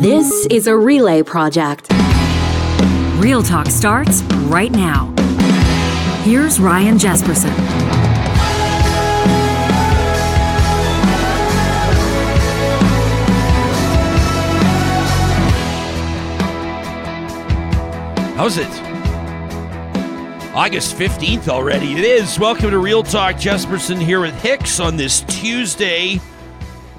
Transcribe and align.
This 0.00 0.46
is 0.46 0.66
a 0.66 0.74
relay 0.74 1.22
project. 1.22 1.88
Real 3.18 3.42
Talk 3.42 3.66
starts 3.66 4.22
right 4.48 4.72
now. 4.72 5.14
Here's 6.22 6.58
Ryan 6.58 6.96
Jespersen. 6.96 7.50
How's 18.36 18.56
it? 18.56 18.66
August 20.54 20.96
15th 20.96 21.48
already. 21.48 21.92
It 21.92 22.04
is. 22.04 22.38
Welcome 22.38 22.70
to 22.70 22.78
Real 22.78 23.02
Talk. 23.02 23.34
Jespersen 23.34 24.00
here 24.00 24.20
with 24.20 24.34
Hicks 24.40 24.80
on 24.80 24.96
this 24.96 25.20
Tuesday. 25.28 26.18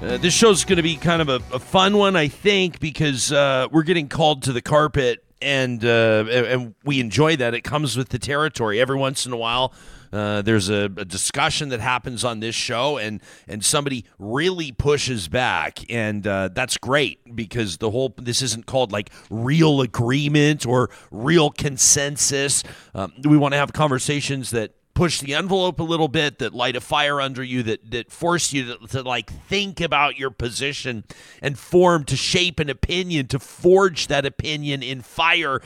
Uh, 0.02 0.16
this 0.16 0.34
show's 0.34 0.64
going 0.64 0.78
to 0.78 0.82
be 0.82 0.96
kind 0.96 1.22
of 1.22 1.28
a, 1.28 1.36
a, 1.54 1.60
fun 1.60 1.96
one, 1.96 2.16
I 2.16 2.26
think, 2.26 2.80
because 2.80 3.30
uh, 3.30 3.68
we're 3.70 3.84
getting 3.84 4.08
called 4.08 4.42
to 4.42 4.52
the 4.52 4.60
carpet, 4.60 5.22
and 5.40 5.84
uh, 5.84 6.24
and 6.28 6.74
we 6.82 6.98
enjoy 6.98 7.36
that. 7.36 7.54
It 7.54 7.60
comes 7.60 7.96
with 7.96 8.08
the 8.08 8.18
territory. 8.18 8.80
Every 8.80 8.96
once 8.96 9.26
in 9.26 9.32
a 9.32 9.36
while, 9.36 9.72
uh, 10.12 10.42
there's 10.42 10.68
a, 10.68 10.86
a, 10.86 11.04
discussion 11.04 11.68
that 11.68 11.78
happens 11.78 12.24
on 12.24 12.40
this 12.40 12.56
show, 12.56 12.98
and 12.98 13.22
and 13.46 13.64
somebody 13.64 14.04
really 14.18 14.72
pushes 14.72 15.28
back, 15.28 15.78
and 15.88 16.26
uh, 16.26 16.48
that's 16.52 16.78
great 16.78 17.20
because 17.36 17.76
the 17.76 17.92
whole 17.92 18.12
this 18.18 18.42
isn't 18.42 18.66
called 18.66 18.90
like 18.90 19.08
real 19.30 19.80
agreement 19.80 20.66
or 20.66 20.90
real 21.12 21.48
consensus. 21.48 22.64
Um, 22.92 23.12
we 23.22 23.36
want 23.36 23.54
to 23.54 23.58
have 23.58 23.72
conversations 23.72 24.50
that 24.50 24.72
push 24.94 25.20
the 25.20 25.34
envelope 25.34 25.80
a 25.80 25.84
little 25.84 26.08
bit 26.08 26.38
that 26.38 26.54
light 26.54 26.76
a 26.76 26.80
fire 26.80 27.20
under 27.20 27.42
you 27.42 27.62
that 27.62 27.90
that 27.90 28.10
force 28.10 28.52
you 28.52 28.76
to, 28.76 28.86
to, 28.88 29.02
like 29.02 29.32
think 29.48 29.80
about 29.80 30.18
your 30.18 30.30
position 30.30 31.04
and 31.40 31.58
form 31.58 32.04
to 32.04 32.16
shape 32.16 32.60
an 32.60 32.68
opinion 32.68 33.26
to 33.26 33.38
forge 33.38 34.08
that 34.08 34.26
opinion 34.26 34.82
in 34.82 35.00
fire 35.00 35.60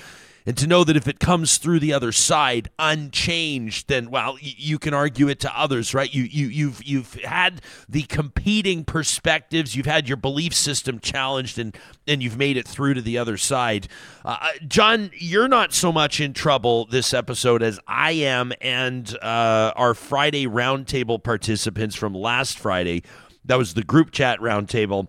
and 0.46 0.56
to 0.56 0.66
know 0.66 0.84
that 0.84 0.97
if 0.97 1.08
it 1.08 1.19
comes 1.19 1.58
through 1.58 1.80
the 1.80 1.92
other 1.92 2.12
side 2.12 2.70
unchanged 2.78 3.89
then 3.89 4.11
well 4.11 4.39
you 4.41 4.78
can 4.78 4.94
argue 4.94 5.28
it 5.28 5.41
to 5.41 5.58
others 5.58 5.92
right? 5.94 6.14
You 6.14 6.22
you 6.22 6.47
you've 6.47 6.84
you've 6.84 7.14
had 7.14 7.61
the 7.88 8.03
competing 8.03 8.84
perspectives. 8.84 9.75
You've 9.75 9.86
had 9.86 10.08
your 10.08 10.16
belief 10.16 10.55
system 10.55 11.00
challenged 11.00 11.58
and 11.58 11.77
and 12.06 12.22
you've 12.22 12.38
made 12.38 12.56
it 12.56 12.66
through 12.66 12.94
to 12.94 13.03
the 13.03 13.19
other 13.19 13.36
side. 13.36 13.88
Uh, 14.25 14.36
uh 14.41 14.48
john 14.66 15.11
you're 15.19 15.48
not 15.48 15.72
so 15.72 15.92
much 15.92 16.20
in 16.20 16.33
trouble 16.33 16.86
this 16.86 17.12
episode 17.12 17.62
as 17.62 17.78
i 17.86 18.12
am 18.12 18.53
and 18.60 19.16
uh, 19.22 19.72
our 19.77 19.94
friday 19.94 20.47
roundtable 20.47 21.22
participants 21.22 21.97
from 21.97 22.14
last 22.14 22.58
friday. 22.58 23.03
That 23.44 23.56
was 23.56 23.75
the 23.75 23.84
group 23.84 24.10
chat 24.10 24.41
roundtable. 24.41 25.08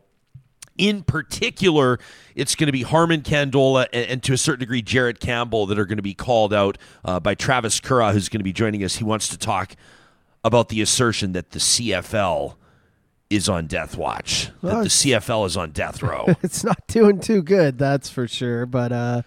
In 0.78 1.04
particular, 1.04 1.98
it's 2.38 2.54
going 2.54 2.68
to 2.68 2.72
be 2.72 2.84
Harmon 2.84 3.22
Candola 3.22 3.88
and, 3.92 4.10
and, 4.12 4.24
to 4.24 4.34
a 4.34 4.38
certain 4.38 4.60
degree 4.60 4.82
Jarrett 4.82 5.20
Campbell 5.20 5.66
that 5.66 5.80
are 5.80 5.86
going 5.86 5.98
to 5.98 6.04
be 6.04 6.14
called 6.14 6.54
out 6.54 6.78
uh, 7.04 7.20
by 7.20 7.34
Travis 7.36 7.80
Currah, 7.80 8.14
who's 8.14 8.30
going 8.30 8.40
to 8.40 8.46
be 8.46 8.54
joining 8.54 8.84
us. 8.84 8.96
He 8.96 9.04
wants 9.04 9.28
to 9.30 9.38
talk 9.38 9.76
about 10.44 10.70
the 10.70 10.82
assertion 10.82 11.34
that 11.34 11.50
the 11.52 11.60
CFL 11.60 12.56
is 13.30 13.50
on 13.50 13.66
death 13.68 13.98
watch, 13.98 14.52
well, 14.62 14.78
that 14.78 14.84
the 14.84 14.90
CFL 14.90 15.48
is 15.48 15.58
on 15.58 15.72
death 15.72 16.02
row. 16.02 16.26
it's 16.44 16.64
not 16.64 16.86
doing 16.88 17.20
too 17.20 17.42
good, 17.42 17.78
that's 17.78 18.08
for 18.10 18.28
sure. 18.28 18.66
But 18.66 18.92
uh, 18.92 19.22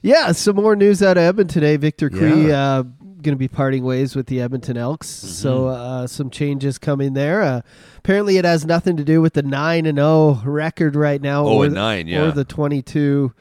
yeah, 0.00 0.32
some 0.32 0.56
more 0.56 0.76
news 0.76 1.02
out 1.02 1.18
of 1.18 1.24
Edmonton 1.24 1.52
today. 1.52 1.76
Victor 1.76 2.08
Cui 2.08 2.48
yeah. 2.48 2.78
uh, 2.78 2.84
going 3.26 3.34
to 3.34 3.38
be 3.38 3.48
parting 3.48 3.84
ways 3.84 4.16
with 4.16 4.26
the 4.28 4.40
Edmonton 4.40 4.78
Elks. 4.78 5.08
Mm-hmm. 5.08 5.26
So 5.26 5.66
uh, 5.66 6.06
some 6.06 6.30
changes 6.30 6.78
coming 6.78 7.12
there. 7.12 7.42
Uh, 7.42 7.60
apparently, 7.98 8.38
it 8.38 8.46
has 8.46 8.64
nothing 8.64 8.96
to 8.96 9.04
do 9.04 9.20
with 9.20 9.34
the 9.34 9.42
nine 9.42 9.84
and 9.84 9.98
zero 9.98 10.40
record 10.44 10.96
right 10.96 11.20
now. 11.20 11.44
Oh, 11.44 11.58
or 11.58 11.68
the, 11.68 11.74
nine, 11.74 12.06
yeah, 12.06 12.22
or 12.22 12.30
the 12.30 12.44
twenty 12.44 12.80
two. 12.80 13.34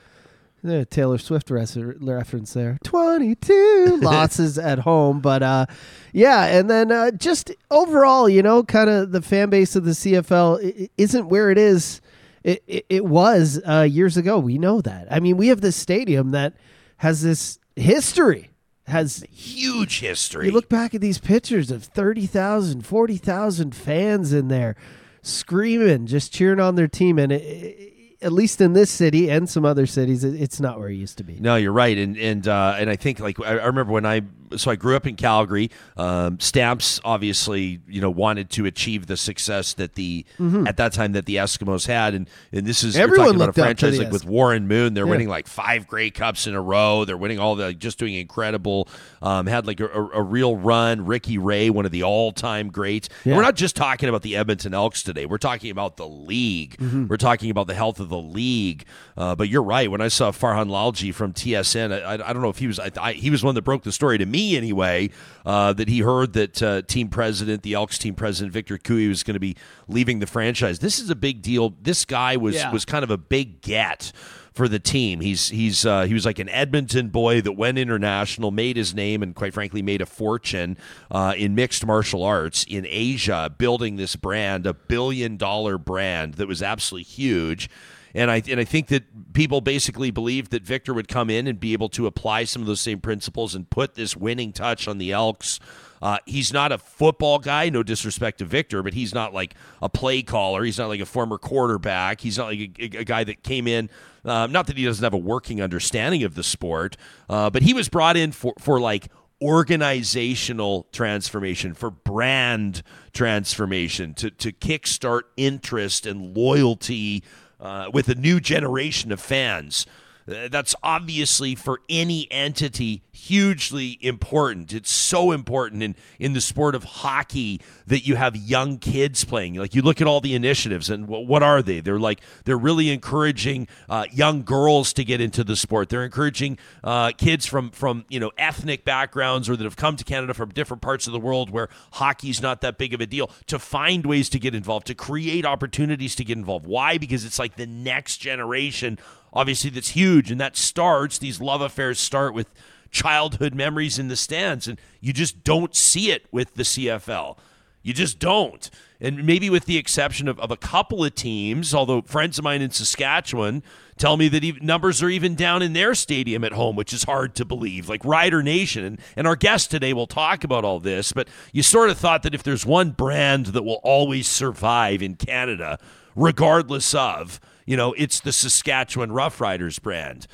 Uh, 0.67 0.83
Taylor 0.89 1.19
Swift 1.19 1.52
res- 1.52 1.78
reference 1.78 2.53
there. 2.53 2.80
22 2.83 4.00
losses 4.02 4.58
at 4.58 4.80
home. 4.80 5.19
But 5.19 5.44
uh, 5.44 5.67
yeah, 6.11 6.45
and 6.45 6.68
then 6.68 6.91
uh, 6.91 7.12
just 7.12 7.51
overall, 7.69 8.28
you 8.28 8.41
know, 8.41 8.63
kind 8.63 8.90
of 8.90 9.12
the 9.12 9.22
fan 9.22 9.51
base 9.51 9.75
of 9.75 9.85
the 9.85 9.91
CFL 9.91 10.90
isn't 10.97 11.29
where 11.29 11.51
it 11.51 11.59
is. 11.59 12.01
It, 12.44 12.63
it, 12.66 12.85
it 12.90 13.06
was 13.06 13.62
uh, 13.68 13.81
years 13.81 14.18
ago. 14.18 14.40
We 14.40 14.57
know 14.57 14.81
that. 14.81 15.07
I 15.12 15.19
mean, 15.19 15.38
we 15.38 15.50
have 15.50 15.62
this 15.62 15.75
stadium 15.75 16.31
that 16.31 16.53
has 16.97 17.22
this 17.22 17.59
history 17.75 18.50
has 18.88 19.25
huge 19.31 20.00
history. 20.00 20.47
You 20.47 20.51
look 20.51 20.69
back 20.69 20.94
at 20.94 21.01
these 21.01 21.18
pictures 21.18 21.72
of 21.72 21.84
30,000, 21.84 22.85
40,000 22.85 23.75
fans 23.75 24.31
in 24.31 24.47
there 24.47 24.75
screaming, 25.22 26.06
just 26.06 26.31
cheering 26.31 26.59
on 26.59 26.75
their 26.75 26.88
team. 26.88 27.18
And 27.18 27.31
it, 27.31 27.41
it, 27.41 27.95
at 28.22 28.31
least 28.31 28.62
in 28.62 28.74
this 28.74 28.90
city 28.90 29.29
and 29.29 29.50
some 29.50 29.66
other 29.66 29.85
cities, 29.85 30.24
it's 30.24 30.59
not 30.59 30.79
where 30.79 30.90
it 30.90 30.95
used 30.95 31.18
to 31.18 31.24
be. 31.24 31.40
No, 31.40 31.56
you're 31.56 31.72
right, 31.72 31.97
and 31.97 32.18
and 32.18 32.47
uh, 32.47 32.75
and 32.78 32.90
I 32.90 32.95
think 32.95 33.19
like 33.19 33.40
I, 33.40 33.57
I 33.57 33.66
remember 33.66 33.91
when 33.91 34.06
I 34.06 34.22
so 34.58 34.72
I 34.72 34.76
grew 34.76 34.96
up 34.96 35.06
in 35.08 35.16
Calgary. 35.16 35.72
Um, 35.98 36.40
Stamps 36.40 37.00
obviously, 37.04 37.82
you 37.88 38.02
know, 38.02 38.10
wanted 38.10 38.50
to 38.52 38.66
achieve 38.66 39.08
the 39.08 39.18
success 39.18 39.74
that 39.74 39.96
the 39.96 40.26
mm-hmm. 40.40 40.68
at 40.68 40.78
that 40.78 40.94
time 40.94 41.14
that 41.14 41.26
the 41.26 41.38
Eskimos 41.38 41.88
had, 41.88 42.14
and 42.14 42.30
and 42.52 42.66
this 42.66 42.84
is 42.84 42.96
everyone 42.96 43.28
talking 43.28 43.42
about 43.42 43.50
a 43.50 43.54
franchise 43.54 44.00
like 44.00 44.12
with 44.12 44.26
Warren 44.26 44.68
Moon. 44.68 44.94
They're 44.94 45.06
yeah. 45.06 45.12
winning 45.12 45.30
like 45.30 45.48
five 45.48 45.88
Grey 45.88 46.10
Cups 46.10 46.48
in 46.48 46.56
a 46.56 46.62
row. 46.62 47.06
They're 47.06 47.18
winning 47.18 47.40
all 47.40 47.56
the 47.56 47.66
like, 47.68 47.80
just 47.80 48.00
doing 48.00 48.16
incredible. 48.16 48.88
Um, 49.22 49.48
had 49.48 49.66
like 49.66 49.80
a, 49.80 49.88
a, 49.88 50.10
a, 50.20 50.22
real 50.22 50.56
run. 50.56 51.06
Ricky 51.06 51.38
Ray, 51.38 51.70
one 51.70 51.86
of 51.86 51.92
the 51.92 52.04
all 52.04 52.32
time 52.32 52.70
greats. 52.70 53.10
Yeah. 53.24 53.36
We're 53.36 53.42
not 53.42 53.56
just 53.56 53.76
talking 53.76 54.10
about 54.10 54.22
the 54.22 54.36
Edmonton 54.36 54.74
Elks 54.74 55.04
today. 55.04 55.26
We're 55.26 55.38
talking 55.38 55.72
about 55.72 55.98
the 55.98 56.08
league. 56.08 56.78
Mm-hmm. 56.78 57.08
We're 57.08 57.18
talking 57.18 57.50
about 57.50 57.68
the 57.68 57.74
health 57.74 58.00
of 58.00 58.10
the 58.10 58.20
league. 58.20 58.86
Uh, 59.18 59.36
but 59.36 59.50
you're 59.50 59.64
right. 59.64 59.90
When 59.90 60.02
I 60.02 60.10
saw 60.10 60.32
Farhan 60.32 60.70
Lalji 60.70 61.14
from 61.14 61.34
TSN, 61.34 61.92
I, 61.92 62.02
I, 62.02 62.14
I 62.30 62.34
don't 62.34 62.42
know 62.42 62.50
if 62.50 62.60
he 62.60 62.68
was 62.68 62.80
I, 62.80 63.14
he 63.14 63.30
was 63.30 63.44
one 63.44 63.56
that 63.56 63.64
broke 63.64 63.84
the 63.84 63.92
story 63.92 64.18
to 64.18 64.26
me 64.26 64.44
anyway 64.53 65.09
uh, 65.45 65.73
that 65.73 65.88
he 65.88 66.00
heard 66.00 66.33
that 66.33 66.61
uh, 66.61 66.81
team 66.81 67.09
president, 67.09 67.63
the 67.63 67.73
Elks 67.73 67.97
team 67.97 68.16
president 68.16 68.53
Victor 68.53 68.78
Cui, 68.78 69.07
was 69.07 69.23
going 69.23 69.35
to 69.35 69.39
be 69.39 69.56
leaving 69.88 70.19
the 70.19 70.28
franchise. 70.28 70.79
This 70.79 71.00
is 71.00 71.09
a 71.09 71.16
big 71.16 71.41
deal. 71.41 71.73
This 71.81 72.06
guy 72.06 72.38
was 72.38 72.56
yeah. 72.56 72.72
was 72.72 72.85
kind 72.85 73.03
of 73.03 73.11
a 73.11 73.17
big 73.17 73.61
get 73.61 74.11
for 74.56 74.69
the 74.69 74.79
team. 74.79 75.19
He's 75.19 75.50
he's 75.50 75.85
uh, 75.85 76.03
he 76.03 76.13
was 76.13 76.25
like 76.25 76.39
an 76.39 76.50
Edmonton 76.50 77.09
boy 77.09 77.41
that 77.41 77.51
went 77.51 77.78
international, 77.78 78.51
made 78.51 78.78
his 78.78 78.95
name, 78.95 79.22
and 79.22 79.35
quite 79.35 79.53
frankly 79.53 79.81
made 79.81 80.01
a 80.01 80.06
fortune 80.06 80.77
uh, 81.12 81.33
in 81.38 81.53
mixed 81.53 81.85
martial 81.85 82.23
arts 82.23 82.66
in 82.67 82.88
Asia, 82.89 83.53
building 83.56 83.97
this 83.97 84.16
brand, 84.16 84.66
a 84.66 84.73
billion 84.73 85.38
dollar 85.38 85.77
brand 85.77 86.35
that 86.35 86.47
was 86.47 86.63
absolutely 86.63 87.03
huge. 87.03 87.69
And 88.16 88.31
I 88.31 88.42
and 88.48 88.62
I 88.62 88.64
think 88.64 88.88
that 88.88 89.34
people 89.34 89.59
basically 89.59 90.09
believed 90.09 90.52
that 90.52 90.64
Victor 90.64 90.94
would 90.94 91.09
come 91.09 91.30
in 91.30 91.48
and 91.48 91.59
be 91.59 91.74
able 91.74 91.90
to 91.90 92.08
apply 92.08 92.46
some 92.46 92.62
of 92.62 92.68
those 92.68 92.80
same 92.80 93.02
principles 93.02 93.53
and 93.53 93.70
put 93.70 93.96
this 93.96 94.16
winning 94.16 94.53
touch 94.53 94.88
on 94.88 94.98
the 94.98 95.12
Elks. 95.12 95.59
Uh, 96.02 96.18
he's 96.25 96.54
not 96.54 96.72
a 96.72 96.78
football 96.78 97.40
guy, 97.40 97.70
no 97.70 97.84
disrespect 97.84 98.38
to 98.38 98.46
Victor, 98.46 98.81
but 98.81 98.94
he's 98.94 99.14
not 99.14 99.34
like 99.34 99.54
a 99.81 99.90
play 99.90 100.22
caller. 100.22 100.64
He's 100.64 100.78
not 100.78 100.88
like 100.88 101.02
a 101.02 101.06
former 101.06 101.38
quarterback. 101.38 102.22
He's 102.22 102.38
not 102.38 102.48
like 102.48 102.80
a, 102.80 103.00
a 103.00 103.04
guy 103.04 103.25
that 103.25 103.44
came 103.44 103.68
in. 103.68 103.90
Uh, 104.24 104.48
not 104.48 104.68
that 104.68 104.78
he 104.78 104.86
doesn't 104.86 105.04
have 105.04 105.14
a 105.14 105.18
working 105.18 105.62
understanding 105.62 106.24
of 106.24 106.36
the 106.36 106.44
sport, 106.44 106.96
uh, 107.30 107.50
but 107.50 107.64
he 107.64 107.74
was 107.74 107.90
brought 107.90 108.16
in 108.16 108.31
for 108.31 108.54
for 108.59 108.80
like 108.80 109.09
organizational 109.42 110.88
transformation, 110.94 111.74
for 111.74 111.92
brand 111.92 112.81
transformation, 113.12 114.14
to 114.14 114.31
to 114.31 114.54
kickstart 114.54 115.24
interest 115.36 116.06
and 116.06 116.36
loyalty 116.36 117.22
uh, 117.66 117.90
with 117.92 118.08
a 118.09 118.16
new 118.16 118.40
generation 118.40 119.12
of 119.12 119.20
fans. 119.20 119.86
Uh, 120.28 120.47
that's 120.50 120.74
obviously 120.81 121.53
for 121.53 121.81
any 121.88 122.28
entity 122.31 123.03
hugely 123.12 124.00
important. 124.02 124.74
It's 124.74 124.91
so 124.91 125.31
important 125.31 125.84
in, 125.84 125.96
in 126.19 126.34
the 126.34 126.41
sport 126.41 126.74
of 126.74 126.84
hockey 126.84 127.62
that 127.86 128.08
you 128.08 128.16
have 128.16 128.36
young 128.36 128.80
kids 128.80 129.24
playing. 129.24 129.56
Like 129.56 129.75
you 129.75 129.84
look 129.84 130.02
at 130.02 130.08
all 130.08 130.22
the 130.22 130.34
initiatives, 130.34 130.90
and 130.90 131.08
what, 131.08 131.28
what 131.28 131.44
are 131.44 131.62
they? 131.62 131.80
They're 131.80 132.00
like 132.00 132.22
they're 132.46 132.58
really 132.58 132.90
encouraging 132.90 133.68
uh, 133.88 134.06
young 134.12 134.44
girls 134.44 134.94
to 134.94 135.04
get 135.04 135.22
into 135.22 135.44
the 135.44 135.56
sport. 135.56 135.89
They're 135.89 136.04
encouraging 136.06 136.57
uh, 136.83 137.12
kids 137.12 137.45
from 137.45 137.69
from 137.69 138.06
you 138.10 138.19
know 138.19 138.31
ethnic 138.38 138.83
backgrounds 138.83 139.48
or 139.48 139.56
that 139.56 139.63
have 139.63 139.75
come 139.75 139.95
to 139.95 140.04
Canada 140.04 140.33
from 140.33 140.50
different 140.50 140.81
parts 140.81 141.06
of 141.06 141.13
the 141.13 141.19
world 141.19 141.51
where 141.51 141.69
hockey's 141.94 142.42
not 142.42 142.62
that 142.62 142.80
big 142.80 142.95
of 142.95 143.01
a 143.01 143.06
deal 143.06 143.30
to 143.48 143.60
find 143.60 144.06
ways 144.06 144.30
to 144.30 144.39
get 144.39 144.56
involved, 144.56 144.88
to 144.88 144.95
create 144.95 145.45
opportunities 145.45 146.16
to 146.16 146.24
get 146.24 146.38
involved. 146.38 146.66
Why? 146.66 146.98
Because 146.98 147.25
it's 147.25 147.38
like 147.38 147.57
the 147.57 147.68
next 147.68 148.18
generation 148.18 148.98
obviously 149.36 149.70
that's 149.70 149.90
huge 149.90 150.32
and 150.32 150.40
that 150.40 150.56
starts 150.56 151.18
these 151.18 151.42
love 151.42 151.62
affairs 151.62 152.00
start 152.00 152.34
with 152.34 152.48
childhood 152.92 153.54
memories 153.54 154.00
in 154.00 154.08
the 154.08 154.16
stands 154.16 154.68
and 154.68 154.80
you 155.02 155.12
just 155.12 155.44
don't 155.44 155.76
see 155.76 156.12
it 156.12 156.26
with 156.32 156.54
the 156.56 156.64
CFL. 156.64 157.38
You 157.84 157.94
just 157.94 158.18
don't. 158.18 158.68
And 159.00 159.26
maybe 159.26 159.50
with 159.50 159.66
the 159.66 159.78
exception 159.78 160.28
of, 160.28 160.40
of 160.40 160.50
a 160.50 160.58
couple 160.58 161.06
of 161.06 161.14
teams, 161.14 161.76
although 161.76 162.02
friends 162.02 162.40
of 162.40 162.44
mine 162.44 162.64
in 162.64 162.72
Saskatchewan 162.72 163.62
tell 163.98 164.18
me 164.18 164.28
that 164.30 164.44
even, 164.44 164.66
numbers 164.66 165.04
are 165.04 165.10
even 165.10 165.36
down 165.36 165.62
in 165.62 165.74
their 165.74 165.94
stadium 165.94 166.44
at 166.44 166.54
home, 166.54 166.76
which 166.76 166.94
is 166.94 167.04
hard 167.04 167.36
to 167.36 167.46
believe, 167.46 167.88
like 167.88 168.04
Rider 168.04 168.42
Nation. 168.42 168.84
And, 168.84 169.00
and 169.16 169.28
our 169.28 169.36
guest 169.36 169.70
today 169.70 169.94
will 169.94 170.08
talk 170.08 170.44
about 170.44 170.66
all 170.66 170.80
this, 170.80 171.12
but 171.12 171.28
you 171.52 171.62
sort 171.62 171.92
of 171.92 171.98
thought 172.00 172.24
that 172.24 172.34
if 172.34 172.42
there's 172.42 172.66
one 172.66 172.90
brand 172.90 173.48
that 173.48 173.64
will 173.64 173.82
always 173.84 174.28
survive 174.28 175.04
in 175.04 175.16
Canada, 175.16 175.78
regardless 176.15 176.94
of, 176.95 177.39
you 177.65 177.75
know, 177.77 177.94
it's 177.94 178.19
the 178.19 178.31
Saskatchewan 178.31 179.09
Roughriders 179.09 179.81
brand. 179.81 180.27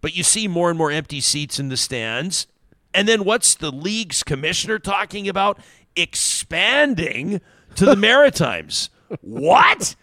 But 0.00 0.14
you 0.16 0.22
see 0.22 0.48
more 0.48 0.68
and 0.68 0.78
more 0.78 0.90
empty 0.90 1.20
seats 1.20 1.58
in 1.58 1.68
the 1.68 1.76
stands. 1.76 2.46
And 2.92 3.08
then 3.08 3.24
what's 3.24 3.54
the 3.54 3.72
league's 3.72 4.22
commissioner 4.22 4.78
talking 4.78 5.28
about? 5.28 5.58
Expanding 5.96 7.40
to 7.76 7.86
the 7.86 7.96
Maritimes. 7.96 8.90
what? 9.20 9.96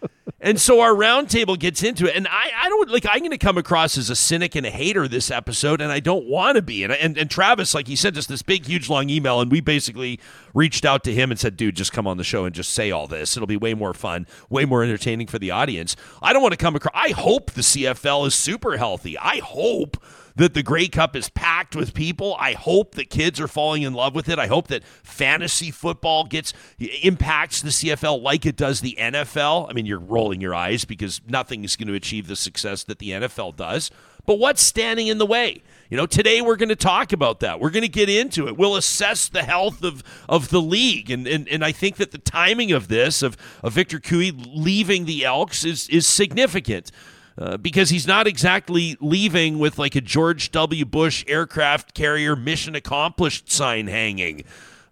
And 0.44 0.60
so 0.60 0.82
our 0.82 0.94
roundtable 0.94 1.58
gets 1.58 1.84
into 1.84 2.08
it, 2.08 2.16
and 2.16 2.28
I, 2.28 2.50
I 2.64 2.68
don't 2.68 2.90
like. 2.90 3.06
I'm 3.08 3.20
going 3.20 3.30
to 3.30 3.38
come 3.38 3.60
across 3.60 3.96
as 3.96 4.10
a 4.10 4.16
cynic 4.16 4.56
and 4.56 4.66
a 4.66 4.72
hater 4.72 5.08
this 5.08 5.30
episode, 5.30 5.82
and 5.82 5.92
I 5.92 6.00
don't 6.00 6.26
want 6.26 6.56
to 6.56 6.64
be. 6.64 6.84
And, 6.84 6.92
and 6.94 7.16
and 7.16 7.30
Travis, 7.30 7.76
like 7.76 7.88
he 7.88 7.96
sent 7.96 8.18
us 8.18 8.26
this 8.26 8.42
big, 8.42 8.66
huge, 8.66 8.90
long 8.90 9.12
email, 9.12 9.40
and 9.40 9.52
we 9.52 9.62
basically 9.62 10.20
reached 10.56 10.84
out 10.84 11.04
to 11.04 11.14
him 11.14 11.30
and 11.30 11.40
said, 11.40 11.58
"Dude, 11.58 11.76
just 11.76 11.94
come 11.94 12.08
on 12.08 12.18
the 12.18 12.24
show 12.24 12.46
and 12.46 12.56
just 12.56 12.74
say 12.74 12.90
all 12.90 13.06
this. 13.06 13.38
It'll 13.38 13.46
be 13.46 13.56
way 13.56 13.76
more 13.76 13.94
fun, 13.94 14.26
way 14.50 14.66
more 14.66 14.84
entertaining 14.84 15.28
for 15.28 15.38
the 15.38 15.52
audience." 15.52 15.96
I 16.24 16.34
don't 16.34 16.42
want 16.42 16.54
to 16.54 16.58
come 16.58 16.76
across. 16.76 16.96
I 16.96 17.10
hope 17.10 17.52
the 17.52 17.62
CFL 17.62 18.26
is 18.26 18.34
super 18.34 18.78
healthy. 18.78 19.20
I 19.20 19.42
hope 19.44 20.04
that 20.36 20.54
the 20.54 20.64
Grey 20.64 20.88
Cup 20.88 21.16
is 21.16 21.30
packed 21.30 21.76
with 21.76 21.94
people. 21.94 22.36
I 22.40 22.54
hope 22.54 22.96
that 22.96 23.10
kids 23.10 23.40
are 23.40 23.48
falling 23.48 23.84
in 23.84 23.94
love 23.94 24.16
with 24.16 24.30
it. 24.30 24.40
I 24.40 24.48
hope 24.48 24.68
that 24.68 24.84
fantasy 24.84 25.72
football 25.72 26.26
gets 26.26 26.54
impacts 27.02 27.62
the 27.62 27.70
CFL 27.70 28.22
like 28.22 28.46
it 28.46 28.56
does 28.56 28.82
the 28.82 28.96
NFL. 29.00 29.70
I 29.70 29.74
mean, 29.74 29.86
you're 29.86 30.00
rolling 30.00 30.42
your 30.42 30.56
eyes 30.56 30.86
because 30.86 31.22
nothing 31.28 31.64
is 31.64 31.76
going 31.76 31.88
to 31.88 31.94
achieve 31.94 32.28
the 32.28 32.36
success 32.36 32.84
that 32.86 33.00
the 33.00 33.12
NFL 33.12 33.56
does. 33.56 33.92
But 34.26 34.40
what's 34.40 34.62
standing 34.62 35.08
in 35.08 35.18
the 35.18 35.26
way? 35.26 35.64
You 35.90 35.98
know, 35.98 36.06
today 36.06 36.42
we're 36.42 36.56
going 36.56 36.70
to 36.70 36.76
talk 36.76 37.12
about 37.12 37.42
that. 37.42 37.60
We're 37.60 37.70
going 37.70 37.82
to 37.82 37.90
get 37.90 38.08
into 38.08 38.48
it. 38.48 38.56
We'll 38.56 38.78
assess 38.78 39.28
the 39.28 39.44
health 39.44 39.84
of, 39.84 40.04
of 40.30 40.50
the 40.50 40.62
league. 40.62 41.12
And, 41.12 41.28
and, 41.28 41.50
and 41.50 41.66
I 41.66 41.74
think 41.74 41.98
that 41.98 42.12
the 42.12 42.18
timing 42.18 42.72
of 42.72 42.88
this, 42.88 43.22
of, 43.22 43.36
of 43.62 43.74
Victor 43.74 44.00
Cui 44.00 44.32
leaving 44.32 45.06
the 45.06 45.26
Elks, 45.26 45.66
is, 45.66 45.90
is 45.90 46.08
significant. 46.08 46.92
Uh, 47.38 47.56
because 47.58 47.90
he's 47.90 48.06
not 48.06 48.28
exactly 48.28 48.98
leaving 49.00 49.58
with 49.58 49.80
like 49.80 49.96
a 49.96 50.02
George 50.02 50.52
W. 50.52 50.84
Bush 50.86 51.24
aircraft 51.28 51.94
carrier 51.94 52.36
mission 52.36 52.76
accomplished 52.76 53.50
sign 53.50 53.88
hanging. 53.88 54.44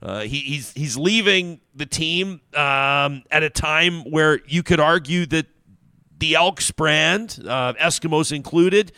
Uh, 0.02 0.22
he, 0.22 0.40
he's 0.40 0.72
he's 0.72 0.98
leaving 0.98 1.60
the 1.76 1.86
team 1.86 2.40
um, 2.54 3.24
at 3.30 3.44
a 3.44 3.50
time 3.50 4.10
where 4.10 4.40
you 4.48 4.64
could 4.64 4.80
argue 4.80 5.26
that 5.26 5.48
the 6.18 6.36
Elks 6.36 6.72
brand, 6.72 7.40
uh, 7.46 7.74
Eskimos 7.74 8.32
included, 8.32 8.94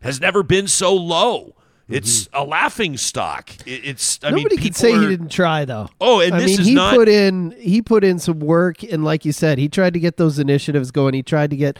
has 0.00 0.20
never 0.20 0.42
been 0.42 0.66
so 0.66 0.94
low. 0.94 1.54
It's 1.88 2.24
mm-hmm. 2.24 2.36
a 2.36 2.44
laughing 2.44 2.96
stock. 2.98 3.50
it's 3.66 4.18
I 4.22 4.30
nobody 4.30 4.56
mean, 4.56 4.64
can 4.64 4.74
say 4.74 4.92
are, 4.92 5.00
he 5.00 5.06
didn't 5.06 5.30
try 5.30 5.64
though. 5.64 5.88
Oh, 6.00 6.20
and 6.20 6.34
I 6.34 6.40
this 6.40 6.46
mean, 6.52 6.60
is 6.60 6.66
he 6.66 6.74
not, 6.74 6.94
put 6.94 7.08
in 7.08 7.54
he 7.58 7.80
put 7.80 8.04
in 8.04 8.18
some 8.18 8.40
work, 8.40 8.82
and 8.82 9.04
like 9.04 9.24
you 9.24 9.32
said, 9.32 9.58
he 9.58 9.68
tried 9.68 9.94
to 9.94 10.00
get 10.00 10.18
those 10.18 10.38
initiatives 10.38 10.90
going. 10.90 11.14
He 11.14 11.22
tried 11.22 11.50
to 11.50 11.56
get 11.56 11.78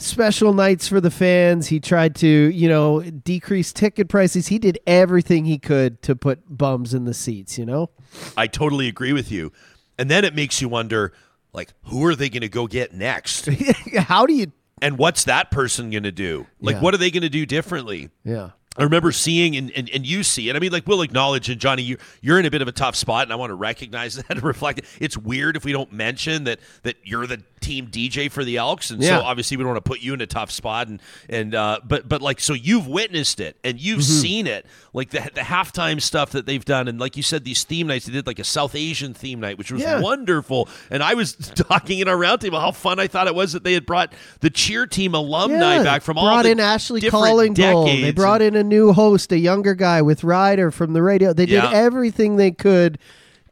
special 0.00 0.52
nights 0.52 0.88
for 0.88 1.00
the 1.00 1.10
fans. 1.10 1.68
He 1.68 1.80
tried 1.80 2.14
to, 2.16 2.26
you 2.26 2.68
know, 2.68 3.00
decrease 3.02 3.72
ticket 3.72 4.08
prices. 4.08 4.48
He 4.48 4.58
did 4.58 4.78
everything 4.86 5.44
he 5.44 5.58
could 5.58 6.02
to 6.02 6.16
put 6.16 6.40
bums 6.56 6.94
in 6.94 7.04
the 7.04 7.14
seats, 7.14 7.58
you 7.58 7.66
know? 7.66 7.90
I 8.36 8.46
totally 8.46 8.88
agree 8.88 9.12
with 9.12 9.30
you. 9.30 9.52
And 9.98 10.10
then 10.10 10.24
it 10.24 10.34
makes 10.34 10.60
you 10.60 10.68
wonder 10.68 11.12
like 11.52 11.72
who 11.84 12.04
are 12.06 12.14
they 12.14 12.28
going 12.30 12.42
to 12.42 12.48
go 12.48 12.66
get 12.66 12.94
next? 12.94 13.46
How 13.98 14.24
do 14.26 14.32
you 14.32 14.52
and 14.82 14.96
what's 14.96 15.24
that 15.24 15.50
person 15.50 15.90
going 15.90 16.04
to 16.04 16.12
do? 16.12 16.46
Like 16.60 16.76
Yeah. 16.76 16.80
what 16.82 16.94
are 16.94 16.98
they 16.98 17.10
going 17.10 17.22
to 17.22 17.28
do 17.28 17.44
differently? 17.44 18.08
Yeah. 18.24 18.50
I 18.80 18.84
remember 18.84 19.12
seeing 19.12 19.56
and, 19.56 19.70
and, 19.72 19.90
and 19.90 20.06
you 20.06 20.22
see, 20.22 20.48
and 20.48 20.56
I 20.56 20.60
mean, 20.60 20.72
like, 20.72 20.86
we'll 20.86 21.02
acknowledge, 21.02 21.48
and 21.48 21.60
Johnny, 21.60 21.82
you, 21.82 21.98
you're 22.20 22.38
in 22.38 22.46
a 22.46 22.50
bit 22.50 22.62
of 22.62 22.68
a 22.68 22.72
tough 22.72 22.96
spot, 22.96 23.24
and 23.24 23.32
I 23.32 23.36
want 23.36 23.50
to 23.50 23.54
recognize 23.54 24.14
that 24.16 24.30
and 24.30 24.42
reflect 24.42 24.80
it. 24.80 24.84
It's 25.00 25.16
weird 25.16 25.56
if 25.56 25.64
we 25.64 25.72
don't 25.72 25.92
mention 25.92 26.44
that 26.44 26.60
that 26.82 26.96
you're 27.04 27.26
the 27.26 27.42
team 27.60 27.88
DJ 27.88 28.30
for 28.30 28.42
the 28.44 28.56
Elks, 28.56 28.90
and 28.90 29.02
Yeah. 29.02 29.18
so 29.18 29.24
obviously 29.24 29.56
we 29.58 29.62
don't 29.64 29.72
want 29.74 29.84
to 29.84 29.88
put 29.88 30.00
you 30.00 30.14
in 30.14 30.20
a 30.20 30.26
tough 30.26 30.50
spot, 30.50 30.88
and 30.88 31.00
and 31.28 31.54
uh, 31.54 31.80
but 31.84 32.08
but 32.08 32.22
like, 32.22 32.40
so 32.40 32.54
you've 32.54 32.86
witnessed 32.86 33.38
it 33.40 33.56
and 33.64 33.78
you've 33.80 34.00
Mm-hmm. 34.00 34.20
seen 34.22 34.46
it, 34.46 34.64
like 34.94 35.10
the 35.10 35.20
the 35.34 35.42
halftime 35.42 36.00
stuff 36.00 36.30
that 36.30 36.46
they've 36.46 36.64
done, 36.64 36.88
and 36.88 36.98
like 36.98 37.16
you 37.18 37.22
said, 37.22 37.44
these 37.44 37.64
theme 37.64 37.86
nights, 37.86 38.06
they 38.06 38.12
did 38.12 38.26
like 38.26 38.38
a 38.38 38.44
South 38.44 38.74
Asian 38.74 39.12
theme 39.12 39.40
night, 39.40 39.58
which 39.58 39.70
was 39.70 39.82
Yeah. 39.82 40.00
wonderful, 40.00 40.68
and 40.90 41.02
I 41.02 41.12
was 41.14 41.34
talking 41.54 41.98
in 41.98 42.08
our 42.08 42.16
roundtable 42.16 42.58
how 42.60 42.70
fun 42.72 42.98
I 42.98 43.08
thought 43.08 43.26
it 43.26 43.34
was 43.34 43.52
that 43.52 43.62
they 43.62 43.74
had 43.74 43.84
brought 43.84 44.12
the 44.40 44.48
cheer 44.50 44.86
team 44.86 45.14
alumni 45.14 45.76
Yeah, 45.76 45.82
back 45.82 46.02
from 46.02 46.16
all 46.16 46.26
brought 46.28 46.44
the 46.44 46.52
in 46.52 46.60
Ashley 46.60 47.00
different 47.00 47.24
Collingbold. 47.26 48.00
They 48.00 48.12
brought 48.12 48.40
and- 48.40 48.56
in 48.56 48.60
a 48.60 48.64
new 48.70 48.92
host, 48.94 49.32
a 49.32 49.38
younger 49.38 49.74
guy 49.74 50.00
with 50.00 50.24
Ryder 50.24 50.70
from 50.70 50.94
the 50.94 51.02
radio. 51.02 51.34
They 51.34 51.44
did 51.46 51.64
everything 51.64 52.36
they 52.36 52.52
could 52.52 52.98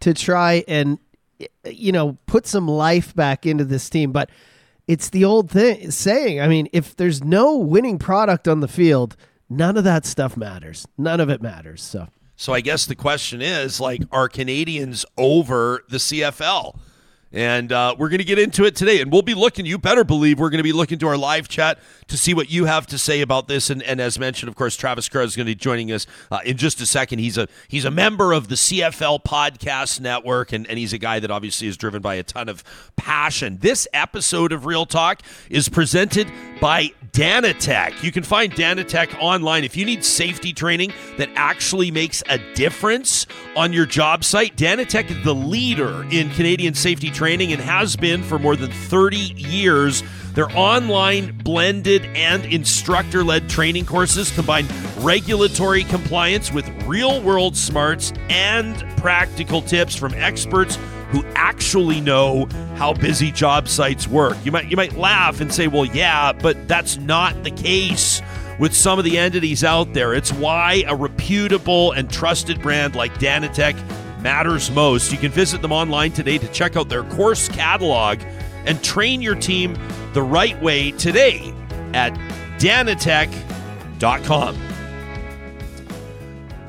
to 0.00 0.14
try 0.14 0.64
and 0.66 0.98
you 1.64 1.92
know 1.92 2.16
put 2.26 2.46
some 2.46 2.66
life 2.66 3.14
back 3.14 3.44
into 3.44 3.64
this 3.64 3.90
team. 3.90 4.12
But 4.12 4.30
it's 4.86 5.10
the 5.10 5.24
old 5.24 5.50
thing 5.50 5.90
saying. 5.90 6.40
I 6.40 6.48
mean, 6.48 6.68
if 6.72 6.96
there's 6.96 7.22
no 7.22 7.56
winning 7.56 7.98
product 7.98 8.48
on 8.48 8.60
the 8.60 8.68
field, 8.68 9.16
none 9.50 9.76
of 9.76 9.84
that 9.84 10.06
stuff 10.06 10.36
matters. 10.36 10.86
None 10.96 11.20
of 11.20 11.28
it 11.28 11.42
matters. 11.42 11.82
So 11.82 12.08
So 12.36 12.54
I 12.54 12.62
guess 12.62 12.86
the 12.86 12.96
question 12.96 13.42
is 13.42 13.80
like, 13.80 14.02
are 14.10 14.28
Canadians 14.28 15.04
over 15.16 15.84
the 15.90 15.98
CFL? 15.98 16.78
And 17.32 17.72
uh, 17.72 17.94
we're 17.98 18.08
going 18.08 18.18
to 18.18 18.24
get 18.24 18.38
into 18.38 18.64
it 18.64 18.74
today. 18.74 19.02
And 19.02 19.12
we'll 19.12 19.22
be 19.22 19.34
looking, 19.34 19.66
you 19.66 19.76
better 19.76 20.02
believe 20.02 20.38
we're 20.38 20.48
going 20.48 20.58
to 20.58 20.64
be 20.64 20.72
looking 20.72 20.98
to 21.00 21.08
our 21.08 21.16
live 21.18 21.46
chat 21.46 21.78
to 22.06 22.16
see 22.16 22.32
what 22.32 22.50
you 22.50 22.64
have 22.64 22.86
to 22.86 22.98
say 22.98 23.20
about 23.20 23.48
this. 23.48 23.68
And, 23.68 23.82
and 23.82 24.00
as 24.00 24.18
mentioned, 24.18 24.48
of 24.48 24.56
course, 24.56 24.76
Travis 24.76 25.08
Currah 25.08 25.24
is 25.24 25.36
going 25.36 25.44
to 25.44 25.50
be 25.50 25.54
joining 25.54 25.92
us 25.92 26.06
uh, 26.30 26.40
in 26.44 26.56
just 26.56 26.80
a 26.80 26.86
second. 26.86 27.18
He's 27.18 27.36
a 27.36 27.46
he's 27.68 27.84
a 27.84 27.90
member 27.90 28.32
of 28.32 28.48
the 28.48 28.54
CFL 28.54 29.24
Podcast 29.24 30.00
Network, 30.00 30.52
and, 30.52 30.66
and 30.66 30.78
he's 30.78 30.94
a 30.94 30.98
guy 30.98 31.20
that 31.20 31.30
obviously 31.30 31.68
is 31.68 31.76
driven 31.76 32.00
by 32.00 32.14
a 32.14 32.22
ton 32.22 32.48
of 32.48 32.64
passion. 32.96 33.58
This 33.60 33.86
episode 33.92 34.52
of 34.52 34.64
Real 34.64 34.86
Talk 34.86 35.20
is 35.50 35.68
presented 35.68 36.32
by 36.60 36.92
Danatec. 37.18 38.00
You 38.00 38.12
can 38.12 38.22
find 38.22 38.52
Danatec 38.52 39.20
online 39.20 39.64
if 39.64 39.76
you 39.76 39.84
need 39.84 40.04
safety 40.04 40.52
training 40.52 40.92
that 41.16 41.28
actually 41.34 41.90
makes 41.90 42.22
a 42.28 42.38
difference 42.54 43.26
on 43.56 43.72
your 43.72 43.86
job 43.86 44.22
site. 44.22 44.54
Danatec 44.54 45.10
is 45.10 45.24
the 45.24 45.34
leader 45.34 46.06
in 46.12 46.30
Canadian 46.30 46.74
safety 46.74 47.10
training 47.10 47.52
and 47.52 47.60
has 47.60 47.96
been 47.96 48.22
for 48.22 48.38
more 48.38 48.54
than 48.54 48.70
30 48.70 49.16
years. 49.16 50.04
Their 50.34 50.48
online, 50.56 51.36
blended, 51.38 52.04
and 52.14 52.44
instructor 52.44 53.24
led 53.24 53.48
training 53.48 53.86
courses 53.86 54.30
combine 54.30 54.68
regulatory 54.98 55.82
compliance 55.82 56.52
with 56.52 56.70
real 56.84 57.20
world 57.20 57.56
smarts 57.56 58.12
and 58.28 58.76
practical 58.96 59.60
tips 59.60 59.96
from 59.96 60.14
experts 60.14 60.78
who 61.10 61.24
actually 61.34 62.00
know 62.00 62.46
how 62.76 62.92
busy 62.92 63.30
job 63.30 63.68
sites 63.68 64.06
work. 64.06 64.36
You 64.44 64.52
might 64.52 64.70
you 64.70 64.76
might 64.76 64.96
laugh 64.96 65.40
and 65.40 65.52
say, 65.52 65.66
"Well, 65.66 65.84
yeah, 65.84 66.32
but 66.32 66.68
that's 66.68 66.96
not 66.96 67.44
the 67.44 67.50
case." 67.50 68.22
With 68.58 68.74
some 68.74 68.98
of 68.98 69.04
the 69.04 69.18
entities 69.18 69.62
out 69.62 69.94
there, 69.94 70.14
it's 70.14 70.32
why 70.32 70.82
a 70.88 70.94
reputable 70.94 71.92
and 71.92 72.10
trusted 72.10 72.60
brand 72.60 72.96
like 72.96 73.14
Danatec 73.18 73.76
matters 74.20 74.68
most. 74.72 75.12
You 75.12 75.18
can 75.18 75.30
visit 75.30 75.62
them 75.62 75.70
online 75.70 76.10
today 76.10 76.38
to 76.38 76.48
check 76.48 76.76
out 76.76 76.88
their 76.88 77.04
course 77.04 77.48
catalog 77.48 78.18
and 78.66 78.82
train 78.82 79.22
your 79.22 79.36
team 79.36 79.78
the 80.12 80.22
right 80.22 80.60
way 80.60 80.90
today 80.90 81.54
at 81.94 82.12
danatec.com. 82.58 84.56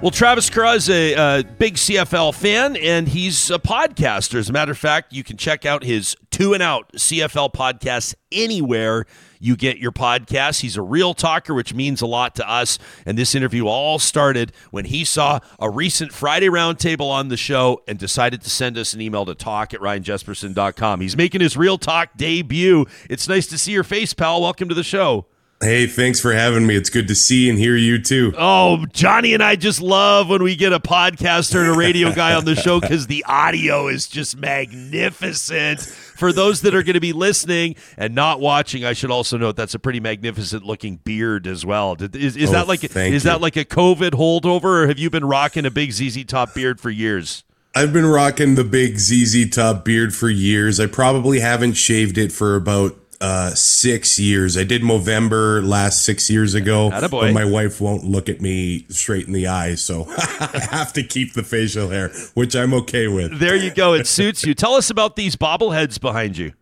Well, 0.02 0.12
Travis 0.12 0.50
Currah 0.50 0.76
is 0.76 0.90
a 0.90 1.14
uh, 1.14 1.44
big 1.58 1.76
CFL 1.76 2.34
fan, 2.34 2.78
and 2.78 3.06
he's 3.06 3.52
a 3.52 3.60
podcaster. 3.60 4.36
As 4.36 4.50
a 4.50 4.54
matter 4.54 4.72
of 4.72 4.78
fact, 4.78 5.12
you 5.12 5.26
can 5.26 5.36
check 5.36 5.66
out 5.66 5.84
his 5.84 6.16
Two 6.32 6.54
and 6.54 6.64
Out 6.64 6.90
CFL 6.94 7.52
podcast 7.52 8.16
anywhere 8.32 9.06
you 9.42 9.58
get 9.58 9.78
your 9.78 9.92
podcast. 9.92 10.62
He's 10.62 10.78
a 10.78 10.82
real 10.82 11.14
talker, 11.14 11.54
which 11.54 11.74
means 11.74 12.02
a 12.02 12.06
lot 12.06 12.34
to 12.36 12.50
us. 12.50 12.80
And 13.06 13.18
this 13.18 13.36
interview 13.36 13.68
all 13.68 14.00
started 14.00 14.54
when 14.72 14.86
he 14.86 15.04
saw 15.04 15.42
a 15.60 15.70
recent 15.70 16.14
Friday 16.14 16.48
roundtable 16.48 17.10
on 17.10 17.28
the 17.28 17.36
show 17.36 17.82
and 17.86 18.00
decided 18.00 18.42
to 18.44 18.50
send 18.50 18.78
us 18.78 18.94
an 18.94 19.02
email 19.02 19.26
to 19.26 19.36
talk 19.36 19.74
at 19.74 19.82
ryanjespersen.com. 19.82 21.02
He's 21.02 21.18
making 21.18 21.42
his 21.42 21.58
real 21.58 21.78
talk 21.78 22.12
debut. 22.16 22.86
It's 23.10 23.28
nice 23.28 23.48
to 23.48 23.58
see 23.58 23.74
your 23.74 23.84
face, 23.84 24.14
pal. 24.14 24.42
Welcome 24.42 24.70
to 24.70 24.76
the 24.76 24.82
show. 24.82 25.26
Hey, 25.62 25.88
thanks 25.88 26.22
for 26.22 26.32
having 26.32 26.66
me. 26.66 26.78
It's 26.78 26.90
good 26.90 27.10
to 27.10 27.16
see 27.16 27.50
and 27.50 27.60
hear 27.60 27.76
you 27.76 28.02
too. 28.02 28.34
Oh, 28.38 28.86
Johnny 28.94 29.34
and 29.34 29.44
I 29.44 29.58
just 29.58 29.82
love 29.82 30.30
when 30.30 30.42
we 30.42 30.56
get 30.56 30.72
a 30.72 30.80
podcaster 30.80 31.60
and 31.60 31.76
a 31.76 31.78
radio 31.78 32.14
guy 32.14 32.34
on 32.34 32.46
the 32.46 32.56
show 32.56 32.80
because 32.80 33.08
the 33.08 33.26
audio 33.28 33.90
is 33.90 34.08
just 34.08 34.38
magnificent. 34.38 35.82
For 35.82 36.32
those 36.32 36.62
that 36.62 36.74
are 36.74 36.82
going 36.82 36.94
to 36.94 37.02
be 37.02 37.12
listening 37.12 37.76
and 37.98 38.16
not 38.16 38.40
watching, 38.40 38.86
I 38.86 38.94
should 38.94 39.12
also 39.12 39.38
note 39.38 39.58
that's 39.58 39.74
a 39.74 39.80
pretty 39.80 40.00
magnificent 40.00 40.64
looking 40.64 40.96
beard 40.98 41.46
as 41.46 41.66
well. 41.66 41.98
Is, 42.00 42.38
is 42.38 42.50
Oh, 42.52 42.54
that 42.54 42.68
like 42.70 42.80
thank 42.80 43.14
is 43.14 43.26
you. 43.26 43.30
that 43.30 43.42
like 43.42 43.58
a 43.58 43.66
COVID 43.66 44.12
holdover, 44.12 44.64
or 44.84 44.88
have 44.88 44.98
you 44.98 45.10
been 45.10 45.26
rocking 45.26 45.66
a 45.66 45.72
big 45.72 45.92
ZZ 45.92 46.24
Top 46.24 46.54
beard 46.56 46.80
for 46.80 46.90
years? 46.90 47.44
I've 47.76 47.92
been 47.92 48.06
rocking 48.06 48.56
the 48.56 48.64
big 48.64 48.98
ZZ 48.98 49.50
Top 49.50 49.84
beard 49.84 50.16
for 50.16 50.30
years. 50.30 50.80
I 50.80 50.88
probably 50.88 51.42
haven't 51.42 51.74
shaved 51.74 52.18
it 52.18 52.32
for 52.32 52.56
about 52.56 52.96
uh, 53.22 53.54
six 53.54 54.18
years. 54.18 54.58
I 54.58 54.64
did 54.64 54.82
Movember 54.82 55.66
last 55.66 56.06
six 56.06 56.30
years 56.30 56.54
ago, 56.54 56.90
Attaboy. 56.90 57.22
but 57.22 57.34
my 57.34 57.46
wife 57.46 57.82
won't 57.82 58.04
look 58.06 58.30
at 58.30 58.42
me 58.42 58.86
straight 58.90 59.28
in 59.28 59.34
the 59.34 59.48
eyes, 59.48 59.82
so 59.82 60.06
I 60.18 60.68
have 60.72 60.94
to 60.94 61.04
keep 61.04 61.34
the 61.34 61.44
facial 61.44 61.90
hair, 61.90 62.10
which 62.34 62.56
I'm 62.56 62.74
okay 62.74 63.08
with. 63.08 63.40
There 63.40 63.56
you 63.56 63.72
go. 63.72 63.94
It 63.94 64.08
suits 64.08 64.46
you. 64.46 64.54
Tell 64.54 64.74
us 64.76 64.90
about 64.90 65.16
these 65.16 65.36
bobbleheads 65.36 66.00
behind 66.00 66.38
you. 66.38 66.54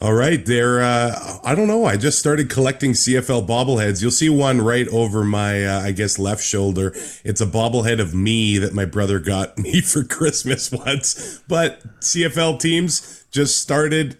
All 0.00 0.14
right, 0.14 0.44
there. 0.44 0.82
Uh, 0.82 1.38
I 1.44 1.54
don't 1.54 1.68
know. 1.68 1.84
I 1.84 1.96
just 1.96 2.18
started 2.18 2.50
collecting 2.50 2.92
CFL 2.92 3.46
bobbleheads. 3.46 4.02
You'll 4.02 4.10
see 4.10 4.28
one 4.28 4.60
right 4.60 4.88
over 4.88 5.22
my, 5.24 5.64
uh, 5.64 5.80
I 5.80 5.92
guess, 5.92 6.18
left 6.18 6.42
shoulder. 6.42 6.92
It's 7.22 7.40
a 7.40 7.46
bobblehead 7.46 8.00
of 8.00 8.12
me 8.14 8.58
that 8.58 8.74
my 8.74 8.84
brother 8.86 9.20
got 9.20 9.56
me 9.58 9.80
for 9.80 10.02
Christmas 10.02 10.72
once. 10.72 11.40
But 11.48 11.80
CFL 12.00 12.58
teams 12.60 13.24
just 13.30 13.60
started 13.60 14.16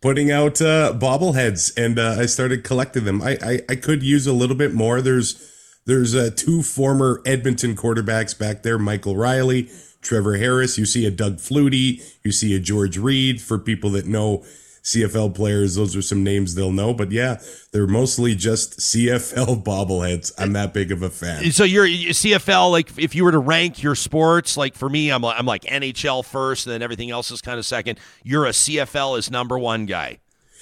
putting 0.00 0.30
out 0.30 0.60
uh, 0.60 0.92
bobbleheads, 0.96 1.76
and 1.76 1.98
uh, 1.98 2.16
I 2.18 2.26
started 2.26 2.64
collecting 2.64 3.04
them. 3.04 3.22
I, 3.22 3.38
I 3.42 3.60
I 3.70 3.76
could 3.76 4.02
use 4.02 4.26
a 4.26 4.32
little 4.32 4.56
bit 4.56 4.74
more. 4.74 5.00
There's 5.00 5.44
there's 5.86 6.14
uh, 6.14 6.30
two 6.34 6.62
former 6.62 7.22
Edmonton 7.24 7.74
quarterbacks 7.74 8.38
back 8.38 8.62
there, 8.62 8.78
Michael 8.78 9.16
Reilly, 9.16 9.70
Trevor 10.02 10.36
Harris. 10.36 10.78
You 10.78 10.86
see 10.86 11.06
a 11.06 11.10
Doug 11.10 11.36
Flutie. 11.36 12.02
You 12.24 12.32
see 12.32 12.54
a 12.54 12.60
George 12.60 12.98
Reed. 12.98 13.40
For 13.40 13.58
people 13.58 13.90
that 13.90 14.06
know 14.06 14.44
CFL 14.92 15.34
players. 15.34 15.74
Those 15.74 15.94
are 15.96 16.02
some 16.02 16.24
names 16.24 16.54
they'll 16.54 16.72
know. 16.72 16.94
But 16.94 17.12
yeah, 17.12 17.40
they're 17.72 17.86
mostly 17.86 18.34
just 18.34 18.78
CFL 18.78 19.62
bobbleheads. 19.64 20.32
I'm 20.38 20.52
that 20.54 20.72
big 20.72 20.92
of 20.92 21.02
a 21.02 21.10
fan. 21.10 21.50
So 21.52 21.64
you're 21.64 21.86
CFL. 21.86 22.70
Like 22.70 22.98
if 22.98 23.14
you 23.14 23.24
were 23.24 23.32
to 23.32 23.38
rank 23.38 23.82
your 23.82 23.94
sports, 23.94 24.56
like 24.56 24.74
for 24.74 24.88
me, 24.88 25.10
I'm 25.10 25.24
I'm 25.24 25.46
like 25.46 25.62
NHL 25.62 26.24
first, 26.24 26.66
and 26.66 26.72
then 26.72 26.82
everything 26.82 27.10
else 27.10 27.30
is 27.30 27.42
kind 27.42 27.58
of 27.58 27.66
second. 27.66 27.98
You're 28.22 28.46
a 28.46 28.50
CFL 28.50 29.18
is 29.18 29.30
number 29.30 29.58
one 29.58 29.86
guy 29.86 30.18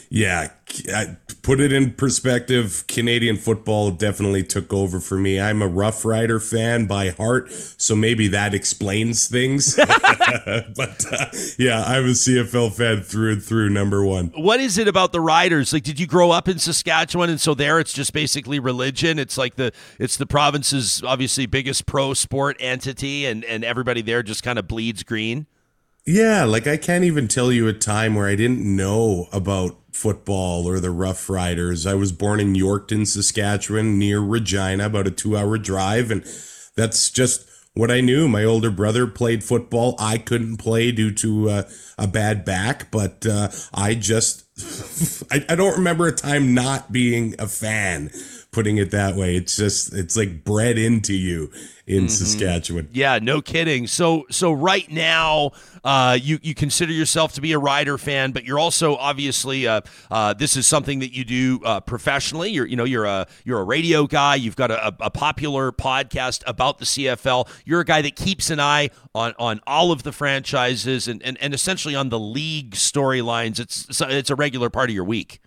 yeah, 0.09 0.49
I 0.93 1.17
put 1.43 1.61
it 1.61 1.73
in 1.73 1.93
perspective. 1.93 2.85
Canadian 2.89 3.37
football 3.37 3.91
definitely 3.91 4.43
took 4.43 4.73
over 4.73 5.01
for 5.01 5.17
me. 5.17 5.41
I'm 5.41 5.63
a 5.63 5.69
Rough 5.69 6.05
Rider 6.05 6.41
fan 6.41 6.87
by 6.87 7.11
heart, 7.11 7.51
so 7.53 7.95
maybe 7.95 8.29
that 8.29 8.55
explains 8.55 9.29
things. 9.29 9.77
but 9.77 11.05
uh, 11.13 11.27
yeah, 11.59 11.85
I'm 11.87 12.05
a 12.05 12.15
CFL 12.15 12.73
fan 12.73 13.03
through 13.03 13.33
and 13.33 13.43
through, 13.43 13.71
number 13.71 14.05
one. 14.05 14.33
What 14.37 14.61
is 14.61 14.79
it 14.79 14.89
about 14.89 15.13
the 15.13 15.21
Riders? 15.21 15.73
Like, 15.73 15.83
did 15.83 15.99
you 15.99 16.07
grow 16.07 16.31
up 16.31 16.49
in 16.49 16.59
Saskatchewan, 16.59 17.31
and 17.31 17.41
so 17.41 17.55
there 17.55 17.81
it's 17.81 17.93
just 17.93 18.13
basically 18.13 18.59
religion? 18.59 19.19
It's 19.19 19.39
like 19.39 19.57
the 19.57 19.73
it's 19.99 20.17
the 20.17 20.27
province's 20.27 21.03
obviously 21.03 21.47
biggest 21.47 21.87
pro 21.87 22.15
sport 22.15 22.57
entity, 22.61 23.27
and 23.27 23.45
and 23.45 23.65
everybody 23.65 24.03
there 24.03 24.23
just 24.23 24.43
kind 24.43 24.59
of 24.59 24.69
bleeds 24.69 25.03
green. 25.03 25.47
Yeah, 26.07 26.45
like 26.45 26.69
I 26.69 26.77
can't 26.77 27.05
even 27.05 27.27
tell 27.27 27.51
you 27.51 27.67
a 27.67 27.73
time 27.73 28.15
where 28.15 28.29
I 28.29 28.37
didn't 28.37 28.65
know 28.65 29.29
about 29.33 29.77
football 29.93 30.67
or 30.69 30.79
the 30.79 30.91
Rough 30.91 31.29
Riders. 31.29 31.85
I 31.85 31.95
was 31.95 32.13
born 32.13 32.39
in 32.39 32.55
Yorkton, 32.55 33.07
Saskatchewan, 33.07 33.99
near 33.99 34.21
Regina, 34.21 34.87
about 34.87 35.09
a 35.09 35.11
two 35.11 35.37
hour 35.37 35.59
drive. 35.59 36.13
And 36.13 36.25
that's 36.77 37.11
just 37.11 37.49
what 37.75 37.91
I 37.91 38.01
knew. 38.01 38.29
My 38.29 38.45
older 38.45 38.71
brother 38.71 39.09
played 39.09 39.43
football. 39.43 39.97
I 39.99 40.19
couldn't 40.19 40.59
play 40.59 40.93
due 40.93 41.11
to 41.15 41.51
uh, 41.51 41.63
a 41.99 42.07
bad 42.07 42.45
back, 42.45 42.93
but 42.93 43.27
uh, 43.27 43.49
I 43.75 43.95
just, 43.95 44.45
I, 45.33 45.45
I 45.49 45.57
don't 45.57 45.77
remember 45.77 46.07
a 46.07 46.13
time 46.13 46.55
not 46.55 46.93
being 46.93 47.35
a 47.41 47.49
fan 47.49 48.11
putting 48.57 48.79
it 48.79 48.91
that 48.91 49.15
way. 49.15 49.37
It's 49.37 49.55
just 49.55 49.93
it's 49.93 50.17
like 50.17 50.43
bred 50.43 50.79
into 50.79 51.13
you 51.13 51.51
in 51.87 52.05
mm-hmm. 52.05 52.09
Saskatchewan. 52.09 52.89
Yeah, 52.91 53.19
no 53.21 53.43
kidding. 53.43 53.87
So 53.87 54.25
so 54.31 54.51
right 54.51 54.91
now, 54.91 55.51
uh, 55.85 56.19
you 56.19 56.39
you 56.41 56.55
consider 56.55 56.91
yourself 56.91 57.35
to 57.35 57.43
be 57.43 57.53
a 57.53 57.59
rider 57.59 57.99
fan, 57.99 58.33
but 58.33 58.45
you're 58.45 58.59
also 58.59 58.97
obviously 58.97 59.67
uh, 59.67 59.83
uh, 60.11 60.33
this 60.33 60.57
is 60.57 60.67
something 60.67 61.01
that 61.01 61.13
you 61.13 61.23
do 61.23 61.61
uh, 61.67 61.81
professionally. 61.81 62.49
You're 62.49 62.65
you 62.65 62.77
know 62.77 62.85
you're 62.85 63.05
a 63.05 63.27
you're 63.45 63.61
a 63.61 63.65
radio 63.65 64.07
guy. 64.07 64.37
You've 64.37 64.57
got 64.57 64.71
a, 64.71 64.87
a 65.01 65.11
popular 65.11 65.71
podcast 65.71 66.43
about 66.47 66.79
the 66.79 66.87
CFL. 66.87 67.51
You're 67.67 67.81
a 67.81 67.85
guy 67.85 68.01
that 68.01 68.17
keeps 68.17 68.49
an 68.49 68.59
eye 68.59 68.89
on 69.15 69.35
on 69.39 69.61
all 69.67 69.93
of 69.93 70.03
the 70.03 70.13
franchises 70.13 71.09
and 71.09 71.23
and, 71.23 71.37
and 71.43 71.53
essentially 71.53 71.95
on 71.95 72.09
the 72.09 72.19
league 72.19 72.71
storylines. 72.71 73.61
It's 73.61 74.01
it's 74.01 74.31
a 74.31 74.35
regular 74.35 74.71
part 74.71 74.89
of 74.89 74.95
your 74.95 75.05
week. 75.05 75.43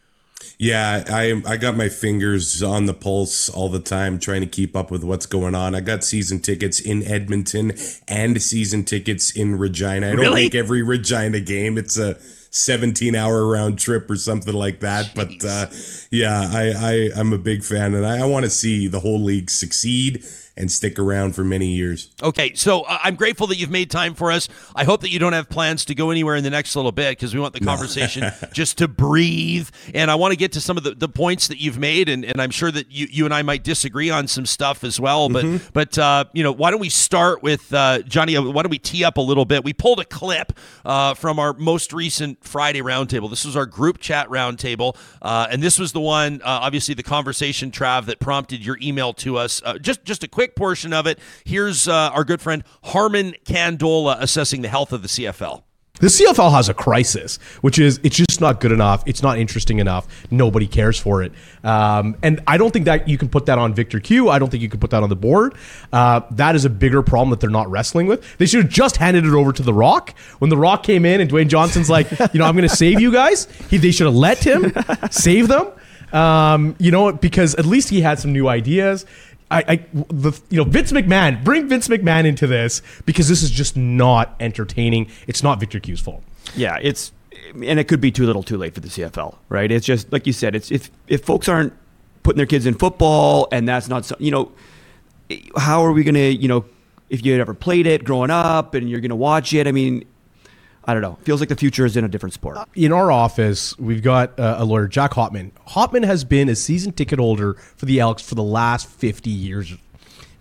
Yeah, 0.57 1.03
I 1.07 1.41
I 1.45 1.57
got 1.57 1.77
my 1.77 1.89
fingers 1.89 2.61
on 2.61 2.85
the 2.85 2.93
pulse 2.93 3.49
all 3.49 3.69
the 3.69 3.79
time, 3.79 4.19
trying 4.19 4.41
to 4.41 4.47
keep 4.47 4.75
up 4.75 4.91
with 4.91 5.03
what's 5.03 5.25
going 5.25 5.55
on. 5.55 5.73
I 5.73 5.79
got 5.79 6.03
season 6.03 6.39
tickets 6.39 6.79
in 6.79 7.03
Edmonton 7.03 7.73
and 8.07 8.41
season 8.41 8.83
tickets 8.83 9.31
in 9.31 9.57
Regina. 9.57 10.07
I 10.07 10.11
don't 10.11 10.19
really? 10.19 10.43
make 10.43 10.55
every 10.55 10.83
Regina 10.83 11.39
game. 11.39 11.77
It's 11.77 11.97
a 11.97 12.17
17 12.51 13.15
hour 13.15 13.47
round 13.47 13.79
trip 13.79 14.09
or 14.09 14.15
something 14.15 14.53
like 14.53 14.79
that. 14.81 15.05
Jeez. 15.07 15.15
But 15.15 15.47
uh, 15.47 15.67
yeah, 16.11 16.49
I, 16.51 16.73
I 16.75 17.09
I'm 17.19 17.33
a 17.33 17.37
big 17.37 17.63
fan, 17.63 17.93
and 17.93 18.05
I, 18.05 18.19
I 18.19 18.25
want 18.25 18.43
to 18.45 18.49
see 18.49 18.87
the 18.87 18.99
whole 18.99 19.21
league 19.21 19.49
succeed 19.49 20.23
and 20.59 20.69
stick 20.69 20.99
around 20.99 21.33
for 21.35 21.43
many 21.43 21.67
years. 21.67 22.09
Okay, 22.21 22.53
so 22.53 22.81
uh, 22.81 22.99
I'm 23.01 23.15
grateful 23.15 23.47
that 23.47 23.57
you've 23.57 23.71
made 23.71 23.89
time 23.89 24.13
for 24.13 24.29
us. 24.31 24.49
I 24.75 24.83
hope 24.83 25.01
that 25.01 25.09
you 25.09 25.17
don't 25.17 25.31
have 25.31 25.49
plans 25.49 25.85
to 25.85 25.95
go 25.95 26.11
anywhere 26.11 26.35
in 26.35 26.43
the 26.43 26.49
next 26.49 26.75
little 26.75 26.91
bit 26.91 27.11
because 27.11 27.33
we 27.33 27.39
want 27.39 27.53
the 27.53 27.61
conversation 27.61 28.23
no. 28.23 28.31
just 28.53 28.77
to 28.79 28.89
breathe. 28.89 29.69
And 29.93 30.11
I 30.11 30.15
want 30.15 30.33
to 30.33 30.37
get 30.37 30.51
to 30.53 30.61
some 30.61 30.77
of 30.77 30.83
the, 30.83 30.91
the 30.91 31.07
points 31.07 31.47
that 31.47 31.59
you've 31.59 31.79
made, 31.79 32.09
and, 32.09 32.25
and 32.25 32.41
I'm 32.41 32.51
sure 32.51 32.71
that 32.71 32.91
you, 32.91 33.07
you 33.09 33.25
and 33.25 33.33
I 33.33 33.41
might 33.41 33.63
disagree 33.63 34.09
on 34.09 34.27
some 34.27 34.45
stuff 34.45 34.83
as 34.83 34.99
well. 34.99 35.29
But 35.29 35.45
mm-hmm. 35.45 35.67
but 35.73 35.97
uh, 35.97 36.25
you 36.33 36.43
know, 36.43 36.51
why 36.51 36.71
don't 36.71 36.81
we 36.81 36.89
start 36.89 37.41
with 37.41 37.73
uh, 37.73 37.99
Johnny? 38.01 38.35
Uh, 38.35 38.43
why 38.43 38.61
don't 38.61 38.69
we 38.69 38.79
tee 38.79 39.05
up 39.05 39.17
a 39.17 39.21
little 39.21 39.45
bit? 39.45 39.63
We 39.63 39.71
pulled 39.71 40.01
a 40.01 40.05
clip 40.05 40.51
uh, 40.83 41.13
from 41.13 41.39
our 41.39 41.53
most 41.53 41.93
recent 41.93 42.43
Friday 42.43 42.81
roundtable. 42.81 43.29
This 43.29 43.45
was 43.45 43.55
our 43.55 43.65
group 43.65 43.99
chat 43.99 44.27
roundtable, 44.27 44.97
uh, 45.21 45.47
and 45.49 45.63
this 45.63 45.79
was 45.79 45.93
the 45.93 46.01
one, 46.01 46.41
obviously, 46.43 46.93
the 46.95 47.03
conversation, 47.03 47.71
Trav, 47.71 48.05
that 48.07 48.19
prompted 48.19 48.65
your 48.65 48.77
email 48.81 49.13
to 49.13 49.37
us. 49.37 49.61
just 49.79 50.03
just 50.03 50.23
a 50.23 50.27
quick 50.27 50.48
quick 50.49 50.55
portion 50.55 50.93
of 50.93 51.05
it. 51.07 51.19
Here's 51.45 51.87
uh, 51.87 52.11
our 52.13 52.23
good 52.23 52.41
friend 52.41 52.63
Harmon 52.85 53.35
Candola 53.45 54.17
assessing 54.19 54.61
the 54.61 54.67
health 54.67 54.93
of 54.93 55.01
the 55.01 55.07
CFL. 55.07 55.63
The 55.99 56.07
CFL 56.07 56.53
has 56.53 56.69
a 56.69 56.73
crisis, 56.73 57.39
which 57.59 57.77
is 57.77 57.99
it's 58.03 58.15
just 58.15 58.39
not 58.39 58.61
good 58.61 58.71
enough. 58.71 59.03
It's 59.05 59.21
not 59.21 59.37
interesting 59.37 59.79
enough. 59.79 60.07
Nobody 60.31 60.65
cares 60.65 60.97
for 60.97 61.21
it, 61.21 61.33
um, 61.61 62.15
and 62.23 62.41
I 62.47 62.55
don't 62.55 62.71
think 62.71 62.85
that 62.85 63.09
you 63.09 63.17
can 63.17 63.27
put 63.27 63.47
that 63.47 63.57
on 63.57 63.73
Victor 63.73 63.99
Cui. 63.99 64.29
I 64.29 64.39
don't 64.39 64.49
think 64.49 64.63
you 64.63 64.69
can 64.69 64.79
put 64.79 64.91
that 64.91 65.03
on 65.03 65.09
the 65.09 65.17
board. 65.17 65.55
Uh, 65.91 66.21
that 66.31 66.55
is 66.55 66.63
a 66.63 66.69
bigger 66.69 67.01
problem 67.01 67.31
that 67.31 67.41
they're 67.41 67.49
not 67.49 67.69
wrestling 67.69 68.07
with. 68.07 68.37
They 68.37 68.45
should 68.45 68.63
have 68.63 68.71
just 68.71 68.95
handed 68.95 69.25
it 69.25 69.33
over 69.33 69.51
to 69.51 69.61
The 69.61 69.73
Rock 69.73 70.17
when 70.39 70.49
The 70.49 70.57
Rock 70.57 70.83
came 70.83 71.03
in 71.03 71.19
and 71.19 71.29
Dwayne 71.29 71.49
Johnson's 71.49 71.89
like, 71.89 72.09
you 72.33 72.39
know, 72.39 72.45
I'm 72.45 72.55
going 72.55 72.69
to 72.69 72.73
save 72.73 73.01
you 73.01 73.11
guys. 73.11 73.47
He, 73.69 73.75
they 73.75 73.91
should 73.91 74.05
have 74.05 74.15
let 74.15 74.37
him 74.37 74.71
save 75.11 75.49
them. 75.49 75.67
Um, 76.13 76.75
you 76.79 76.91
know, 76.91 77.11
because 77.11 77.55
at 77.55 77.65
least 77.65 77.89
he 77.89 78.01
had 78.01 78.19
some 78.19 78.33
new 78.33 78.47
ideas. 78.47 79.05
I, 79.51 79.63
I, 79.67 79.85
the, 80.09 80.39
you 80.49 80.57
know, 80.57 80.63
Vince 80.63 80.91
McMahon, 80.91 81.43
bring 81.43 81.67
Vince 81.67 81.87
McMahon 81.87 82.25
into 82.25 82.45
this 82.45 82.81
because 83.05 83.27
this 83.27 83.41
is 83.41 83.49
just 83.49 83.75
not 83.75 84.35
entertaining. 84.39 85.09
It's 85.27 85.41
not 85.41 85.59
Victor 85.59 85.79
Cui's 85.79 85.99
fault. 85.99 86.23
Yeah, 86.55 86.77
it's, 86.81 87.11
and 87.53 87.79
it 87.79 87.87
could 87.87 88.01
be 88.01 88.11
too 88.11 88.25
little, 88.25 88.43
too 88.43 88.57
late 88.57 88.75
for 88.75 88.79
the 88.79 88.89
CFL, 88.89 89.35
right? 89.49 89.71
It's 89.71 89.85
just 89.85 90.11
like 90.11 90.27
you 90.27 90.33
said. 90.33 90.55
It's 90.55 90.71
if 90.71 90.91
if 91.07 91.23
folks 91.23 91.49
aren't 91.49 91.73
putting 92.21 92.37
their 92.37 92.45
kids 92.45 92.65
in 92.65 92.75
football, 92.75 93.47
and 93.51 93.67
that's 93.67 93.87
not, 93.87 94.05
so, 94.05 94.15
you 94.19 94.29
know, 94.29 94.51
how 95.57 95.83
are 95.83 95.91
we 95.91 96.03
gonna, 96.03 96.19
you 96.19 96.47
know, 96.47 96.65
if 97.09 97.25
you 97.25 97.31
had 97.31 97.41
ever 97.41 97.53
played 97.55 97.87
it 97.87 98.03
growing 98.03 98.29
up 98.29 98.75
and 98.75 98.89
you're 98.89 98.99
gonna 98.99 99.15
watch 99.15 99.53
it? 99.53 99.67
I 99.67 99.71
mean, 99.71 100.05
I 100.89 100.93
don't 100.93 101.03
know. 101.03 101.19
Feels 101.21 101.39
like 101.39 101.49
the 101.49 101.55
future 101.55 101.85
is 101.85 101.95
in 101.95 102.03
a 102.03 102.07
different 102.07 102.33
sport. 102.33 102.57
In 102.73 102.91
our 102.91 103.11
office, 103.11 103.77
we've 103.77 104.01
got 104.01 104.39
uh, 104.39 104.55
a 104.57 104.65
lawyer, 104.65 104.87
Jack 104.87 105.11
Hopman. 105.11 105.51
Hopman 105.67 106.03
has 106.03 106.23
been 106.23 106.49
a 106.49 106.55
season 106.55 106.93
ticket 106.93 107.19
holder 107.19 107.53
for 107.53 107.85
the 107.85 107.99
Elks 107.99 108.23
for 108.23 108.33
the 108.33 108.41
last 108.41 108.87
50 108.87 109.29
years. 109.29 109.71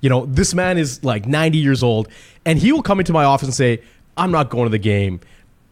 You 0.01 0.09
know, 0.09 0.25
this 0.25 0.55
man 0.55 0.79
is 0.79 1.05
like 1.05 1.27
90 1.27 1.59
years 1.59 1.83
old, 1.83 2.09
and 2.47 2.59
he 2.59 2.73
will 2.73 2.81
come 2.83 2.99
into 2.99 3.13
my 3.13 3.25
office 3.25 3.47
and 3.47 3.55
say, 3.55 3.83
I'm 4.17 4.31
not 4.31 4.49
going 4.49 4.65
to 4.65 4.71
the 4.71 4.79
game. 4.79 5.21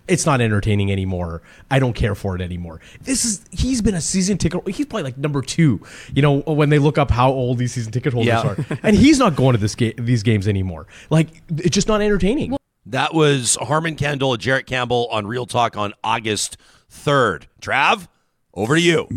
It's 0.09 0.27
not 0.27 0.43
entertaining 0.43 0.93
anymore. 0.93 1.41
I 1.71 1.79
don't 1.79 1.95
care 1.95 2.15
for 2.15 2.37
it 2.37 2.43
anymore. 2.43 2.83
This 3.01 3.25
is 3.25 3.47
he's 3.51 3.81
been 3.81 3.95
a 3.95 4.01
season 4.03 4.37
ticket. 4.37 4.69
He's 4.69 4.85
probably 4.85 5.05
like 5.05 5.17
number 5.17 5.41
two. 5.41 5.81
You 6.15 6.21
know 6.21 6.41
when 6.41 6.69
they 6.69 6.79
look 6.79 6.99
up 6.99 7.11
how 7.11 7.31
old 7.33 7.57
these 7.57 7.73
season 7.73 7.93
ticket 7.93 8.13
holders 8.13 8.29
yeah. 8.29 8.47
are, 8.47 8.79
and 8.83 8.95
he's 8.95 9.19
not 9.19 9.37
going 9.37 9.55
to 9.55 9.59
this 9.59 9.75
ga- 9.75 9.95
these 9.99 10.23
games 10.23 10.47
anymore. 10.47 10.87
Like 11.09 11.43
it's 11.49 11.75
just 11.75 11.89
not 11.89 12.03
entertaining. 12.03 12.51
Well, 12.51 12.61
that 12.87 13.15
was 13.15 13.57
Harmon 13.61 13.97
Candola, 13.97 14.39
Jarrett 14.39 14.67
Campbell 14.67 15.09
on 15.11 15.27
Real 15.27 15.47
Talk 15.47 15.77
on 15.77 15.93
August 16.05 16.57
3rd. 16.91 17.47
Trav, 17.61 18.07
over 18.55 18.77
to 18.77 18.81
you. 18.81 19.09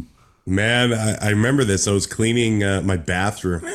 Man, 0.45 0.91
I, 0.93 1.27
I, 1.27 1.29
remember 1.29 1.63
this. 1.63 1.87
I 1.87 1.91
was 1.91 2.07
cleaning 2.07 2.63
uh, 2.63 2.81
my 2.83 2.97
bathroom 2.97 3.63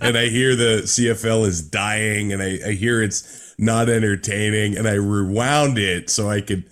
and 0.00 0.16
I 0.16 0.28
hear 0.28 0.54
the 0.54 0.82
CFL 0.84 1.44
is 1.44 1.60
dying 1.60 2.32
and 2.32 2.40
I, 2.40 2.60
I, 2.64 2.72
hear 2.72 3.02
it's 3.02 3.52
not 3.58 3.88
entertaining 3.88 4.76
and 4.76 4.86
I 4.86 4.92
rewound 4.92 5.76
it 5.76 6.08
so 6.08 6.30
I 6.30 6.40
could, 6.40 6.70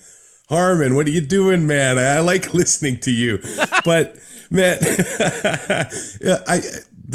Harmon, 0.48 0.94
what 0.94 1.08
are 1.08 1.10
you 1.10 1.22
doing, 1.22 1.66
man? 1.66 1.98
I, 1.98 2.16
I 2.16 2.20
like 2.20 2.54
listening 2.54 3.00
to 3.00 3.10
you. 3.10 3.40
But, 3.84 4.16
man, 4.48 4.78
I, 6.46 6.60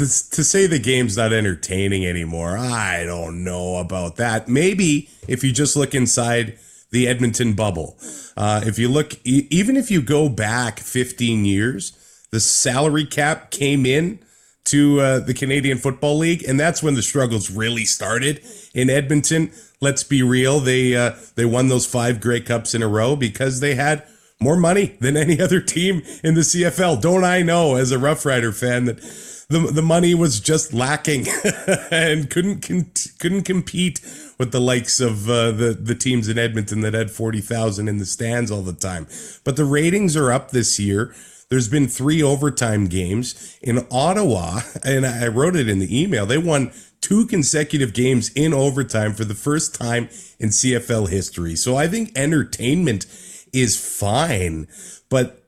this, 0.00 0.28
to 0.30 0.42
say 0.42 0.66
the 0.66 0.78
game's 0.78 1.16
not 1.16 1.32
entertaining 1.32 2.04
anymore, 2.04 2.58
I 2.58 3.04
don't 3.04 3.44
know 3.44 3.76
about 3.76 4.16
that. 4.16 4.48
Maybe 4.48 5.08
if 5.28 5.44
you 5.44 5.52
just 5.52 5.76
look 5.76 5.94
inside 5.94 6.58
the 6.90 7.06
Edmonton 7.06 7.52
bubble, 7.52 7.96
uh, 8.36 8.62
if 8.64 8.78
you 8.78 8.88
look, 8.88 9.14
e- 9.24 9.46
even 9.50 9.76
if 9.76 9.90
you 9.90 10.02
go 10.02 10.28
back 10.28 10.80
15 10.80 11.44
years, 11.44 11.96
the 12.32 12.40
salary 12.40 13.04
cap 13.04 13.50
came 13.50 13.86
in 13.86 14.18
to 14.64 15.00
uh, 15.00 15.18
the 15.20 15.34
Canadian 15.34 15.78
Football 15.78 16.18
League, 16.18 16.44
and 16.44 16.58
that's 16.58 16.82
when 16.82 16.94
the 16.94 17.02
struggles 17.02 17.50
really 17.50 17.84
started 17.84 18.44
in 18.74 18.90
Edmonton. 18.90 19.50
Let's 19.80 20.04
be 20.04 20.22
real; 20.22 20.60
they 20.60 20.94
uh, 20.94 21.14
they 21.34 21.44
won 21.44 21.68
those 21.68 21.86
five 21.86 22.20
Grey 22.20 22.40
Cups 22.40 22.74
in 22.74 22.82
a 22.82 22.88
row 22.88 23.16
because 23.16 23.60
they 23.60 23.74
had 23.74 24.06
more 24.40 24.56
money 24.56 24.96
than 25.00 25.16
any 25.16 25.40
other 25.40 25.60
team 25.60 26.02
in 26.22 26.34
the 26.34 26.42
CFL. 26.42 27.00
Don't 27.00 27.24
I 27.24 27.42
know, 27.42 27.76
as 27.76 27.90
a 27.90 27.98
Rough 27.98 28.24
Rider 28.24 28.52
fan, 28.52 28.84
that 28.86 29.02
the 29.50 29.58
the 29.58 29.82
money 29.82 30.14
was 30.14 30.40
just 30.40 30.72
lacking 30.72 31.26
and 31.90 32.30
couldn't 32.30 32.62
con- 32.62 32.90
couldn't 33.18 33.42
compete 33.42 34.00
with 34.38 34.52
the 34.52 34.60
likes 34.60 35.00
of 35.00 35.28
uh, 35.28 35.50
the 35.50 35.76
the 35.78 35.94
teams 35.94 36.28
in 36.28 36.38
Edmonton 36.38 36.80
that 36.82 36.94
had 36.94 37.10
forty 37.10 37.40
thousand 37.40 37.88
in 37.88 37.98
the 37.98 38.06
stands 38.06 38.50
all 38.50 38.62
the 38.62 38.72
time. 38.72 39.06
But 39.44 39.56
the 39.56 39.64
ratings 39.64 40.16
are 40.16 40.32
up 40.32 40.50
this 40.50 40.78
year. 40.78 41.14
There's 41.50 41.68
been 41.68 41.88
three 41.88 42.22
overtime 42.22 42.86
games 42.86 43.58
in 43.60 43.84
Ottawa, 43.90 44.60
and 44.84 45.04
I 45.04 45.26
wrote 45.26 45.56
it 45.56 45.68
in 45.68 45.80
the 45.80 46.00
email. 46.00 46.24
They 46.24 46.38
won 46.38 46.70
two 47.00 47.26
consecutive 47.26 47.92
games 47.92 48.30
in 48.34 48.54
overtime 48.54 49.14
for 49.14 49.24
the 49.24 49.34
first 49.34 49.74
time 49.74 50.08
in 50.38 50.50
CFL 50.50 51.08
history. 51.08 51.56
So 51.56 51.76
I 51.76 51.88
think 51.88 52.12
entertainment 52.14 53.06
is 53.52 53.76
fine, 53.76 54.68
but 55.08 55.42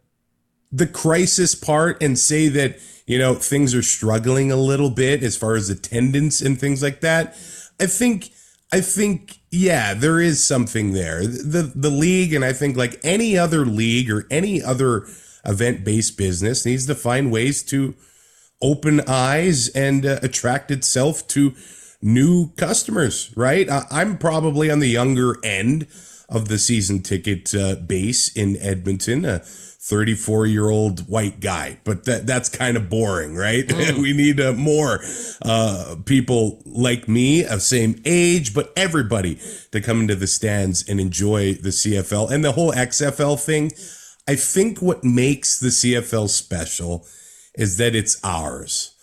the 0.73 0.87
crisis 0.87 1.55
part 1.55 2.03
and 2.03 2.19
say 2.19 2.49
that, 2.49 2.79
you 3.07 3.19
know, 3.19 3.35
things 3.35 3.75
are 3.75 3.83
struggling 3.83 4.51
a 4.53 4.57
little 4.57 4.91
bit 4.91 5.23
as 5.23 5.37
far 5.37 5.55
as 5.55 5.69
attendance 5.71 6.41
and 6.41 6.59
things 6.59 6.83
like 6.83 7.01
that. 7.01 7.37
I 7.81 7.87
think 7.87 8.31
I 8.73 8.81
think 8.81 9.41
yeah, 9.51 9.93
there 9.95 10.21
is 10.21 10.43
something 10.43 10.93
there. 10.93 11.27
The 11.27 11.73
the 11.75 11.91
league 11.91 12.33
and 12.33 12.45
I 12.45 12.53
think 12.53 12.77
like 12.77 13.01
any 13.03 13.37
other 13.37 13.67
league 13.67 14.11
or 14.11 14.27
any 14.31 14.63
other 14.63 15.07
event-based 15.45 16.17
business 16.17 16.65
needs 16.65 16.87
to 16.87 16.95
find 16.95 17.33
ways 17.33 17.63
to 17.65 17.95
open 18.63 19.01
eyes 19.09 19.69
and 19.71 20.07
uh, 20.07 20.21
attract 20.23 20.71
itself 20.71 21.27
to 21.27 21.55
new 22.01 22.53
customers, 22.53 23.33
right? 23.37 23.69
I'm 23.91 24.19
probably 24.19 24.71
on 24.71 24.79
the 24.79 24.89
younger 24.89 25.37
end 25.45 25.89
of 26.29 26.49
the 26.49 26.59
season 26.59 27.03
ticket 27.03 27.55
uh, 27.55 27.77
base 27.77 28.35
in 28.35 28.57
Edmonton. 28.57 29.25
A 29.25 29.43
34 29.85 30.47
year 30.47 30.71
old 30.71 31.09
white 31.09 31.41
guy, 31.41 31.81
but 31.83 32.05
that 32.05 32.25
that's 32.25 32.49
kind 32.49 32.77
of 32.77 32.89
boring, 32.89 33.35
right? 33.35 33.71
we 33.99 34.13
need 34.13 34.41
uh, 34.41 34.53
more 34.53 35.01
uh, 35.45 35.97
people 36.07 36.63
like 36.65 37.09
me 37.09 37.45
of 37.45 37.63
same 37.63 38.01
age, 38.05 38.55
but 38.55 38.73
everybody 38.77 39.41
to 39.73 39.81
come 39.81 40.01
into 40.01 40.15
the 40.15 40.29
stands 40.29 40.89
and 40.89 41.01
enjoy 41.01 41.55
the 41.55 41.71
CFL 41.71 42.31
and 42.31 42.45
the 42.45 42.53
whole 42.53 42.73
XFL 42.73 43.43
thing. 43.45 43.73
I 44.29 44.37
think 44.37 44.81
what 44.81 45.03
makes 45.03 45.59
the 45.59 45.69
CFL 45.69 46.29
special 46.29 47.05
is 47.57 47.77
that 47.79 47.97
it's 47.97 48.21
ours. 48.23 48.95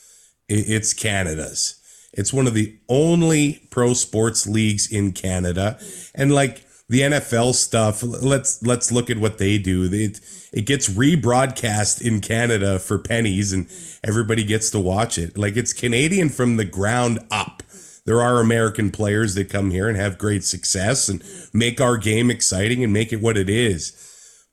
It's 0.48 0.94
Canada's. 0.94 1.76
It's 2.14 2.32
one 2.32 2.48
of 2.48 2.54
the 2.54 2.80
only 2.88 3.68
pro 3.70 3.94
sports 3.94 4.48
leagues 4.48 4.90
in 4.90 5.12
Canada. 5.12 5.78
And 6.16 6.34
like 6.34 6.66
the 6.88 7.02
NFL 7.02 7.54
stuff, 7.54 8.02
let's 8.02 8.64
let's 8.64 8.94
look 8.94 9.10
at 9.10 9.18
what 9.18 9.40
they 9.40 9.58
do. 9.58 9.90
It 9.92 10.22
it 10.52 10.66
gets 10.66 10.90
rebroadcast 10.90 12.02
in 12.02 12.22
Canada 12.22 12.80
for 12.80 12.98
pennies 12.98 13.54
and 13.54 13.68
everybody 14.04 14.44
gets 14.44 14.70
to 14.72 14.80
watch 14.80 15.18
it. 15.18 15.38
Like 15.38 15.56
it's 15.56 15.74
Canadian 15.74 16.30
from 16.30 16.58
the 16.58 16.66
ground 16.66 17.20
up. 17.30 17.64
There 18.06 18.22
are 18.22 18.40
American 18.40 18.90
players 18.90 19.36
that 19.36 19.50
come 19.50 19.70
here 19.70 19.88
and 19.88 19.98
have 19.98 20.18
great 20.18 20.44
success 20.44 21.10
and 21.10 21.24
make 21.54 21.80
our 21.80 21.98
game 21.98 22.32
exciting 22.32 22.84
and 22.84 22.92
make 22.92 23.14
it 23.14 23.22
what 23.22 23.38
it 23.38 23.50
is. 23.50 23.94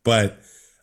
But 0.05 0.39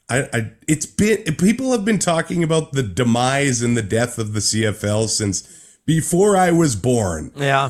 I, 0.10 0.28
I 0.34 0.52
it's 0.68 0.86
been 0.86 1.24
people 1.36 1.72
have 1.72 1.86
been 1.86 2.00
talking 2.00 2.44
about 2.44 2.72
the 2.72 2.84
demise 2.84 3.62
and 3.62 3.78
the 3.78 3.84
death 3.84 4.18
of 4.18 4.34
the 4.34 4.40
CFL 4.40 5.08
since 5.10 5.78
before 5.86 6.36
I 6.36 6.52
was 6.52 6.76
born. 6.76 7.32
Yeah. 7.36 7.70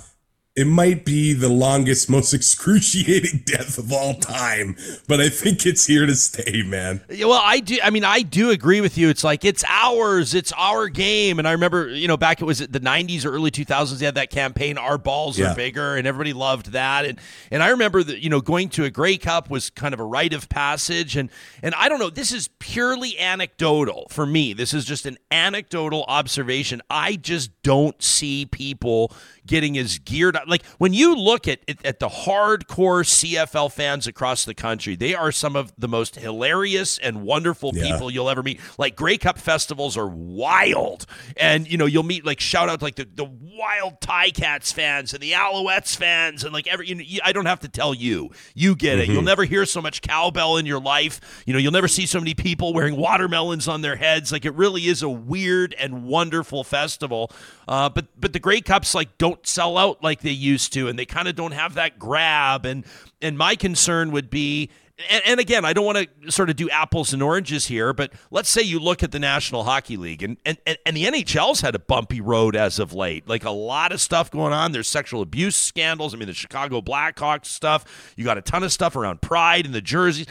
It 0.55 0.67
might 0.67 1.03
be 1.03 1.33
the 1.33 1.49
longest, 1.49 2.11
most 2.11 2.31
excruciating 2.33 3.41
death 3.45 3.79
of 3.79 3.91
all 3.91 4.13
time, 4.13 4.75
but 5.07 5.19
I 5.19 5.27
think 5.29 5.65
it's 5.65 5.87
here 5.87 6.05
to 6.05 6.13
stay, 6.15 6.61
man. 6.61 7.01
Yeah, 7.09 7.25
well, 7.25 7.41
I 7.43 7.59
do. 7.59 7.79
I 7.83 7.89
mean, 7.89 8.03
I 8.03 8.21
do 8.21 8.51
agree 8.51 8.79
with 8.79 8.95
you. 8.95 9.09
It's 9.09 9.23
like 9.23 9.43
it's 9.45 9.63
ours. 9.67 10.35
It's 10.35 10.51
our 10.55 10.89
game. 10.89 11.39
And 11.39 11.47
I 11.47 11.53
remember, 11.53 11.89
you 11.89 12.07
know, 12.07 12.17
back 12.17 12.39
it 12.39 12.45
was 12.45 12.59
the 12.59 12.79
'90s 12.79 13.25
or 13.25 13.31
early 13.31 13.49
2000s. 13.49 13.97
They 13.97 14.05
had 14.05 14.13
that 14.13 14.29
campaign, 14.29 14.77
"Our 14.77 14.99
balls 14.99 15.39
Yeah. 15.39 15.53
are 15.53 15.55
bigger," 15.55 15.95
and 15.95 16.05
everybody 16.05 16.33
loved 16.33 16.73
that. 16.73 17.05
And 17.05 17.19
and 17.49 17.63
I 17.63 17.69
remember 17.69 18.03
that 18.03 18.19
you 18.19 18.29
know 18.29 18.39
going 18.39 18.69
to 18.69 18.83
a 18.85 18.91
Grey 18.91 19.17
Cup 19.17 19.49
was 19.49 19.71
kind 19.71 19.95
of 19.95 19.99
a 19.99 20.05
rite 20.05 20.33
of 20.33 20.49
passage. 20.49 21.15
And 21.17 21.31
and 21.63 21.73
I 21.73 21.89
don't 21.89 21.97
know. 21.97 22.11
This 22.11 22.31
is 22.31 22.49
purely 22.59 23.17
anecdotal 23.17 24.05
for 24.11 24.27
me. 24.27 24.53
This 24.53 24.71
is 24.71 24.85
just 24.85 25.07
an 25.07 25.17
anecdotal 25.31 26.05
observation. 26.07 26.79
I 26.91 27.15
just 27.15 27.49
don't 27.63 27.99
see 28.03 28.45
people 28.45 29.11
getting 29.45 29.77
as 29.77 29.99
geared 29.99 30.35
up. 30.35 30.43
Like 30.47 30.65
when 30.77 30.93
you 30.93 31.15
look 31.15 31.47
at 31.47 31.59
at, 31.83 31.99
the 31.99 32.09
hardcore 32.09 33.03
CFL 33.05 33.71
fans 33.71 34.07
across 34.07 34.45
the 34.45 34.53
country, 34.53 34.95
they 34.95 35.13
are 35.15 35.31
some 35.31 35.55
of 35.55 35.73
the 35.77 35.87
most 35.87 36.15
hilarious 36.15 36.97
and 36.97 37.23
wonderful 37.23 37.71
Yeah. 37.73 37.83
people 37.91 38.11
you'll 38.11 38.29
ever 38.29 38.43
meet. 38.43 38.59
Like 38.77 38.95
Grey 38.95 39.17
Cup 39.17 39.37
festivals 39.37 39.97
are 39.97 40.07
wild, 40.07 41.05
and 41.37 41.69
you 41.69 41.77
know 41.77 41.85
you'll 41.85 42.03
meet 42.03 42.25
like 42.25 42.39
shout 42.39 42.69
out 42.69 42.81
like 42.81 42.95
the 42.95 43.07
the 43.13 43.25
wild 43.25 44.01
Ti-Cats 44.01 44.71
fans 44.71 45.13
and 45.13 45.21
the 45.21 45.31
Alouettes 45.31 45.95
fans 45.95 46.43
and 46.43 46.53
like 46.53 46.67
every. 46.67 46.87
You 46.87 46.95
know, 46.95 47.03
I 47.23 47.31
don't 47.31 47.45
have 47.45 47.59
to 47.61 47.69
tell 47.69 47.93
you, 47.93 48.31
you 48.55 48.75
get 48.75 48.99
it. 48.99 49.07
You'll 49.09 49.21
never 49.21 49.43
hear 49.45 49.65
so 49.65 49.81
much 49.81 50.01
cowbell 50.01 50.57
in 50.57 50.65
your 50.65 50.79
life. 50.79 51.43
You 51.45 51.53
know, 51.53 51.59
you'll 51.59 51.71
never 51.71 51.87
see 51.87 52.05
so 52.05 52.19
many 52.19 52.33
people 52.33 52.73
wearing 52.73 52.95
watermelons 52.95 53.67
on 53.67 53.81
their 53.81 53.95
heads. 53.95 54.31
Like 54.31 54.45
it 54.45 54.53
really 54.53 54.85
is 54.87 55.01
a 55.01 55.09
weird 55.09 55.73
and 55.79 56.03
wonderful 56.05 56.63
festival. 56.63 57.31
Uh, 57.67 57.89
but 57.89 58.07
but 58.19 58.33
the 58.33 58.39
Grey 58.39 58.61
Cups 58.61 58.93
like 58.95 59.17
don't 59.17 59.32
sell 59.43 59.77
out 59.77 60.03
like 60.03 60.21
they 60.21 60.31
used 60.31 60.73
to, 60.73 60.87
and 60.87 60.97
they 60.97 61.05
kind 61.05 61.27
of 61.27 61.35
don't 61.35 61.53
have 61.53 61.75
that 61.75 61.97
grab. 61.97 62.65
And 62.65 62.85
and 63.21 63.37
my 63.37 63.55
concern 63.55 64.11
would 64.11 64.29
be 64.29 64.69
and, 65.09 65.23
and 65.25 65.39
again, 65.39 65.65
I 65.65 65.73
don't 65.73 65.85
want 65.85 65.97
to 65.97 66.31
sort 66.31 66.49
of 66.49 66.55
do 66.55 66.69
apples 66.69 67.13
and 67.13 67.23
oranges 67.23 67.65
here, 67.65 67.93
but 67.93 68.13
let's 68.29 68.49
say 68.49 68.61
you 68.61 68.79
look 68.79 69.01
at 69.01 69.11
the 69.11 69.19
National 69.19 69.63
Hockey 69.63 69.97
League 69.97 70.21
and, 70.21 70.37
and, 70.45 70.57
and 70.85 70.95
the 70.95 71.05
NHL's 71.05 71.61
had 71.61 71.73
a 71.73 71.79
bumpy 71.79 72.21
road 72.21 72.55
as 72.55 72.77
of 72.79 72.93
late. 72.93 73.27
Like 73.27 73.43
a 73.43 73.49
lot 73.49 73.91
of 73.91 73.99
stuff 73.99 74.29
going 74.29 74.53
on. 74.53 74.71
There's 74.71 74.87
sexual 74.87 75.21
abuse 75.21 75.55
scandals. 75.55 76.13
I 76.13 76.17
mean, 76.17 76.27
the 76.27 76.33
Chicago 76.33 76.81
Blackhawks 76.81 77.47
stuff. 77.47 78.13
You 78.15 78.23
got 78.23 78.37
a 78.37 78.41
ton 78.41 78.63
of 78.63 78.71
stuff 78.71 78.95
around 78.95 79.21
pride 79.21 79.65
and 79.65 79.73
the 79.73 79.81
jerseys. 79.81 80.27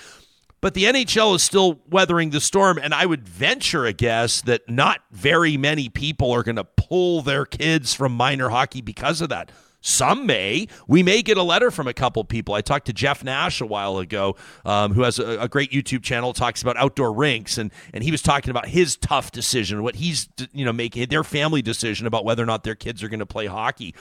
But 0.62 0.75
the 0.75 0.85
NHL 0.85 1.35
is 1.35 1.42
still 1.42 1.81
weathering 1.90 2.31
the 2.31 2.40
storm, 2.40 2.79
and 2.79 2.94
I 2.94 3.05
would 3.05 3.29
venture 3.29 3.85
a 3.85 3.92
guess 3.92 4.40
that 4.42 4.70
not 4.70 5.01
very 5.11 5.57
many 5.57 5.88
people 5.88 6.31
are 6.31 6.44
going 6.44 6.57
to 6.57 6.64
pull 6.64 7.20
their 7.20 7.44
kids 7.44 7.92
from 7.94 8.12
minor 8.12 8.48
hockey 8.48 8.81
because 8.81 9.20
of 9.20 9.29
that. 9.31 9.51
Some 9.81 10.25
may. 10.25 10.68
We 10.87 11.03
may 11.03 11.22
get 11.22 11.37
a 11.37 11.42
letter 11.42 11.72
from 11.72 11.88
a 11.88 11.92
couple 11.92 12.22
people. 12.22 12.55
I 12.55 12.61
talked 12.61 12.87
to 12.87 12.92
Jeff 12.92 13.25
Nash 13.25 13.61
a 13.61 13.66
while 13.66 13.98
ago, 13.98 14.37
um, 14.64 14.92
who 14.92 15.03
has 15.03 15.18
a, 15.18 15.40
a 15.40 15.48
great 15.48 15.72
YouTube 15.72 16.05
channel, 16.05 16.33
talks 16.33 16.62
about 16.62 16.77
outdoor 16.77 17.12
rinks, 17.12 17.59
and 17.59 17.72
and 17.92 18.05
he 18.05 18.12
was 18.12 18.22
talking 18.22 18.51
about 18.51 18.68
his 18.68 18.94
tough 18.96 19.33
decision, 19.33 19.83
what 19.83 19.96
he's 19.96 20.29
you 20.53 20.64
know 20.64 20.72
making 20.72 21.09
their 21.09 21.25
family 21.25 21.62
decision 21.62 22.07
about 22.07 22.25
whether 22.25 22.40
or 22.40 22.46
not 22.46 22.62
their 22.62 22.77
kids 22.77 23.03
are 23.03 23.09
going 23.09 23.18
to 23.18 23.27
play 23.27 23.46
hockey. 23.46 23.96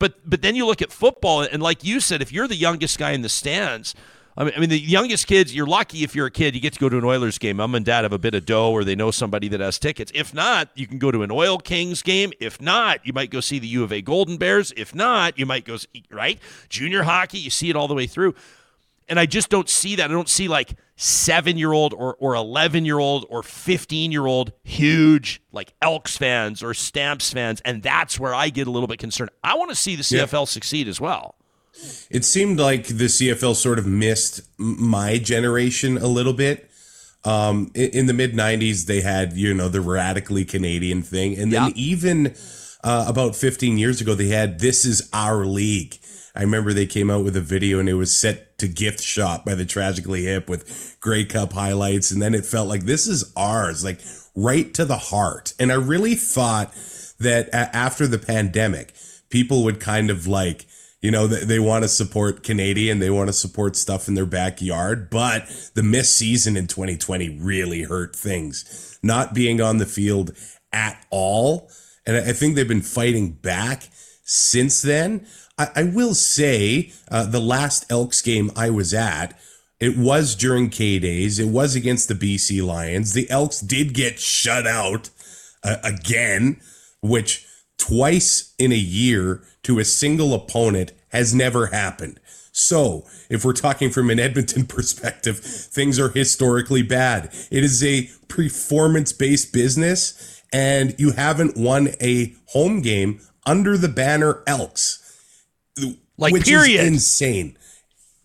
But 0.00 0.28
but 0.28 0.42
then 0.42 0.56
you 0.56 0.66
look 0.66 0.82
at 0.82 0.90
football, 0.90 1.42
and 1.42 1.62
like 1.62 1.84
you 1.84 2.00
said, 2.00 2.20
if 2.20 2.32
you're 2.32 2.48
the 2.48 2.56
youngest 2.56 2.98
guy 2.98 3.12
in 3.12 3.22
the 3.22 3.28
stands, 3.28 3.94
I 4.36 4.44
mean, 4.44 4.52
I 4.56 4.60
mean, 4.60 4.68
the 4.70 4.78
youngest 4.78 5.26
kids, 5.26 5.54
you're 5.54 5.66
lucky 5.66 6.02
if 6.04 6.14
you're 6.14 6.26
a 6.26 6.30
kid, 6.30 6.54
you 6.54 6.60
get 6.60 6.72
to 6.74 6.78
go 6.78 6.88
to 6.88 6.96
an 6.96 7.04
Oilers 7.04 7.36
game. 7.38 7.56
Mom 7.56 7.74
and 7.74 7.84
dad 7.84 8.04
have 8.04 8.12
a 8.12 8.18
bit 8.18 8.34
of 8.34 8.46
dough 8.46 8.70
or 8.70 8.84
they 8.84 8.94
know 8.94 9.10
somebody 9.10 9.48
that 9.48 9.60
has 9.60 9.78
tickets. 9.78 10.10
If 10.14 10.32
not, 10.32 10.68
you 10.74 10.86
can 10.86 10.98
go 10.98 11.10
to 11.10 11.22
an 11.22 11.30
Oil 11.30 11.58
Kings 11.58 12.00
game. 12.02 12.32
If 12.40 12.60
not, 12.60 13.04
you 13.04 13.12
might 13.12 13.30
go 13.30 13.40
see 13.40 13.58
the 13.58 13.66
U 13.68 13.82
of 13.84 13.92
A 13.92 14.00
Golden 14.00 14.36
Bears. 14.36 14.72
If 14.76 14.94
not, 14.94 15.38
you 15.38 15.46
might 15.46 15.64
go, 15.64 15.76
see, 15.76 16.04
right? 16.10 16.38
Junior 16.68 17.02
hockey, 17.02 17.38
you 17.38 17.50
see 17.50 17.70
it 17.70 17.76
all 17.76 17.88
the 17.88 17.94
way 17.94 18.06
through. 18.06 18.34
And 19.08 19.18
I 19.18 19.26
just 19.26 19.48
don't 19.50 19.68
see 19.68 19.96
that. 19.96 20.08
I 20.08 20.12
don't 20.12 20.28
see 20.28 20.46
like 20.46 20.74
seven 20.94 21.58
year 21.58 21.72
old 21.72 21.92
or, 21.92 22.14
or 22.20 22.36
11 22.36 22.84
year 22.84 23.00
old 23.00 23.26
or 23.28 23.42
15 23.42 24.12
year 24.12 24.26
old 24.26 24.52
huge 24.62 25.42
like 25.50 25.72
Elks 25.82 26.16
fans 26.16 26.62
or 26.62 26.72
Stamps 26.74 27.32
fans. 27.32 27.60
And 27.64 27.82
that's 27.82 28.20
where 28.20 28.32
I 28.34 28.50
get 28.50 28.68
a 28.68 28.70
little 28.70 28.86
bit 28.86 29.00
concerned. 29.00 29.30
I 29.42 29.56
want 29.56 29.70
to 29.70 29.74
see 29.76 29.96
the 29.96 30.06
Yeah. 30.16 30.24
CFL 30.26 30.46
succeed 30.46 30.86
as 30.86 31.00
well. 31.00 31.34
It 32.10 32.24
seemed 32.24 32.58
like 32.58 32.86
the 32.88 33.06
CFL 33.08 33.54
sort 33.56 33.78
of 33.78 33.86
missed 33.86 34.40
my 34.58 35.18
generation 35.18 35.96
a 35.98 36.06
little 36.06 36.32
bit. 36.32 36.70
Um, 37.24 37.70
in, 37.74 37.90
in 37.90 38.06
the 38.06 38.14
mid 38.14 38.32
'90s, 38.34 38.86
they 38.86 39.00
had 39.02 39.34
you 39.34 39.52
know 39.54 39.68
the 39.68 39.80
radically 39.80 40.44
Canadian 40.44 41.02
thing, 41.02 41.38
and 41.38 41.52
then 41.52 41.66
Yeah. 41.68 41.72
even 41.76 42.34
uh, 42.82 43.04
about 43.06 43.36
15 43.36 43.76
years 43.78 44.00
ago, 44.00 44.14
they 44.14 44.28
had 44.28 44.60
"This 44.60 44.84
Is 44.84 45.08
Our 45.12 45.44
League." 45.44 45.98
I 46.34 46.42
remember 46.42 46.72
they 46.72 46.86
came 46.86 47.10
out 47.10 47.24
with 47.24 47.36
a 47.36 47.40
video, 47.40 47.78
and 47.80 47.88
it 47.88 47.94
was 47.94 48.16
set 48.16 48.56
to 48.58 48.68
gift 48.68 49.02
shop 49.02 49.44
by 49.44 49.54
the 49.54 49.64
Tragically 49.66 50.24
Hip 50.24 50.48
with 50.48 50.96
Grey 51.00 51.24
Cup 51.24 51.52
highlights, 51.52 52.10
and 52.10 52.22
then 52.22 52.34
it 52.34 52.46
felt 52.46 52.68
like 52.68 52.84
this 52.84 53.06
is 53.06 53.32
ours, 53.36 53.84
like 53.84 54.00
right 54.34 54.72
to 54.74 54.84
the 54.84 54.96
heart. 54.96 55.52
And 55.58 55.70
I 55.72 55.74
really 55.74 56.14
thought 56.14 56.72
that 57.18 57.48
a- 57.48 57.74
after 57.76 58.06
the 58.06 58.18
pandemic, 58.18 58.94
people 59.28 59.64
would 59.64 59.80
kind 59.80 60.08
of 60.08 60.26
like 60.26 60.66
you 61.00 61.10
know, 61.10 61.26
they, 61.26 61.44
they 61.44 61.58
want 61.58 61.82
to 61.84 61.88
support 61.88 62.42
Canadian, 62.42 62.98
they 62.98 63.10
want 63.10 63.28
to 63.28 63.32
support 63.32 63.76
stuff 63.76 64.08
in 64.08 64.14
their 64.14 64.26
backyard, 64.26 65.08
but 65.10 65.48
the 65.74 65.82
missed 65.82 66.16
season 66.16 66.56
in 66.56 66.66
2020 66.66 67.38
really 67.40 67.82
hurt 67.82 68.14
things. 68.14 68.98
Not 69.02 69.34
being 69.34 69.60
on 69.60 69.78
the 69.78 69.86
field 69.86 70.32
at 70.72 71.04
all. 71.10 71.70
And 72.06 72.16
I 72.16 72.32
think 72.32 72.54
they've 72.54 72.68
been 72.68 72.82
fighting 72.82 73.32
back 73.32 73.88
since 74.24 74.82
then. 74.82 75.26
I, 75.58 75.68
I 75.76 75.82
will 75.84 76.14
say 76.14 76.92
uh, 77.10 77.24
the 77.24 77.40
last 77.40 77.90
Elks 77.90 78.20
game 78.20 78.50
I 78.54 78.70
was 78.70 78.92
at, 78.92 79.38
It 79.78 79.96
was 79.96 80.34
during 80.34 80.68
K 80.68 80.98
days. 80.98 81.38
It 81.38 81.48
was 81.48 81.74
against 81.74 82.08
the 82.08 82.14
BC 82.14 82.64
Lions. 82.64 83.14
The 83.14 83.30
Elks 83.30 83.60
did 83.60 83.94
get 83.94 84.20
shut 84.20 84.66
out 84.66 85.08
uh, 85.64 85.76
again, 85.82 86.60
which 87.00 87.46
twice 87.90 88.54
in 88.58 88.72
a 88.72 88.76
year 88.76 89.42
to 89.64 89.78
a 89.78 89.84
single 89.84 90.32
opponent 90.34 90.92
has 91.08 91.34
never 91.34 91.66
happened. 91.66 92.20
So, 92.52 93.06
if 93.28 93.44
we're 93.44 93.52
talking 93.52 93.90
from 93.90 94.10
an 94.10 94.18
Edmonton 94.18 94.66
perspective, 94.76 95.38
things 95.38 95.98
are 95.98 96.10
historically 96.10 96.82
bad. 96.82 97.32
It 97.50 97.64
is 97.64 97.82
a 97.84 98.08
performance 98.28 99.12
based 99.12 99.52
business, 99.52 100.42
and 100.52 100.94
you 100.98 101.12
haven't 101.12 101.56
won 101.56 101.90
a 102.00 102.34
home 102.46 102.80
game 102.80 103.20
under 103.46 103.76
the 103.76 103.88
banner 103.88 104.42
Elks. 104.46 104.98
Like, 106.18 106.32
which 106.32 106.44
period. 106.44 106.80
is 106.80 106.86
insane. 106.86 107.56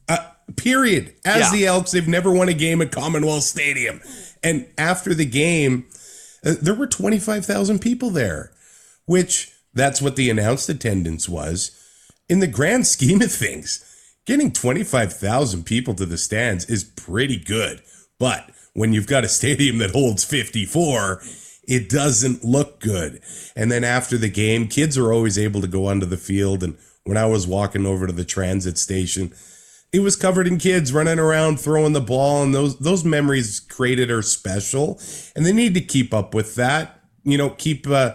Uh, 0.10 0.18
period. 0.58 1.14
As 1.24 1.44
Yeah. 1.44 1.52
the 1.52 1.66
Elks, 1.68 1.92
they've 1.92 2.08
never 2.08 2.32
won 2.32 2.50
a 2.50 2.54
game 2.54 2.82
at 2.82 2.92
Commonwealth 2.92 3.44
Stadium. 3.44 4.02
And 4.44 4.68
after 4.78 5.14
the 5.14 5.26
game, 5.26 5.86
uh, 6.46 6.56
there 6.62 6.74
were 6.76 6.88
25,000 6.88 7.80
people 7.80 8.10
there, 8.10 8.52
which 9.06 9.52
that's 9.76 10.02
what 10.02 10.16
the 10.16 10.30
announced 10.30 10.70
attendance 10.70 11.30
was. 11.30 11.72
In 12.28 12.40
the 12.40 12.48
grand 12.48 12.88
scheme 12.88 13.22
of 13.22 13.32
things, 13.32 13.84
getting 14.26 14.52
25,000 14.52 15.64
people 15.64 15.94
to 15.96 16.06
the 16.06 16.18
stands 16.18 16.66
is 16.66 16.84
pretty 16.84 17.38
good. 17.38 17.82
But 18.18 18.50
when 18.74 18.94
you've 18.94 19.08
got 19.08 19.24
a 19.24 19.30
stadium 19.30 19.78
that 19.80 19.92
holds 19.92 20.24
54, 20.24 21.22
it 21.68 21.90
doesn't 21.90 22.44
look 22.44 22.80
good. 22.80 23.22
And 23.56 23.72
then 23.72 23.84
after 23.84 24.18
the 24.18 24.30
game, 24.30 24.68
kids 24.68 24.98
are 24.98 25.12
always 25.14 25.38
able 25.38 25.62
to 25.62 25.68
go 25.68 25.88
onto 25.88 26.06
the 26.06 26.18
field. 26.18 26.64
And 26.64 26.78
when 27.04 27.18
I 27.18 27.26
was 27.26 27.46
walking 27.46 27.86
over 27.86 28.08
to 28.08 28.14
the 28.14 28.26
transit 28.26 28.78
station, 28.78 29.34
it 29.96 30.00
was 30.00 30.16
covered 30.16 30.48
in 30.48 30.58
kids 30.58 30.92
running 30.92 31.20
around 31.20 31.60
throwing 31.60 31.94
the 31.94 32.02
ball 32.02 32.44
and 32.44 32.54
those 32.54 32.78
those 32.80 33.06
memories 33.06 33.62
created 33.62 34.12
are 34.12 34.22
special 34.22 35.00
and 35.36 35.46
they 35.46 35.54
need 35.54 35.74
to 35.74 35.80
keep 35.80 36.14
up 36.14 36.34
with 36.34 36.56
that 36.56 37.00
you 37.24 37.38
know 37.38 37.52
keep 37.52 37.88
uh, 37.88 38.12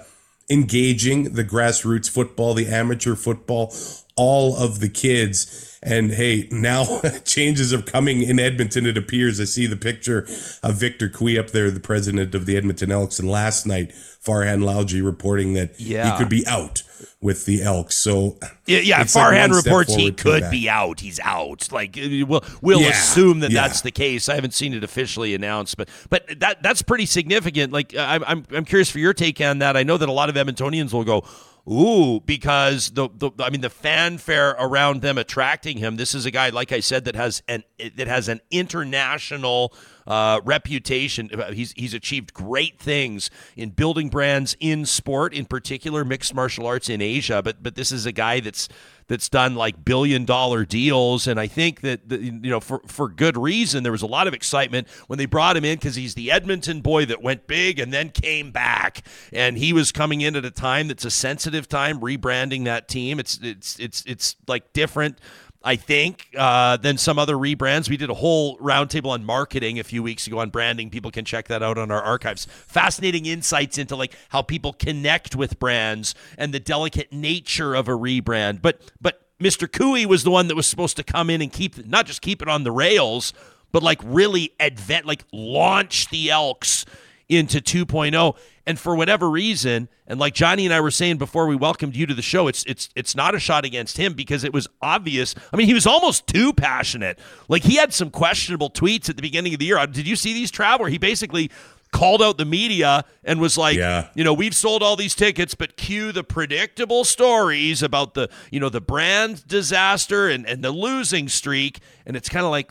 engaging 0.51 1.33
the 1.35 1.45
grassroots 1.45 2.11
football 2.11 2.55
the 2.55 2.67
amateur 2.67 3.15
football 3.15 3.73
all 4.17 4.57
of 4.57 4.81
the 4.81 4.89
kids 4.89 5.70
and 5.83 6.11
hey 6.13 6.47
now 6.51 7.01
changes 7.25 7.73
are 7.73 7.81
coming 7.83 8.23
in 8.23 8.39
edmonton 8.39 8.85
it 8.85 8.99
appears 8.99 9.41
i 9.41 9.45
see 9.45 9.67
the 9.67 9.77
picture 9.77 10.27
of 10.63 10.75
victor 10.75 11.09
Cui 11.09 11.39
up 11.39 11.51
there 11.51 11.71
the 11.71 11.81
president 11.81 12.35
of 12.35 12.45
the 12.47 12.57
edmonton 12.57 12.93
elks 12.93 13.19
and 13.19 13.29
last 13.31 13.67
night 13.67 13.91
farhan 14.23 14.63
lalji 14.63 15.03
reporting 15.05 15.55
that 15.55 15.81
Yeah. 15.81 16.13
he 16.13 16.19
could 16.19 16.29
be 16.29 16.47
out 16.47 16.83
with 17.23 17.47
the 17.47 17.63
elks 17.63 17.97
so 17.97 18.37
Yeah, 18.67 18.81
yeah. 18.81 19.01
it's 19.01 19.17
like 19.17 19.33
Farhan 19.33 19.55
reports 19.55 19.95
he 19.95 20.13
could 20.13 20.51
be 20.51 20.69
out. 20.69 21.01
He's 21.01 21.19
out. 21.21 21.71
Like 21.73 21.97
we'll 21.97 22.45
we'll 22.61 22.81
Yeah, 22.83 22.91
assume 22.91 23.41
that 23.41 23.51
yeah. 23.51 23.63
that's 23.63 23.81
the 23.81 23.91
case. 23.91 24.29
I 24.29 24.35
haven't 24.35 24.53
seen 24.55 24.75
it 24.75 24.85
officially 24.85 25.35
announced, 25.35 25.77
but 25.79 25.89
but 26.11 26.39
that 26.41 26.63
that's 26.63 26.83
pretty 26.83 27.07
significant. 27.07 27.73
Like 27.73 27.95
I'm 27.97 28.23
I'm 28.27 28.47
I'm 28.53 28.65
curious 28.67 28.91
for 28.91 28.99
your 28.99 29.15
take 29.15 29.41
on 29.41 29.59
that. 29.61 29.77
I 29.79 29.83
know 29.83 29.97
that 29.97 30.09
a 30.09 30.13
lot 30.13 30.29
of 30.29 30.35
Edmontonians 30.35 30.93
will 30.93 31.05
go. 31.05 31.25
Ooh, 31.69 32.21
because 32.21 32.91
the, 32.91 33.09
the 33.15 33.31
I 33.39 33.51
mean 33.51 33.61
the 33.61 33.71
fanfare 33.71 34.51
around 34.59 35.03
them 35.03 35.19
attracting 35.19 35.79
him. 35.79 35.97
This 35.97 36.15
is 36.15 36.25
a 36.25 36.31
guy, 36.31 36.49
like 36.49 36.73
I 36.73 36.81
said, 36.81 37.05
that 37.05 37.17
has 37.17 37.43
an 37.49 37.65
that 37.97 38.09
has 38.09 38.29
an 38.29 38.41
international 38.51 39.73
uh, 40.07 40.41
reputation. 40.45 41.31
He's 41.53 41.73
he's 41.73 41.93
achieved 41.93 42.33
great 42.33 42.79
things 42.79 43.31
in 43.57 43.71
building 43.71 44.09
brands 44.09 44.57
in 44.59 44.87
sport, 44.87 45.35
in 45.35 45.45
particular 45.45 46.05
mixed 46.05 46.35
martial 46.35 46.67
arts 46.67 46.89
in 46.89 47.03
Asia. 47.03 47.43
But 47.43 47.63
but 47.63 47.75
this 47.75 47.93
is 47.93 48.07
a 48.07 48.13
guy 48.13 48.41
that's 48.41 48.69
that's 49.11 49.29
done 49.29 49.57
like 49.57 49.85
billion 49.85 50.25
dollar 50.25 50.65
deals, 50.65 51.27
and 51.27 51.41
I 51.41 51.49
think 51.49 51.81
that 51.81 52.09
the, 52.09 52.17
you 52.17 52.31
know 52.49 52.61
for 52.61 52.81
for 52.87 53.09
good 53.09 53.37
reason. 53.37 53.83
There 53.83 53.91
was 53.91 54.03
a 54.03 54.07
lot 54.07 54.29
of 54.29 54.35
excitement 54.35 54.87
when 55.09 55.19
they 55.19 55.27
brought 55.27 55.57
him 55.57 55.65
in 55.65 55.79
because 55.79 55.97
he's 55.97 56.15
the 56.15 56.31
Edmonton 56.31 56.81
boy 56.81 57.07
that 57.07 57.21
went 57.21 57.49
big 57.49 57.81
and 57.81 57.93
then 57.93 58.11
came 58.11 58.53
back, 58.53 59.05
and 59.33 59.59
he 59.59 59.73
was 59.73 59.91
coming 59.91 60.21
in 60.21 60.37
at 60.37 60.45
a 60.45 60.51
time 60.53 60.87
that's 60.87 61.05
a 61.05 61.11
sensitive 61.11 61.69
time, 61.69 61.99
rebranding 61.99 62.65
that 62.67 62.87
team. 62.87 63.19
It's 63.19 63.41
it's 63.43 63.81
it's 63.81 64.05
it's 64.07 64.37
like 64.47 64.73
different. 64.73 65.19
I 65.63 65.77
think, 65.77 66.29
uh, 66.39 66.79
than 66.79 66.97
some 66.97 67.19
other 67.19 67.37
rebrands. 67.37 67.91
We 67.91 67.99
did 67.99 68.09
a 68.09 68.15
whole 68.15 68.57
roundtable 68.59 69.11
on 69.11 69.25
marketing 69.25 69.79
a 69.79 69.85
few 69.85 70.03
weeks 70.03 70.27
ago 70.27 70.39
on 70.39 70.49
branding. 70.49 70.89
People 70.89 71.11
can 71.11 71.27
check 71.27 71.49
that 71.49 71.63
out 71.63 71.77
on 71.77 71.91
our 71.91 72.01
archives. 72.01 72.47
Fascinating 72.47 73.27
insights 73.27 73.77
into 73.77 73.95
like 73.95 74.15
how 74.31 74.41
people 74.41 74.73
connect 74.73 75.37
with 75.37 75.59
brands 75.59 76.15
and 76.39 76.55
the 76.55 76.61
delicate 76.61 77.13
nature 77.13 77.75
of 77.75 77.89
a 77.89 77.93
rebrand. 77.93 78.63
But 78.63 78.81
but 79.03 79.27
Mr. 79.39 79.71
Cui 79.71 80.07
was 80.07 80.23
the 80.23 80.31
one 80.31 80.49
that 80.49 80.55
was 80.55 80.67
supposed 80.67 80.97
to 80.97 81.03
come 81.03 81.29
in 81.29 81.43
and 81.43 81.53
keep 81.53 81.85
not 81.87 82.07
just 82.07 82.23
keep 82.23 82.41
it 82.41 82.49
on 82.49 82.65
the 82.65 82.73
rails, 82.73 83.35
but 83.71 83.83
like 83.83 84.01
really 84.03 84.53
advent 84.59 85.05
like 85.05 85.25
launch 85.31 86.09
the 86.09 86.31
Elks 86.31 86.87
into 87.29 87.61
2.0 87.61 88.37
and 88.71 88.79
for 88.79 88.95
whatever 88.95 89.29
reason 89.29 89.89
and 90.07 90.19
like 90.21 90.33
Johnny 90.33 90.65
and 90.65 90.73
I 90.73 90.81
were 90.81 90.91
saying 90.93 91.19
before 91.19 91.47
we 91.47 91.57
welcomed 91.57 91.97
you 91.97 92.07
to 92.07 92.15
the 92.15 92.23
show 92.23 92.47
it's 92.49 92.63
it's 92.65 92.89
it's 92.95 93.15
not 93.17 93.35
a 93.35 93.41
shot 93.41 93.65
against 93.65 93.97
him 93.97 94.15
because 94.15 94.45
it 94.45 94.53
was 94.53 94.69
obvious. 94.81 95.35
I 95.53 95.57
mean 95.57 95.67
he 95.67 95.75
was 95.75 95.87
almost 95.87 96.27
too 96.27 96.53
passionate. 96.53 97.19
Like 97.49 97.65
he 97.65 97.75
had 97.77 97.93
some 97.93 98.11
questionable 98.11 98.71
tweets 98.71 99.11
at 99.11 99.17
the 99.17 99.23
beginning 99.23 99.53
of 99.55 99.59
the 99.59 99.67
year. 99.67 99.79
Uh, 99.79 99.87
did 99.87 100.07
you 100.07 100.15
see 100.17 100.33
these 100.33 100.53
Trav 100.53 100.79
where 100.79 100.89
he 100.89 100.99
basically 100.99 101.51
called 101.93 102.23
out 102.23 102.39
the 102.39 102.45
media 102.45 103.05
and 103.25 103.41
was 103.41 103.59
like 103.59 103.77
Yeah. 103.77 104.09
you 104.15 104.23
know 104.23 104.33
we've 104.33 104.55
sold 104.55 104.81
all 104.81 104.95
these 104.95 105.17
tickets 105.17 105.57
but 105.57 105.77
cue 105.77 106.13
the 106.13 106.23
predictable 106.23 107.03
stories 107.05 107.83
about 107.83 108.15
the 108.15 108.29
you 108.53 108.61
know 108.61 108.69
the 108.69 108.81
brand 108.81 109.45
disaster 109.49 110.29
and 110.29 110.47
and 110.47 110.63
the 110.63 110.71
losing 110.71 111.29
streak. 111.29 111.81
And 112.07 112.17
it's 112.17 112.29
kind 112.29 112.45
of 112.47 112.53
like 112.53 112.71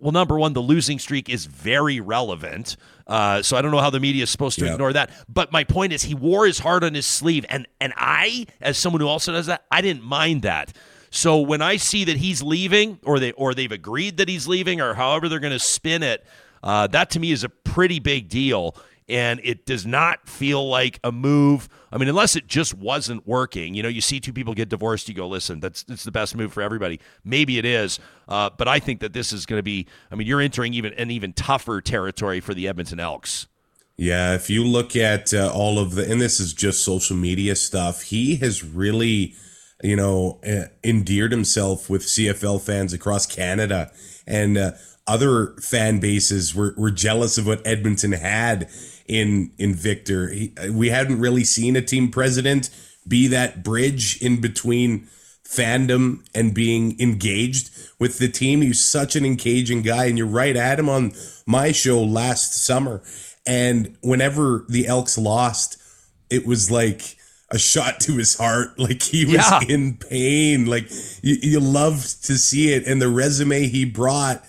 well, 0.00 0.12
number 0.12 0.38
one, 0.38 0.52
the 0.52 0.62
losing 0.62 0.98
streak 0.98 1.28
is 1.28 1.46
very 1.46 2.00
relevant. 2.00 2.76
Uh, 3.06 3.42
so 3.42 3.56
I 3.56 3.62
don't 3.62 3.70
know 3.70 3.80
how 3.80 3.90
the 3.90 4.00
media 4.00 4.22
is 4.22 4.30
supposed 4.30 4.58
to 4.60 4.72
ignore 4.72 4.92
that. 4.92 5.10
But 5.28 5.52
my 5.52 5.64
point 5.64 5.92
is, 5.92 6.02
he 6.02 6.14
wore 6.14 6.46
his 6.46 6.60
heart 6.60 6.84
on 6.84 6.94
his 6.94 7.06
sleeve, 7.06 7.44
and 7.48 7.66
and 7.80 7.92
I, 7.96 8.46
as 8.60 8.78
someone 8.78 9.00
who 9.00 9.08
also 9.08 9.32
does 9.32 9.46
that, 9.46 9.64
I 9.70 9.80
didn't 9.80 10.04
mind 10.04 10.42
that. 10.42 10.72
So 11.10 11.40
when 11.40 11.60
I 11.60 11.76
see 11.76 12.04
that 12.04 12.16
he's 12.18 12.42
leaving, 12.42 13.00
or 13.04 13.18
they 13.18 13.32
or 13.32 13.52
they've 13.52 13.70
agreed 13.70 14.16
that 14.18 14.28
he's 14.28 14.46
leaving, 14.46 14.80
or 14.80 14.94
however 14.94 15.28
they're 15.28 15.40
going 15.40 15.52
to 15.52 15.58
spin 15.58 16.02
it, 16.02 16.24
uh, 16.62 16.86
that 16.88 17.10
to 17.10 17.20
me 17.20 17.32
is 17.32 17.44
a 17.44 17.48
pretty 17.48 17.98
big 17.98 18.28
deal. 18.28 18.76
And 19.10 19.40
it 19.42 19.66
does 19.66 19.84
not 19.84 20.28
feel 20.28 20.68
like 20.68 21.00
a 21.02 21.10
move. 21.10 21.68
I 21.92 21.98
mean, 21.98 22.08
unless 22.08 22.36
it 22.36 22.46
just 22.46 22.74
wasn't 22.74 23.26
working. 23.26 23.74
You 23.74 23.82
know, 23.82 23.88
you 23.88 24.00
see 24.00 24.20
two 24.20 24.32
people 24.32 24.54
get 24.54 24.68
divorced, 24.68 25.08
you 25.08 25.14
go, 25.14 25.26
listen, 25.26 25.60
that's 25.60 25.84
it's 25.88 26.04
the 26.04 26.12
best 26.12 26.36
move 26.36 26.52
for 26.52 26.62
everybody. 26.62 27.00
Maybe 27.24 27.58
it 27.58 27.64
is, 27.64 27.98
uh, 28.28 28.50
but 28.56 28.68
I 28.68 28.78
think 28.78 29.00
that 29.00 29.12
this 29.12 29.32
is 29.32 29.46
going 29.46 29.58
to 29.58 29.64
be. 29.64 29.86
I 30.10 30.14
mean, 30.14 30.26
you're 30.26 30.40
entering 30.40 30.72
even 30.74 30.92
an 30.94 31.10
even 31.10 31.32
tougher 31.32 31.80
territory 31.80 32.40
for 32.40 32.54
the 32.54 32.68
Edmonton 32.68 33.00
Elks. 33.00 33.48
Yeah, 33.96 34.34
if 34.34 34.48
you 34.48 34.64
look 34.64 34.96
at 34.96 35.34
uh, 35.34 35.52
all 35.52 35.78
of 35.78 35.94
the, 35.94 36.10
and 36.10 36.20
this 36.20 36.40
is 36.40 36.54
just 36.54 36.84
social 36.84 37.16
media 37.16 37.54
stuff, 37.54 38.02
he 38.02 38.36
has 38.36 38.64
really, 38.64 39.34
you 39.82 39.96
know, 39.96 40.40
endeared 40.82 41.32
himself 41.32 41.90
with 41.90 42.02
CFL 42.02 42.62
fans 42.62 42.94
across 42.94 43.26
Canada 43.26 43.92
and 44.26 44.56
uh, 44.56 44.72
other 45.06 45.54
fan 45.60 45.98
bases 45.98 46.54
were, 46.54 46.74
were 46.76 46.90
jealous 46.90 47.36
of 47.36 47.46
what 47.46 47.66
Edmonton 47.66 48.12
had 48.12 48.70
in 49.10 49.50
in 49.58 49.74
Victor. 49.74 50.28
He, 50.30 50.52
we 50.70 50.88
hadn't 50.90 51.20
really 51.20 51.44
seen 51.44 51.76
a 51.76 51.82
team 51.82 52.10
president 52.10 52.70
be 53.06 53.26
that 53.28 53.62
bridge 53.64 54.22
in 54.22 54.40
between 54.40 55.08
fandom 55.46 56.24
and 56.34 56.54
being 56.54 56.98
engaged 57.00 57.70
with 57.98 58.18
the 58.18 58.28
team. 58.28 58.62
He's 58.62 58.80
such 58.84 59.16
an 59.16 59.24
engaging 59.24 59.82
guy. 59.82 60.04
And 60.04 60.16
you're 60.16 60.26
right, 60.28 60.56
I 60.56 60.64
had 60.64 60.78
him 60.78 60.88
on 60.88 61.12
my 61.44 61.72
show 61.72 62.00
last 62.02 62.54
summer. 62.64 63.02
And 63.46 63.96
whenever 64.02 64.64
the 64.68 64.86
Elks 64.86 65.18
lost, 65.18 65.76
it 66.30 66.46
was 66.46 66.70
like 66.70 67.16
a 67.50 67.58
shot 67.58 67.98
to 68.00 68.16
his 68.16 68.36
heart. 68.38 68.74
Like 68.78 69.02
he 69.02 69.24
was 69.24 69.34
Yeah. 69.34 69.60
in 69.68 69.96
pain. 69.96 70.66
Like 70.66 70.88
you, 71.22 71.36
you 71.42 71.58
loved 71.60 72.24
to 72.26 72.36
see 72.38 72.72
it. 72.72 72.86
And 72.86 73.02
the 73.02 73.08
resume 73.08 73.66
he 73.66 73.84
brought, 73.84 74.44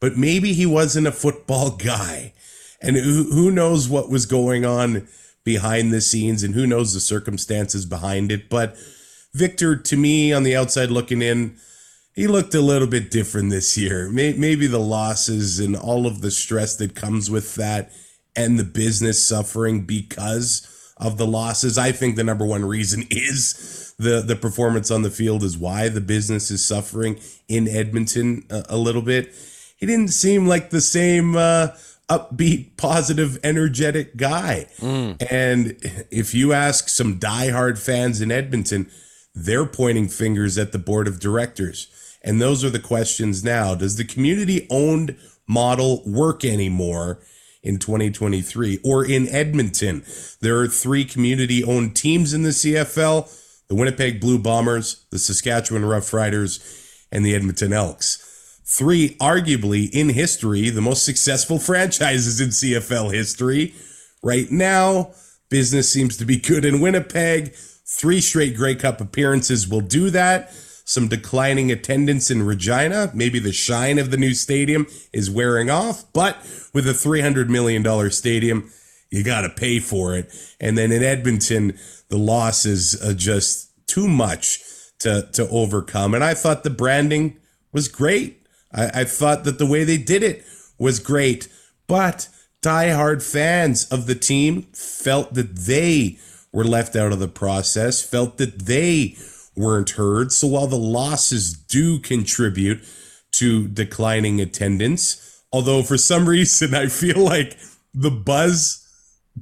but 0.00 0.16
maybe 0.16 0.52
he 0.52 0.66
wasn't 0.66 1.08
a 1.08 1.12
football 1.12 1.70
guy. 1.90 2.32
And 2.80 2.96
who, 2.96 3.24
who 3.24 3.50
knows 3.50 3.88
what 3.88 4.10
was 4.10 4.26
going 4.26 4.64
on 4.64 5.08
behind 5.44 5.92
the 5.92 6.00
scenes 6.00 6.42
and 6.42 6.54
who 6.54 6.66
knows 6.66 6.92
the 6.92 7.00
circumstances 7.00 7.86
behind 7.86 8.30
it. 8.30 8.48
But 8.48 8.76
Victor, 9.34 9.76
to 9.76 9.96
me, 9.96 10.32
on 10.32 10.42
the 10.42 10.56
outside 10.56 10.90
looking 10.90 11.22
in, 11.22 11.56
he 12.14 12.26
looked 12.26 12.54
a 12.54 12.60
little 12.60 12.88
bit 12.88 13.10
different 13.10 13.50
this 13.50 13.78
year. 13.78 14.10
Maybe 14.10 14.66
the 14.66 14.80
losses 14.80 15.60
and 15.60 15.76
all 15.76 16.06
of 16.06 16.20
the 16.20 16.30
stress 16.30 16.76
that 16.76 16.94
comes 16.94 17.30
with 17.30 17.54
that 17.54 17.92
and 18.34 18.58
the 18.58 18.64
business 18.64 19.24
suffering 19.26 19.86
because 19.86 20.92
of 20.96 21.16
the 21.16 21.26
losses. 21.26 21.78
I 21.78 21.92
think 21.92 22.16
the 22.16 22.24
number 22.24 22.44
one 22.44 22.64
reason 22.64 23.04
is 23.10 23.94
the, 23.98 24.20
the 24.20 24.36
performance 24.36 24.90
on 24.90 25.02
the 25.02 25.10
field 25.10 25.42
is 25.44 25.56
why 25.56 25.88
the 25.88 26.00
business 26.00 26.50
is 26.50 26.64
suffering 26.64 27.20
in 27.48 27.68
Edmonton 27.68 28.44
a, 28.50 28.64
a 28.70 28.76
little 28.76 29.02
bit. 29.02 29.34
He 29.76 29.86
didn't 29.86 30.08
seem 30.08 30.46
like 30.46 30.70
the 30.70 30.80
same 30.80 31.36
uh, 31.36 31.68
upbeat, 32.08 32.76
positive, 32.76 33.38
energetic 33.44 34.16
guy. 34.16 34.66
And 35.20 35.76
if 36.10 36.34
you 36.34 36.52
ask 36.52 36.88
some 36.88 37.18
diehard 37.18 37.78
fans 37.78 38.20
in 38.20 38.30
Edmonton, 38.32 38.90
they're 39.34 39.66
pointing 39.66 40.08
fingers 40.08 40.58
at 40.58 40.72
the 40.72 40.78
board 40.78 41.06
of 41.06 41.20
directors 41.20 41.88
And 42.22 42.40
those 42.40 42.64
are 42.64 42.70
the 42.70 42.80
questions 42.80 43.44
now. 43.44 43.74
Does 43.74 43.96
the 43.96 44.04
community 44.04 44.66
owned 44.70 45.16
model 45.46 46.02
work 46.04 46.44
anymore 46.44 47.20
in 47.62 47.78
2023 47.78 48.80
or 48.84 49.04
in 49.04 49.28
Edmonton? 49.28 50.04
There 50.40 50.58
are 50.58 50.68
three 50.68 51.04
community 51.04 51.62
owned 51.62 51.94
teams 51.94 52.32
in 52.32 52.42
the 52.42 52.50
CFL 52.50 53.30
the 53.68 53.74
Winnipeg 53.74 54.20
Blue 54.20 54.38
Bombers, 54.38 55.04
the 55.10 55.18
Saskatchewan 55.18 55.82
Roughriders, 55.82 57.04
and 57.12 57.24
the 57.24 57.34
Edmonton 57.34 57.72
Elks. 57.72 58.24
Three, 58.68 59.16
arguably 59.16 59.88
in 59.92 60.10
history, 60.10 60.70
the 60.70 60.80
most 60.80 61.04
successful 61.04 61.58
franchises 61.70 62.40
in 62.40 62.50
CFL 62.50 63.12
history. 63.12 63.74
Right 64.22 64.50
now, 64.50 65.12
business 65.48 65.92
seems 65.92 66.16
to 66.18 66.24
be 66.24 66.38
good 66.38 66.64
in 66.64 66.80
Winnipeg. 66.80 67.54
Three 67.86 68.20
straight 68.20 68.56
Grey 68.56 68.74
Cup 68.74 69.00
appearances 69.00 69.66
will 69.66 69.80
do 69.80 70.10
that 70.10 70.52
some 70.88 71.06
declining 71.06 71.70
attendance 71.70 72.30
in 72.30 72.42
Regina. 72.42 73.10
Maybe 73.12 73.38
the 73.38 73.52
shine 73.52 73.98
of 73.98 74.10
the 74.10 74.16
new 74.16 74.32
stadium 74.32 74.86
is 75.12 75.30
wearing 75.30 75.68
off, 75.68 76.10
but 76.14 76.38
with 76.72 76.88
a 76.88 76.94
$300 76.94 77.48
million 77.50 78.10
stadium, 78.10 78.72
you 79.10 79.22
got 79.22 79.42
to 79.42 79.50
pay 79.50 79.80
for 79.80 80.16
it. 80.16 80.32
And 80.58 80.78
then 80.78 80.90
in 80.90 81.02
Edmonton, 81.02 81.78
the 82.08 82.16
loss 82.16 82.64
is 82.64 82.98
just 83.16 83.70
too 83.86 84.08
much 84.08 84.60
to, 85.00 85.28
to 85.34 85.46
overcome. 85.50 86.14
And 86.14 86.24
I 86.24 86.32
thought 86.32 86.64
the 86.64 86.70
branding 86.70 87.36
was 87.70 87.88
great. 87.88 88.47
I, 88.72 89.00
I 89.00 89.04
thought 89.04 89.44
that 89.44 89.58
the 89.58 89.66
way 89.66 89.84
they 89.84 89.98
did 89.98 90.22
it 90.22 90.44
was 90.78 90.98
great, 90.98 91.48
but 91.86 92.28
diehard 92.62 93.22
fans 93.22 93.86
of 93.86 94.06
the 94.06 94.14
team 94.14 94.62
felt 94.72 95.34
that 95.34 95.56
they 95.56 96.18
were 96.52 96.64
left 96.64 96.96
out 96.96 97.12
of 97.12 97.18
the 97.18 97.28
process, 97.28 98.02
felt 98.02 98.38
that 98.38 98.60
they 98.66 99.16
weren't 99.56 99.90
heard. 99.90 100.32
So 100.32 100.48
while 100.48 100.66
the 100.66 100.76
losses 100.76 101.52
do 101.52 101.98
contribute 101.98 102.84
to 103.32 103.68
declining 103.68 104.40
attendance, 104.40 105.42
although 105.52 105.82
for 105.82 105.98
some 105.98 106.28
reason 106.28 106.74
I 106.74 106.86
feel 106.86 107.18
like 107.18 107.56
the 107.92 108.10
buzz 108.10 108.84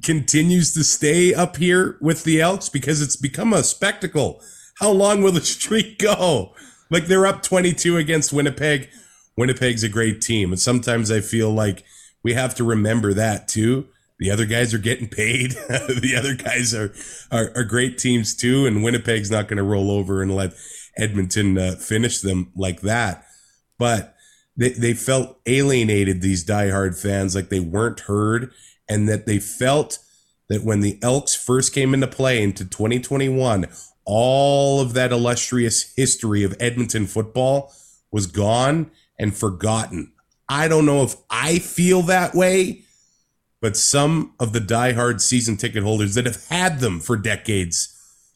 continues 0.03 0.73
to 0.73 0.83
stay 0.83 1.33
up 1.33 1.57
here 1.57 1.97
with 2.01 2.23
the 2.23 2.41
Elks 2.41 2.69
because 2.69 3.01
it's 3.01 3.15
become 3.15 3.53
a 3.53 3.63
spectacle. 3.63 4.41
How 4.75 4.91
long 4.91 5.21
will 5.21 5.31
the 5.31 5.41
streak 5.45 5.97
go? 5.97 6.53
Like 6.89 7.07
they're 7.07 7.27
up 7.27 7.43
22 7.43 7.97
against 7.97 8.33
Winnipeg. 8.33 8.89
Winnipeg's 9.37 9.83
a 9.83 9.89
great 9.89 10.21
team. 10.21 10.51
And 10.51 10.59
sometimes 10.59 11.11
I 11.11 11.21
feel 11.21 11.51
like 11.51 11.83
we 12.23 12.33
have 12.33 12.55
to 12.55 12.63
remember 12.63 13.13
that 13.13 13.47
too. 13.47 13.87
The 14.19 14.31
other 14.31 14.45
guys 14.45 14.73
are 14.73 14.79
getting 14.79 15.07
paid. 15.07 15.51
the 15.69 16.15
other 16.17 16.33
guys 16.33 16.73
are, 16.73 16.91
are, 17.31 17.51
are 17.55 17.63
great 17.63 17.97
teams 17.97 18.35
too. 18.35 18.65
And 18.65 18.83
Winnipeg's 18.83 19.29
not 19.29 19.47
going 19.47 19.57
to 19.57 19.63
roll 19.63 19.91
over 19.91 20.21
and 20.21 20.35
let 20.35 20.53
Edmonton 20.97 21.57
uh, 21.57 21.75
finish 21.75 22.19
them 22.21 22.51
like 22.55 22.81
that. 22.81 23.25
But 23.77 24.15
they, 24.55 24.69
they 24.69 24.93
felt 24.93 25.39
alienated, 25.45 26.21
these 26.21 26.43
diehard 26.43 26.99
fans, 26.99 27.35
like 27.35 27.49
they 27.49 27.59
weren't 27.59 28.01
heard 28.01 28.51
and 28.89 29.07
that 29.07 29.25
they 29.25 29.39
felt 29.39 29.99
that 30.49 30.63
when 30.63 30.79
the 30.79 30.97
Elks 31.01 31.35
first 31.35 31.73
came 31.73 31.93
into 31.93 32.07
play 32.07 32.41
into 32.41 32.65
2021, 32.65 33.67
all 34.05 34.79
of 34.79 34.93
that 34.93 35.11
illustrious 35.11 35.93
history 35.95 36.43
of 36.43 36.55
Edmonton 36.59 37.05
football 37.05 37.73
was 38.11 38.25
gone 38.25 38.89
and 39.19 39.35
forgotten. 39.35 40.11
I 40.49 40.67
don't 40.67 40.85
know 40.85 41.03
if 41.03 41.15
I 41.29 41.59
feel 41.59 42.01
that 42.03 42.33
way, 42.33 42.83
but 43.61 43.75
some 43.75 44.33
of 44.39 44.53
the 44.53 44.59
diehard 44.59 45.19
season 45.21 45.57
ticket 45.57 45.83
holders 45.83 46.15
that 46.15 46.25
have 46.25 46.45
had 46.47 46.79
them 46.79 46.99
for 46.99 47.17
decades 47.17 47.93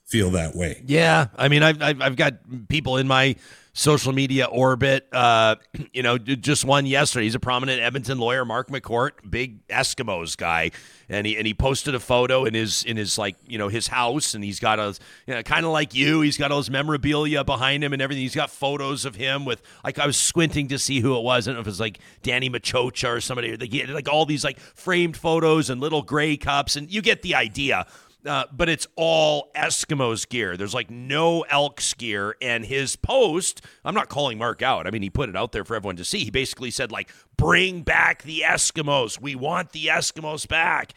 feel 0.07 0.29
that 0.31 0.55
way. 0.55 0.83
Yeah, 0.85 1.27
I 1.37 1.47
mean, 1.47 1.63
I've 1.63 1.81
I've, 1.81 2.01
I've 2.01 2.15
got 2.15 2.35
people 2.67 2.97
in 2.97 3.07
my 3.07 3.35
social 3.73 4.11
media 4.11 4.45
orbit. 4.45 5.07
Uh, 5.11 5.55
you 5.93 6.03
know, 6.03 6.17
just 6.17 6.65
one 6.65 6.85
yesterday. 6.85 7.25
He's 7.25 7.35
a 7.35 7.39
prominent 7.39 7.81
Edmonton 7.81 8.17
lawyer, 8.17 8.45
Mark 8.45 8.69
McCourt, 8.69 9.11
big 9.29 9.65
Eskimos 9.67 10.35
guy, 10.37 10.71
and 11.09 11.25
he 11.25 11.37
and 11.37 11.45
he 11.47 11.53
posted 11.53 11.95
a 11.95 11.99
photo 11.99 12.45
in 12.45 12.53
his 12.53 12.83
in 12.83 12.97
his 12.97 13.17
like 13.17 13.35
you 13.45 13.57
know 13.57 13.67
his 13.67 13.87
house, 13.87 14.33
and 14.33 14.43
he's 14.43 14.59
got 14.59 14.79
a 14.79 14.97
you 15.27 15.33
know, 15.33 15.43
kind 15.43 15.65
of 15.65 15.71
like 15.71 15.93
you. 15.93 16.21
He's 16.21 16.37
got 16.37 16.51
all 16.51 16.57
his 16.57 16.69
memorabilia 16.69 17.43
behind 17.43 17.83
him 17.83 17.93
and 17.93 18.01
everything. 18.01 18.23
He's 18.23 18.35
got 18.35 18.49
photos 18.49 19.05
of 19.05 19.15
him 19.15 19.45
with 19.45 19.61
like 19.83 19.99
I 19.99 20.05
was 20.05 20.17
squinting 20.17 20.67
to 20.69 20.79
see 20.79 20.99
who 20.99 21.17
it 21.17 21.23
was. 21.23 21.47
I 21.47 21.51
don't 21.51 21.55
know 21.55 21.61
if 21.61 21.67
it 21.67 21.69
was 21.69 21.79
like 21.79 21.99
Danny 22.23 22.49
Maciocia 22.49 23.17
or 23.17 23.21
somebody. 23.21 23.55
Like, 23.55 23.89
like 23.89 24.09
all 24.09 24.25
these 24.25 24.43
like 24.43 24.59
framed 24.59 25.17
photos 25.17 25.69
and 25.69 25.81
little 25.81 26.01
gray 26.01 26.37
cups, 26.37 26.75
and 26.75 26.91
you 26.91 27.01
get 27.01 27.21
the 27.21 27.35
idea. 27.35 27.85
Uh, 28.25 28.43
but 28.51 28.69
it's 28.69 28.87
all 28.95 29.51
Eskimos 29.55 30.29
gear. 30.29 30.55
There's 30.55 30.73
like 30.73 30.91
no 30.91 31.41
Elks 31.49 31.93
gear. 31.95 32.35
And 32.41 32.65
his 32.65 32.95
post, 32.95 33.61
I'm 33.83 33.95
not 33.95 34.09
calling 34.09 34.37
Mark 34.37 34.61
out. 34.61 34.85
I 34.85 34.91
mean, 34.91 35.01
he 35.01 35.09
put 35.09 35.29
it 35.29 35.35
out 35.35 35.51
there 35.51 35.65
for 35.65 35.75
everyone 35.75 35.95
to 35.95 36.05
see. 36.05 36.19
He 36.19 36.31
basically 36.31 36.71
said, 36.71 36.91
like, 36.91 37.11
bring 37.37 37.81
back 37.81 38.23
the 38.23 38.43
Eskimos. 38.45 39.19
We 39.19 39.35
want 39.35 39.71
the 39.71 39.87
Eskimos 39.87 40.47
back. 40.47 40.93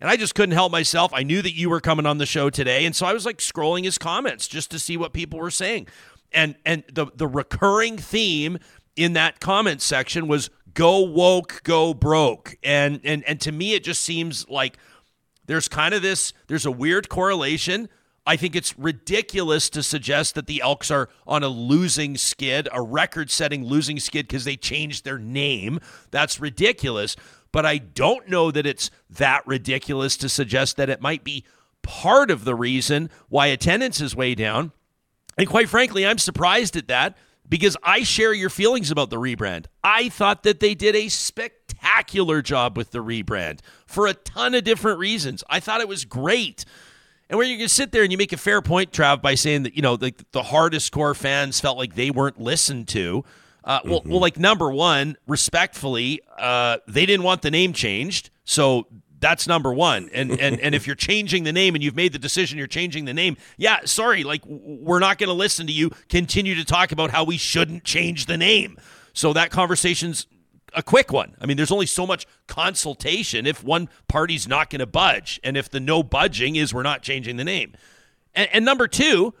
And 0.00 0.08
I 0.08 0.16
just 0.16 0.34
couldn't 0.34 0.54
help 0.54 0.70
myself. 0.70 1.12
I 1.12 1.24
knew 1.24 1.42
that 1.42 1.54
you 1.54 1.68
were 1.68 1.80
coming 1.80 2.06
on 2.06 2.18
the 2.18 2.26
show 2.26 2.50
today. 2.50 2.86
And 2.86 2.94
so 2.94 3.06
I 3.06 3.12
was 3.12 3.26
like 3.26 3.38
scrolling 3.38 3.84
his 3.84 3.98
comments 3.98 4.46
just 4.46 4.70
to 4.70 4.78
see 4.78 4.96
what 4.96 5.12
people 5.12 5.38
were 5.40 5.50
saying. 5.50 5.88
And 6.30 6.56
and 6.64 6.84
the 6.92 7.06
the 7.14 7.26
recurring 7.26 7.96
theme 7.98 8.58
in 8.94 9.14
that 9.14 9.40
comment 9.40 9.82
section 9.82 10.28
was 10.28 10.50
go 10.74 11.00
woke, 11.00 11.62
go 11.64 11.94
broke. 11.94 12.56
And 12.62 13.00
and 13.02 13.24
and 13.24 13.40
to 13.40 13.50
me 13.50 13.74
it 13.74 13.82
just 13.82 14.02
seems 14.02 14.48
like 14.48 14.78
there's 15.48 15.66
kind 15.66 15.94
of 15.94 16.02
this, 16.02 16.32
there's 16.46 16.66
a 16.66 16.70
weird 16.70 17.08
correlation. 17.08 17.88
I 18.26 18.36
think 18.36 18.54
it's 18.54 18.78
ridiculous 18.78 19.70
to 19.70 19.82
suggest 19.82 20.34
that 20.34 20.46
the 20.46 20.60
Elks 20.60 20.90
are 20.90 21.08
on 21.26 21.42
a 21.42 21.48
losing 21.48 22.18
skid, 22.18 22.68
a 22.70 22.82
record 22.82 23.30
setting 23.30 23.64
losing 23.64 23.98
skid 23.98 24.28
because 24.28 24.44
they 24.44 24.56
changed 24.56 25.04
their 25.04 25.18
name. 25.18 25.80
That's 26.10 26.38
ridiculous. 26.38 27.16
But 27.50 27.64
I 27.64 27.78
don't 27.78 28.28
know 28.28 28.50
that 28.50 28.66
it's 28.66 28.90
that 29.08 29.46
ridiculous 29.46 30.18
to 30.18 30.28
suggest 30.28 30.76
that 30.76 30.90
it 30.90 31.00
might 31.00 31.24
be 31.24 31.44
part 31.82 32.30
of 32.30 32.44
the 32.44 32.54
reason 32.54 33.08
why 33.30 33.46
attendance 33.46 34.02
is 34.02 34.14
way 34.14 34.34
down. 34.34 34.72
And 35.38 35.48
quite 35.48 35.70
frankly, 35.70 36.06
I'm 36.06 36.18
surprised 36.18 36.76
at 36.76 36.88
that 36.88 37.16
because 37.48 37.78
I 37.82 38.02
share 38.02 38.34
your 38.34 38.50
feelings 38.50 38.90
about 38.90 39.08
the 39.08 39.16
rebrand. 39.16 39.64
I 39.82 40.10
thought 40.10 40.42
that 40.42 40.60
they 40.60 40.74
did 40.74 40.94
a 40.94 41.08
spectacular 41.08 41.57
job 42.42 42.76
with 42.76 42.90
the 42.90 42.98
rebrand 42.98 43.60
for 43.86 44.06
a 44.06 44.14
ton 44.14 44.54
of 44.54 44.64
different 44.64 44.98
reasons. 44.98 45.44
I 45.48 45.60
thought 45.60 45.80
it 45.80 45.88
was 45.88 46.04
great. 46.04 46.64
And 47.30 47.36
where 47.36 47.46
you 47.46 47.58
can 47.58 47.68
sit 47.68 47.92
there 47.92 48.02
and 48.02 48.10
you 48.10 48.16
make 48.16 48.32
a 48.32 48.38
fair 48.38 48.62
point, 48.62 48.90
Trav, 48.90 49.20
by 49.20 49.34
saying 49.34 49.64
that, 49.64 49.74
you 49.74 49.82
know, 49.82 49.96
the, 49.96 50.14
the 50.32 50.44
hardest 50.44 50.92
core 50.92 51.14
fans 51.14 51.60
felt 51.60 51.76
like 51.76 51.94
they 51.94 52.10
weren't 52.10 52.40
listened 52.40 52.88
to. 52.88 53.24
Uh, 53.64 53.80
well, 53.84 54.00
mm-hmm. 54.00 54.10
well, 54.10 54.20
like 54.20 54.38
number 54.38 54.70
one, 54.70 55.16
respectfully, 55.26 56.22
uh, 56.38 56.78
they 56.86 57.04
didn't 57.04 57.24
want 57.24 57.42
the 57.42 57.50
name 57.50 57.74
changed. 57.74 58.30
So 58.44 58.86
that's 59.20 59.46
number 59.46 59.74
one. 59.74 60.08
And 60.14 60.30
and 60.40 60.58
and 60.60 60.74
if 60.74 60.86
you're 60.86 60.96
changing 60.96 61.44
the 61.44 61.52
name 61.52 61.74
and 61.74 61.84
you've 61.84 61.96
made 61.96 62.14
the 62.14 62.18
decision 62.18 62.56
you're 62.56 62.66
changing 62.66 63.04
the 63.04 63.12
name, 63.12 63.36
yeah, 63.58 63.80
sorry, 63.84 64.24
like 64.24 64.42
we're 64.46 65.00
not 65.00 65.18
going 65.18 65.28
to 65.28 65.34
listen 65.34 65.66
to 65.66 65.72
you 65.72 65.90
continue 66.08 66.54
to 66.54 66.64
talk 66.64 66.92
about 66.92 67.10
how 67.10 67.24
we 67.24 67.36
shouldn't 67.36 67.84
change 67.84 68.24
the 68.24 68.38
name. 68.38 68.78
So 69.12 69.34
that 69.34 69.50
conversation's 69.50 70.26
a 70.74 70.82
quick 70.82 71.12
one. 71.12 71.34
I 71.40 71.46
mean, 71.46 71.56
there's 71.56 71.72
only 71.72 71.86
so 71.86 72.06
much 72.06 72.26
consultation 72.46 73.46
if 73.46 73.64
one 73.64 73.88
party's 74.06 74.46
not 74.46 74.70
going 74.70 74.80
to 74.80 74.86
budge, 74.86 75.40
and 75.42 75.56
if 75.56 75.68
the 75.68 75.80
no 75.80 76.02
budging 76.02 76.56
is 76.56 76.72
we're 76.72 76.82
not 76.82 77.02
changing 77.02 77.36
the 77.36 77.44
name. 77.44 77.74
And, 78.34 78.48
and 78.52 78.64
number 78.64 78.88
two, 78.88 79.34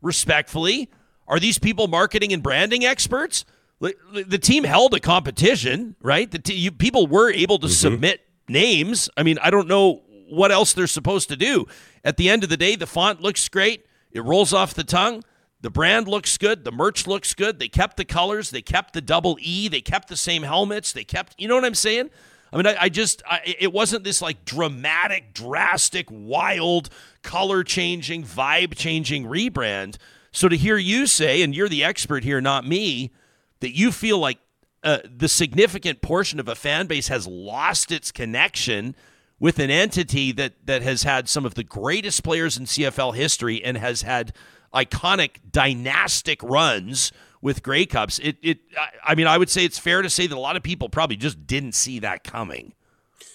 respectfully, 0.00 0.90
are 1.26 1.40
these 1.40 1.58
people 1.58 1.88
marketing 1.88 2.32
and 2.32 2.42
branding 2.42 2.84
experts? 2.84 3.44
The 3.80 4.38
team 4.38 4.64
held 4.64 4.94
a 4.94 5.00
competition, 5.00 5.96
right? 6.00 6.30
The 6.30 6.38
t- 6.38 6.54
you, 6.54 6.70
people 6.70 7.06
were 7.06 7.32
able 7.32 7.58
to 7.58 7.66
mm-hmm. 7.66 7.72
submit 7.72 8.20
names. 8.48 9.10
I 9.16 9.22
mean, 9.22 9.38
I 9.42 9.50
don't 9.50 9.66
know 9.66 10.02
what 10.28 10.52
else 10.52 10.72
they're 10.72 10.86
supposed 10.86 11.28
to 11.30 11.36
do. 11.36 11.66
At 12.04 12.16
the 12.16 12.28
end 12.28 12.44
of 12.44 12.50
the 12.50 12.56
day, 12.56 12.76
the 12.76 12.86
font 12.86 13.20
looks 13.20 13.48
great. 13.48 13.86
It 14.12 14.22
rolls 14.22 14.52
off 14.52 14.74
the 14.74 14.84
tongue. 14.84 15.24
The 15.62 15.70
brand 15.70 16.08
looks 16.08 16.36
good. 16.38 16.64
The 16.64 16.72
merch 16.72 17.06
looks 17.06 17.34
good. 17.34 17.58
They 17.58 17.68
kept 17.68 17.96
the 17.96 18.04
colors. 18.04 18.50
They 18.50 18.62
kept 18.62 18.92
the 18.92 19.00
double 19.00 19.38
E. 19.40 19.68
They 19.68 19.80
kept 19.80 20.08
the 20.08 20.16
same 20.16 20.42
helmets. 20.42 20.92
They 20.92 21.04
kept, 21.04 21.34
you 21.38 21.48
know 21.48 21.54
what 21.54 21.64
I'm 21.64 21.74
saying? 21.74 22.10
I 22.52 22.56
mean, 22.56 22.66
I, 22.66 22.76
I 22.82 22.88
just, 22.88 23.22
I, 23.24 23.40
it 23.58 23.72
wasn't 23.72 24.04
this 24.04 24.20
like 24.20 24.44
dramatic, 24.44 25.32
drastic, 25.32 26.08
wild, 26.10 26.90
color 27.22 27.62
changing, 27.62 28.24
vibe 28.24 28.74
changing 28.76 29.24
rebrand. 29.24 29.96
So 30.32 30.48
to 30.48 30.56
hear 30.56 30.76
you 30.76 31.06
say, 31.06 31.42
and 31.42 31.54
you're 31.54 31.68
the 31.68 31.84
expert 31.84 32.24
here, 32.24 32.40
not 32.40 32.66
me, 32.66 33.12
that 33.60 33.76
you 33.76 33.92
feel 33.92 34.18
like 34.18 34.38
uh, 34.82 34.98
the 35.04 35.28
significant 35.28 36.02
portion 36.02 36.40
of 36.40 36.48
a 36.48 36.56
fan 36.56 36.88
base 36.88 37.08
has 37.08 37.26
lost 37.26 37.92
its 37.92 38.10
connection 38.10 38.96
with 39.38 39.58
an 39.58 39.70
entity 39.70 40.32
that 40.32 40.54
that 40.66 40.82
has 40.82 41.02
had 41.02 41.28
some 41.28 41.44
of 41.44 41.54
the 41.54 41.64
greatest 41.64 42.22
players 42.22 42.56
in 42.56 42.64
CFL 42.64 43.14
history 43.14 43.62
and 43.62 43.76
has 43.76 44.02
had 44.02 44.32
iconic 44.74 45.36
dynastic 45.50 46.42
runs 46.42 47.12
with 47.40 47.62
Grey 47.62 47.84
Cups. 47.86 48.18
It, 48.20 48.36
it, 48.42 48.58
I 49.04 49.14
mean, 49.14 49.26
I 49.26 49.36
would 49.36 49.50
say 49.50 49.64
it's 49.64 49.78
fair 49.78 50.00
to 50.00 50.08
say 50.08 50.26
that 50.26 50.36
a 50.36 50.40
lot 50.40 50.56
of 50.56 50.62
people 50.62 50.88
probably 50.88 51.16
just 51.16 51.46
didn't 51.46 51.72
see 51.72 51.98
that 51.98 52.24
coming. 52.24 52.72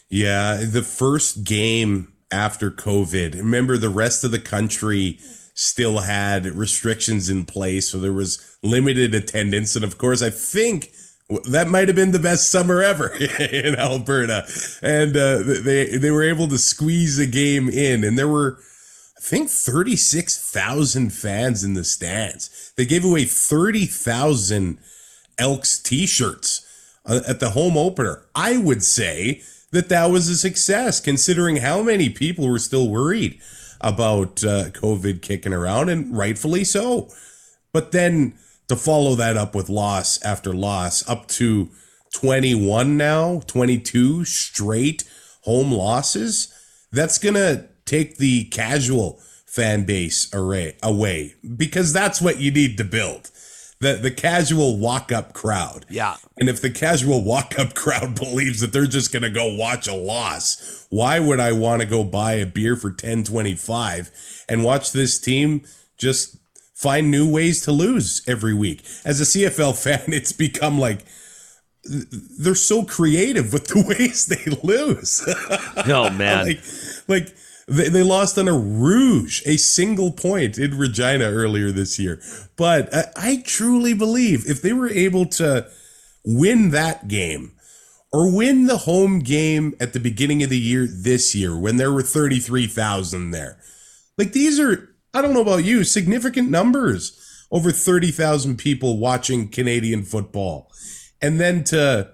Yeah, 0.10 0.64
the 0.64 0.82
first 0.82 1.44
game 1.44 2.14
after 2.32 2.72
COVID, 2.72 3.36
remember 3.36 3.78
the 3.78 3.90
rest 3.90 4.24
of 4.24 4.32
the 4.32 4.40
country 4.40 5.20
still 5.54 6.00
had 6.00 6.46
restrictions 6.46 7.30
in 7.30 7.46
place, 7.46 7.90
so 7.90 8.00
there 8.00 8.14
was 8.14 8.58
limited 8.64 9.14
attendance. 9.14 9.76
And 9.76 9.84
of 9.84 9.98
course, 9.98 10.22
I 10.22 10.30
think 10.30 10.92
that 11.50 11.68
might 11.68 11.90
have 11.90 11.96
been 11.96 12.12
the 12.12 12.20
best 12.20 12.50
summer 12.50 12.82
ever 12.82 13.10
in 13.18 13.76
Alberta, 13.76 14.48
and 14.82 15.18
uh, 15.18 15.40
they 15.44 15.98
they 15.98 16.12
were 16.12 16.24
able 16.24 16.48
to 16.48 16.58
squeeze 16.58 17.20
a 17.20 17.28
game 17.28 17.70
in, 17.70 18.04
and 18.04 18.18
there 18.18 18.30
were. 18.30 18.60
Think 19.28 19.50
36,000 19.50 21.10
fans 21.12 21.62
in 21.62 21.74
the 21.74 21.84
stands. 21.84 22.72
They 22.78 22.86
gave 22.86 23.04
away 23.04 23.26
30,000 23.26 24.80
Elks 25.38 25.80
t-shirts 25.80 26.66
uh, 27.06 27.20
at 27.28 27.42
the 27.42 27.50
home 27.50 27.76
opener. 27.76 28.24
I 28.34 28.56
would 28.56 28.86
say 28.86 29.42
that 29.74 29.90
that 29.90 30.12
was 30.12 30.30
a 30.30 30.38
success 30.38 31.02
considering 31.02 31.58
how 31.58 31.82
many 31.82 32.08
people 32.10 32.48
were 32.48 32.58
still 32.58 32.88
worried 32.88 33.42
about 33.82 34.46
uh, 34.46 34.70
COVID 34.70 35.22
kicking 35.22 35.52
around 35.52 35.90
and 35.90 36.18
rightfully 36.18 36.64
so. 36.64 37.10
But 37.74 37.92
then 37.92 38.34
to 38.70 38.78
follow 38.78 39.16
that 39.16 39.36
up 39.36 39.54
with 39.54 39.68
loss 39.68 40.24
after 40.24 40.54
loss 40.54 41.06
up 41.10 41.28
to 41.28 41.70
21 42.14 42.96
now, 42.96 43.42
22 43.46 44.24
straight 44.24 45.04
home 45.42 45.74
losses, 45.74 46.48
that's 46.94 47.18
going 47.18 47.36
to 47.36 47.68
take 47.88 48.18
the 48.18 48.46
casual 48.46 49.20
fan 49.46 49.86
base 49.86 50.30
array 50.34 50.76
away 50.84 51.34
because 51.56 51.92
that's 51.94 52.22
what 52.22 52.40
you 52.40 52.52
need 52.52 52.78
to 52.78 52.84
build 52.84 53.32
the 53.80 53.94
the 53.94 54.12
casual 54.12 54.78
walk 54.78 55.12
up 55.12 55.34
crowd. 55.34 55.86
Yeah. 55.90 56.18
And 56.38 56.50
if 56.50 56.62
the 56.62 56.70
casual 56.70 57.24
walk 57.24 57.58
up 57.60 57.74
crowd 57.74 58.16
believes 58.20 58.62
that 58.62 58.74
they're 58.74 58.88
just 58.88 59.12
going 59.12 59.24
to 59.24 59.30
go 59.30 59.54
watch 59.56 59.88
a 59.88 59.94
loss, 59.94 60.88
why 60.90 61.20
would 61.20 61.40
I 61.40 61.52
want 61.52 61.82
to 61.82 61.88
go 61.88 62.04
buy 62.04 62.34
a 62.34 62.46
beer 62.46 62.76
for 62.76 62.92
10.25 62.92 64.46
and 64.50 64.64
watch 64.64 64.92
this 64.92 65.20
team 65.20 65.64
just 65.98 66.38
find 66.76 67.10
new 67.10 67.30
ways 67.30 67.62
to 67.66 67.72
lose 67.72 68.24
every 68.28 68.54
week? 68.54 68.84
As 69.06 69.22
a 69.22 69.24
CFL 69.24 69.76
fan, 69.84 70.04
it's 70.08 70.34
become 70.34 70.80
like 70.80 71.06
they're 71.84 72.56
so 72.56 72.84
creative 72.84 73.54
with 73.54 73.68
the 73.68 73.82
ways 74.00 74.26
they 74.26 74.44
lose. 74.64 75.24
Oh 75.88 76.10
man. 76.10 76.46
like 76.46 76.64
like 77.08 77.36
they, 77.68 77.90
they 77.90 78.04
lost 78.04 78.38
on 78.38 78.48
a 78.48 78.58
rouge, 78.58 79.42
a 79.46 79.58
single 79.58 80.12
point 80.12 80.58
in 80.58 80.78
Regina 80.78 81.26
earlier 81.26 81.72
this 81.72 82.00
year. 82.00 82.22
But 82.56 82.94
I, 82.94 83.06
I 83.16 83.44
truly 83.46 83.94
believe 83.94 84.50
if 84.50 84.62
they 84.62 84.74
were 84.74 84.90
able 84.90 85.26
to 85.26 85.70
win 86.26 86.72
that 86.72 87.08
game 87.08 87.54
or 88.12 88.34
win 88.34 88.68
the 88.68 88.80
home 88.80 89.20
game 89.20 89.76
at 89.80 89.94
the 89.94 90.00
beginning 90.00 90.44
of 90.44 90.50
the 90.50 90.60
year 90.60 90.88
this 90.88 91.36
year 91.36 91.58
when 91.58 91.78
there 91.78 91.92
were 91.92 92.02
33,000 92.02 93.32
there, 93.32 93.60
like 94.18 94.32
these 94.32 94.60
are, 94.60 94.96
I 95.14 95.22
don't 95.22 95.34
know 95.34 95.42
about 95.42 95.66
you, 95.66 95.84
significant 95.84 96.50
numbers. 96.50 97.24
Over 97.50 97.72
30,000 97.72 98.58
people 98.58 98.98
watching 98.98 99.48
Canadian 99.48 100.04
football. 100.04 100.70
And 101.22 101.40
then 101.40 101.64
to 101.66 102.12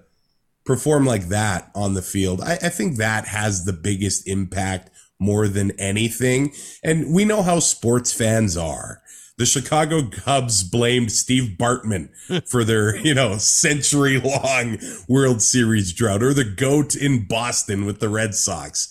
perform 0.64 1.04
like 1.04 1.26
that 1.28 1.72
on 1.74 1.94
the 1.94 2.02
field, 2.02 2.40
I, 2.40 2.52
I 2.52 2.68
think 2.68 2.98
that 2.98 3.26
has 3.26 3.64
the 3.64 3.72
biggest 3.72 4.28
impact 4.28 4.90
more 5.24 5.48
than 5.48 5.72
anything. 5.72 6.52
And 6.82 7.14
we 7.14 7.24
know 7.24 7.42
how 7.42 7.58
sports 7.58 8.12
fans 8.12 8.56
are. 8.56 9.02
The 9.36 9.46
Chicago 9.46 10.08
Cubs 10.08 10.62
blamed 10.62 11.10
Steve 11.10 11.56
Bartman 11.58 12.10
for 12.48 12.62
their, 12.62 12.96
you 12.96 13.14
know, 13.14 13.38
century 13.38 14.20
long 14.20 14.78
World 15.08 15.42
Series 15.42 15.92
drought 15.92 16.22
or 16.22 16.32
the 16.32 16.44
GOAT 16.44 16.94
in 16.94 17.26
Boston 17.26 17.84
with 17.84 17.98
the 17.98 18.08
Red 18.08 18.34
Sox. 18.34 18.90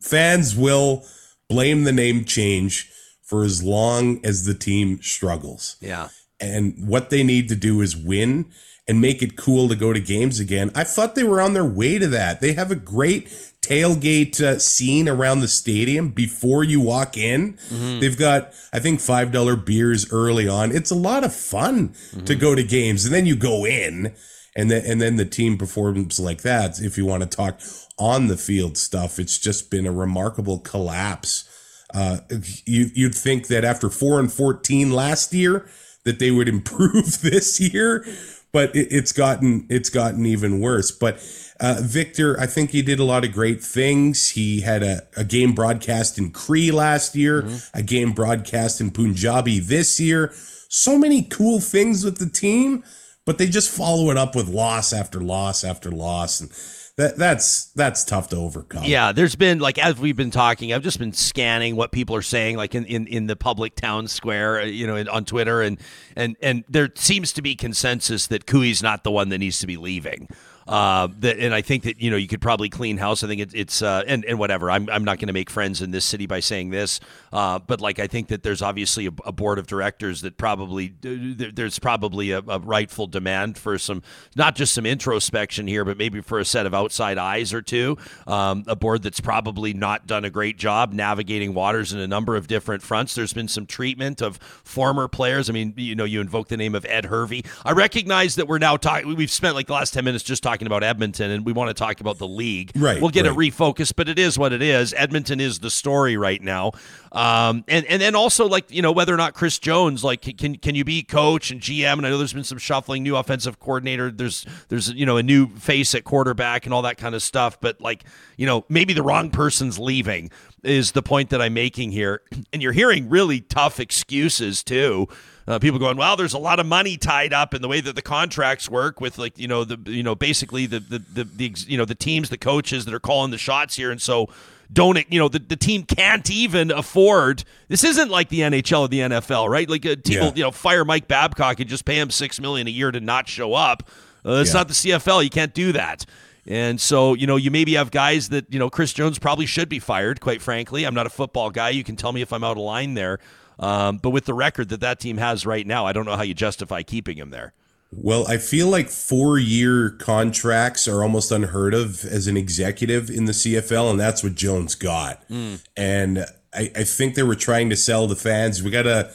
Fans 0.00 0.56
will 0.56 1.04
blame 1.48 1.84
the 1.84 1.92
name 1.92 2.24
change 2.24 2.90
for 3.22 3.44
as 3.44 3.62
long 3.62 4.24
as 4.24 4.46
the 4.46 4.54
team 4.54 5.02
struggles. 5.02 5.76
Yeah. 5.80 6.08
And 6.40 6.88
what 6.88 7.10
they 7.10 7.22
need 7.22 7.48
to 7.48 7.56
do 7.56 7.82
is 7.82 7.96
win 7.96 8.50
and 8.88 9.00
make 9.00 9.22
it 9.22 9.36
cool 9.36 9.68
to 9.68 9.76
go 9.76 9.92
to 9.92 10.00
games 10.00 10.40
again. 10.40 10.70
I 10.74 10.82
thought 10.82 11.14
they 11.14 11.22
were 11.22 11.40
on 11.40 11.52
their 11.52 11.64
way 11.64 11.98
to 11.98 12.08
that. 12.08 12.40
They 12.40 12.54
have 12.54 12.70
a 12.70 12.76
great 12.76 13.28
tailgate 13.60 14.40
uh, 14.40 14.58
scene 14.58 15.08
around 15.08 15.40
the 15.40 15.48
stadium 15.48 16.08
before 16.08 16.64
you 16.64 16.80
walk 16.80 17.18
in. 17.18 17.54
Mm-hmm. 17.68 18.00
They've 18.00 18.18
got, 18.18 18.54
I 18.72 18.78
think, 18.78 19.00
$5 19.00 19.64
beers 19.64 20.10
early 20.10 20.48
on. 20.48 20.72
It's 20.72 20.90
a 20.90 20.96
lot 20.96 21.22
of 21.22 21.34
fun 21.34 21.90
mm-hmm. 21.90 22.24
to 22.24 22.34
go 22.34 22.54
to 22.54 22.64
games. 22.64 23.04
And 23.04 23.14
then 23.14 23.26
you 23.26 23.36
go 23.36 23.66
in 23.66 24.14
and 24.56 24.70
then, 24.70 24.84
and 24.86 25.02
then 25.02 25.16
the 25.16 25.26
team 25.26 25.58
performs 25.58 26.18
like 26.18 26.42
that. 26.42 26.80
If 26.80 26.96
you 26.96 27.04
want 27.04 27.22
to 27.22 27.28
talk 27.28 27.60
on 27.98 28.28
the 28.28 28.38
field 28.38 28.78
stuff, 28.78 29.18
it's 29.18 29.38
just 29.38 29.70
been 29.70 29.86
a 29.86 29.92
remarkable 29.92 30.60
collapse. 30.60 31.44
Uh, 31.92 32.18
you, 32.64 32.90
you'd 32.94 33.14
think 33.14 33.48
that 33.48 33.64
after 33.64 33.90
four 33.90 34.18
and 34.18 34.32
14 34.32 34.90
last 34.92 35.34
year, 35.34 35.68
that 36.04 36.18
they 36.18 36.30
would 36.30 36.48
improve 36.56 37.20
this 37.20 37.60
year, 37.60 38.04
but 38.52 38.74
it, 38.74 38.88
it's 38.90 39.12
gotten, 39.12 39.66
it's 39.68 39.90
gotten 39.90 40.26
even 40.26 40.60
worse. 40.60 40.90
But 40.90 41.22
uh, 41.60 41.78
Victor, 41.80 42.38
I 42.40 42.46
think 42.46 42.70
he 42.70 42.82
did 42.82 42.98
a 42.98 43.04
lot 43.04 43.24
of 43.24 43.32
great 43.32 43.62
things. 43.62 44.30
He 44.30 44.60
had 44.60 44.82
a, 44.82 45.02
a 45.16 45.24
game 45.24 45.52
broadcast 45.52 46.18
in 46.18 46.30
Cree 46.30 46.70
last 46.70 47.16
year, 47.16 47.42
mm-hmm. 47.42 47.78
a 47.78 47.82
game 47.82 48.12
broadcast 48.12 48.80
in 48.80 48.90
Punjabi 48.90 49.58
this 49.58 49.98
year. 49.98 50.32
So 50.68 50.98
many 50.98 51.22
cool 51.22 51.60
things 51.60 52.04
with 52.04 52.18
the 52.18 52.28
team, 52.28 52.84
but 53.24 53.38
they 53.38 53.46
just 53.46 53.70
follow 53.70 54.10
it 54.10 54.16
up 54.16 54.36
with 54.36 54.48
loss 54.48 54.92
after 54.92 55.20
loss 55.20 55.64
after 55.64 55.90
loss. 55.90 56.40
And 56.40 56.50
that 56.98 57.16
that's 57.16 57.66
that's 57.74 58.02
tough 58.02 58.28
to 58.30 58.36
overcome. 58.36 58.82
Yeah, 58.84 59.12
there's 59.12 59.36
been 59.36 59.60
like 59.60 59.78
as 59.78 59.96
we've 59.98 60.16
been 60.16 60.32
talking, 60.32 60.72
I've 60.72 60.82
just 60.82 60.98
been 60.98 61.12
scanning 61.12 61.76
what 61.76 61.92
people 61.92 62.16
are 62.16 62.22
saying, 62.22 62.56
like 62.56 62.74
in 62.74 62.84
in, 62.86 63.06
in 63.06 63.28
the 63.28 63.36
public 63.36 63.76
town 63.76 64.08
square, 64.08 64.60
uh, 64.60 64.64
you 64.64 64.84
know, 64.84 65.04
on 65.08 65.24
Twitter, 65.24 65.62
and 65.62 65.80
and 66.16 66.36
and 66.42 66.64
there 66.68 66.90
seems 66.96 67.32
to 67.34 67.42
be 67.42 67.54
consensus 67.54 68.26
that 68.26 68.46
Cui's 68.46 68.82
not 68.82 69.04
the 69.04 69.12
one 69.12 69.28
that 69.28 69.38
needs 69.38 69.60
to 69.60 69.66
be 69.68 69.76
leaving. 69.76 70.28
Uh, 70.68 71.08
that, 71.20 71.38
and 71.38 71.54
I 71.54 71.62
think 71.62 71.84
that 71.84 72.00
you 72.00 72.10
know 72.10 72.18
you 72.18 72.28
could 72.28 72.42
probably 72.42 72.68
clean 72.68 72.98
house. 72.98 73.24
I 73.24 73.26
think 73.26 73.40
it, 73.40 73.50
it's 73.54 73.80
uh, 73.80 74.02
and 74.06 74.24
and 74.26 74.38
whatever. 74.38 74.70
I'm 74.70 74.88
I'm 74.90 75.02
not 75.02 75.18
going 75.18 75.28
to 75.28 75.32
make 75.32 75.48
friends 75.48 75.80
in 75.80 75.92
this 75.92 76.04
city 76.04 76.26
by 76.26 76.40
saying 76.40 76.68
this, 76.70 77.00
uh, 77.32 77.58
but 77.58 77.80
like 77.80 77.98
I 77.98 78.06
think 78.06 78.28
that 78.28 78.42
there's 78.42 78.60
obviously 78.60 79.06
a, 79.06 79.12
a 79.24 79.32
board 79.32 79.58
of 79.58 79.66
directors 79.66 80.20
that 80.20 80.36
probably 80.36 80.94
there's 81.00 81.78
probably 81.78 82.32
a, 82.32 82.40
a, 82.40 82.58
rightful 82.58 83.06
demand 83.06 83.56
for 83.56 83.78
some 83.78 84.02
not 84.36 84.56
just 84.56 84.74
some 84.74 84.84
introspection 84.84 85.66
here, 85.66 85.86
but 85.86 85.96
maybe 85.96 86.20
for 86.20 86.38
a 86.38 86.44
set 86.44 86.66
of 86.66 86.74
outside 86.74 87.16
eyes 87.16 87.54
or 87.54 87.62
two. 87.62 87.96
Um, 88.26 88.64
a 88.66 88.76
board 88.76 89.02
that's 89.02 89.20
probably 89.20 89.72
not 89.72 90.06
done 90.06 90.26
a 90.26 90.30
great 90.30 90.58
job 90.58 90.92
navigating 90.92 91.54
waters 91.54 91.94
in 91.94 91.98
a 91.98 92.06
number 92.06 92.36
of 92.36 92.46
different 92.46 92.82
fronts. 92.82 93.14
There's 93.14 93.32
been 93.32 93.48
some 93.48 93.64
treatment 93.64 94.20
of 94.20 94.36
former 94.64 95.08
players. 95.08 95.48
I 95.48 95.54
mean, 95.54 95.72
you 95.76 95.94
know, 95.94 96.04
you 96.04 96.20
invoke 96.20 96.48
the 96.48 96.58
name 96.58 96.74
of 96.74 96.84
Ed 96.84 97.06
Hervey. 97.06 97.44
I 97.64 97.72
recognize 97.72 98.34
that 98.34 98.46
we're 98.46 98.58
now 98.58 98.76
talking. 98.76 99.16
We've 99.16 99.30
spent 99.30 99.54
like 99.54 99.68
the 99.68 99.72
last 99.72 99.94
ten 99.94 100.04
minutes 100.04 100.24
just 100.24 100.42
talking 100.42 100.57
talking 100.58 100.66
about 100.66 100.82
Edmonton 100.82 101.30
and 101.30 101.46
we 101.46 101.52
want 101.52 101.68
to 101.68 101.74
talk 101.74 102.00
about 102.00 102.18
the 102.18 102.26
league. 102.26 102.72
Right. 102.74 103.00
We'll 103.00 103.10
get 103.10 103.26
right. 103.26 103.32
it 103.32 103.52
refocused, 103.52 103.92
but 103.94 104.08
it 104.08 104.18
is 104.18 104.36
what 104.36 104.52
it 104.52 104.60
is. 104.60 104.92
Edmonton 104.94 105.38
is 105.38 105.60
the 105.60 105.70
story 105.70 106.16
right 106.16 106.42
now. 106.42 106.72
Um, 107.12 107.64
and 107.68 107.86
and 107.86 108.02
then 108.02 108.16
also 108.16 108.48
like 108.48 108.70
you 108.70 108.82
know 108.82 108.90
whether 108.90 109.14
or 109.14 109.16
not 109.16 109.34
Chris 109.34 109.58
Jones 109.58 110.02
like 110.02 110.22
can 110.36 110.56
can 110.56 110.74
you 110.74 110.84
be 110.84 111.02
coach 111.04 111.52
and 111.52 111.60
GM? 111.60 111.92
And 111.92 112.06
I 112.06 112.10
know 112.10 112.18
there's 112.18 112.32
been 112.32 112.42
some 112.42 112.58
shuffling, 112.58 113.04
new 113.04 113.16
offensive 113.16 113.60
coordinator. 113.60 114.10
There's 114.10 114.44
there's 114.68 114.90
you 114.92 115.06
know 115.06 115.16
a 115.16 115.22
new 115.22 115.46
face 115.46 115.94
at 115.94 116.02
quarterback 116.02 116.66
and 116.66 116.74
all 116.74 116.82
that 116.82 116.98
kind 116.98 117.14
of 117.14 117.22
stuff. 117.22 117.60
But 117.60 117.80
like 117.80 118.04
you 118.36 118.46
know 118.46 118.64
maybe 118.68 118.94
the 118.94 119.02
wrong 119.04 119.30
person's 119.30 119.78
leaving 119.78 120.30
is 120.64 120.92
the 120.92 121.02
point 121.02 121.30
that 121.30 121.40
I'm 121.40 121.54
making 121.54 121.92
here. 121.92 122.22
And 122.50 122.62
you're 122.62 122.72
hearing 122.72 123.10
really 123.10 123.42
tough 123.42 123.78
excuses 123.78 124.62
too. 124.62 125.06
Uh, 125.48 125.58
people 125.58 125.78
going, 125.78 125.96
well, 125.96 126.14
there's 126.14 126.34
a 126.34 126.38
lot 126.38 126.60
of 126.60 126.66
money 126.66 126.98
tied 126.98 127.32
up 127.32 127.54
in 127.54 127.62
the 127.62 127.68
way 127.68 127.80
that 127.80 127.96
the 127.96 128.02
contracts 128.02 128.68
work 128.68 129.00
with 129.00 129.16
like 129.16 129.38
you 129.38 129.48
know 129.48 129.64
the 129.64 129.90
you 129.90 130.02
know 130.02 130.14
basically 130.14 130.66
the 130.66 130.78
the 130.78 130.98
the, 130.98 131.24
the 131.24 131.54
you 131.66 131.78
know 131.78 131.86
the 131.86 131.94
teams, 131.94 132.28
the 132.28 132.36
coaches 132.36 132.84
that 132.84 132.92
are 132.92 133.00
calling 133.00 133.30
the 133.30 133.38
shots 133.38 133.74
here, 133.74 133.90
and 133.90 134.02
so 134.02 134.28
don't 134.70 134.98
you 135.10 135.18
know 135.18 135.26
the, 135.26 135.38
the 135.38 135.56
team 135.56 135.84
can't 135.84 136.28
even 136.30 136.70
afford 136.70 137.44
this 137.68 137.82
isn't 137.82 138.10
like 138.10 138.28
the 138.28 138.40
NHL 138.40 138.80
or 138.80 138.88
the 138.88 139.00
NFL 139.00 139.48
right? 139.48 139.70
Like 139.70 139.86
a 139.86 139.96
team 139.96 140.18
yeah. 140.18 140.24
will 140.24 140.36
you 140.36 140.42
know 140.42 140.50
fire 140.50 140.84
Mike 140.84 141.08
Babcock 141.08 141.60
and 141.60 141.70
just 141.70 141.86
pay 141.86 141.98
him 141.98 142.10
six 142.10 142.38
million 142.38 142.66
a 142.66 142.70
year 142.70 142.90
to 142.90 143.00
not 143.00 143.26
show 143.26 143.54
up. 143.54 143.88
Uh, 144.26 144.32
it's 144.32 144.50
yeah. 144.50 144.60
not 144.60 144.68
the 144.68 144.74
CFL 144.74 145.24
you 145.24 145.30
can't 145.30 145.54
do 145.54 145.72
that. 145.72 146.04
And 146.46 146.78
so 146.78 147.14
you 147.14 147.26
know 147.26 147.36
you 147.36 147.50
maybe 147.50 147.72
have 147.72 147.90
guys 147.90 148.28
that 148.28 148.52
you 148.52 148.58
know 148.58 148.68
Chris 148.68 148.92
Jones 148.92 149.18
probably 149.18 149.46
should 149.46 149.70
be 149.70 149.78
fired 149.78 150.20
quite 150.20 150.42
frankly. 150.42 150.84
I'm 150.84 150.94
not 150.94 151.06
a 151.06 151.10
football 151.10 151.48
guy. 151.48 151.70
You 151.70 151.84
can 151.84 151.96
tell 151.96 152.12
me 152.12 152.20
if 152.20 152.34
I'm 152.34 152.44
out 152.44 152.58
of 152.58 152.62
line 152.62 152.92
there 152.92 153.18
um, 153.58 153.98
but 153.98 154.10
with 154.10 154.24
the 154.24 154.34
record 154.34 154.68
that 154.70 154.80
that 154.80 155.00
team 155.00 155.18
has 155.18 155.44
right 155.44 155.66
now, 155.66 155.86
I 155.86 155.92
don't 155.92 156.04
know 156.04 156.16
how 156.16 156.22
you 156.22 156.34
justify 156.34 156.82
keeping 156.82 157.16
him 157.16 157.30
there. 157.30 157.52
Well, 157.90 158.28
I 158.28 158.36
feel 158.36 158.68
like 158.68 158.90
four 158.90 159.38
year 159.38 159.90
contracts 159.90 160.86
are 160.86 161.02
almost 161.02 161.32
unheard 161.32 161.72
of 161.72 162.04
as 162.04 162.26
an 162.26 162.36
executive 162.36 163.08
in 163.08 163.24
the 163.24 163.32
CFL, 163.32 163.90
and 163.90 163.98
that's 163.98 164.22
what 164.22 164.34
Jones 164.34 164.74
got. 164.74 165.26
Mm. 165.28 165.64
And 165.76 166.18
I, 166.52 166.70
I 166.76 166.84
think 166.84 167.14
they 167.14 167.22
were 167.22 167.34
trying 167.34 167.70
to 167.70 167.76
sell 167.76 168.06
the 168.06 168.16
fans. 168.16 168.62
We 168.62 168.70
gotta 168.70 169.10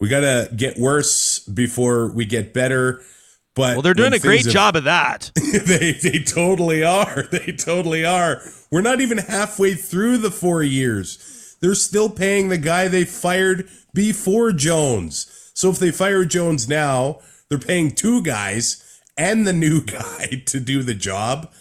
we 0.00 0.08
gotta 0.08 0.50
get 0.54 0.78
worse 0.78 1.38
before 1.40 2.10
we 2.10 2.24
get 2.24 2.52
better. 2.52 3.02
But 3.54 3.76
well, 3.76 3.82
they're 3.82 3.94
doing 3.94 4.12
a 4.12 4.18
great 4.18 4.44
have, 4.44 4.52
job 4.52 4.76
of 4.76 4.84
that. 4.84 5.30
they 5.36 5.92
they 5.92 6.18
totally 6.18 6.82
are. 6.82 7.22
They 7.30 7.52
totally 7.52 8.04
are. 8.04 8.42
We're 8.70 8.82
not 8.82 9.00
even 9.00 9.18
halfway 9.18 9.74
through 9.74 10.18
the 10.18 10.30
four 10.30 10.62
years. 10.62 11.37
They're 11.60 11.74
still 11.74 12.08
paying 12.08 12.48
the 12.48 12.58
guy 12.58 12.88
they 12.88 13.04
fired 13.04 13.68
before 13.94 14.52
Jones. 14.52 15.50
So 15.54 15.70
if 15.70 15.78
they 15.78 15.90
fire 15.90 16.24
Jones 16.24 16.68
now, 16.68 17.20
they're 17.48 17.58
paying 17.58 17.90
two 17.90 18.22
guys 18.22 18.84
and 19.16 19.46
the 19.46 19.52
new 19.52 19.82
guy 19.84 20.42
to 20.46 20.60
do 20.60 20.82
the 20.82 20.94
job. 20.94 21.52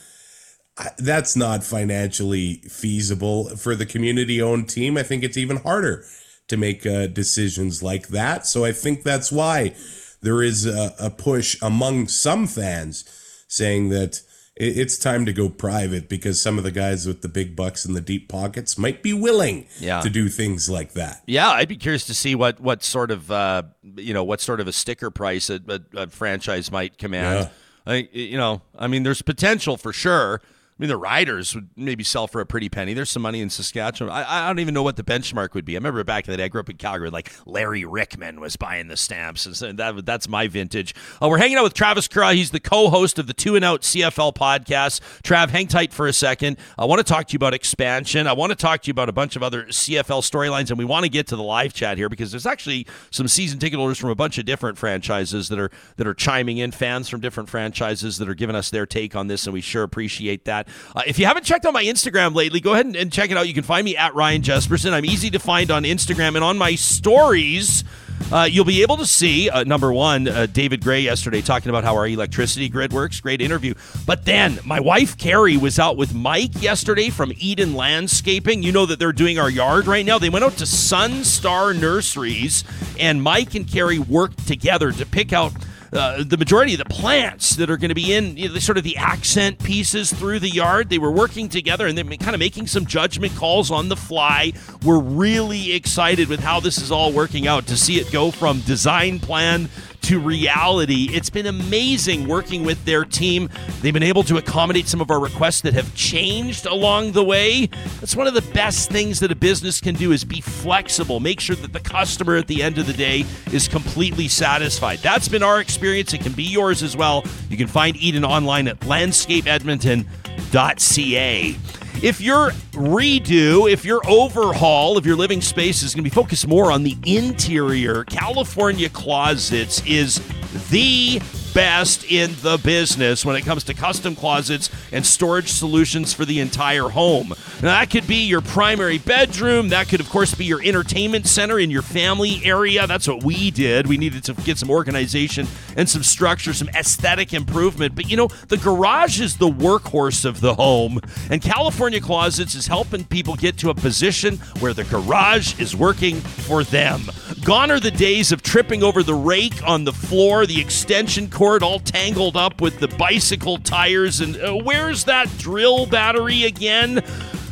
That's 0.98 1.36
not 1.36 1.64
financially 1.64 2.62
feasible 2.70 3.56
for 3.58 3.76
the 3.76 3.86
community 3.86 4.42
owned 4.42 4.70
team. 4.70 4.96
I 4.96 5.04
think 5.04 5.24
it's 5.24 5.38
even 5.38 5.58
harder 5.58 6.06
to 6.48 6.58
make 6.58 6.86
uh, 6.86 7.08
decisions 7.08 7.82
like 7.82 8.10
that. 8.10 8.46
So 8.46 8.64
I 8.64 8.72
think 8.72 9.04
that's 9.04 9.32
why 9.32 9.74
there 10.22 10.42
is 10.42 10.66
a, 10.66 10.94
a 11.00 11.10
push 11.10 11.58
among 11.62 12.08
some 12.08 12.48
fans 12.48 13.04
saying 13.48 13.90
that 13.90 14.22
it's 14.60 14.98
time 14.98 15.26
to 15.26 15.34
go 15.34 15.50
private 15.50 16.10
because 16.10 16.42
some 16.42 16.58
of 16.58 16.64
the 16.64 16.72
guys 16.72 17.06
with 17.06 17.22
the 17.22 17.28
big 17.28 17.56
bucks 17.56 17.86
and 17.86 17.96
the 17.96 18.02
deep 18.02 18.28
pockets 18.28 18.78
might 18.78 19.04
be 19.04 19.14
willing 19.14 19.68
Yeah. 19.80 20.02
to 20.02 20.10
do 20.10 20.30
things 20.30 20.70
like 20.70 20.94
that. 20.94 21.22
Yeah, 21.28 21.50
I'd 21.50 21.68
be 21.70 21.76
curious 21.78 22.06
to 22.08 22.14
see 22.16 22.34
what 22.36 22.60
what 22.60 22.84
sort 22.84 23.12
of 23.12 23.30
uh, 23.32 23.64
you 23.96 24.14
know 24.14 24.24
what 24.24 24.42
sort 24.42 24.60
of 24.60 24.68
a 24.68 24.74
sticker 24.74 25.12
price 25.12 25.50
a, 25.50 25.62
a, 25.68 25.80
a 26.02 26.08
franchise 26.08 26.72
might 26.72 26.98
command. 26.98 27.50
I, 27.86 28.10
you 28.12 28.38
know, 28.38 28.62
I 28.78 28.88
mean, 28.88 29.04
there's 29.04 29.22
potential 29.22 29.78
for 29.78 29.94
sure. 29.94 30.42
I 30.78 30.84
mean, 30.84 30.90
the 30.90 30.98
Riders 30.98 31.56
would 31.56 31.70
maybe 31.76 32.04
sell 32.04 32.28
for 32.28 32.40
a 32.40 32.46
pretty 32.46 32.70
penny. 32.70 32.94
There's 32.94 33.10
some 33.10 33.24
money 33.24 33.42
in 33.42 33.50
Saskatchewan. 33.50 34.14
I, 34.14 34.46
I 34.46 34.48
don't 34.48 34.60
even 34.60 34.76
know 34.76 34.84
what 34.84 34.96
the 34.96 35.04
benchmark 35.04 35.56
would 35.56 35.66
be. 35.66 35.76
I 35.76 35.78
remember 35.78 36.04
back 36.04 36.28
in 36.28 36.32
the 36.32 36.38
day, 36.38 36.44
I 36.44 36.48
grew 36.50 36.62
up 36.62 36.70
in 36.70 36.78
Calgary, 36.78 37.10
like 37.10 37.32
Larry 37.48 37.82
Ryckman 37.82 38.38
was 38.38 38.58
buying 38.58 38.88
the 38.88 38.96
stamps. 38.96 39.62
And 39.64 39.80
that, 39.80 40.06
that's 40.06 40.30
my 40.30 40.48
vintage. 40.48 40.94
Uh, 41.20 41.30
we're 41.30 41.40
hanging 41.40 41.58
out 41.58 41.64
with 41.64 41.74
Travis 41.74 42.08
Currah. 42.08 42.34
He's 42.34 42.52
the 42.52 42.60
co 42.60 42.90
host 42.90 43.18
of 43.18 43.26
the 43.26 43.34
Two 43.34 43.56
and 43.56 43.66
Out 43.66 43.82
CFL 43.82 44.36
podcast. 44.36 45.02
Trav, 45.24 45.50
hang 45.50 45.66
tight 45.66 45.94
for 45.94 46.06
a 46.06 46.14
second. 46.14 46.58
I 46.78 46.86
want 46.86 47.00
to 47.00 47.04
talk 47.04 47.28
to 47.28 47.34
you 47.34 47.38
about 47.38 47.56
expansion. 47.56 48.28
I 48.28 48.34
want 48.34 48.52
to 48.52 48.56
talk 48.56 48.84
to 48.84 48.88
you 48.88 48.92
about 48.92 49.10
a 49.10 49.14
bunch 49.14 49.36
of 49.36 49.42
other 49.42 49.64
CFL 49.66 50.22
storylines, 50.22 50.70
and 50.70 50.78
we 50.78 50.86
want 50.86 51.06
to 51.06 51.10
get 51.10 51.26
to 51.28 51.36
the 51.36 51.44
live 51.44 51.74
chat 51.74 51.98
here 51.98 52.08
because 52.08 52.30
there's 52.30 52.46
actually 52.46 52.86
some 53.10 53.28
season 53.28 53.58
ticket 53.58 53.80
holders 53.80 53.98
from 53.98 54.12
a 54.12 54.16
bunch 54.16 54.38
of 54.38 54.46
different 54.46 54.78
franchises 54.78 55.50
that 55.50 55.58
are 55.58 55.72
that 55.96 56.06
are 56.06 56.14
chiming 56.14 56.60
in, 56.60 56.72
fans 56.72 57.10
from 57.10 57.20
different 57.20 57.50
franchises 57.50 58.20
that 58.20 58.30
are 58.30 58.36
giving 58.36 58.56
us 58.56 58.70
their 58.70 58.86
take 58.86 59.16
on 59.16 59.26
this, 59.26 59.48
and 59.48 59.54
we 59.56 59.62
sure 59.62 59.82
appreciate 59.82 60.46
that. 60.46 60.67
Uh, 60.96 61.04
if 61.06 61.20
you 61.20 61.26
haven't 61.26 61.46
checked 61.46 61.66
out 61.66 61.74
my 61.74 61.84
Instagram 61.84 62.36
lately, 62.36 62.60
go 62.60 62.74
ahead 62.74 62.86
and, 62.86 62.96
and 62.96 63.12
check 63.12 63.32
it 63.32 63.38
out. 63.38 63.48
You 63.48 63.54
can 63.54 63.64
find 63.64 63.86
me 63.86 63.98
at 63.98 64.16
Ryan 64.16 64.42
Jespersen. 64.42 64.94
I'm 64.94 65.06
easy 65.06 65.30
to 65.32 65.40
find 65.40 65.72
on 65.72 65.84
Instagram 65.84 66.36
and 66.36 66.44
on 66.44 66.58
my 66.58 66.76
stories. 66.76 67.84
Uh, 68.32 68.44
you'll 68.50 68.66
be 68.66 68.82
able 68.82 68.98
to 68.98 69.06
see 69.06 69.50
uh, 69.50 69.64
number 69.64 69.94
one, 69.94 70.28
uh, 70.28 70.48
David 70.48 70.84
Gray 70.84 71.02
yesterday 71.02 71.42
talking 71.42 71.70
about 71.70 71.86
how 71.86 71.96
our 71.96 72.08
electricity 72.08 72.68
grid 72.68 72.92
works. 72.92 73.22
Great 73.22 73.42
interview. 73.42 73.74
But 74.06 74.26
then 74.26 74.60
my 74.66 74.82
wife 74.82 75.18
Carrie 75.18 75.56
was 75.56 75.80
out 75.80 75.96
with 75.96 76.14
Mike 76.14 76.62
yesterday 76.62 77.10
from 77.10 77.32
Eden 77.38 77.74
Landscaping. 77.74 78.64
You 78.64 78.74
know 78.74 78.86
that 78.86 79.00
they're 79.00 79.14
doing 79.14 79.40
our 79.40 79.50
yard 79.50 79.88
right 79.88 80.06
now. 80.06 80.20
They 80.20 80.30
went 80.30 80.44
out 80.44 80.54
to 80.58 80.66
Sun 80.66 81.24
Star 81.24 81.74
Nurseries, 81.74 82.66
and 83.00 83.24
Mike 83.24 83.56
and 83.56 83.66
Carrie 83.66 84.00
worked 84.00 84.46
together 84.46 84.92
to 84.92 85.06
pick 85.06 85.32
out 85.32 85.54
uh, 85.94 86.24
the 86.24 86.38
majority 86.38 86.74
of 86.74 86.80
the 86.80 86.86
plants 86.86 87.56
that 87.56 87.70
are 87.70 87.78
going 87.78 87.90
to 87.90 87.96
be 87.96 88.14
in 88.14 88.38
you 88.38 88.48
know, 88.48 88.54
the- 88.54 88.62
sort 88.62 88.78
of 88.78 88.84
the 88.84 88.98
accent 88.98 89.60
pieces 89.60 90.12
through 90.12 90.40
the 90.40 90.50
yard. 90.50 90.90
They 90.90 90.98
were 90.98 91.12
working 91.12 91.50
together 91.50 91.88
and 91.88 91.98
they're 91.98 92.06
kind 92.18 92.36
of 92.36 92.40
making 92.40 92.68
some 92.68 92.86
judgment 92.86 93.36
calls 93.36 93.72
on 93.72 93.90
the 93.90 93.96
fly. 93.96 94.54
We're 94.84 95.00
really 95.00 95.74
excited 95.74 96.28
with 96.28 96.40
how 96.42 96.60
this 96.60 96.78
is 96.78 96.92
all 96.92 97.12
working 97.14 97.48
out 97.48 97.68
to 97.68 97.78
see 97.78 98.00
it 98.00 98.12
go 98.12 98.32
from 98.32 98.62
design 98.62 99.20
plan 99.20 99.70
to 100.08 100.20
reality. 100.22 101.10
It's 101.12 101.30
been 101.30 101.48
amazing 101.48 102.30
working 102.30 102.64
with 102.64 102.86
their 102.86 103.04
team. 103.04 103.50
They've 103.82 103.94
been 103.94 104.04
able 104.04 104.24
to 104.24 104.38
accommodate 104.38 104.88
some 104.88 105.02
of 105.02 105.12
our 105.12 105.20
requests 105.20 105.60
that 105.62 105.74
have 105.74 105.94
changed 105.96 106.66
along 106.66 107.12
the 107.12 107.26
way. 107.26 107.66
That's 108.00 108.16
one 108.16 108.26
of 108.26 108.34
the 108.34 108.42
best 108.54 108.90
things 108.90 109.20
that 109.20 109.34
a 109.34 109.36
business 109.36 109.82
can 109.82 109.96
do 109.96 110.14
is 110.14 110.24
be 110.24 110.40
flexible. 110.40 111.20
Make 111.20 111.42
sure 111.42 111.58
that 111.58 111.74
the 111.74 111.82
customer 111.82 112.38
at 112.38 112.48
the 112.48 112.64
end 112.64 112.78
of 112.78 112.88
the 112.88 112.94
day 112.94 113.26
is 113.52 113.68
completely 113.68 114.30
satisfied. 114.30 115.00
That's 115.00 115.28
been 115.28 115.44
our 115.44 115.60
experience. 115.60 116.14
It 116.14 116.22
can 116.22 116.32
be 116.32 116.44
yours 116.44 116.84
as 116.84 116.96
well. 116.96 117.26
You 117.50 117.58
can 117.58 117.68
find 117.68 117.98
Eden 117.98 118.24
online 118.24 118.70
at 118.70 118.80
landscapeedmonton.ca. 118.80 121.58
If 122.04 122.22
your 122.22 122.52
redo, 122.74 123.72
if 123.72 123.84
your 123.84 124.02
overhaul 124.08 124.98
of 124.98 125.06
your 125.06 125.16
living 125.16 125.42
space 125.42 125.82
is 125.82 125.96
going 125.96 126.04
to 126.04 126.10
be 126.10 126.14
focused 126.14 126.48
more 126.48 126.72
on 126.72 126.84
the 126.84 126.96
interior, 127.06 128.04
California 128.04 128.88
Closets 128.88 129.84
is 129.84 130.22
the 130.70 131.20
best 131.58 132.04
in 132.12 132.36
the 132.44 132.56
business 132.64 133.26
when 133.26 133.36
it 133.36 133.42
comes 133.42 133.64
to 133.64 133.74
custom 133.74 134.16
closets 134.16 134.70
and 134.92 135.04
storage 135.04 135.52
solutions 135.52 136.14
for 136.14 136.24
the 136.24 136.40
entire 136.40 136.88
home. 136.88 137.30
Now, 137.64 137.80
that 137.80 137.90
could 137.90 138.06
be 138.06 138.28
your 138.28 138.42
primary 138.42 139.00
bedroom. 139.00 139.70
That 139.70 139.90
could, 139.90 140.00
of 140.00 140.08
course, 140.08 140.36
be 140.36 140.46
your 140.46 140.62
entertainment 140.62 141.26
center 141.26 141.58
in 141.58 141.72
your 141.72 141.82
family 141.82 142.42
area. 142.44 142.86
That's 142.86 143.08
what 143.08 143.24
we 143.24 143.50
did. 143.50 143.88
We 143.88 143.98
needed 143.98 144.24
to 144.26 144.36
get 144.36 144.60
some 144.60 144.70
organization 144.70 145.48
and 145.76 145.90
some 145.90 146.04
structure, 146.04 146.54
some 146.54 146.70
aesthetic 146.76 147.34
improvement. 147.34 147.96
But 147.96 148.08
you 148.08 148.18
know, 148.18 148.28
the 148.50 148.58
garage 148.58 149.20
is 149.20 149.38
the 149.38 149.50
workhorse 149.50 150.26
of 150.26 150.42
the 150.42 150.54
home, 150.54 151.00
and 151.32 151.42
California 151.42 152.00
Closets 152.00 152.54
is 152.54 152.68
helping 152.68 153.04
people 153.04 153.36
get 153.36 153.58
to 153.58 153.72
a 153.72 153.74
position 153.74 154.38
where 154.60 154.76
the 154.76 154.84
garage 154.84 155.60
is 155.60 155.76
working 155.76 156.18
for 156.18 156.64
them. 156.64 157.02
Gone 157.44 157.72
are 157.72 157.80
the 157.80 157.90
days 157.90 158.32
of 158.32 158.44
tripping 158.44 158.84
over 158.84 159.02
the 159.02 159.16
rake 159.16 159.68
on 159.68 159.86
the 159.86 159.94
floor, 159.94 160.46
the 160.46 160.62
extension 160.62 161.32
cord 161.32 161.47
all 161.56 161.80
tangled 161.80 162.36
up 162.36 162.62
with 162.62 162.80
the 162.80 162.88
bicycle 162.88 163.58
tires, 163.58 164.20
and 164.20 164.36
uh, 164.36 164.54
where's 164.54 165.06
that 165.06 165.30
drill 165.38 165.86
battery 165.86 166.44
again? 166.44 167.02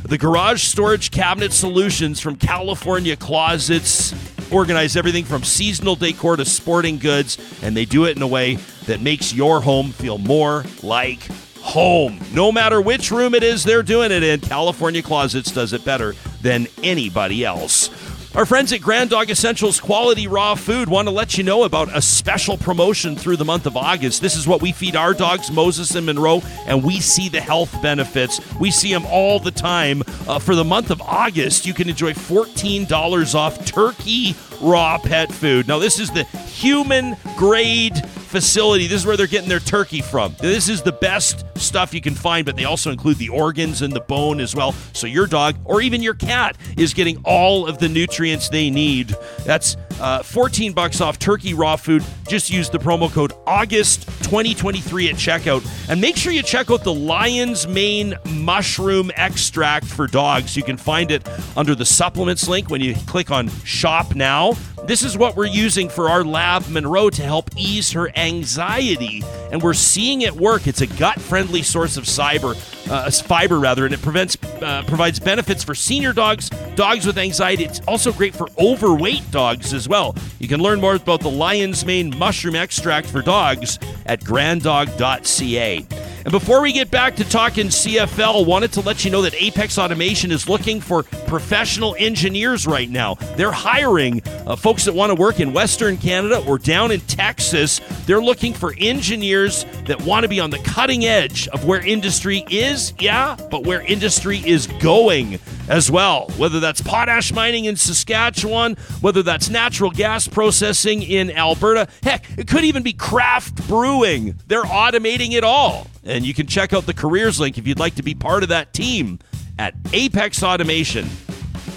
The 0.03 0.17
Garage 0.17 0.63
Storage 0.63 1.11
Cabinet 1.11 1.53
Solutions 1.53 2.19
from 2.19 2.35
California 2.35 3.15
Closets 3.15 4.13
organize 4.51 4.95
everything 4.95 5.23
from 5.23 5.43
seasonal 5.43 5.95
decor 5.95 6.35
to 6.35 6.45
sporting 6.45 6.99
goods, 6.99 7.37
and 7.63 7.75
they 7.75 7.85
do 7.85 8.05
it 8.05 8.15
in 8.15 8.21
a 8.21 8.27
way 8.27 8.55
that 8.85 9.01
makes 9.01 9.33
your 9.33 9.61
home 9.61 9.91
feel 9.91 10.17
more 10.17 10.63
like 10.83 11.23
home. 11.59 12.19
No 12.33 12.51
matter 12.51 12.81
which 12.81 13.09
room 13.09 13.33
it 13.33 13.41
is 13.41 13.63
they're 13.63 13.81
doing 13.81 14.11
it 14.11 14.21
in, 14.21 14.41
California 14.41 15.01
Closets 15.01 15.51
does 15.51 15.73
it 15.73 15.83
better 15.83 16.13
than 16.41 16.67
anybody 16.83 17.43
else. 17.43 17.89
Our 18.35 18.45
friends 18.45 18.73
at 18.73 18.81
Grand 18.81 19.11
Dog 19.11 19.29
Essentials 19.29 19.79
Quality 19.79 20.27
Raw 20.27 20.55
Food 20.55 20.89
want 20.89 21.07
to 21.07 21.13
let 21.13 21.37
you 21.37 21.43
know 21.45 21.63
about 21.63 21.95
a 21.95 22.01
special 22.01 22.57
promotion 22.57 23.15
through 23.15 23.37
the 23.37 23.45
month 23.45 23.65
of 23.65 23.77
August. 23.77 24.21
This 24.21 24.35
is 24.35 24.45
what 24.45 24.61
we 24.61 24.73
feed 24.73 24.97
our 24.97 25.13
dogs, 25.13 25.49
Moses 25.49 25.95
and 25.95 26.05
Monroe, 26.05 26.41
and 26.67 26.83
we 26.83 26.99
see 26.99 27.29
the 27.29 27.39
health 27.39 27.81
benefits. 27.81 28.41
We 28.59 28.71
see 28.71 28.91
them 28.91 29.05
all 29.05 29.39
the 29.39 29.51
time. 29.51 30.03
Uh, 30.27 30.39
for 30.39 30.53
the 30.53 30.65
month 30.65 30.91
of 30.91 31.01
August, 31.01 31.65
you 31.65 31.73
can 31.73 31.87
enjoy 31.87 32.11
$14 32.11 33.35
off 33.35 33.65
turkey 33.65 34.33
raw 34.61 34.97
pet 34.97 35.31
food. 35.31 35.67
Now, 35.67 35.79
this 35.79 35.99
is 35.99 36.11
the 36.11 36.23
human 36.23 37.15
grade 37.37 37.97
facility. 38.07 38.87
This 38.87 39.01
is 39.01 39.07
where 39.07 39.15
they're 39.15 39.27
getting 39.27 39.49
their 39.49 39.59
turkey 39.59 40.01
from. 40.01 40.35
This 40.39 40.67
is 40.67 40.81
the 40.81 40.91
best 40.91 41.45
stuff 41.57 41.93
you 41.93 42.01
can 42.01 42.15
find, 42.15 42.45
but 42.45 42.55
they 42.55 42.65
also 42.65 42.91
include 42.91 43.17
the 43.17 43.29
organs 43.29 43.81
and 43.81 43.93
the 43.93 44.01
bone 44.01 44.39
as 44.39 44.55
well. 44.55 44.73
So 44.93 45.07
your 45.07 45.27
dog 45.27 45.55
or 45.63 45.81
even 45.81 46.01
your 46.01 46.15
cat 46.15 46.57
is 46.77 46.93
getting 46.93 47.21
all 47.23 47.65
of 47.67 47.77
the 47.79 47.87
nutrients 47.87 48.49
they 48.49 48.69
need. 48.69 49.15
That's 49.45 49.77
uh, 49.99 50.23
14 50.23 50.73
bucks 50.73 51.01
off 51.01 51.19
turkey 51.19 51.53
raw 51.53 51.75
food. 51.75 52.03
Just 52.27 52.49
use 52.51 52.69
the 52.69 52.77
promo 52.79 53.11
code 53.11 53.33
August 53.45 54.07
2023 54.23 55.09
at 55.09 55.15
checkout. 55.15 55.89
And 55.89 56.01
make 56.01 56.15
sure 56.15 56.31
you 56.31 56.43
check 56.43 56.71
out 56.71 56.83
the 56.83 56.93
Lion's 56.93 57.67
Mane 57.67 58.15
mushroom 58.29 59.11
extract 59.15 59.85
for 59.85 60.07
dogs. 60.07 60.55
You 60.57 60.63
can 60.63 60.77
find 60.77 61.11
it 61.11 61.27
under 61.55 61.75
the 61.75 61.85
supplements 61.85 62.47
link 62.47 62.69
when 62.69 62.81
you 62.81 62.95
click 63.07 63.31
on 63.31 63.49
shop 63.63 64.15
now. 64.15 64.53
This 64.85 65.01
is 65.01 65.17
what 65.17 65.35
we're 65.35 65.47
using 65.47 65.89
for 65.89 66.09
our 66.09 66.23
lab 66.23 66.67
Monroe 66.69 67.09
to 67.09 67.23
help 67.23 67.49
ease 67.57 67.91
her 67.93 68.15
anxiety, 68.15 69.23
and 69.51 69.63
we're 69.63 69.73
seeing 69.73 70.21
it 70.21 70.33
work. 70.33 70.67
It's 70.67 70.81
a 70.81 70.87
gut-friendly 70.87 71.63
source 71.63 71.97
of 71.97 72.03
cyber, 72.03 72.53
uh, 72.89 73.09
fiber 73.11 73.59
rather, 73.59 73.85
and 73.85 73.93
it 73.93 74.01
prevents 74.01 74.37
uh, 74.61 74.83
provides 74.87 75.19
benefits 75.19 75.63
for 75.63 75.75
senior 75.75 76.13
dogs, 76.13 76.49
dogs 76.75 77.05
with 77.05 77.17
anxiety. 77.17 77.65
It's 77.65 77.81
also 77.87 78.11
great 78.11 78.35
for 78.35 78.47
overweight 78.57 79.29
dogs 79.31 79.73
as 79.73 79.87
well. 79.87 80.15
You 80.39 80.47
can 80.47 80.61
learn 80.61 80.79
more 80.79 80.95
about 80.95 81.21
the 81.21 81.29
Lion's 81.29 81.85
Mane 81.85 82.17
mushroom 82.17 82.55
extract 82.55 83.07
for 83.07 83.21
dogs 83.21 83.79
at 84.05 84.23
granddog.ca. 84.23 85.85
And 86.25 86.31
before 86.31 86.59
we 86.59 86.73
get 86.73 86.89
back 86.89 87.15
to 87.17 87.23
talking 87.23 87.67
CFL, 87.67 88.47
wanted 88.47 88.73
to 88.73 88.81
let 88.81 89.05
you 89.05 89.11
know 89.11 89.21
that 89.21 89.35
Apex 89.35 89.77
Automation 89.77 90.31
is 90.31 90.49
looking 90.49 90.81
for 90.81 91.03
professional 91.03 91.95
engineers 91.99 92.65
right 92.65 92.89
now. 92.89 93.13
They're 93.35 93.51
hiring 93.51 94.23
uh, 94.47 94.55
folks 94.55 94.85
that 94.85 94.95
want 94.95 95.11
to 95.11 95.15
work 95.15 95.39
in 95.39 95.53
Western 95.53 95.97
Canada 95.97 96.43
or 96.47 96.57
down 96.57 96.89
in 96.89 97.01
Texas. 97.01 97.79
They're 98.07 98.23
looking 98.23 98.55
for 98.55 98.73
engineers 98.79 99.67
that 99.85 100.01
want 100.01 100.23
to 100.23 100.27
be 100.27 100.39
on 100.39 100.49
the 100.49 100.57
cutting 100.57 101.05
edge 101.05 101.47
of 101.49 101.65
where 101.65 101.85
industry 101.85 102.43
is, 102.49 102.95
yeah, 102.97 103.37
but 103.51 103.63
where 103.63 103.81
industry 103.83 104.39
is 104.39 104.65
going 104.65 105.37
as 105.69 105.91
well. 105.91 106.27
Whether 106.37 106.59
that's 106.59 106.81
potash 106.81 107.33
mining 107.33 107.65
in 107.65 107.75
Saskatchewan, 107.75 108.77
whether 109.01 109.21
that's 109.21 109.51
natural 109.51 109.91
gas 109.91 110.27
processing 110.27 111.03
in 111.03 111.29
Alberta, 111.29 111.87
heck, 112.01 112.25
it 112.35 112.47
could 112.47 112.63
even 112.63 112.81
be 112.81 112.93
craft 112.93 113.67
brewing. 113.67 114.39
They're 114.47 114.63
automating 114.63 115.33
it 115.33 115.43
all. 115.43 115.85
And 116.05 116.25
you 116.25 116.33
can 116.33 116.45
check 116.45 116.71
out 116.71 116.85
the 116.85 116.93
careers 116.93 117.39
link 117.39 117.57
if 117.57 117.67
you'd 117.67 117.79
like 117.79 117.95
to 117.95 118.03
be 118.03 118.13
part 118.13 118.43
of 118.43 118.49
that 118.49 118.73
team 118.73 119.19
at 119.57 119.73
Apex 119.91 120.43
Automation 120.43 121.07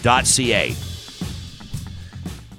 ca. 0.03 0.88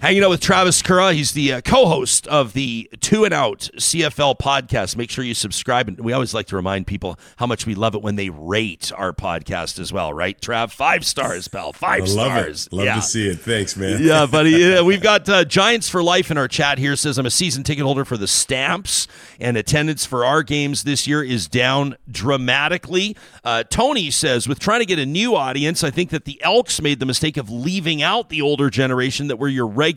Hanging 0.02 0.24
out 0.24 0.30
with 0.30 0.40
Travis 0.40 0.82
Currah. 0.82 1.14
He's 1.14 1.34
the 1.34 1.52
uh, 1.54 1.62
co 1.62 1.86
host 1.86 2.26
of 2.28 2.54
the 2.54 2.90
Two 3.02 3.26
and 3.26 3.34
Out 3.34 3.70
CFL 3.76 4.40
podcast. 4.40 4.96
Make 4.96 5.12
sure 5.12 5.26
you 5.26 5.34
subscribe. 5.34 5.90
And 5.90 6.00
we 6.00 6.14
always 6.14 6.34
like 6.34 6.48
to 6.48 6.56
remind 6.56 6.88
people 6.88 7.20
how 7.36 7.46
much 7.46 7.66
we 7.66 7.76
love 7.76 7.96
it 7.96 8.02
when 8.02 8.16
they 8.16 8.30
rate 8.30 8.94
our 8.96 9.12
podcast 9.12 9.78
as 9.78 9.92
well, 9.92 10.14
right, 10.14 10.40
Trav? 10.40 10.72
Five 10.72 11.06
stars, 11.06 11.50
pal. 11.50 11.74
Five 11.74 12.04
I 12.04 12.06
love 12.06 12.32
stars. 12.32 12.68
it. 12.68 12.74
Love 12.74 12.86
yeah. 12.86 12.96
to 12.96 13.02
see 13.02 13.28
it. 13.28 13.40
Thanks, 13.40 13.76
man. 13.76 14.02
Yeah, 14.02 14.26
buddy. 14.26 14.50
Yeah, 14.70 14.82
we've 14.82 15.02
got 15.02 15.28
uh, 15.28 15.46
Giants 15.46 15.90
for 15.90 16.04
Life 16.04 16.32
in 16.32 16.38
our 16.38 16.48
chat 16.48 16.78
here. 16.78 16.96
Says 16.96 17.18
I'm 17.18 17.26
a 17.26 17.32
season 17.32 17.64
ticket 17.64 17.84
holder 17.84 18.06
for 18.06 18.18
the 18.18 18.28
Stamps, 18.28 19.08
and 19.40 19.58
attendance 19.58 20.06
for 20.06 20.24
our 20.24 20.44
games 20.44 20.84
this 20.84 21.08
year 21.08 21.24
is 21.24 21.48
down 21.48 21.98
dramatically. 22.10 23.16
Uh, 23.44 23.64
Tony 23.64 24.12
says, 24.12 24.48
with 24.48 24.60
trying 24.60 24.80
to 24.80 24.86
get 24.86 25.00
a 25.00 25.06
new 25.06 25.36
audience, 25.36 25.84
I 25.84 25.92
think 25.92 26.10
that 26.12 26.26
the 26.26 26.42
Elks 26.44 26.82
made 26.82 27.00
the 27.00 27.06
mistake 27.06 27.36
of 27.38 27.50
leaving 27.50 28.02
out 28.02 28.30
the 28.30 28.42
older 28.42 28.70
generation 28.70 29.28
that 29.28 29.38
were 29.38 29.48
your 29.48 29.68
regular, 29.68 29.89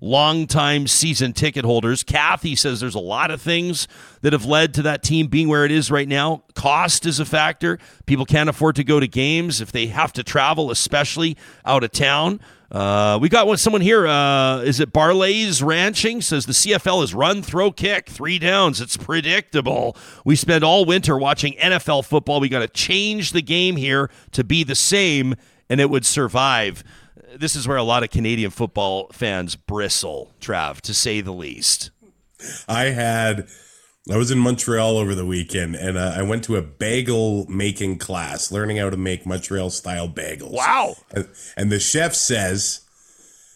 longtime 0.00 0.86
season 0.86 1.32
ticket 1.32 1.64
holders. 1.64 2.02
Kathy 2.02 2.56
says 2.56 2.80
there's 2.80 2.94
a 2.94 3.00
lot 3.00 3.30
of 3.30 3.42
things 3.42 3.86
that 4.22 4.32
have 4.32 4.44
led 4.44 4.74
to 4.74 4.82
that 4.82 5.02
team 5.02 5.26
being 5.26 5.48
where 5.48 5.64
it 5.64 5.70
is 5.70 5.90
right 5.90 6.08
now. 6.08 6.44
Cost 6.54 7.06
is 7.06 7.20
a 7.20 7.24
factor. 7.24 7.78
People 8.06 8.24
can't 8.24 8.48
afford 8.48 8.76
to 8.76 8.84
go 8.84 9.00
to 9.00 9.06
games 9.06 9.60
if 9.60 9.72
they 9.72 9.86
have 9.86 10.12
to 10.14 10.22
travel, 10.22 10.70
especially 10.70 11.36
out 11.64 11.84
of 11.84 11.92
town. 11.92 12.40
Uh, 12.70 13.18
we 13.20 13.28
got 13.28 13.46
one. 13.48 13.56
Someone 13.56 13.82
here. 13.82 14.06
Uh, 14.06 14.58
is 14.58 14.78
it 14.78 14.92
Barley's 14.92 15.62
Ranching? 15.62 16.20
Says 16.20 16.46
the 16.46 16.52
CFL 16.52 17.02
is 17.02 17.12
run, 17.12 17.42
throw, 17.42 17.72
kick, 17.72 18.08
three 18.08 18.38
downs. 18.38 18.80
It's 18.80 18.96
predictable. 18.96 19.96
We 20.24 20.36
spend 20.36 20.62
all 20.62 20.84
winter 20.84 21.18
watching 21.18 21.54
NFL 21.54 22.04
football. 22.04 22.38
We 22.38 22.48
got 22.48 22.60
to 22.60 22.68
change 22.68 23.32
the 23.32 23.42
game 23.42 23.74
here 23.74 24.08
to 24.32 24.44
be 24.44 24.62
the 24.62 24.76
same, 24.76 25.34
and 25.68 25.80
it 25.80 25.90
would 25.90 26.06
survive. 26.06 26.84
This 27.36 27.56
is 27.56 27.66
where 27.66 27.76
a 27.76 27.82
lot 27.82 28.02
of 28.02 28.10
Canadian 28.10 28.50
football 28.50 29.08
fans 29.12 29.56
bristle, 29.56 30.32
Trav, 30.40 30.80
to 30.82 30.94
say 30.94 31.20
the 31.20 31.32
least. 31.32 31.90
I 32.68 32.84
had, 32.84 33.48
I 34.10 34.16
was 34.16 34.30
in 34.30 34.38
Montreal 34.38 34.96
over 34.96 35.14
the 35.14 35.26
weekend 35.26 35.76
and 35.76 35.98
uh, 35.98 36.14
I 36.16 36.22
went 36.22 36.44
to 36.44 36.56
a 36.56 36.62
bagel 36.62 37.46
making 37.48 37.98
class, 37.98 38.50
learning 38.50 38.78
how 38.78 38.90
to 38.90 38.96
make 38.96 39.26
Montreal 39.26 39.70
style 39.70 40.08
bagels. 40.08 40.52
Wow. 40.52 40.96
And, 41.10 41.28
and 41.56 41.72
the 41.72 41.80
chef 41.80 42.14
says, 42.14 42.80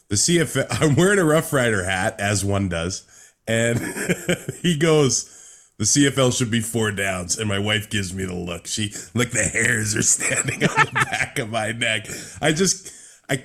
the 0.08 0.16
CFL, 0.16 0.66
I'm 0.80 0.94
wearing 0.94 1.18
a 1.18 1.24
Rough 1.24 1.52
Rider 1.52 1.84
hat, 1.84 2.18
as 2.18 2.44
one 2.44 2.68
does. 2.68 3.06
And 3.46 3.78
he 4.62 4.76
goes, 4.76 5.30
the 5.78 5.84
CFL 5.84 6.36
should 6.36 6.50
be 6.50 6.60
four 6.60 6.92
downs. 6.92 7.38
And 7.38 7.48
my 7.48 7.58
wife 7.58 7.90
gives 7.90 8.14
me 8.14 8.24
the 8.24 8.34
look. 8.34 8.66
She, 8.66 8.92
like, 9.14 9.30
the 9.30 9.42
hairs 9.44 9.96
are 9.96 10.02
standing 10.02 10.64
on 10.64 10.86
the 10.86 10.92
back 11.10 11.38
of 11.38 11.50
my 11.50 11.72
neck. 11.72 12.06
I 12.40 12.52
just, 12.52 12.92
I, 13.28 13.44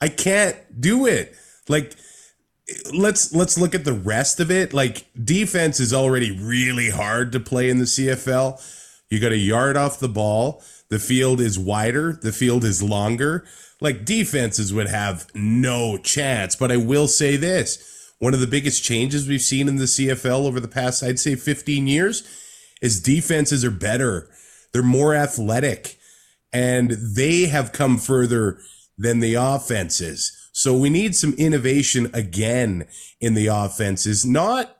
I 0.00 0.08
can't 0.08 0.56
do 0.80 1.06
it. 1.06 1.34
Like, 1.68 1.94
let's 2.92 3.32
let's 3.34 3.58
look 3.58 3.74
at 3.74 3.84
the 3.84 3.92
rest 3.92 4.40
of 4.40 4.50
it. 4.50 4.72
Like 4.72 5.06
defense 5.22 5.80
is 5.80 5.92
already 5.92 6.30
really 6.30 6.90
hard 6.90 7.32
to 7.32 7.40
play 7.40 7.70
in 7.70 7.78
the 7.78 7.84
CFL. 7.84 8.60
You 9.10 9.20
got 9.20 9.32
a 9.32 9.38
yard 9.38 9.76
off 9.76 9.98
the 9.98 10.08
ball. 10.08 10.62
The 10.88 10.98
field 10.98 11.40
is 11.40 11.58
wider. 11.58 12.12
The 12.12 12.32
field 12.32 12.64
is 12.64 12.82
longer. 12.82 13.44
Like 13.80 14.04
defenses 14.04 14.72
would 14.72 14.88
have 14.88 15.26
no 15.34 15.96
chance. 15.98 16.54
But 16.56 16.70
I 16.72 16.76
will 16.76 17.08
say 17.08 17.36
this: 17.36 18.12
one 18.18 18.34
of 18.34 18.40
the 18.40 18.46
biggest 18.46 18.84
changes 18.84 19.26
we've 19.28 19.40
seen 19.40 19.68
in 19.68 19.76
the 19.76 19.84
CFL 19.84 20.46
over 20.46 20.60
the 20.60 20.68
past, 20.68 21.02
I'd 21.02 21.18
say, 21.18 21.34
15 21.34 21.86
years, 21.86 22.22
is 22.82 23.00
defenses 23.00 23.64
are 23.64 23.70
better. 23.70 24.28
They're 24.72 24.82
more 24.82 25.14
athletic, 25.14 25.98
and 26.52 26.90
they 26.90 27.46
have 27.46 27.72
come 27.72 27.98
further 27.98 28.58
than 29.00 29.20
the 29.20 29.34
offenses. 29.34 30.36
So 30.52 30.76
we 30.76 30.90
need 30.90 31.16
some 31.16 31.32
innovation 31.34 32.10
again 32.12 32.86
in 33.20 33.34
the 33.34 33.46
offenses. 33.46 34.26
Not 34.26 34.76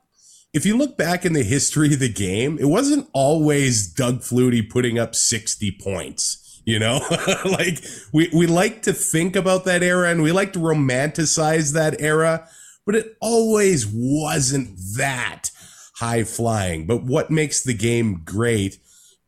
if 0.53 0.67
you 0.67 0.77
look 0.77 0.99
back 0.99 1.25
in 1.25 1.33
the 1.33 1.43
history 1.43 1.95
of 1.95 2.01
the 2.01 2.13
game, 2.13 2.59
it 2.59 2.67
wasn't 2.67 3.09
always 3.13 3.87
Doug 3.87 4.21
Flutie 4.21 4.69
putting 4.69 4.99
up 4.99 5.15
60 5.15 5.79
points. 5.83 6.37
You 6.67 6.79
know, 6.79 7.01
like 7.45 7.83
we, 8.13 8.29
we 8.35 8.47
like 8.47 8.83
to 8.83 8.93
think 8.93 9.35
about 9.35 9.65
that 9.65 9.83
era 9.83 10.11
and 10.11 10.23
we 10.23 10.31
like 10.31 10.53
to 10.53 10.59
romanticize 10.59 11.73
that 11.73 12.01
era, 12.01 12.47
but 12.85 12.95
it 12.95 13.17
always 13.21 13.87
wasn't 13.91 14.77
that 14.97 15.51
high 15.97 16.25
flying. 16.25 16.87
But 16.87 17.05
what 17.05 17.31
makes 17.31 17.63
the 17.63 17.75
game 17.75 18.21
great 18.25 18.79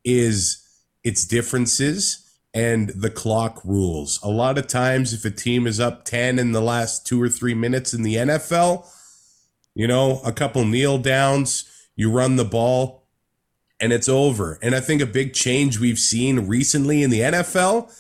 is 0.05 0.63
its 1.03 1.25
differences 1.25 2.22
and 2.55 2.91
the 2.91 3.11
clock 3.11 3.61
rules. 3.65 4.21
A 4.23 4.29
lot 4.29 4.59
of 4.59 4.67
times, 4.67 5.13
if 5.13 5.25
a 5.25 5.31
team 5.31 5.67
is 5.67 5.81
up 5.81 6.05
10 6.05 6.39
in 6.39 6.53
the 6.53 6.61
last 6.61 7.07
two 7.07 7.21
or 7.21 7.29
three 7.29 7.55
minutes 7.55 7.95
in 7.95 8.03
the 8.03 8.17
NFL, 8.17 8.87
you 9.75 9.87
know, 9.87 10.21
a 10.25 10.33
couple 10.33 10.65
kneel 10.65 10.99
downs, 10.99 11.65
you 11.97 12.11
run 12.11 12.37
the 12.37 12.45
ball, 12.45 13.07
and 13.81 13.93
it's 13.93 14.09
over. 14.09 14.59
And 14.63 14.75
I 14.75 14.81
think 14.81 15.01
a 15.01 15.07
big 15.07 15.33
change 15.33 15.81
we've 15.81 15.99
seen 15.99 16.47
recently 16.47 17.03
in 17.03 17.11
the 17.11 17.21
NFL 17.21 17.91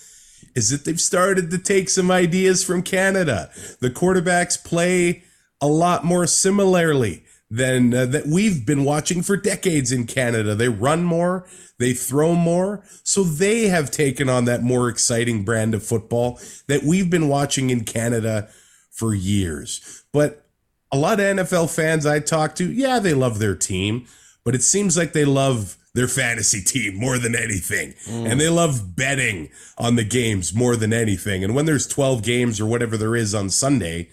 is 0.54 0.70
that 0.70 0.84
they've 0.84 1.00
started 1.00 1.50
to 1.50 1.58
take 1.58 1.88
some 1.88 2.10
ideas 2.10 2.62
from 2.62 2.82
Canada. 2.82 3.50
The 3.80 3.90
quarterbacks 3.90 4.62
play 4.62 5.24
a 5.60 5.66
lot 5.66 6.04
more 6.04 6.26
similarly 6.26 7.21
than 7.52 7.92
uh, 7.92 8.06
that 8.06 8.26
we've 8.26 8.64
been 8.64 8.82
watching 8.82 9.20
for 9.20 9.36
decades 9.36 9.92
in 9.92 10.06
Canada. 10.06 10.54
They 10.54 10.70
run 10.70 11.04
more, 11.04 11.46
they 11.78 11.92
throw 11.92 12.34
more, 12.34 12.82
so 13.02 13.22
they 13.22 13.68
have 13.68 13.90
taken 13.90 14.30
on 14.30 14.46
that 14.46 14.62
more 14.62 14.88
exciting 14.88 15.44
brand 15.44 15.74
of 15.74 15.82
football 15.82 16.40
that 16.66 16.82
we've 16.82 17.10
been 17.10 17.28
watching 17.28 17.68
in 17.68 17.84
Canada 17.84 18.48
for 18.90 19.14
years. 19.14 20.02
But 20.14 20.46
a 20.90 20.96
lot 20.96 21.20
of 21.20 21.26
NFL 21.26 21.74
fans 21.74 22.06
I 22.06 22.20
talk 22.20 22.54
to, 22.54 22.72
yeah, 22.72 22.98
they 22.98 23.12
love 23.12 23.38
their 23.38 23.54
team, 23.54 24.06
but 24.44 24.54
it 24.54 24.62
seems 24.62 24.96
like 24.96 25.12
they 25.12 25.26
love 25.26 25.76
their 25.92 26.08
fantasy 26.08 26.62
team 26.62 26.94
more 26.94 27.18
than 27.18 27.36
anything. 27.36 27.92
And 28.08 28.40
they 28.40 28.48
love 28.48 28.96
betting 28.96 29.50
on 29.76 29.96
the 29.96 30.04
games 30.04 30.54
more 30.54 30.74
than 30.74 30.94
anything. 30.94 31.44
And 31.44 31.54
when 31.54 31.66
there's 31.66 31.86
12 31.86 32.22
games 32.22 32.60
or 32.60 32.64
whatever 32.64 32.96
there 32.96 33.14
is 33.14 33.34
on 33.34 33.50
Sunday, 33.50 34.08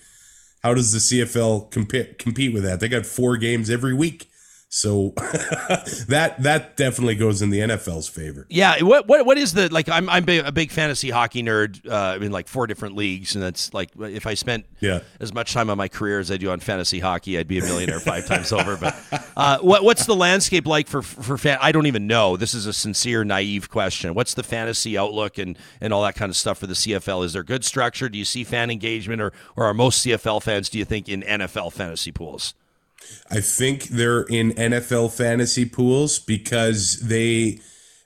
how 0.60 0.74
does 0.74 0.92
the 0.92 1.00
CFL 1.00 1.72
compete 1.72 2.18
compete 2.20 2.54
with 2.54 2.64
that? 2.64 2.80
They 2.80 2.88
got 2.88 3.06
four 3.06 3.38
games 3.38 3.70
every 3.70 3.94
week. 3.94 4.29
So 4.72 5.14
that 6.10 6.36
that 6.40 6.78
definitely 6.78 7.16
goes 7.16 7.42
in 7.42 7.50
the 7.50 7.60
NFL's 7.60 8.08
favor. 8.08 8.46
Yeah, 8.50 8.84
what 8.84 9.08
what 9.08 9.26
what 9.26 9.38
is 9.40 9.54
the 9.54 9.68
like? 9.74 9.90
I'm 9.90 10.08
I'm 10.08 10.30
a 10.30 10.52
big 10.52 10.70
fantasy 10.70 11.10
hockey 11.10 11.42
nerd 11.42 11.88
uh, 11.90 12.24
in 12.24 12.32
like 12.32 12.48
four 12.48 12.68
different 12.68 12.96
leagues, 12.96 13.34
and 13.34 13.44
that's 13.44 13.74
like 13.74 13.90
if 14.00 14.28
I 14.28 14.36
spent 14.36 14.68
Yeah. 14.80 15.00
as 15.20 15.34
much 15.34 15.54
time 15.54 15.72
on 15.72 15.78
my 15.80 15.88
career 15.88 16.20
as 16.20 16.30
I 16.30 16.38
do 16.38 16.52
on 16.52 16.60
fantasy 16.60 17.00
hockey, 17.00 17.40
I'd 17.40 17.48
be 17.48 17.58
a 17.58 17.64
millionaire 17.64 18.00
five 18.00 18.28
times 18.28 18.52
over. 18.52 18.78
But 18.78 18.96
uh, 19.36 19.58
what 19.60 19.84
what's 19.84 20.06
the 20.06 20.16
landscape 20.16 20.68
like 20.68 20.88
for 20.88 21.02
for 21.02 21.40
fan? 21.40 21.58
I 21.60 21.72
don't 21.72 21.88
even 21.88 22.06
know. 22.06 22.38
This 22.38 22.54
is 22.54 22.68
a 22.68 22.74
sincere, 22.74 23.24
naive 23.24 23.72
question. 23.72 24.14
What's 24.14 24.36
the 24.36 24.44
fantasy 24.44 25.00
outlook 25.00 25.40
and 25.40 25.58
and 25.82 25.92
all 25.92 26.04
that 26.04 26.14
kind 26.14 26.30
of 26.30 26.36
stuff 26.36 26.60
for 26.60 26.68
the 26.68 26.76
CFL? 26.76 27.26
Is 27.26 27.34
there 27.34 27.44
good 27.44 27.66
structure? 27.66 28.08
Do 28.08 28.20
you 28.20 28.26
see 28.26 28.44
fan 28.44 28.70
engagement, 28.70 29.20
or 29.20 29.34
or 29.56 29.66
are 29.66 29.74
most 29.74 30.06
CFL 30.06 30.44
fans? 30.44 30.70
Do 30.70 30.78
you 30.78 30.86
think 30.86 31.10
in 31.10 31.24
NFL 31.24 31.74
fantasy 31.74 32.12
pools? 32.12 32.54
I 33.32 33.42
think 33.42 33.86
they're 33.86 34.24
in 34.24 34.52
NFL 34.54 35.12
fantasy 35.14 35.66
pools 35.66 36.20
because 36.20 37.00
they, 37.02 37.60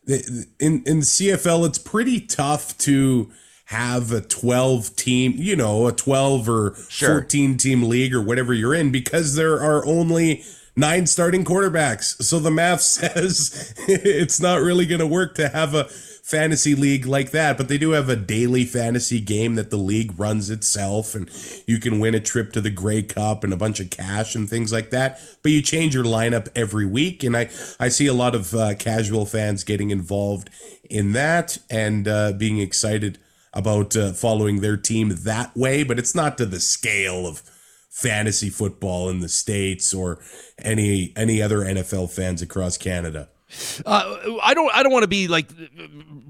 in 0.08 0.84
in 0.86 1.00
CFL 1.00 1.68
it's 1.68 1.80
pretty 1.80 2.20
tough 2.20 2.78
to 2.80 3.32
have 3.66 4.12
a 4.12 4.22
12 4.22 4.96
team, 4.96 5.34
you 5.38 5.56
know, 5.56 5.88
a 5.88 5.92
12 5.92 6.50
or 6.50 6.76
Sure. 6.90 7.22
14 7.22 7.58
team 7.58 7.84
league 7.84 8.14
or 8.14 8.22
whatever 8.22 8.54
you're 8.54 8.74
in 8.74 8.92
because 8.92 9.36
there 9.36 9.62
are 9.62 9.86
only 9.86 10.44
nine 10.76 11.06
starting 11.08 11.44
quarterbacks. 11.44 12.22
So 12.22 12.40
the 12.40 12.52
math 12.52 12.82
says 12.82 13.74
it's 13.88 14.40
not 14.40 14.62
really 14.62 14.86
going 14.86 15.00
to 15.00 15.08
work 15.08 15.36
to 15.36 15.50
have 15.50 15.74
a 15.74 15.86
fantasy 16.24 16.74
league 16.74 17.06
like 17.06 17.32
that, 17.32 17.58
but 17.58 17.68
they 17.68 17.78
do 17.78 17.92
have 17.92 18.08
a 18.08 18.16
daily 18.16 18.64
fantasy 18.64 19.20
game 19.20 19.56
that 19.56 19.70
the 19.70 19.78
league 19.78 20.18
runs 20.18 20.50
itself 20.50 21.16
and 21.16 21.30
you 21.68 21.80
can 21.80 22.00
win 22.00 22.16
a 22.16 22.20
trip 22.20 22.54
to 22.54 22.62
the 22.62 22.70
Grey 22.70 23.04
Cup 23.04 23.44
and 23.44 23.52
a 23.52 23.58
bunch 23.58 23.82
of 23.82 23.90
cash 23.90 24.34
and 24.34 24.50
things 24.50 24.72
like 24.72 24.90
that. 24.92 25.20
But 25.44 25.52
you 25.52 25.62
change 25.62 25.94
your 25.94 26.06
lineup 26.06 26.48
every 26.56 26.86
week 26.86 27.24
and 27.24 27.36
I 27.36 27.50
I 27.80 27.90
see 27.90 28.08
a 28.08 28.14
lot 28.14 28.36
of 28.36 28.54
uh, 28.54 28.76
casual 28.76 29.26
fans 29.26 29.66
getting 29.66 29.90
involved 29.90 30.50
in 30.90 31.12
that 31.12 31.58
and 31.70 32.08
uh, 32.08 32.32
being 32.32 32.60
excited 32.60 33.20
about 33.54 33.96
uh, 33.96 34.14
following 34.14 34.62
their 34.62 34.78
team 34.78 35.10
that 35.10 35.56
way, 35.56 35.84
but 35.84 36.00
it's 36.00 36.16
not 36.16 36.38
to 36.38 36.46
the 36.46 36.60
scale 36.60 37.28
of 37.28 37.44
fantasy 37.94 38.50
football 38.50 39.08
in 39.08 39.20
the 39.20 39.30
states 39.30 39.94
or 39.94 40.20
any 40.58 41.14
any 41.16 41.42
other 41.42 41.60
NFL 41.60 42.12
fans 42.12 42.42
across 42.42 42.76
Canada. 42.78 43.30
Uh, 43.86 44.38
I 44.42 44.56
don't. 44.56 44.74
I 44.74 44.82
don't 44.82 44.92
want 44.92 45.04
to 45.04 45.08
be 45.08 45.28
like 45.28 45.48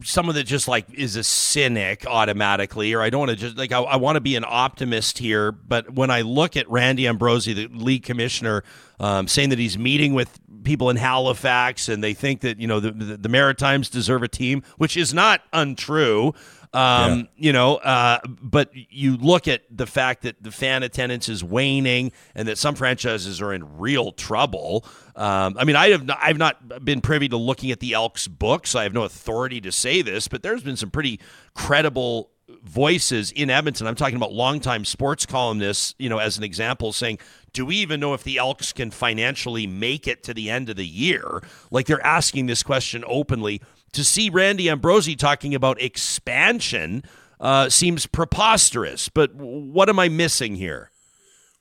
someone 0.03 0.35
that 0.35 0.43
just 0.43 0.67
like 0.67 0.93
is 0.93 1.15
a 1.15 1.23
cynic 1.23 2.05
automatically, 2.05 2.93
or 2.93 3.01
I 3.01 3.09
don't 3.09 3.19
want 3.19 3.31
to 3.31 3.37
just 3.37 3.57
like. 3.57 3.71
I, 3.71 3.79
I 3.79 3.95
want 3.95 4.17
to 4.17 4.21
be 4.21 4.35
an 4.35 4.43
optimist 4.45 5.19
here. 5.19 5.53
But 5.53 5.91
when 5.91 6.11
I 6.11 6.21
look 6.21 6.57
at 6.57 6.69
Randy 6.69 7.07
Ambrosie, 7.07 7.53
the 7.53 7.67
league 7.67 8.03
commissioner, 8.03 8.65
um, 8.99 9.29
saying 9.29 9.49
that 9.49 9.59
he's 9.59 9.77
meeting 9.77 10.13
with 10.13 10.37
people 10.65 10.89
in 10.89 10.97
Halifax, 10.97 11.87
and 11.87 12.03
they 12.03 12.13
think 12.13 12.41
that 12.41 12.59
you 12.59 12.67
know 12.67 12.81
the, 12.81 12.91
the, 12.91 13.17
the 13.17 13.29
Maritimes 13.29 13.89
deserve 13.89 14.21
a 14.21 14.27
team, 14.27 14.61
which 14.77 14.97
is 14.97 15.13
not 15.13 15.41
untrue. 15.53 16.33
Um, 16.73 17.19
Yeah. 17.19 17.23
You 17.37 17.53
know, 17.53 17.75
uh, 17.75 18.19
but 18.25 18.71
you 18.73 19.17
look 19.17 19.47
at 19.47 19.63
the 19.69 19.85
fact 19.85 20.23
that 20.23 20.41
the 20.41 20.51
fan 20.51 20.83
attendance 20.83 21.29
is 21.29 21.43
waning 21.43 22.11
and 22.35 22.47
that 22.47 22.57
some 22.57 22.75
franchises 22.75 23.41
are 23.41 23.53
in 23.53 23.77
real 23.77 24.11
trouble. 24.11 24.85
Um, 25.15 25.55
I 25.59 25.65
mean, 25.65 25.75
I 25.75 25.89
have 25.89 26.05
not, 26.05 26.17
I've 26.21 26.37
not 26.37 26.83
been 26.83 27.01
privy 27.01 27.29
to 27.29 27.37
looking 27.37 27.71
at 27.71 27.79
the 27.79 27.93
Elks 27.93 28.27
books. 28.27 28.75
I 28.75 28.83
have 28.83 28.93
no 28.93 29.03
authority 29.03 29.61
to 29.61 29.71
say 29.71 30.01
this, 30.01 30.27
but 30.27 30.41
there's 30.41 30.63
been 30.63 30.77
some 30.77 30.89
pretty 30.89 31.19
credible 31.53 32.31
voices 32.63 33.31
in 33.31 33.49
Edmonton. 33.49 33.87
I'm 33.87 33.95
talking 33.95 34.15
about 34.15 34.33
longtime 34.33 34.85
sports 34.85 35.25
columnists, 35.25 35.95
you 35.97 36.09
know, 36.09 36.17
as 36.17 36.37
an 36.37 36.43
example, 36.43 36.91
saying, 36.91 37.19
do 37.53 37.65
we 37.65 37.77
even 37.77 37.99
know 37.99 38.13
if 38.13 38.23
the 38.23 38.37
Elks 38.37 38.73
can 38.73 38.89
financially 38.91 39.67
make 39.67 40.07
it 40.07 40.23
to 40.23 40.33
the 40.33 40.49
end 40.49 40.69
of 40.69 40.75
the 40.75 40.85
year? 40.85 41.41
Like 41.71 41.85
they're 41.85 42.05
asking 42.05 42.47
this 42.47 42.63
question 42.63 43.03
openly. 43.07 43.61
To 43.93 44.03
see 44.03 44.29
Randy 44.29 44.69
Ambrosie 44.69 45.15
talking 45.15 45.53
about 45.55 45.81
expansion 45.81 47.03
uh, 47.39 47.69
seems 47.69 48.05
preposterous, 48.05 49.09
but 49.09 49.33
what 49.35 49.89
am 49.89 49.99
I 49.99 50.09
missing 50.09 50.55
here? 50.55 50.91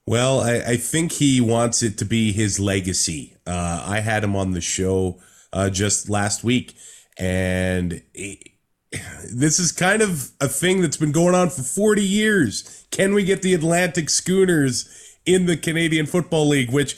Well, 0.06 0.40
I, 0.40 0.56
I 0.56 0.76
think 0.76 1.12
he 1.12 1.40
wants 1.40 1.82
it 1.82 1.98
to 1.98 2.04
be 2.04 2.32
his 2.32 2.58
legacy. 2.58 3.36
Uh, 3.46 3.84
I 3.86 4.00
had 4.00 4.24
him 4.24 4.34
on 4.34 4.52
the 4.52 4.60
show 4.60 5.20
uh, 5.52 5.70
just 5.70 6.08
last 6.08 6.42
week, 6.42 6.74
and 7.18 8.02
this 9.32 9.58
is 9.58 9.72
kind 9.72 10.02
of 10.02 10.30
a 10.40 10.48
thing 10.48 10.80
that's 10.80 10.96
been 10.96 11.12
going 11.12 11.34
on 11.34 11.50
for 11.50 11.62
40 11.62 12.02
years. 12.02 12.86
Can 12.90 13.14
we 13.14 13.24
get 13.24 13.42
the 13.42 13.54
Atlantic 13.54 14.10
Schooners 14.10 15.18
in 15.24 15.46
the 15.46 15.56
Canadian 15.56 16.06
Football 16.06 16.48
League? 16.48 16.70
Which, 16.70 16.96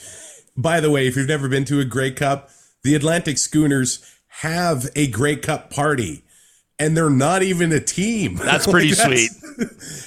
by 0.57 0.79
the 0.79 0.91
way, 0.91 1.07
if 1.07 1.15
you've 1.15 1.27
never 1.27 1.47
been 1.47 1.65
to 1.65 1.79
a 1.79 1.85
Grey 1.85 2.11
Cup, 2.11 2.49
the 2.83 2.95
Atlantic 2.95 3.37
Schooners 3.37 4.14
have 4.41 4.87
a 4.95 5.07
Grey 5.07 5.37
Cup 5.37 5.69
party. 5.69 6.23
And 6.77 6.95
they're 6.97 7.09
not 7.09 7.41
even 7.41 7.71
a 7.71 7.79
team. 7.79 8.35
That's 8.35 8.67
pretty 8.67 8.91
sweet. 8.93 9.31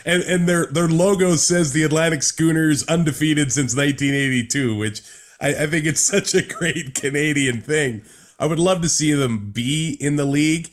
and 0.04 0.22
and 0.24 0.46
their 0.46 0.66
their 0.66 0.86
logo 0.88 1.36
says 1.36 1.72
the 1.72 1.82
Atlantic 1.82 2.22
Schooners 2.22 2.86
undefeated 2.86 3.52
since 3.52 3.74
1982, 3.74 4.76
which 4.76 5.00
I, 5.40 5.62
I 5.62 5.66
think 5.66 5.86
it's 5.86 6.00
such 6.14 6.34
a 6.34 6.42
great 6.42 6.94
Canadian 6.94 7.62
thing. 7.62 8.02
I 8.38 8.44
would 8.44 8.58
love 8.58 8.82
to 8.82 8.88
see 8.88 9.14
them 9.14 9.50
be 9.50 9.96
in 9.98 10.16
the 10.16 10.26
league, 10.26 10.70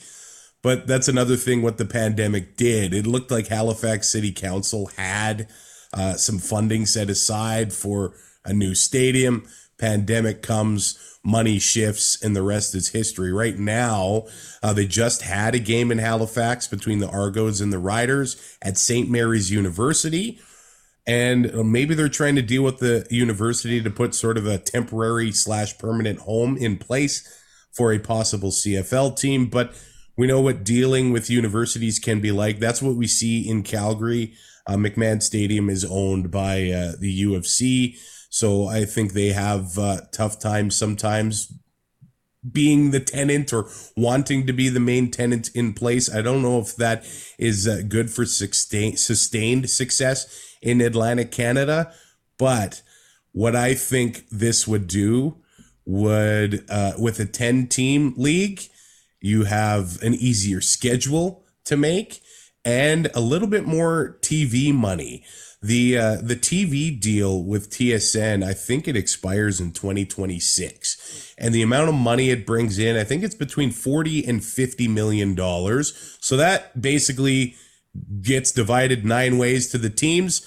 but 0.62 0.86
that's 0.86 1.08
another 1.08 1.38
thing 1.38 1.62
what 1.62 1.78
the 1.78 1.86
pandemic 1.86 2.58
did. 2.58 2.94
It 2.94 3.08
looked 3.08 3.32
like 3.32 3.48
Halifax 3.48 4.12
City 4.12 4.34
Council 4.34 4.88
had 4.98 5.48
uh, 5.94 6.16
some 6.16 6.40
funding 6.40 6.86
set 6.86 7.10
aside 7.10 7.72
for 7.72 8.14
a 8.44 8.52
new 8.52 8.76
stadium. 8.76 9.48
Pandemic 9.78 10.42
comes, 10.42 11.18
money 11.24 11.60
shifts, 11.60 12.22
and 12.24 12.36
the 12.36 12.44
rest 12.44 12.76
is 12.76 12.90
history. 12.90 13.34
Right 13.34 13.58
now, 13.58 14.26
uh, 14.64 14.74
they 14.74 14.86
just 14.86 15.24
had 15.24 15.56
a 15.56 15.60
game 15.60 15.92
in 15.92 15.98
Halifax 15.98 16.68
between 16.68 17.00
the 17.00 17.10
Argos 17.10 17.60
and 17.62 17.74
the 17.74 17.80
Riders 17.80 18.58
at 18.62 18.78
St. 18.78 19.10
Mary's 19.10 19.52
University. 19.52 20.40
And 21.08 21.54
uh, 21.54 21.64
maybe 21.64 21.94
they're 21.94 22.10
trying 22.10 22.36
to 22.36 22.42
deal 22.42 22.64
with 22.64 22.80
the 22.80 23.06
university 23.10 23.82
to 23.82 23.90
put 23.90 24.16
sort 24.16 24.38
of 24.38 24.48
a 24.48 24.58
temporary 24.58 25.32
slash 25.32 25.78
permanent 25.78 26.20
home 26.20 26.58
in 26.58 26.78
place 26.78 27.28
for 27.72 27.92
a 27.92 28.00
possible 28.00 28.50
CFL 28.50 29.18
team. 29.18 29.48
But 29.48 29.76
we 30.18 30.28
know 30.28 30.42
what 30.42 30.64
dealing 30.64 31.12
with 31.12 31.30
universities 31.30 32.00
can 32.00 32.22
be 32.22 32.32
like. 32.32 32.60
That's 32.60 32.82
what 32.82 32.96
we 32.96 33.08
see 33.08 33.48
in 33.48 33.64
Calgary. 33.64 34.34
Uh, 34.66 34.76
McMahon 34.76 35.22
Stadium 35.22 35.70
is 35.70 35.86
owned 35.86 36.32
by 36.32 36.72
uh, 36.72 36.94
the 37.00 37.12
U 37.12 37.36
of 37.36 37.46
C. 37.46 37.98
So 38.36 38.68
I 38.68 38.84
think 38.84 39.14
they 39.14 39.30
have 39.30 39.80
uh, 39.80 40.02
tough 40.12 40.40
times 40.40 40.76
sometimes 40.76 41.54
being 42.52 42.92
the 42.92 43.00
tenant 43.00 43.54
or 43.54 43.70
wanting 43.96 44.46
to 44.46 44.52
be 44.52 44.68
the 44.68 44.82
main 44.82 45.10
tenant 45.10 45.52
in 45.56 45.72
place. 45.72 46.14
I 46.14 46.22
don't 46.22 46.42
know 46.42 46.60
if 46.60 46.76
that 46.76 47.06
is 47.40 47.66
uh, 47.66 47.84
good 47.88 48.12
for 48.12 48.26
sustain, 48.26 48.98
sustained 48.98 49.70
success 49.70 50.54
in 50.62 50.82
Atlantic 50.82 51.32
Canada, 51.32 51.94
but 52.38 52.82
what 53.32 53.56
I 53.56 53.74
think 53.74 54.28
this 54.30 54.68
would 54.68 54.88
do 54.88 55.38
would, 55.86 56.66
uh, 56.70 56.92
with 57.00 57.22
a 57.22 57.26
10 57.26 57.68
team 57.68 58.16
league, 58.18 58.64
you 59.22 59.46
have 59.46 60.02
an 60.02 60.14
easier 60.14 60.60
schedule 60.60 61.46
to 61.64 61.78
make 61.78 62.20
and 62.66 63.10
a 63.16 63.22
little 63.22 63.48
bit 63.48 63.66
more 63.66 64.18
TV 64.20 64.74
money. 64.74 65.24
The 65.66 65.98
uh, 65.98 66.16
the 66.22 66.36
TV 66.36 67.00
deal 67.00 67.42
with 67.42 67.72
TSN, 67.72 68.46
I 68.46 68.54
think 68.54 68.88
it 68.88 68.96
expires 68.96 69.60
in 69.60 69.72
2026. 69.72 71.34
And 71.40 71.56
the 71.56 71.64
amount 71.64 71.90
of 71.90 71.96
money 71.96 72.30
it 72.30 72.46
brings 72.46 72.78
in, 72.78 72.96
I 72.96 73.04
think 73.04 73.24
it's 73.24 73.34
between 73.34 73.72
40 73.72 74.28
and 74.28 74.46
50 74.46 74.88
million 74.88 75.34
dollars. 75.34 76.18
So 76.22 76.38
that 76.38 76.80
basically 76.80 77.56
gets 78.22 78.52
divided 78.52 79.06
nine 79.06 79.40
ways 79.40 79.72
to 79.72 79.80
the 79.80 79.90
teams. 79.90 80.44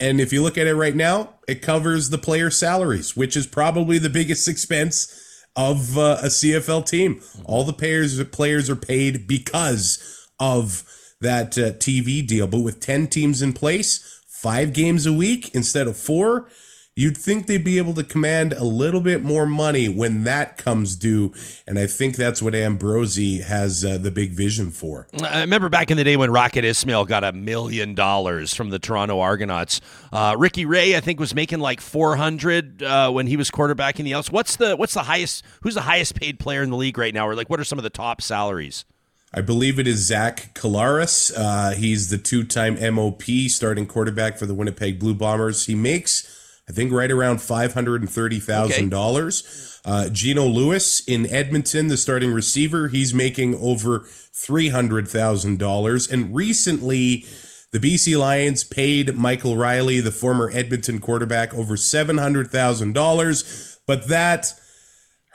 And 0.00 0.20
if 0.20 0.32
you 0.32 0.42
look 0.42 0.58
at 0.58 0.66
it 0.66 0.74
right 0.74 0.96
now, 0.96 1.34
it 1.46 1.62
covers 1.62 2.10
the 2.10 2.18
player 2.18 2.50
salaries, 2.50 3.16
which 3.16 3.36
is 3.36 3.46
probably 3.46 3.98
the 3.98 4.10
biggest 4.10 4.48
expense 4.54 5.44
of 5.54 5.96
uh, 5.96 6.18
a 6.22 6.26
CFL 6.26 6.84
team. 6.84 7.22
All 7.44 7.62
the 7.62 7.72
players 7.72 8.20
players 8.24 8.68
are 8.68 8.74
paid 8.74 9.28
because 9.28 10.26
of 10.40 10.82
that 11.20 11.56
uh, 11.56 11.72
TV 11.72 12.26
deal. 12.26 12.48
But 12.48 12.60
with 12.60 12.80
10 12.80 13.06
teams 13.06 13.42
in 13.42 13.52
place, 13.52 14.15
five 14.42 14.72
games 14.72 15.06
a 15.06 15.12
week 15.12 15.54
instead 15.54 15.86
of 15.86 15.96
four, 15.96 16.48
you'd 16.94 17.16
think 17.16 17.46
they'd 17.46 17.62
be 17.62 17.76
able 17.76 17.92
to 17.92 18.02
command 18.02 18.54
a 18.54 18.64
little 18.64 19.02
bit 19.02 19.22
more 19.22 19.44
money 19.44 19.86
when 19.86 20.24
that 20.24 20.56
comes 20.56 20.96
due. 20.96 21.32
And 21.66 21.78
I 21.78 21.86
think 21.86 22.16
that's 22.16 22.40
what 22.40 22.54
Ambrosie 22.54 23.42
has 23.42 23.84
uh, 23.84 23.98
the 23.98 24.10
big 24.10 24.32
vision 24.32 24.70
for. 24.70 25.06
I 25.22 25.40
remember 25.40 25.68
back 25.68 25.90
in 25.90 25.98
the 25.98 26.04
day 26.04 26.16
when 26.16 26.30
Rocket 26.30 26.64
Ismail 26.64 27.04
got 27.04 27.22
a 27.22 27.32
million 27.32 27.94
dollars 27.94 28.54
from 28.54 28.70
the 28.70 28.78
Toronto 28.78 29.20
Argonauts. 29.20 29.80
Uh, 30.12 30.34
Ricky 30.38 30.64
Ray, 30.64 30.96
I 30.96 31.00
think, 31.00 31.20
was 31.20 31.34
making 31.34 31.60
like 31.60 31.80
four 31.80 32.16
hundred 32.16 32.82
uh, 32.82 33.10
when 33.10 33.26
he 33.26 33.36
was 33.36 33.50
quarterbacking 33.50 34.04
the 34.04 34.12
Elks. 34.12 34.30
What's 34.30 34.56
the 34.56 34.74
what's 34.76 34.94
the 34.94 35.02
highest? 35.02 35.44
Who's 35.62 35.74
the 35.74 35.82
highest 35.82 36.14
paid 36.14 36.38
player 36.38 36.62
in 36.62 36.70
the 36.70 36.76
league 36.76 36.96
right 36.96 37.12
now? 37.12 37.28
Or 37.28 37.34
like, 37.34 37.50
what 37.50 37.60
are 37.60 37.64
some 37.64 37.78
of 37.78 37.82
the 37.82 37.90
top 37.90 38.22
salaries? 38.22 38.86
I 39.34 39.40
believe 39.40 39.78
it 39.78 39.86
is 39.86 40.06
Zach 40.06 40.54
Collaros. 40.54 41.32
Uh, 41.36 41.72
he's 41.72 42.10
the 42.10 42.18
two-time 42.18 42.76
MOP 42.94 43.22
starting 43.48 43.86
quarterback 43.86 44.38
for 44.38 44.46
the 44.46 44.54
Winnipeg 44.54 44.98
Blue 44.98 45.14
Bombers. 45.14 45.66
He 45.66 45.74
makes, 45.74 46.60
I 46.68 46.72
think, 46.72 46.92
right 46.92 47.10
around 47.10 47.42
five 47.42 47.74
hundred 47.74 48.00
and 48.02 48.10
thirty 48.10 48.40
thousand 48.40 48.90
dollars. 48.90 49.80
Uh, 49.84 50.04
Eugene 50.08 50.40
Lewis 50.40 51.06
in 51.06 51.26
Edmonton, 51.26 51.88
the 51.88 51.96
starting 51.96 52.32
receiver, 52.32 52.88
he's 52.88 53.12
making 53.12 53.54
over 53.56 54.06
three 54.32 54.68
hundred 54.68 55.08
thousand 55.08 55.58
dollars. 55.58 56.10
And 56.10 56.34
recently, 56.34 57.24
the 57.72 57.78
BC 57.78 58.18
Lions 58.18 58.64
paid 58.64 59.16
Michael 59.16 59.56
Reilly, 59.56 60.00
the 60.00 60.12
former 60.12 60.50
Edmonton 60.52 60.98
quarterback, 60.98 61.52
over 61.52 61.76
seven 61.76 62.18
hundred 62.18 62.50
thousand 62.50 62.94
dollars. 62.94 63.78
But 63.86 64.08
that 64.08 64.54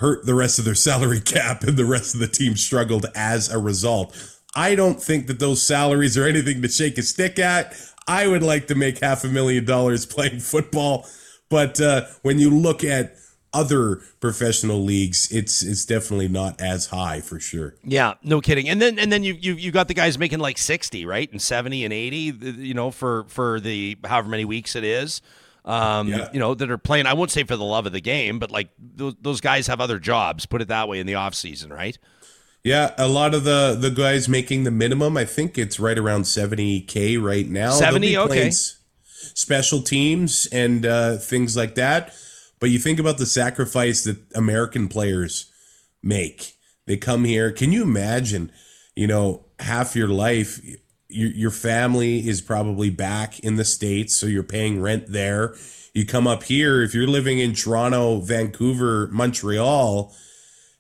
hurt 0.01 0.25
the 0.25 0.35
rest 0.35 0.59
of 0.59 0.65
their 0.65 0.75
salary 0.75 1.21
cap 1.25 1.63
and 1.63 1.77
the 1.77 1.85
rest 1.85 2.13
of 2.13 2.19
the 2.19 2.27
team 2.27 2.57
struggled 2.57 3.05
as 3.15 3.49
a 3.49 3.57
result. 3.57 4.15
I 4.55 4.75
don't 4.75 5.01
think 5.01 5.27
that 5.27 5.39
those 5.39 5.63
salaries 5.63 6.17
are 6.17 6.27
anything 6.27 6.61
to 6.63 6.67
shake 6.67 6.97
a 6.97 7.03
stick 7.03 7.39
at. 7.39 7.73
I 8.07 8.27
would 8.27 8.43
like 8.43 8.67
to 8.67 8.75
make 8.75 8.99
half 8.99 9.23
a 9.23 9.27
million 9.27 9.63
dollars 9.63 10.05
playing 10.15 10.39
football, 10.39 11.07
but 11.49 11.79
uh, 11.79 12.07
when 12.23 12.39
you 12.39 12.49
look 12.49 12.83
at 12.83 13.15
other 13.53 13.97
professional 14.19 14.81
leagues, 14.81 15.29
it's 15.31 15.61
it's 15.61 15.85
definitely 15.85 16.29
not 16.29 16.59
as 16.61 16.87
high 16.87 17.21
for 17.21 17.39
sure. 17.39 17.75
Yeah, 17.83 18.13
no 18.23 18.41
kidding. 18.41 18.69
And 18.69 18.81
then 18.81 18.97
and 18.97 19.11
then 19.11 19.23
you 19.23 19.33
you 19.33 19.53
you 19.55 19.71
got 19.71 19.87
the 19.87 19.93
guys 19.93 20.17
making 20.17 20.39
like 20.39 20.57
sixty, 20.57 21.05
right, 21.05 21.29
and 21.31 21.41
seventy 21.41 21.83
and 21.83 21.93
eighty. 21.93 22.33
You 22.41 22.73
know, 22.73 22.91
for 22.91 23.25
for 23.27 23.59
the 23.59 23.97
however 24.05 24.29
many 24.29 24.45
weeks 24.45 24.75
it 24.75 24.83
is. 24.83 25.21
Um, 25.63 26.07
Yeah. 26.07 26.29
you 26.33 26.39
know 26.39 26.55
that 26.55 26.71
are 26.71 26.77
playing. 26.77 27.05
I 27.05 27.13
won't 27.13 27.29
say 27.31 27.43
for 27.43 27.55
the 27.55 27.63
love 27.63 27.85
of 27.85 27.91
the 27.91 28.01
game, 28.01 28.39
but 28.39 28.49
like 28.51 28.69
those, 28.79 29.13
those 29.21 29.41
guys 29.41 29.67
have 29.67 29.79
other 29.79 29.99
jobs. 29.99 30.45
Put 30.45 30.61
it 30.61 30.69
that 30.69 30.87
way 30.87 30.99
in 30.99 31.05
the 31.07 31.15
off 31.15 31.35
season, 31.35 31.71
right? 31.71 31.97
Yeah, 32.63 32.93
a 32.97 33.07
lot 33.07 33.33
of 33.33 33.43
the 33.43 33.75
the 33.79 33.91
guys 33.91 34.27
making 34.29 34.63
the 34.63 34.71
minimum, 34.71 35.17
I 35.17 35.25
think 35.25 35.57
it's 35.57 35.79
right 35.79 35.97
around 35.97 36.23
70k 36.23 37.21
right 37.21 37.47
now. 37.47 37.71
70? 37.71 38.17
Okay. 38.17 38.51
Special 39.33 39.81
teams 39.81 40.47
and 40.51 40.85
uh, 40.85 41.17
things 41.17 41.55
like 41.55 41.75
that. 41.75 42.13
But 42.59 42.69
you 42.69 42.79
think 42.79 42.99
about 42.99 43.17
the 43.17 43.25
sacrifice 43.25 44.03
that 44.03 44.17
American 44.35 44.87
players 44.87 45.51
make. 46.03 46.53
They 46.87 46.97
come 46.97 47.23
here. 47.23 47.51
Can 47.51 47.71
you 47.71 47.83
imagine, 47.83 48.51
you 48.95 49.07
know, 49.07 49.45
half 49.59 49.95
your 49.95 50.07
life 50.07 50.59
your 51.11 51.29
your 51.31 51.51
family 51.51 52.27
is 52.27 52.41
probably 52.41 52.89
back 52.89 53.39
in 53.39 53.55
the 53.55 53.65
states, 53.65 54.15
so 54.15 54.25
you're 54.27 54.43
paying 54.43 54.81
rent 54.81 55.05
there. 55.09 55.55
You 55.93 56.05
come 56.05 56.27
up 56.27 56.43
here 56.43 56.81
if 56.81 56.93
you're 56.93 57.07
living 57.07 57.39
in 57.39 57.53
Toronto, 57.53 58.19
Vancouver, 58.19 59.09
Montreal, 59.11 60.13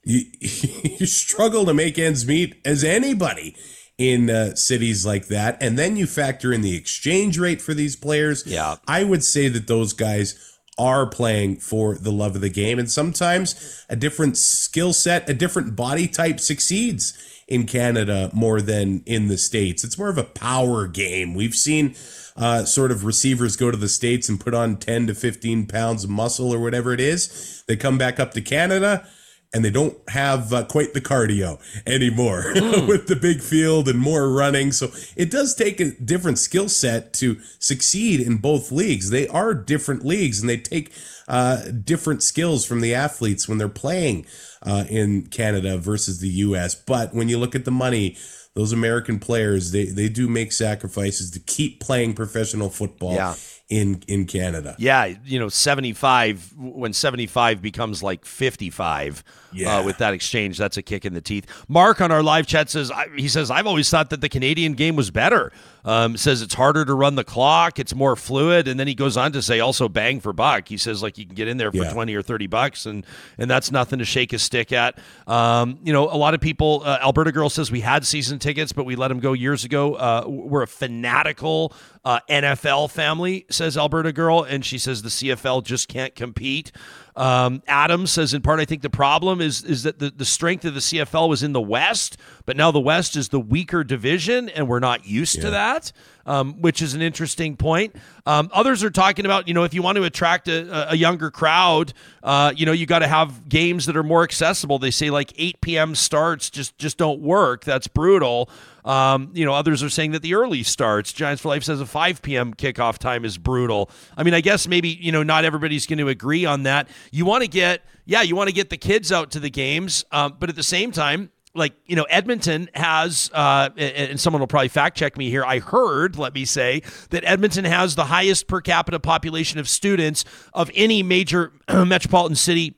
you, 0.03 0.21
you 0.39 1.05
struggle 1.05 1.65
to 1.65 1.73
make 1.73 1.99
ends 1.99 2.25
meet 2.25 2.55
as 2.65 2.83
anybody 2.83 3.55
in 3.97 4.29
uh, 4.29 4.55
cities 4.55 5.05
like 5.05 5.27
that. 5.27 5.61
And 5.61 5.77
then 5.77 5.95
you 5.95 6.07
factor 6.07 6.51
in 6.51 6.61
the 6.61 6.75
exchange 6.75 7.37
rate 7.37 7.61
for 7.61 7.73
these 7.73 7.95
players. 7.95 8.43
Yeah. 8.47 8.77
I 8.87 9.03
would 9.03 9.23
say 9.23 9.47
that 9.49 9.67
those 9.67 9.93
guys 9.93 10.57
are 10.77 11.05
playing 11.05 11.57
for 11.57 11.95
the 11.95 12.11
love 12.11 12.35
of 12.35 12.41
the 12.41 12.49
game. 12.49 12.79
And 12.79 12.89
sometimes 12.89 13.85
a 13.89 13.95
different 13.95 14.37
skill 14.37 14.93
set, 14.93 15.29
a 15.29 15.33
different 15.33 15.75
body 15.75 16.07
type 16.07 16.39
succeeds 16.39 17.13
in 17.51 17.65
Canada 17.65 18.29
more 18.33 18.61
than 18.61 19.03
in 19.05 19.27
the 19.27 19.37
States. 19.37 19.83
It's 19.83 19.97
more 19.97 20.07
of 20.07 20.17
a 20.17 20.23
power 20.23 20.87
game. 20.87 21.35
We've 21.35 21.53
seen 21.53 21.95
uh, 22.37 22.63
sort 22.63 22.91
of 22.91 23.03
receivers 23.03 23.57
go 23.57 23.69
to 23.69 23.77
the 23.77 23.89
States 23.89 24.29
and 24.29 24.39
put 24.39 24.53
on 24.53 24.77
10 24.77 25.07
to 25.07 25.13
15 25.13 25.67
pounds 25.67 26.05
of 26.05 26.09
muscle 26.09 26.53
or 26.53 26.59
whatever 26.59 26.93
it 26.93 27.01
is. 27.01 27.63
They 27.67 27.75
come 27.75 27.97
back 27.97 28.21
up 28.21 28.33
to 28.35 28.41
Canada 28.41 29.05
and 29.53 29.65
they 29.65 29.69
don't 29.69 29.97
have 30.09 30.53
uh, 30.53 30.63
quite 30.65 30.93
the 30.93 31.01
cardio 31.01 31.59
anymore 31.85 32.51
with 32.87 33.07
the 33.07 33.15
big 33.15 33.41
field 33.41 33.87
and 33.89 33.99
more 33.99 34.29
running. 34.29 34.71
So 34.71 34.91
it 35.17 35.29
does 35.29 35.55
take 35.55 35.79
a 35.81 35.91
different 35.91 36.39
skill 36.39 36.69
set 36.69 37.13
to 37.15 37.37
succeed 37.59 38.21
in 38.21 38.37
both 38.37 38.71
leagues. 38.71 39.09
They 39.09 39.27
are 39.27 39.53
different 39.53 40.05
leagues 40.05 40.39
and 40.39 40.49
they 40.49 40.57
take 40.57 40.93
uh, 41.27 41.63
different 41.83 42.23
skills 42.23 42.65
from 42.65 42.81
the 42.81 42.93
athletes 42.95 43.47
when 43.47 43.57
they're 43.57 43.67
playing 43.69 44.25
uh, 44.63 44.85
in 44.89 45.23
Canada 45.27 45.77
versus 45.77 46.19
the 46.19 46.29
U.S. 46.29 46.73
But 46.75 47.13
when 47.13 47.27
you 47.27 47.37
look 47.37 47.53
at 47.55 47.65
the 47.65 47.71
money, 47.71 48.17
those 48.53 48.71
American 48.73 49.19
players, 49.19 49.71
they, 49.71 49.85
they 49.85 50.07
do 50.09 50.27
make 50.27 50.51
sacrifices 50.51 51.31
to 51.31 51.39
keep 51.39 51.79
playing 51.79 52.13
professional 52.13 52.69
football 52.69 53.13
Yeah. 53.15 53.35
in, 53.69 54.03
in 54.07 54.27
Canada. 54.27 54.75
Yeah, 54.77 55.13
you 55.25 55.39
know, 55.39 55.47
75, 55.49 56.53
when 56.57 56.91
75 56.93 57.61
becomes 57.61 58.03
like 58.03 58.25
55 58.25 59.23
Yeah. 59.53 59.77
uh, 59.77 59.83
with 59.83 59.97
that 59.99 60.13
exchange, 60.13 60.57
that's 60.57 60.77
a 60.77 60.81
kick 60.81 61.05
in 61.05 61.13
the 61.13 61.21
teeth. 61.21 61.45
Mark 61.67 62.01
on 62.01 62.11
our 62.11 62.23
live 62.23 62.47
chat 62.47 62.69
says, 62.69 62.91
I, 62.91 63.07
he 63.15 63.27
says, 63.27 63.51
I've 63.51 63.67
always 63.67 63.89
thought 63.89 64.09
that 64.11 64.21
the 64.21 64.29
Canadian 64.29 64.73
game 64.73 64.95
was 64.95 65.11
better. 65.11 65.51
Um, 65.83 66.15
says 66.15 66.43
it's 66.43 66.53
harder 66.53 66.85
to 66.85 66.93
run 66.93 67.15
the 67.15 67.23
clock, 67.23 67.79
it's 67.79 67.95
more 67.95 68.15
fluid. 68.15 68.67
And 68.67 68.79
then 68.79 68.87
he 68.87 68.93
goes 68.93 69.17
on 69.17 69.31
to 69.31 69.41
say, 69.41 69.59
also 69.59 69.89
bang 69.89 70.19
for 70.19 70.31
buck. 70.31 70.67
He 70.67 70.77
says, 70.77 71.01
like, 71.01 71.17
you 71.17 71.25
can 71.25 71.33
get 71.33 71.47
in 71.47 71.57
there 71.57 71.71
for 71.71 71.77
Yeah. 71.77 71.91
20 71.91 72.13
or 72.13 72.21
30 72.21 72.45
bucks, 72.47 72.85
and, 72.85 73.03
and 73.39 73.49
that's 73.49 73.71
nothing 73.71 73.97
to 73.97 74.05
shake 74.05 74.31
a 74.31 74.37
stick 74.37 74.71
at. 74.71 74.99
Um, 75.27 75.79
you 75.83 75.91
know, 75.91 76.03
a 76.07 76.17
lot 76.17 76.35
of 76.35 76.41
people, 76.41 76.83
uh, 76.85 76.99
Alberta 77.01 77.31
Girl 77.31 77.49
says, 77.49 77.71
we 77.71 77.79
had 77.81 78.05
season 78.05 78.37
tickets, 78.37 78.71
but 78.73 78.83
we 78.85 78.95
let 78.95 79.07
them 79.07 79.19
go 79.19 79.33
years 79.33 79.65
ago. 79.65 79.95
Uh, 79.95 80.23
we're 80.27 80.61
a 80.61 80.67
fanatical 80.67 81.73
uh, 82.05 82.19
NFL 82.29 82.91
family, 82.91 83.45
says 83.49 83.75
Alberta 83.77 84.11
Girl, 84.13 84.43
and 84.43 84.63
she 84.63 84.77
says 84.77 85.01
the 85.01 85.09
CFL 85.09 85.63
just 85.63 85.87
can't 85.87 86.13
compete. 86.15 86.71
Um, 87.15 87.61
Adam 87.67 88.07
says, 88.07 88.33
in 88.33 88.41
part, 88.41 88.59
I 88.59 88.65
think 88.65 88.81
the 88.81 88.89
problem 88.89 89.41
is 89.41 89.63
is 89.63 89.83
that 89.83 89.99
the, 89.99 90.11
the 90.11 90.25
strength 90.25 90.65
of 90.65 90.73
the 90.73 90.79
CFL 90.79 91.27
was 91.27 91.43
in 91.43 91.51
the 91.51 91.61
West, 91.61 92.17
but 92.45 92.55
now 92.55 92.71
the 92.71 92.79
West 92.79 93.15
is 93.15 93.29
the 93.29 93.39
weaker 93.39 93.83
division, 93.83 94.49
and 94.49 94.67
we're 94.67 94.79
not 94.79 95.05
used 95.05 95.41
to 95.41 95.49
that, 95.51 95.91
um, 96.25 96.61
which 96.61 96.81
is 96.81 96.93
an 96.93 97.01
interesting 97.01 97.55
point. 97.57 97.95
Um, 98.25 98.49
others 98.53 98.83
are 98.83 98.89
talking 98.89 99.25
about, 99.25 99.47
you 99.47 99.53
know, 99.53 99.63
if 99.63 99.73
you 99.73 99.81
want 99.81 99.97
to 99.97 100.03
attract 100.03 100.47
a, 100.47 100.91
a 100.91 100.95
younger 100.95 101.31
crowd, 101.31 101.93
uh, 102.23 102.53
you 102.55 102.65
know, 102.65 102.71
you 102.71 102.85
got 102.85 102.99
to 102.99 103.07
have 103.07 103.49
games 103.49 103.85
that 103.87 103.97
are 103.97 104.03
more 104.03 104.23
accessible. 104.23 104.79
They 104.79 104.91
say 104.91 105.09
like 105.09 105.33
8 105.37 105.61
p.m. 105.61 105.95
starts 105.95 106.49
just 106.49 106.77
just 106.77 106.97
don't 106.97 107.21
work. 107.21 107.63
That's 107.63 107.87
brutal. 107.87 108.49
Um, 108.83 109.31
you 109.33 109.45
know, 109.45 109.53
others 109.53 109.83
are 109.83 109.89
saying 109.89 110.11
that 110.11 110.21
the 110.21 110.33
early 110.33 110.63
starts. 110.63 111.13
Giants 111.13 111.41
for 111.41 111.49
Life 111.49 111.63
says 111.63 111.81
a 111.81 111.85
5 111.85 112.21
p.m. 112.21 112.53
kickoff 112.53 112.97
time 112.97 113.25
is 113.25 113.37
brutal. 113.37 113.89
I 114.17 114.23
mean, 114.23 114.33
I 114.33 114.41
guess 114.41 114.67
maybe 114.67 114.89
you 114.89 115.11
know 115.11 115.23
not 115.23 115.45
everybody's 115.45 115.85
going 115.85 115.99
to 115.99 116.07
agree 116.07 116.45
on 116.45 116.63
that. 116.63 116.87
You 117.11 117.25
want 117.25 117.43
to 117.43 117.47
get, 117.47 117.83
yeah, 118.05 118.21
you 118.21 118.35
want 118.35 118.49
to 118.49 118.55
get 118.55 118.69
the 118.69 118.77
kids 118.77 119.11
out 119.11 119.31
to 119.31 119.39
the 119.39 119.49
games, 119.49 120.05
um, 120.11 120.35
but 120.39 120.49
at 120.49 120.55
the 120.55 120.63
same 120.63 120.91
time, 120.91 121.31
like 121.53 121.73
you 121.85 121.95
know, 121.95 122.03
Edmonton 122.03 122.69
has, 122.73 123.29
uh, 123.33 123.69
and 123.77 124.19
someone 124.19 124.39
will 124.39 124.47
probably 124.47 124.69
fact 124.69 124.97
check 124.97 125.17
me 125.17 125.29
here. 125.29 125.43
I 125.43 125.59
heard, 125.59 126.17
let 126.17 126.33
me 126.33 126.45
say, 126.45 126.81
that 127.09 127.23
Edmonton 127.25 127.65
has 127.65 127.95
the 127.95 128.05
highest 128.05 128.47
per 128.47 128.61
capita 128.61 128.99
population 128.99 129.59
of 129.59 129.67
students 129.67 130.23
of 130.53 130.71
any 130.73 131.03
major 131.03 131.51
metropolitan 131.67 132.35
city 132.35 132.75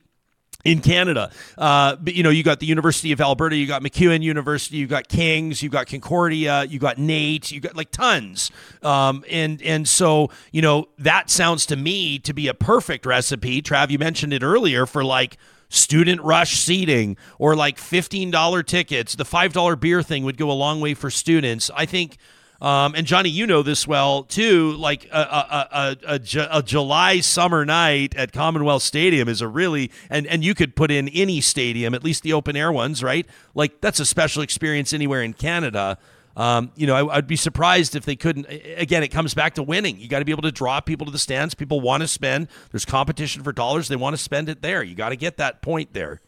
in 0.64 0.80
Canada. 0.80 1.30
Uh, 1.56 1.96
but 1.96 2.14
you 2.14 2.22
know, 2.22 2.30
you 2.30 2.42
got 2.42 2.58
the 2.58 2.66
University 2.66 3.12
of 3.12 3.20
Alberta, 3.20 3.54
you 3.54 3.66
got 3.66 3.82
MacEwan 3.82 4.22
University, 4.22 4.78
you 4.78 4.86
got 4.86 5.08
Kings, 5.08 5.62
you 5.62 5.68
got 5.68 5.86
Concordia, 5.86 6.64
you 6.64 6.78
got 6.78 6.98
NAIT, 6.98 7.52
you 7.52 7.60
got 7.60 7.76
like 7.76 7.90
tons. 7.90 8.50
Um, 8.82 9.24
and 9.30 9.62
and 9.62 9.86
so 9.86 10.30
you 10.52 10.62
know 10.62 10.88
that 10.98 11.30
sounds 11.30 11.66
to 11.66 11.76
me 11.76 12.18
to 12.20 12.32
be 12.32 12.48
a 12.48 12.54
perfect 12.54 13.06
recipe. 13.06 13.62
Trav, 13.62 13.90
you 13.90 13.98
mentioned 13.98 14.32
it 14.32 14.42
earlier 14.42 14.86
for 14.86 15.04
like 15.04 15.36
student 15.74 16.20
rush 16.22 16.56
seating 16.56 17.16
or 17.38 17.56
like 17.56 17.78
$15 17.78 18.66
tickets. 18.66 19.14
The 19.14 19.24
$5 19.24 19.80
beer 19.80 20.02
thing 20.02 20.24
would 20.24 20.36
go 20.36 20.50
a 20.50 20.52
long 20.52 20.80
way 20.80 20.94
for 20.94 21.10
students. 21.10 21.70
I 21.74 21.86
think 21.86 22.18
um, 22.60 22.94
and 22.94 23.06
Johnny, 23.06 23.28
you 23.28 23.46
know 23.46 23.62
this 23.62 23.86
well 23.86 24.22
too. 24.22 24.72
Like 24.72 25.06
a, 25.12 25.18
a, 25.18 25.96
a, 26.06 26.20
a, 26.50 26.62
July 26.62 27.20
summer 27.20 27.64
night 27.66 28.14
at 28.14 28.32
Commonwealth 28.32 28.82
Stadium 28.82 29.28
is 29.28 29.42
a 29.42 29.48
really, 29.48 29.90
and, 30.08 30.26
and 30.26 30.42
you 30.42 30.54
could 30.54 30.74
put 30.74 30.90
in 30.90 31.08
any 31.10 31.42
stadium, 31.42 31.92
at 31.92 32.02
least 32.02 32.22
the 32.22 32.32
open 32.32 32.56
air 32.56 32.72
ones, 32.72 33.02
right? 33.02 33.26
Like 33.54 33.82
that's 33.82 34.00
a 34.00 34.06
special 34.06 34.42
experience 34.42 34.94
anywhere 34.94 35.22
in 35.22 35.34
Canada. 35.34 35.98
Um, 36.36 36.72
you 36.74 36.86
know, 36.86 36.94
I, 36.94 37.16
I'd 37.16 37.26
be 37.26 37.36
surprised 37.36 37.94
if 37.94 38.04
they 38.04 38.16
couldn't. 38.16 38.46
Again, 38.76 39.02
it 39.02 39.08
comes 39.08 39.34
back 39.34 39.54
to 39.54 39.62
winning. 39.62 39.98
You 39.98 40.08
got 40.08 40.18
to 40.18 40.24
be 40.24 40.32
able 40.32 40.42
to 40.42 40.52
draw 40.52 40.80
people 40.80 41.06
to 41.06 41.12
the 41.12 41.18
stands. 41.18 41.54
People 41.54 41.80
want 41.80 42.02
to 42.02 42.08
spend. 42.08 42.48
There's 42.72 42.84
competition 42.84 43.42
for 43.42 43.52
dollars. 43.52 43.88
They 43.88 43.96
want 43.96 44.16
to 44.16 44.22
spend 44.22 44.48
it 44.48 44.60
there. 44.62 44.82
You 44.82 44.94
got 44.94 45.10
to 45.10 45.16
get 45.16 45.36
that 45.36 45.62
point 45.62 45.92
there. 45.92 46.20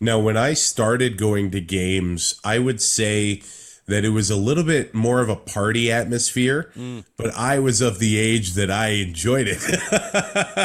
Now, 0.00 0.18
when 0.18 0.36
I 0.36 0.54
started 0.54 1.18
going 1.18 1.50
to 1.52 1.60
games, 1.60 2.40
I 2.44 2.58
would 2.58 2.80
say 2.80 3.42
that 3.88 4.04
it 4.04 4.10
was 4.10 4.30
a 4.30 4.36
little 4.36 4.64
bit 4.64 4.94
more 4.94 5.20
of 5.20 5.28
a 5.28 5.34
party 5.34 5.90
atmosphere, 5.90 6.70
but 7.16 7.34
I 7.34 7.58
was 7.58 7.80
of 7.80 7.98
the 7.98 8.18
age 8.18 8.52
that 8.52 8.70
I 8.70 8.88
enjoyed 8.88 9.48
it. 9.48 9.58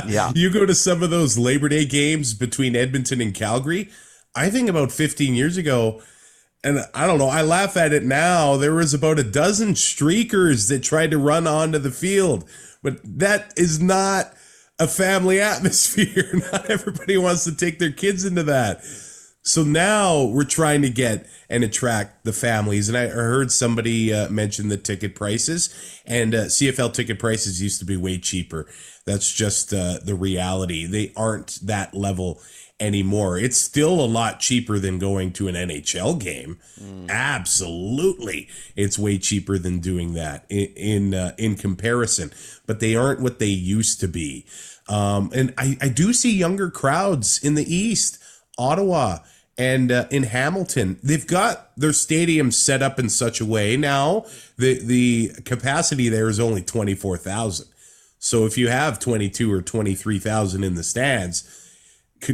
Yeah. 0.10 0.32
You 0.36 0.52
go 0.52 0.66
to 0.66 0.76
some 0.76 1.02
of 1.02 1.10
those 1.10 1.38
Labor 1.38 1.70
Day 1.70 1.86
games 1.86 2.34
between 2.34 2.76
Edmonton 2.76 3.22
and 3.22 3.34
Calgary, 3.34 3.90
I 4.36 4.50
think 4.50 4.70
about 4.70 4.92
15 4.92 5.36
years 5.36 5.56
ago, 5.56 6.02
and 6.64 6.86
I 6.94 7.06
don't 7.06 7.20
know, 7.20 7.28
I 7.28 7.42
laugh 7.42 7.76
at 7.76 7.94
it 7.94 8.04
now. 8.04 8.58
There 8.58 8.74
was 8.74 8.94
about 8.94 9.20
a 9.20 9.24
dozen 9.24 9.74
streakers 9.74 10.70
that 10.70 10.84
tried 10.84 11.12
to 11.12 11.18
run 11.18 11.46
onto 11.46 11.78
the 11.78 11.92
field, 11.92 12.46
but 12.82 13.00
that 13.04 13.54
is 13.58 13.82
not 13.82 14.34
a 14.80 14.88
family 14.88 15.40
atmosphere. 15.54 16.32
Not 16.52 16.70
everybody 16.70 17.18
wants 17.18 17.44
to 17.44 17.56
take 17.56 17.80
their 17.80 17.92
kids 17.92 18.26
into 18.26 18.44
that. 18.44 18.84
So 19.46 19.64
now 19.64 20.24
we're 20.24 20.46
trying 20.46 20.82
to 20.84 20.90
get 20.90 21.28
and 21.50 21.66
attract 21.66 22.24
the 22.24 22.32
families. 22.32 22.88
And 22.88 22.98
I 22.98 23.08
heard 23.08 23.52
somebody 23.52 24.14
uh, 24.14 24.30
mention 24.30 24.70
the 24.70 24.78
ticket 24.78 25.16
prices, 25.16 26.02
and 26.06 26.34
uh, 26.34 26.46
CFL 26.46 26.94
ticket 26.94 27.20
prices 27.20 27.62
used 27.62 27.80
to 27.80 27.86
be 27.86 27.98
way 27.98 28.18
cheaper. 28.18 28.68
That's 29.06 29.32
just 29.32 29.74
uh, 29.74 30.00
the 30.04 30.16
reality. 30.16 30.86
They 30.86 31.12
aren't 31.18 31.60
that 31.64 31.94
level 31.94 32.42
anymore. 32.84 33.38
It's 33.38 33.62
still 33.62 34.00
a 34.00 34.06
lot 34.06 34.40
cheaper 34.40 34.78
than 34.78 35.00
going 35.00 35.32
to 35.34 35.48
an 35.48 35.56
NHL 35.56 36.20
game. 36.20 36.60
Absolutely, 37.10 38.50
it's 38.76 39.00
way 39.00 39.18
cheaper 39.18 39.58
than 39.58 39.80
doing 39.80 40.14
that 40.14 40.46
in 40.50 40.68
in, 40.76 41.14
uh, 41.14 41.34
in 41.38 41.56
comparison. 41.56 42.32
But 42.66 42.80
they 42.80 42.96
aren't 42.96 43.22
what 43.22 43.40
they 43.40 43.48
used 43.48 44.00
to 44.02 44.08
be. 44.08 44.46
Um, 44.88 45.32
and 45.34 45.54
I, 45.58 45.78
I 45.82 45.88
do 45.88 46.12
see 46.14 46.36
younger 46.36 46.70
crowds 46.70 47.42
in 47.42 47.56
the 47.56 47.74
East, 47.74 48.20
Ottawa, 48.58 49.20
and 49.58 49.92
uh, 49.92 50.08
in 50.10 50.24
Hamilton. 50.24 51.00
They've 51.02 51.26
got 51.26 51.72
their 51.78 51.94
stadium 51.94 52.52
set 52.52 52.82
up 52.82 53.00
in 53.00 53.10
such 53.10 53.40
a 53.40 53.46
way 53.46 53.78
now. 53.78 54.26
The 54.58 54.84
the 54.84 55.32
capacity 55.46 56.10
there 56.10 56.28
is 56.30 56.40
only 56.40 56.62
twenty 56.62 56.96
four 56.96 57.18
thousand. 57.18 57.68
So 58.20 58.46
if 58.46 58.58
you 58.58 58.70
have 58.70 59.00
twenty 59.00 59.30
two 59.30 59.52
or 59.52 59.62
twenty 59.62 59.96
three 59.96 60.20
thousand 60.20 60.64
in 60.64 60.76
the 60.76 60.84
stands, 60.84 61.44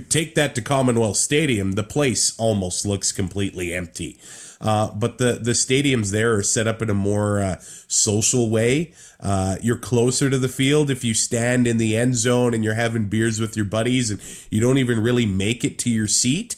take 0.10 0.36
that 0.36 0.56
to 0.56 0.62
Commonwealth 0.62 1.18
Stadium, 1.18 1.74
the 1.74 1.84
place 1.84 2.38
almost 2.38 2.86
looks 2.86 3.12
completely 3.12 3.74
empty. 3.74 4.20
Uh, 4.62 4.92
but 4.92 5.20
the 5.20 5.40
the 5.42 5.52
stadiums 5.52 6.12
there 6.12 6.36
are 6.36 6.44
set 6.44 6.68
up 6.68 6.82
in 6.82 6.90
a 6.90 6.94
more 6.94 7.40
uh, 7.40 7.56
social 7.88 8.50
way. 8.50 8.94
Uh, 9.20 9.56
you're 9.62 9.78
closer 9.78 10.30
to 10.30 10.38
the 10.38 10.50
field 10.50 10.90
if 10.90 11.04
you 11.04 11.14
stand 11.14 11.66
in 11.66 11.78
the 11.78 11.96
end 11.96 12.16
zone 12.16 12.54
and 12.54 12.64
you're 12.64 12.74
having 12.74 13.06
beers 13.08 13.40
with 13.40 13.56
your 13.56 13.66
buddies, 13.66 14.12
and 14.12 14.22
you 14.50 14.60
don't 14.60 14.78
even 14.78 15.02
really 15.02 15.26
make 15.26 15.64
it 15.64 15.80
to 15.80 15.90
your 15.90 16.08
seat. 16.08 16.56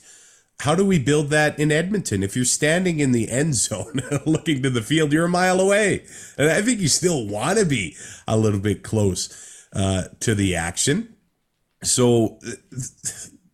How 0.61 0.75
do 0.75 0.85
we 0.85 0.99
build 0.99 1.29
that 1.29 1.57
in 1.57 1.71
Edmonton? 1.71 2.21
If 2.21 2.35
you're 2.35 2.45
standing 2.45 2.99
in 2.99 3.13
the 3.13 3.29
end 3.29 3.55
zone 3.55 4.01
looking 4.25 4.61
to 4.61 4.69
the 4.69 4.83
field, 4.83 5.11
you're 5.11 5.25
a 5.25 5.29
mile 5.29 5.59
away. 5.59 6.05
And 6.37 6.51
I 6.51 6.61
think 6.61 6.79
you 6.79 6.87
still 6.87 7.27
want 7.27 7.57
to 7.57 7.65
be 7.65 7.95
a 8.27 8.37
little 8.37 8.59
bit 8.59 8.83
close 8.83 9.67
uh, 9.73 10.05
to 10.19 10.35
the 10.35 10.55
action. 10.55 11.15
So 11.83 12.39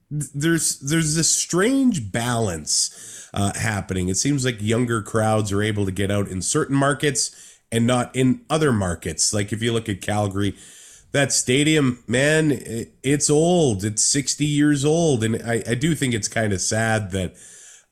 there's 0.10 0.80
there's 0.80 1.16
this 1.16 1.32
strange 1.32 2.12
balance 2.12 3.30
uh, 3.34 3.54
happening. 3.58 4.10
It 4.10 4.18
seems 4.18 4.46
like 4.46 4.62
younger 4.62 5.02
crowds 5.02 5.52
are 5.52 5.62
able 5.62 5.86
to 5.86 5.92
get 5.92 6.12
out 6.12 6.28
in 6.28 6.42
certain 6.42 6.76
markets 6.76 7.60
and 7.72 7.86
not 7.86 8.16
in 8.16 8.42
other 8.50 8.72
markets. 8.72 9.34
Like 9.34 9.52
if 9.52 9.62
you 9.62 9.74
look 9.74 9.90
at 9.90 10.02
Calgary, 10.02 10.56
that 11.12 11.32
stadium, 11.32 12.04
man, 12.08 12.52
it, 12.52 12.94
it's 13.04 13.30
old. 13.30 13.84
It's 13.84 14.04
60 14.04 14.46
years 14.46 14.86
old, 14.86 15.24
and 15.24 15.42
I, 15.44 15.64
I 15.68 15.76
do 15.76 15.96
think 15.96 16.14
it's 16.14 16.28
kind 16.28 16.54
of 16.54 16.62
sad 16.62 17.12
that 17.12 17.36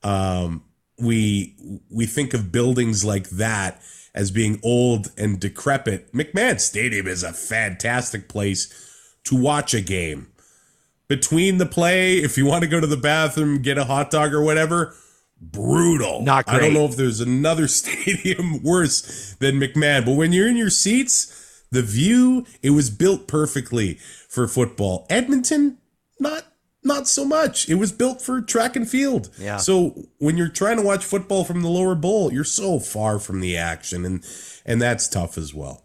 um, 0.03 0.63
we 0.99 1.55
we 1.89 2.05
think 2.05 2.33
of 2.33 2.51
buildings 2.51 3.03
like 3.03 3.29
that 3.31 3.81
as 4.13 4.31
being 4.31 4.59
old 4.63 5.11
and 5.17 5.39
decrepit. 5.39 6.13
McMahon 6.13 6.59
Stadium 6.59 7.07
is 7.07 7.23
a 7.23 7.33
fantastic 7.33 8.29
place 8.29 8.71
to 9.25 9.35
watch 9.35 9.73
a 9.73 9.81
game 9.81 10.27
between 11.07 11.57
the 11.57 11.65
play, 11.65 12.17
if 12.17 12.37
you 12.37 12.45
want 12.45 12.63
to 12.63 12.69
go 12.69 12.79
to 12.79 12.87
the 12.87 12.97
bathroom, 12.97 13.61
get 13.61 13.77
a 13.77 13.85
hot 13.85 14.09
dog 14.09 14.33
or 14.33 14.41
whatever, 14.41 14.95
brutal. 15.39 16.21
Not 16.21 16.45
I 16.47 16.59
don't 16.59 16.73
know 16.73 16.85
if 16.85 16.95
there's 16.95 17.19
another 17.19 17.67
stadium 17.67 18.63
worse 18.63 19.35
than 19.39 19.59
McMahon, 19.59 20.05
but 20.05 20.13
when 20.13 20.33
you're 20.33 20.47
in 20.47 20.57
your 20.57 20.69
seats, 20.69 21.63
the 21.71 21.81
view, 21.81 22.45
it 22.61 22.71
was 22.71 22.89
built 22.89 23.27
perfectly 23.27 23.95
for 24.29 24.47
football. 24.47 25.05
Edmonton, 25.09 25.77
not 26.19 26.45
not 26.83 27.07
so 27.07 27.25
much. 27.25 27.67
It 27.67 27.75
was 27.75 27.91
built 27.91 28.21
for 28.21 28.41
track 28.41 28.75
and 28.75 28.87
field. 28.87 29.29
Yeah. 29.39 29.57
So 29.57 30.07
when 30.19 30.37
you're 30.37 30.49
trying 30.49 30.77
to 30.77 30.83
watch 30.83 31.03
football 31.03 31.43
from 31.43 31.63
the 31.63 31.67
lower 31.67 31.95
bowl, 31.95 32.31
you're 32.31 32.43
so 32.43 32.79
far 32.79 33.17
from 33.17 33.41
the 33.41 33.57
action 33.57 34.05
and 34.05 34.23
and 34.65 34.81
that's 34.81 35.07
tough 35.07 35.37
as 35.37 35.53
well. 35.53 35.84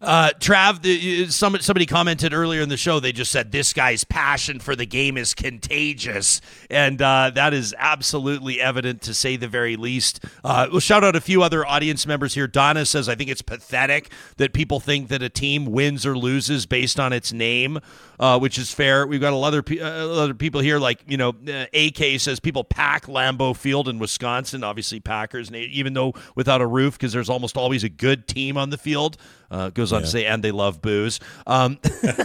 Uh, 0.00 0.30
Trav, 0.38 0.82
the, 0.82 1.26
some, 1.28 1.56
somebody 1.60 1.86
commented 1.86 2.32
earlier 2.32 2.60
in 2.60 2.68
the 2.68 2.76
show. 2.76 3.00
They 3.00 3.12
just 3.12 3.30
said 3.30 3.52
this 3.52 3.72
guy's 3.72 4.04
passion 4.04 4.60
for 4.60 4.76
the 4.76 4.86
game 4.86 5.16
is 5.16 5.34
contagious, 5.34 6.40
and 6.70 7.00
uh, 7.00 7.30
that 7.34 7.54
is 7.54 7.74
absolutely 7.78 8.60
evident 8.60 9.02
to 9.02 9.14
say 9.14 9.36
the 9.36 9.48
very 9.48 9.76
least. 9.76 10.24
Uh, 10.44 10.68
we'll 10.70 10.80
shout 10.80 11.04
out 11.04 11.16
a 11.16 11.20
few 11.20 11.42
other 11.42 11.66
audience 11.66 12.06
members 12.06 12.34
here. 12.34 12.46
Donna 12.46 12.84
says, 12.84 13.08
"I 13.08 13.14
think 13.14 13.30
it's 13.30 13.42
pathetic 13.42 14.10
that 14.36 14.52
people 14.52 14.80
think 14.80 15.08
that 15.08 15.22
a 15.22 15.28
team 15.28 15.66
wins 15.66 16.04
or 16.04 16.16
loses 16.16 16.66
based 16.66 17.00
on 17.00 17.12
its 17.12 17.32
name." 17.32 17.80
Uh, 18.18 18.38
which 18.38 18.58
is 18.58 18.72
fair. 18.72 19.06
We've 19.06 19.20
got 19.20 19.32
a 19.32 19.36
lot 19.36 19.52
of 19.54 19.64
pe- 19.64 19.78
uh, 19.78 20.08
other 20.08 20.34
people 20.34 20.60
here, 20.60 20.78
like 20.78 21.00
you 21.06 21.16
know, 21.16 21.34
uh, 21.48 21.66
AK 21.74 22.20
says 22.20 22.40
people 22.40 22.64
pack 22.64 23.06
Lambeau 23.06 23.54
Field 23.54 23.88
in 23.88 23.98
Wisconsin. 23.98 24.64
Obviously, 24.64 25.00
Packers, 25.00 25.48
and 25.48 25.56
even 25.56 25.92
though 25.92 26.14
without 26.34 26.60
a 26.60 26.66
roof, 26.66 26.98
because 26.98 27.12
there's 27.12 27.28
almost 27.28 27.56
always 27.56 27.84
a 27.84 27.88
good 27.88 28.26
team 28.26 28.56
on 28.56 28.70
the 28.70 28.78
field. 28.78 29.16
Uh, 29.50 29.70
goes 29.70 29.92
on 29.92 30.00
to 30.00 30.06
say, 30.08 30.26
and 30.26 30.42
they 30.42 30.50
love 30.50 30.82
booze. 30.82 31.20
Um, 31.46 31.78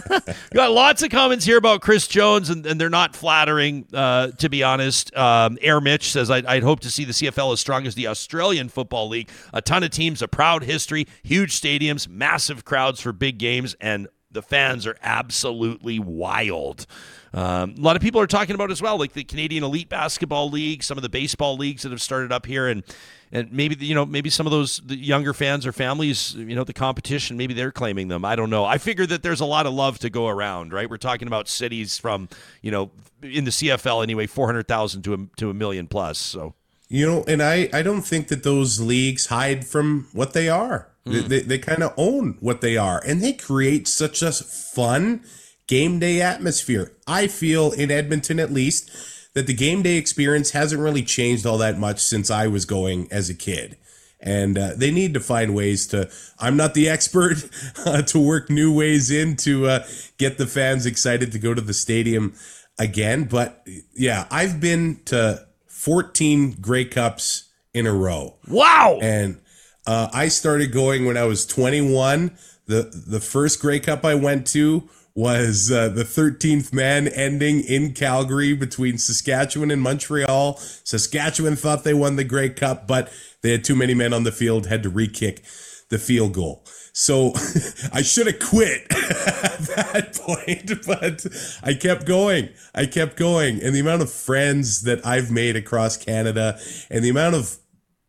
got 0.54 0.72
lots 0.72 1.02
of 1.04 1.10
comments 1.10 1.44
here 1.44 1.56
about 1.56 1.80
Chris 1.80 2.08
Jones, 2.08 2.50
and, 2.50 2.66
and 2.66 2.80
they're 2.80 2.90
not 2.90 3.14
flattering, 3.14 3.86
uh, 3.94 4.32
to 4.32 4.48
be 4.48 4.64
honest. 4.64 5.14
Um, 5.16 5.56
Air 5.60 5.80
Mitch 5.80 6.10
says, 6.10 6.30
I'd, 6.32 6.46
I'd 6.46 6.64
hope 6.64 6.80
to 6.80 6.90
see 6.90 7.04
the 7.04 7.12
CFL 7.12 7.52
as 7.52 7.60
strong 7.60 7.86
as 7.86 7.94
the 7.94 8.08
Australian 8.08 8.68
Football 8.68 9.08
League. 9.08 9.30
A 9.52 9.62
ton 9.62 9.84
of 9.84 9.90
teams, 9.90 10.20
a 10.20 10.26
proud 10.26 10.64
history, 10.64 11.06
huge 11.22 11.52
stadiums, 11.60 12.08
massive 12.08 12.64
crowds 12.64 13.00
for 13.00 13.12
big 13.12 13.38
games, 13.38 13.76
and 13.80 14.08
the 14.32 14.42
fans 14.42 14.86
are 14.86 14.96
absolutely 15.02 15.98
wild. 15.98 16.86
Um, 17.34 17.74
a 17.78 17.80
lot 17.80 17.96
of 17.96 18.02
people 18.02 18.20
are 18.20 18.26
talking 18.26 18.54
about 18.54 18.70
as 18.70 18.82
well, 18.82 18.98
like 18.98 19.14
the 19.14 19.24
Canadian 19.24 19.64
Elite 19.64 19.88
Basketball 19.88 20.50
League, 20.50 20.82
some 20.82 20.98
of 20.98 21.02
the 21.02 21.08
baseball 21.08 21.56
leagues 21.56 21.82
that 21.82 21.90
have 21.90 22.02
started 22.02 22.30
up 22.30 22.44
here, 22.44 22.68
and 22.68 22.82
and 23.30 23.50
maybe 23.50 23.74
you 23.84 23.94
know 23.94 24.04
maybe 24.04 24.28
some 24.28 24.46
of 24.46 24.50
those 24.50 24.82
younger 24.86 25.32
fans 25.32 25.66
or 25.66 25.72
families, 25.72 26.34
you 26.34 26.54
know, 26.54 26.64
the 26.64 26.74
competition, 26.74 27.38
maybe 27.38 27.54
they're 27.54 27.72
claiming 27.72 28.08
them. 28.08 28.24
I 28.24 28.36
don't 28.36 28.50
know. 28.50 28.64
I 28.66 28.76
figure 28.76 29.06
that 29.06 29.22
there's 29.22 29.40
a 29.40 29.46
lot 29.46 29.64
of 29.66 29.72
love 29.72 29.98
to 30.00 30.10
go 30.10 30.28
around, 30.28 30.72
right? 30.74 30.88
We're 30.88 30.98
talking 30.98 31.26
about 31.26 31.48
cities 31.48 31.96
from 31.96 32.28
you 32.60 32.70
know 32.70 32.90
in 33.22 33.44
the 33.44 33.50
CFL 33.50 34.02
anyway, 34.02 34.26
four 34.26 34.46
hundred 34.46 34.68
thousand 34.68 35.02
to 35.02 35.14
a, 35.14 35.18
to 35.38 35.48
a 35.48 35.54
million 35.54 35.86
plus. 35.86 36.18
So 36.18 36.54
You 36.92 37.06
know, 37.06 37.24
and 37.26 37.42
I, 37.42 37.70
I 37.72 37.80
don't 37.80 38.02
think 38.02 38.28
that 38.28 38.42
those 38.42 38.78
leagues 38.78 39.26
hide 39.26 39.66
from 39.66 40.08
what 40.12 40.34
they 40.34 40.50
are. 40.50 40.88
They, 41.06 41.20
they, 41.20 41.40
they 41.40 41.58
kind 41.58 41.82
of 41.82 41.94
own 41.96 42.36
what 42.40 42.60
they 42.60 42.76
are, 42.76 43.02
and 43.04 43.22
they 43.22 43.32
create 43.32 43.88
such 43.88 44.20
a 44.20 44.30
fun 44.30 45.24
game 45.66 45.98
day 45.98 46.20
atmosphere. 46.20 46.92
I 47.06 47.28
feel 47.28 47.72
in 47.72 47.90
Edmonton, 47.90 48.38
at 48.38 48.52
least, 48.52 48.90
that 49.32 49.46
the 49.46 49.54
game 49.54 49.80
day 49.80 49.96
experience 49.96 50.50
hasn't 50.50 50.82
really 50.82 51.02
changed 51.02 51.46
all 51.46 51.56
that 51.58 51.78
much 51.78 51.98
since 51.98 52.30
I 52.30 52.46
was 52.46 52.66
going 52.66 53.08
as 53.10 53.30
a 53.30 53.34
kid. 53.34 53.78
And 54.20 54.58
uh, 54.58 54.72
they 54.76 54.90
need 54.90 55.14
to 55.14 55.20
find 55.20 55.54
ways 55.54 55.86
to. 55.88 56.10
I'm 56.38 56.58
not 56.58 56.74
the 56.74 56.90
expert 56.90 57.48
uh, 57.86 58.02
to 58.02 58.20
work 58.20 58.50
new 58.50 58.72
ways 58.72 59.10
in 59.10 59.36
to 59.38 59.66
uh, 59.66 59.86
get 60.18 60.36
the 60.36 60.46
fans 60.46 60.84
excited 60.84 61.32
to 61.32 61.38
go 61.38 61.54
to 61.54 61.62
the 61.62 61.72
stadium 61.72 62.34
again. 62.78 63.24
But 63.24 63.66
yeah, 63.94 64.26
I've 64.30 64.60
been 64.60 65.00
to 65.06 65.46
14 65.82 66.58
Grey 66.60 66.84
Cups 66.84 67.50
in 67.74 67.88
a 67.88 67.92
row. 67.92 68.36
wow, 68.46 69.00
And 69.02 69.40
uh, 69.84 70.10
I 70.12 70.28
started 70.28 70.70
going 70.70 71.06
when 71.06 71.16
I 71.16 71.24
was 71.24 71.44
21. 71.44 72.38
The 72.66 72.82
the 73.08 73.18
first 73.18 73.60
Grey 73.60 73.80
Cup 73.80 74.04
I 74.04 74.14
went 74.14 74.46
to 74.48 74.88
was 75.16 75.72
uh, 75.72 75.88
the 75.88 76.04
13th 76.04 76.72
man 76.72 77.08
ending 77.08 77.60
in 77.60 77.94
Calgary 77.94 78.54
between 78.54 78.96
Saskatchewan 78.96 79.72
and 79.72 79.82
Montreal. 79.82 80.56
Saskatchewan 80.84 81.56
thought 81.56 81.82
they 81.82 81.94
won 81.94 82.14
the 82.14 82.22
Grey 82.22 82.50
Cup, 82.50 82.86
but 82.86 83.12
they 83.40 83.50
had 83.50 83.64
too 83.64 83.74
many 83.74 83.92
men 83.92 84.12
on 84.12 84.22
the 84.22 84.30
field, 84.30 84.66
had 84.68 84.84
to 84.84 84.88
re-kick 84.88 85.42
the 85.88 85.98
field 85.98 86.32
goal. 86.32 86.64
So 86.92 87.32
I 87.92 88.02
should 88.02 88.26
have 88.26 88.38
quit 88.38 88.82
at 88.90 89.58
that 89.76 90.20
point, 90.20 90.72
but 90.86 91.26
I 91.62 91.74
kept 91.74 92.06
going. 92.06 92.50
I 92.74 92.86
kept 92.86 93.16
going. 93.16 93.62
And 93.62 93.74
the 93.74 93.80
amount 93.80 94.02
of 94.02 94.12
friends 94.12 94.82
that 94.82 95.04
I've 95.04 95.30
made 95.30 95.56
across 95.56 95.96
Canada 95.96 96.58
and 96.90 97.02
the 97.02 97.10
amount 97.10 97.34
of 97.34 97.56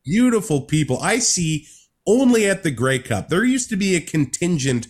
beautiful 0.05 0.61
people 0.61 0.99
I 0.99 1.19
see 1.19 1.67
only 2.05 2.47
at 2.47 2.63
the 2.63 2.71
Grey 2.71 2.99
Cup. 2.99 3.29
There 3.29 3.45
used 3.45 3.69
to 3.69 3.77
be 3.77 3.95
a 3.95 4.01
contingent 4.01 4.87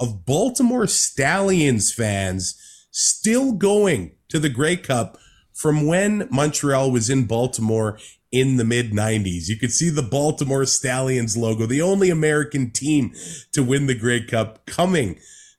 of 0.00 0.26
Baltimore 0.26 0.88
Stallions 0.88 1.92
fans 1.92 2.60
still 2.90 3.52
going 3.52 4.16
to 4.28 4.40
the 4.40 4.48
Grey 4.48 4.76
Cup 4.76 5.18
from 5.54 5.86
when 5.86 6.28
Montreal 6.30 6.90
was 6.90 7.08
in 7.08 7.24
Baltimore 7.24 7.98
in 8.32 8.56
the 8.56 8.64
mid 8.64 8.92
90s. 8.92 9.48
You 9.48 9.56
could 9.56 9.72
see 9.72 9.90
the 9.90 10.02
Baltimore 10.02 10.66
Stallions 10.66 11.36
logo, 11.36 11.66
the 11.66 11.82
only 11.82 12.10
American 12.10 12.70
team 12.70 13.12
to 13.52 13.62
win 13.62 13.86
the 13.86 13.94
Grey 13.94 14.24
Cup 14.24 14.66
coming 14.66 15.18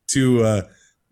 to 0.10 0.44
uh 0.44 0.62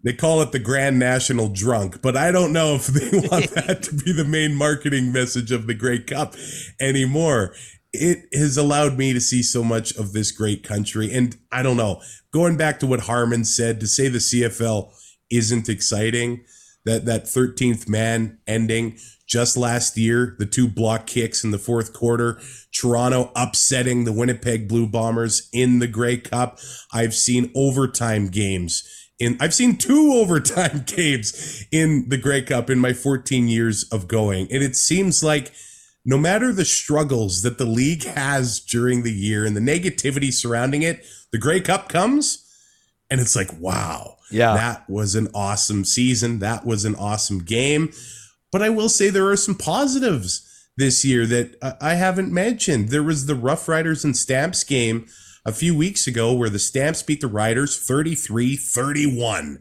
they 0.05 0.13
call 0.13 0.43
it 0.43 0.51
the 0.51 0.59
Grand 0.59 0.99
National 0.99 1.49
Drunk, 1.49 1.99
but 2.03 2.15
I 2.15 2.31
don't 2.31 2.53
know 2.53 2.75
if 2.75 2.85
they 2.85 3.17
want 3.27 3.49
that 3.55 3.81
to 3.83 3.95
be 3.95 4.11
the 4.11 4.23
main 4.23 4.53
marketing 4.53 5.11
message 5.11 5.51
of 5.51 5.65
the 5.65 5.73
Grey 5.73 5.97
Cup 5.97 6.35
anymore. 6.79 7.55
It 7.91 8.27
has 8.31 8.55
allowed 8.55 8.99
me 8.99 9.13
to 9.13 9.19
see 9.19 9.41
so 9.41 9.63
much 9.63 9.95
of 9.95 10.13
this 10.13 10.31
great 10.31 10.61
country. 10.61 11.11
And 11.11 11.35
I 11.51 11.63
don't 11.63 11.77
know, 11.77 12.01
going 12.31 12.55
back 12.55 12.79
to 12.81 12.87
what 12.87 13.01
Harmon 13.01 13.45
said, 13.45 13.79
to 13.79 13.87
say 13.87 14.07
the 14.07 14.19
CFL 14.19 14.91
isn't 15.31 15.69
exciting, 15.69 16.43
that, 16.85 17.05
that 17.05 17.23
13th 17.23 17.89
man 17.89 18.37
ending 18.45 18.99
just 19.27 19.57
last 19.57 19.97
year, 19.97 20.35
the 20.39 20.45
two 20.45 20.67
block 20.67 21.07
kicks 21.07 21.43
in 21.43 21.51
the 21.51 21.57
fourth 21.57 21.93
quarter, 21.93 22.39
Toronto 22.73 23.31
upsetting 23.35 24.03
the 24.03 24.13
Winnipeg 24.13 24.67
Blue 24.67 24.87
Bombers 24.87 25.49
in 25.51 25.79
the 25.79 25.87
Grey 25.87 26.17
Cup. 26.17 26.59
I've 26.93 27.15
seen 27.15 27.51
overtime 27.55 28.27
games 28.27 28.83
in 29.19 29.37
I've 29.39 29.53
seen 29.53 29.77
two 29.77 30.11
overtime 30.15 30.83
games 30.85 31.65
in 31.71 32.09
the 32.09 32.17
Grey 32.17 32.41
Cup 32.41 32.69
in 32.69 32.79
my 32.79 32.93
14 32.93 33.47
years 33.47 33.83
of 33.91 34.07
going. 34.07 34.47
And 34.51 34.61
it 34.63 34.75
seems 34.75 35.23
like 35.23 35.51
no 36.05 36.17
matter 36.17 36.51
the 36.53 36.65
struggles 36.65 37.41
that 37.41 37.57
the 37.57 37.65
league 37.65 38.03
has 38.03 38.59
during 38.59 39.03
the 39.03 39.13
year 39.13 39.45
and 39.45 39.55
the 39.55 39.61
negativity 39.61 40.31
surrounding 40.31 40.83
it, 40.83 41.03
the 41.31 41.39
Grey 41.39 41.61
Cup 41.61 41.89
comes 41.89 42.41
and 43.09 43.19
it's 43.21 43.35
like, 43.35 43.49
wow, 43.59 44.17
Yeah. 44.31 44.53
that 44.55 44.89
was 44.89 45.15
an 45.15 45.29
awesome 45.33 45.83
season. 45.85 46.39
That 46.39 46.65
was 46.65 46.85
an 46.85 46.95
awesome 46.95 47.39
game. 47.39 47.91
But 48.55 48.61
I 48.61 48.69
will 48.69 48.87
say 48.87 49.09
there 49.09 49.27
are 49.27 49.35
some 49.35 49.55
positives 49.55 50.47
this 50.77 51.03
year 51.03 51.25
that 51.25 51.57
I- 51.81 51.95
haven't 51.95 52.31
mentioned. 52.31 52.87
There 52.87 53.03
was 53.03 53.25
the 53.25 53.35
Rough 53.35 53.67
Riders 53.67 54.05
and 54.05 54.15
Stamps 54.15 54.63
game 54.63 55.07
a 55.45 55.51
few 55.51 55.75
weeks 55.75 56.07
ago 56.07 56.31
where 56.31 56.49
the 56.49 56.57
Stamps 56.57 57.03
beat 57.03 57.19
the 57.19 57.27
Riders 57.27 57.77
33 57.77 58.55
31. 58.55 59.59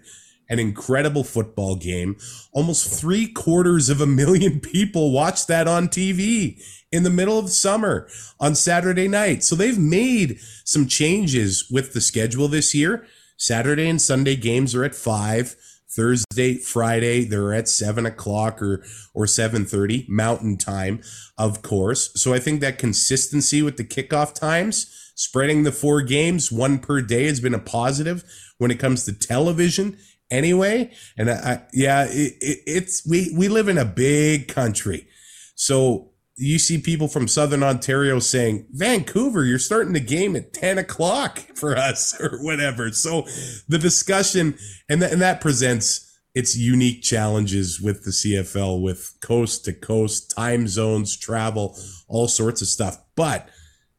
An 0.49 0.61
incredible 0.61 1.25
football 1.25 1.75
game. 1.75 2.15
Almost 2.53 3.01
three 3.01 3.27
quarters 3.27 3.89
of 3.89 4.01
a 4.01 4.07
million 4.07 4.61
people 4.61 5.11
watched 5.11 5.49
that 5.49 5.67
on 5.67 5.89
TV 5.89 6.63
in 6.93 7.03
the 7.03 7.11
middle 7.11 7.37
of 7.37 7.51
summer 7.51 8.09
on 8.39 8.55
Saturday 8.55 9.09
night. 9.09 9.43
So 9.43 9.57
they've 9.57 9.77
made 9.77 10.39
some 10.65 10.87
changes 10.87 11.69
with 11.69 11.95
the 11.95 12.01
schedule 12.01 12.47
this 12.47 12.77
year. 12.77 13.05
Saturday 13.37 13.89
and 13.89 14.01
Sunday 14.01 14.37
games 14.37 14.73
are 14.73 14.85
at 14.85 14.95
five. 14.95 15.57
Thursday, 15.95 16.57
Friday, 16.57 17.25
they're 17.25 17.53
at 17.53 17.69
seven 17.69 18.07
o'clock 18.07 18.61
or 18.63 18.85
or 19.13 19.27
seven 19.27 19.65
thirty 19.65 20.07
Mountain 20.09 20.59
Time, 20.59 21.01
of 21.39 21.63
course. 21.63 22.11
So 22.15 22.35
I 22.35 22.39
think 22.39 22.61
that 22.61 22.79
consistency 22.79 23.63
with 23.63 23.77
the 23.77 23.85
kickoff 23.85 24.35
times, 24.35 25.13
spreading 25.15 25.63
the 25.63 25.73
four 25.73 26.03
games, 26.03 26.51
one 26.51 26.79
per 26.79 27.01
day, 27.01 27.27
has 27.27 27.41
been 27.41 27.55
a 27.55 27.59
positive 27.59 28.25
when 28.59 28.71
it 28.71 28.79
comes 28.79 29.05
to 29.05 29.13
television. 29.13 29.97
Anyway, 30.31 30.91
and 31.17 31.31
I, 31.31 31.35
I 31.35 31.63
yeah, 31.73 32.05
it, 32.09 32.35
it, 32.41 32.59
it's 32.67 33.07
we 33.07 33.33
we 33.37 33.49
live 33.49 33.69
in 33.69 33.79
a 33.79 33.85
big 33.85 34.49
country, 34.49 35.07
so 35.55 36.14
you 36.37 36.59
see 36.59 36.79
people 36.79 37.07
from 37.07 37.29
Southern 37.29 37.63
Ontario 37.63 38.19
saying, 38.19 38.67
Vancouver, 38.73 39.45
you're 39.45 39.59
starting 39.59 39.93
the 39.93 40.01
game 40.01 40.35
at 40.35 40.53
10 40.53 40.79
o'clock 40.79 41.39
for 41.55 41.77
us 41.77 42.15
or 42.21 42.39
whatever. 42.43 42.91
So 42.91 43.23
the 43.69 43.79
discussion 43.79 44.57
and, 44.89 45.01
that 45.03 45.13
and 45.13 45.23
that 45.23 45.41
presents 45.41 46.11
its 46.35 46.57
unique 46.57 47.03
challenges 47.03 47.81
with 47.81 48.03
the 48.03 48.11
CFL 48.11 48.83
with 48.83 49.17
coast 49.21 49.65
to 49.67 49.73
coast, 49.73 50.35
time 50.35 50.67
zones, 50.67 51.17
travel, 51.17 51.79
all 52.09 52.27
sorts 52.27 52.61
of 52.61 52.67
stuff. 52.67 52.99
But 53.15 53.49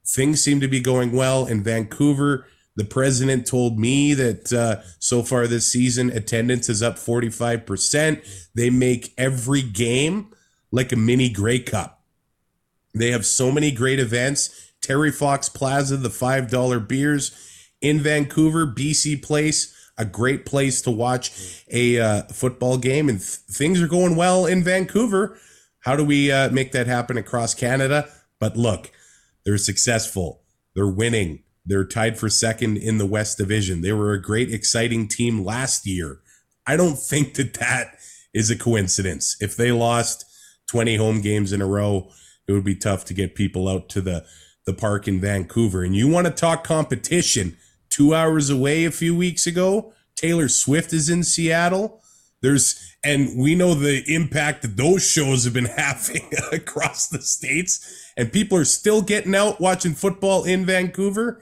things 0.06 0.44
seem 0.44 0.60
to 0.60 0.68
be 0.68 0.82
going 0.82 1.14
well 1.14 1.46
in 1.46 1.64
Vancouver. 1.64 2.48
The 2.76 2.84
president 2.84 3.48
told 3.48 3.80
me 3.80 4.14
that 4.16 4.52
uh, 4.52 4.82
so 5.00 5.24
far 5.24 5.48
this 5.48 5.72
season, 5.72 6.10
attendance 6.12 6.68
is 6.68 6.84
up 6.84 6.96
45%. 6.96 8.50
They 8.54 8.70
make 8.70 9.14
every 9.18 9.62
game 9.62 10.34
like 10.72 10.92
a 10.92 10.98
mini 10.98 11.30
Grey 11.30 11.60
Cup. 11.60 11.95
They 12.96 13.12
have 13.12 13.26
so 13.26 13.52
many 13.52 13.72
great 13.72 14.00
events. 14.00 14.72
Terry 14.82 15.12
Fox 15.12 15.50
Plaza, 15.50 15.98
the 15.98 16.10
$5 16.10 16.88
beers 16.88 17.32
in 17.82 18.00
Vancouver, 18.00 18.66
BC 18.66 19.22
Place, 19.22 19.74
a 19.98 20.06
great 20.06 20.46
place 20.46 20.82
to 20.84 20.92
watch 20.92 21.64
a 21.72 22.00
uh, 22.00 22.24
football 22.24 22.78
game. 22.78 23.10
And 23.10 23.20
th- 23.20 23.40
things 23.52 23.82
are 23.82 23.88
going 23.88 24.16
well 24.16 24.46
in 24.46 24.64
Vancouver. 24.64 25.38
How 25.82 25.96
do 25.96 26.04
we 26.04 26.32
uh, 26.32 26.50
make 26.50 26.72
that 26.72 26.88
happen 26.88 27.18
across 27.18 27.54
Canada? 27.54 28.10
But 28.40 28.58
look, 28.58 28.92
they're 29.46 29.58
successful. 29.58 30.42
They're 30.76 30.88
winning. 30.88 31.44
They're 31.66 31.86
tied 31.86 32.20
for 32.20 32.30
second 32.30 32.78
in 32.78 32.98
the 32.98 33.06
West 33.06 33.38
Division. 33.38 33.82
They 33.82 33.94
were 33.94 34.14
a 34.14 34.22
great, 34.22 34.52
exciting 34.52 35.08
team 35.08 35.44
last 35.44 35.88
year. 35.88 36.20
I 36.68 36.78
don't 36.78 36.98
think 36.98 37.36
that 37.36 37.56
that 37.56 37.96
is 38.34 38.52
a 38.52 38.58
coincidence. 38.58 39.38
If 39.40 39.56
they 39.56 39.72
lost 39.72 40.26
20 40.70 40.98
home 40.98 41.22
games 41.22 41.54
in 41.54 41.62
a 41.62 41.66
row, 41.66 42.12
it 42.48 42.52
would 42.52 42.64
be 42.64 42.76
tough 42.76 43.06
to 43.06 43.14
get 43.14 43.36
people 43.36 43.68
out 43.68 43.90
to 43.90 44.02
the, 44.02 44.26
the 44.66 44.74
park 44.74 45.08
in 45.08 45.20
Vancouver. 45.20 45.84
And 45.84 45.96
you 45.96 46.08
want 46.08 46.28
to 46.28 46.34
talk 46.34 46.64
competition 46.64 47.58
two 47.90 48.14
hours 48.14 48.50
away 48.50 48.86
a 48.86 48.92
few 48.92 49.16
weeks 49.16 49.48
ago? 49.48 49.94
Taylor 50.16 50.48
Swift 50.48 50.94
is 50.94 51.10
in 51.10 51.24
Seattle. 51.24 52.02
There's, 52.42 52.96
and 53.04 53.38
we 53.38 53.56
know 53.56 53.74
the 53.74 54.04
impact 54.08 54.62
that 54.62 54.78
those 54.78 55.10
shows 55.10 55.46
have 55.46 55.54
been 55.54 55.66
having 55.78 56.30
across 56.52 57.08
the 57.08 57.22
states, 57.22 58.12
and 58.16 58.32
people 58.32 58.58
are 58.58 58.66
still 58.66 59.02
getting 59.02 59.36
out 59.36 59.60
watching 59.60 59.94
football 59.94 60.44
in 60.44 60.66
Vancouver. 60.66 61.42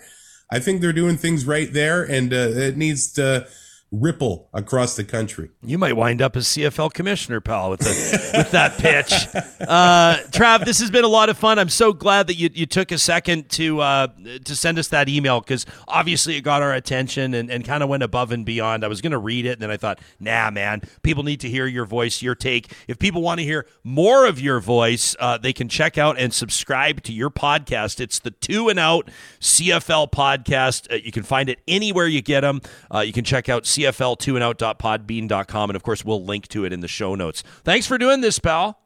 I 0.52 0.60
think 0.60 0.82
they're 0.82 0.94
doing 0.94 1.18
things 1.18 1.46
right 1.46 1.72
there, 1.72 2.04
and 2.04 2.32
uh, 2.32 2.52
it 2.54 2.78
needs 2.78 3.12
to 3.14 3.48
ripple 3.94 4.50
across 4.54 4.96
the 4.96 5.04
country. 5.04 5.52
You 5.62 5.78
might 5.78 5.94
wind 5.94 6.22
up 6.22 6.36
as 6.36 6.48
CFL 6.48 6.94
commissioner, 6.94 7.40
pal, 7.40 7.70
with 7.70 7.82
the, 7.82 8.32
with 8.38 8.52
that 8.52 8.78
pitch. 8.80 9.14
Uh, 9.62 10.18
Trav, 10.32 10.66
this 10.66 10.80
has 10.80 10.90
been 10.90 11.04
a 11.04 11.10
lot 11.10 11.30
of 11.30 11.38
fun. 11.38 11.60
I'm 11.60 11.70
so 11.70 11.94
glad 11.94 12.28
that 12.28 12.36
you, 12.36 12.50
you 12.54 12.66
took 12.66 12.92
a 12.92 12.98
second 12.98 13.50
to 13.52 13.80
uh, 13.80 14.08
to 14.46 14.56
send 14.56 14.80
us 14.80 14.88
that 14.90 15.08
email 15.08 15.40
because 15.40 15.66
obviously 15.88 16.36
it 16.36 16.42
got 16.42 16.62
our 16.62 16.74
attention 16.74 17.34
and, 17.36 17.52
and 17.52 17.64
kind 17.64 17.84
of 17.84 17.90
went 17.90 18.04
above 18.04 18.32
and 18.32 18.46
beyond. 18.46 18.84
I 18.84 18.88
was 18.88 19.00
going 19.00 19.12
to 19.12 19.20
read 19.20 19.46
it 19.46 19.54
and 19.54 19.62
then 19.62 19.72
I 19.72 19.78
thought, 19.78 20.00
nah, 20.20 20.50
man, 20.50 20.82
people 21.04 21.24
need 21.24 21.40
to 21.42 21.50
hear 21.50 21.68
your 21.68 21.86
voice, 21.86 22.22
your 22.22 22.36
take. 22.36 22.74
If 22.88 22.98
people 22.98 23.22
want 23.22 23.40
to 23.40 23.46
hear 23.46 23.68
more 23.84 24.26
of 24.26 24.40
your 24.40 24.60
voice, 24.60 25.16
uh, 25.20 25.38
they 25.38 25.54
can 25.54 25.70
check 25.70 25.98
out 25.98 26.18
and 26.18 26.34
subscribe 26.34 27.04
to 27.04 27.14
your 27.14 27.30
podcast. 27.30 28.00
It's 28.00 28.20
the 28.20 28.32
Two 28.32 28.70
and 28.70 28.80
Out 28.80 29.10
CFL 29.40 30.12
podcast. 30.12 30.92
Uh, 30.92 30.96
you 30.96 31.12
can 31.12 31.24
find 31.24 31.48
it 31.48 31.60
anywhere 31.68 32.08
you 32.08 32.22
get 32.22 32.42
them. 32.42 32.60
Uh, 32.94 33.00
you 33.00 33.14
can 33.14 33.24
check 33.24 33.50
out 33.50 33.64
CFL 33.64 33.83
cfl2andout.podbean.com. 33.84 35.70
And 35.70 35.76
of 35.76 35.84
course, 35.84 36.04
we'll 36.06 36.24
link 36.24 36.48
to 36.50 36.66
it 36.66 36.74
in 36.74 36.82
the 36.82 36.88
show 36.88 37.16
notes. 37.16 37.44
Thanks 37.64 37.88
for 37.88 37.98
doing 37.98 38.22
this, 38.22 38.40
pal. 38.40 38.83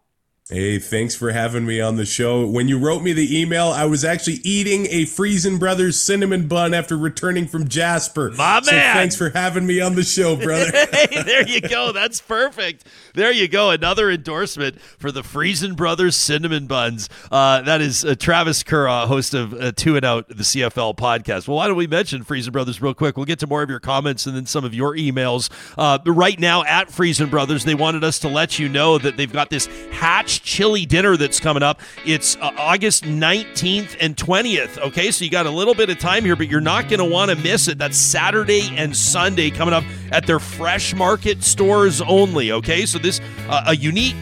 Hey, 0.50 0.80
thanks 0.80 1.14
for 1.14 1.34
having 1.34 1.66
me 1.66 1.82
on 1.82 1.98
the 1.98 2.06
show. 2.06 2.48
When 2.48 2.70
you 2.70 2.80
wrote 2.80 3.04
me 3.04 3.12
the 3.12 3.38
email, 3.38 3.68
I 3.68 3.84
was 3.84 4.06
actually 4.06 4.40
eating 4.46 4.86
a 4.86 5.04
Friesen 5.04 5.60
Brothers 5.60 6.00
cinnamon 6.00 6.48
bun 6.48 6.74
after 6.74 6.98
returning 6.98 7.48
from 7.48 7.68
Jasper. 7.68 8.32
My 8.32 8.62
so 8.62 8.72
man. 8.72 8.96
thanks 8.96 9.18
for 9.18 9.30
having 9.32 9.68
me 9.68 9.82
on 9.82 9.96
the 9.96 10.04
show, 10.04 10.38
brother. 10.38 10.72
hey, 10.94 11.22
there 11.24 11.46
you 11.46 11.60
go. 11.60 11.92
That's 11.92 12.22
perfect. 12.22 12.86
There 13.14 13.30
you 13.30 13.50
go. 13.50 13.72
Another 13.72 14.10
endorsement 14.10 14.80
for 14.80 15.12
the 15.12 15.22
Friesen 15.22 15.76
Brothers 15.76 16.16
cinnamon 16.16 16.66
buns. 16.66 17.10
Uh, 17.30 17.64
that 17.64 17.82
is 17.82 18.06
uh, 18.06 18.16
Travis 18.18 18.64
Currah, 18.64 19.04
uh, 19.04 19.08
host 19.08 19.34
of 19.34 19.54
uh, 19.54 19.74
Two 19.74 19.98
and 19.98 20.06
Out, 20.06 20.30
the 20.30 20.46
CFL 20.46 20.96
podcast. 20.96 21.50
Well, 21.50 21.58
why 21.58 21.68
don't 21.68 21.76
we 21.76 21.88
mention 21.88 22.24
Friesen 22.24 22.54
Brothers 22.54 22.82
real 22.82 22.94
quick? 22.94 23.18
We'll 23.18 23.26
get 23.26 23.40
to 23.40 23.48
more 23.48 23.64
of 23.64 23.70
your 23.70 23.82
comments 23.82 24.26
and 24.26 24.34
then 24.34 24.46
some 24.46 24.64
of 24.64 24.74
your 24.74 24.96
emails. 24.96 25.50
Uh, 25.78 26.00
right 26.06 26.40
now 26.40 26.64
at 26.64 26.88
Friesen 26.88 27.30
Brothers, 27.30 27.66
they 27.66 27.76
wanted 27.76 28.06
us 28.06 28.20
to 28.20 28.30
let 28.30 28.58
you 28.58 28.70
know 28.70 28.98
that 28.98 29.18
they've 29.18 29.34
got 29.34 29.50
this 29.50 29.66
hatch 29.92 30.37
chili 30.44 30.86
dinner 30.86 31.18
that's 31.18 31.40
coming 31.40 31.64
up. 31.64 31.82
It's 32.06 32.36
uh, 32.38 32.52
August 32.58 33.04
19th 33.04 33.98
and 34.00 34.16
20th. 34.16 34.78
Okay, 34.80 35.12
so 35.12 35.26
you 35.26 35.32
got 35.32 35.46
a 35.46 35.52
little 35.52 35.76
bit 35.76 35.90
of 35.90 36.00
time 36.00 36.24
here, 36.24 36.36
but 36.36 36.48
you're 36.48 36.62
not 36.62 36.90
going 36.90 37.00
to 37.00 37.06
want 37.06 37.32
to 37.32 37.38
miss 37.38 37.68
it. 37.68 37.78
That's 37.78 37.98
Saturday 37.98 38.70
and 38.76 38.96
Sunday 38.96 39.50
coming 39.50 39.74
up 39.74 39.84
at 40.12 40.26
their 40.26 40.40
fresh 40.40 40.94
market 40.94 41.44
stores 41.44 42.02
only. 42.02 42.52
Okay, 42.52 42.86
so 42.86 42.98
this 42.98 43.22
uh, 43.48 43.66
a 43.68 43.76
unique 43.76 44.16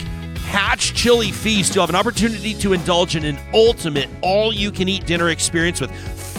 Hatch 0.45 0.93
Chili 0.93 1.31
Feast. 1.31 1.75
You'll 1.75 1.83
have 1.83 1.89
an 1.89 1.95
opportunity 1.95 2.53
to 2.55 2.73
indulge 2.73 3.15
in 3.15 3.25
an 3.25 3.37
ultimate 3.53 4.07
all-you-can-eat 4.21 5.05
dinner 5.05 5.29
experience 5.29 5.81
with 5.81 5.91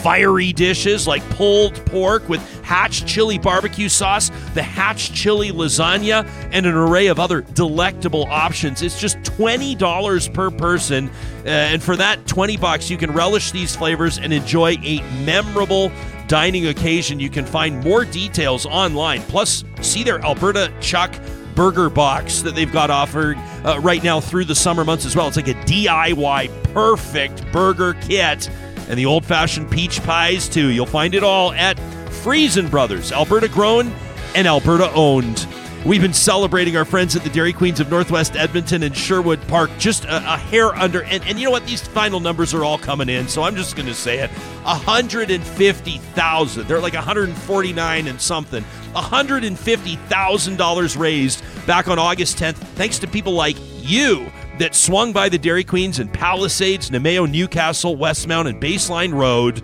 fiery 0.06 0.52
dishes 0.52 1.08
like 1.08 1.28
pulled 1.30 1.74
pork 1.86 2.28
with 2.28 2.40
Hatch 2.62 3.04
chili 3.06 3.38
barbecue 3.38 3.88
sauce, 3.88 4.30
the 4.54 4.62
Hatch 4.62 5.12
chili 5.12 5.50
lasagna, 5.50 6.24
and 6.52 6.64
an 6.64 6.74
array 6.76 7.08
of 7.08 7.18
other 7.18 7.40
delectable 7.40 8.24
options. 8.26 8.82
It's 8.82 9.00
just 9.00 9.18
$20 9.22 10.32
per 10.32 10.52
person. 10.52 11.08
Uh, 11.44 11.48
and 11.48 11.82
for 11.82 11.96
that 11.96 12.24
20 12.28 12.56
bucks, 12.56 12.88
you 12.88 12.96
can 12.96 13.10
relish 13.10 13.50
these 13.50 13.74
flavors 13.74 14.18
and 14.18 14.32
enjoy 14.32 14.76
a 14.84 15.00
memorable 15.24 15.90
dining 16.28 16.68
occasion. 16.68 17.18
You 17.18 17.28
can 17.28 17.44
find 17.44 17.82
more 17.82 18.04
details 18.04 18.64
online. 18.64 19.22
Plus, 19.22 19.64
see 19.80 20.04
their 20.04 20.20
Alberta 20.20 20.72
Chuck 20.80 21.20
burger 21.56 21.90
box 21.90 22.42
that 22.42 22.54
they've 22.54 22.72
got 22.72 22.90
offered 22.90 23.36
uh, 23.64 23.80
right 23.80 24.04
now 24.04 24.20
through 24.20 24.44
the 24.44 24.54
summer 24.54 24.84
months 24.84 25.04
as 25.04 25.16
well. 25.16 25.26
It's 25.26 25.36
like 25.36 25.48
a 25.48 25.54
DIY 25.54 26.72
perfect 26.72 27.50
burger 27.50 27.94
kit 28.02 28.48
and 28.88 28.98
the 28.98 29.06
old 29.06 29.24
fashioned 29.24 29.70
peach 29.70 30.02
pies 30.02 30.48
too. 30.48 30.70
You'll 30.70 30.86
find 30.86 31.14
it 31.14 31.22
all 31.22 31.52
at 31.52 31.76
Friesen 32.22 32.70
Brothers, 32.70 33.12
Alberta 33.12 33.48
grown 33.48 33.92
and 34.34 34.46
Alberta 34.46 34.90
owned. 34.92 35.46
We've 35.86 36.02
been 36.02 36.12
celebrating 36.12 36.76
our 36.76 36.84
friends 36.84 37.14
at 37.14 37.22
the 37.22 37.30
Dairy 37.30 37.52
Queens 37.52 37.78
of 37.78 37.88
Northwest 37.88 38.34
Edmonton 38.34 38.82
and 38.82 38.96
Sherwood 38.96 39.40
Park 39.46 39.70
just 39.78 40.04
a, 40.04 40.16
a 40.16 40.36
hair 40.36 40.74
under. 40.74 41.04
And, 41.04 41.24
and, 41.24 41.38
you 41.38 41.44
know 41.44 41.52
what? 41.52 41.64
These 41.64 41.86
final 41.86 42.18
numbers 42.18 42.52
are 42.54 42.64
all 42.64 42.76
coming 42.76 43.08
in, 43.08 43.28
so 43.28 43.44
I'm 43.44 43.54
just 43.54 43.76
going 43.76 43.86
to 43.86 43.94
say 43.94 44.18
it 44.18 44.30
150,000. 44.30 46.66
They're 46.66 46.80
like 46.80 46.94
149 46.94 48.06
and 48.08 48.20
something. 48.20 48.64
$150,000 48.94 50.98
raised 50.98 51.44
back 51.66 51.86
on 51.86 52.00
August 52.00 52.38
10th, 52.38 52.56
thanks 52.56 52.98
to 52.98 53.06
people 53.06 53.34
like 53.34 53.56
you 53.76 54.26
that 54.58 54.74
swung 54.74 55.12
by 55.12 55.28
the 55.28 55.38
Dairy 55.38 55.64
Queens 55.64 55.98
in 55.98 56.08
Palisades, 56.08 56.90
Namao, 56.90 57.30
Newcastle, 57.30 57.96
Westmount, 57.96 58.48
and 58.48 58.60
Baseline 58.60 59.12
Road 59.12 59.62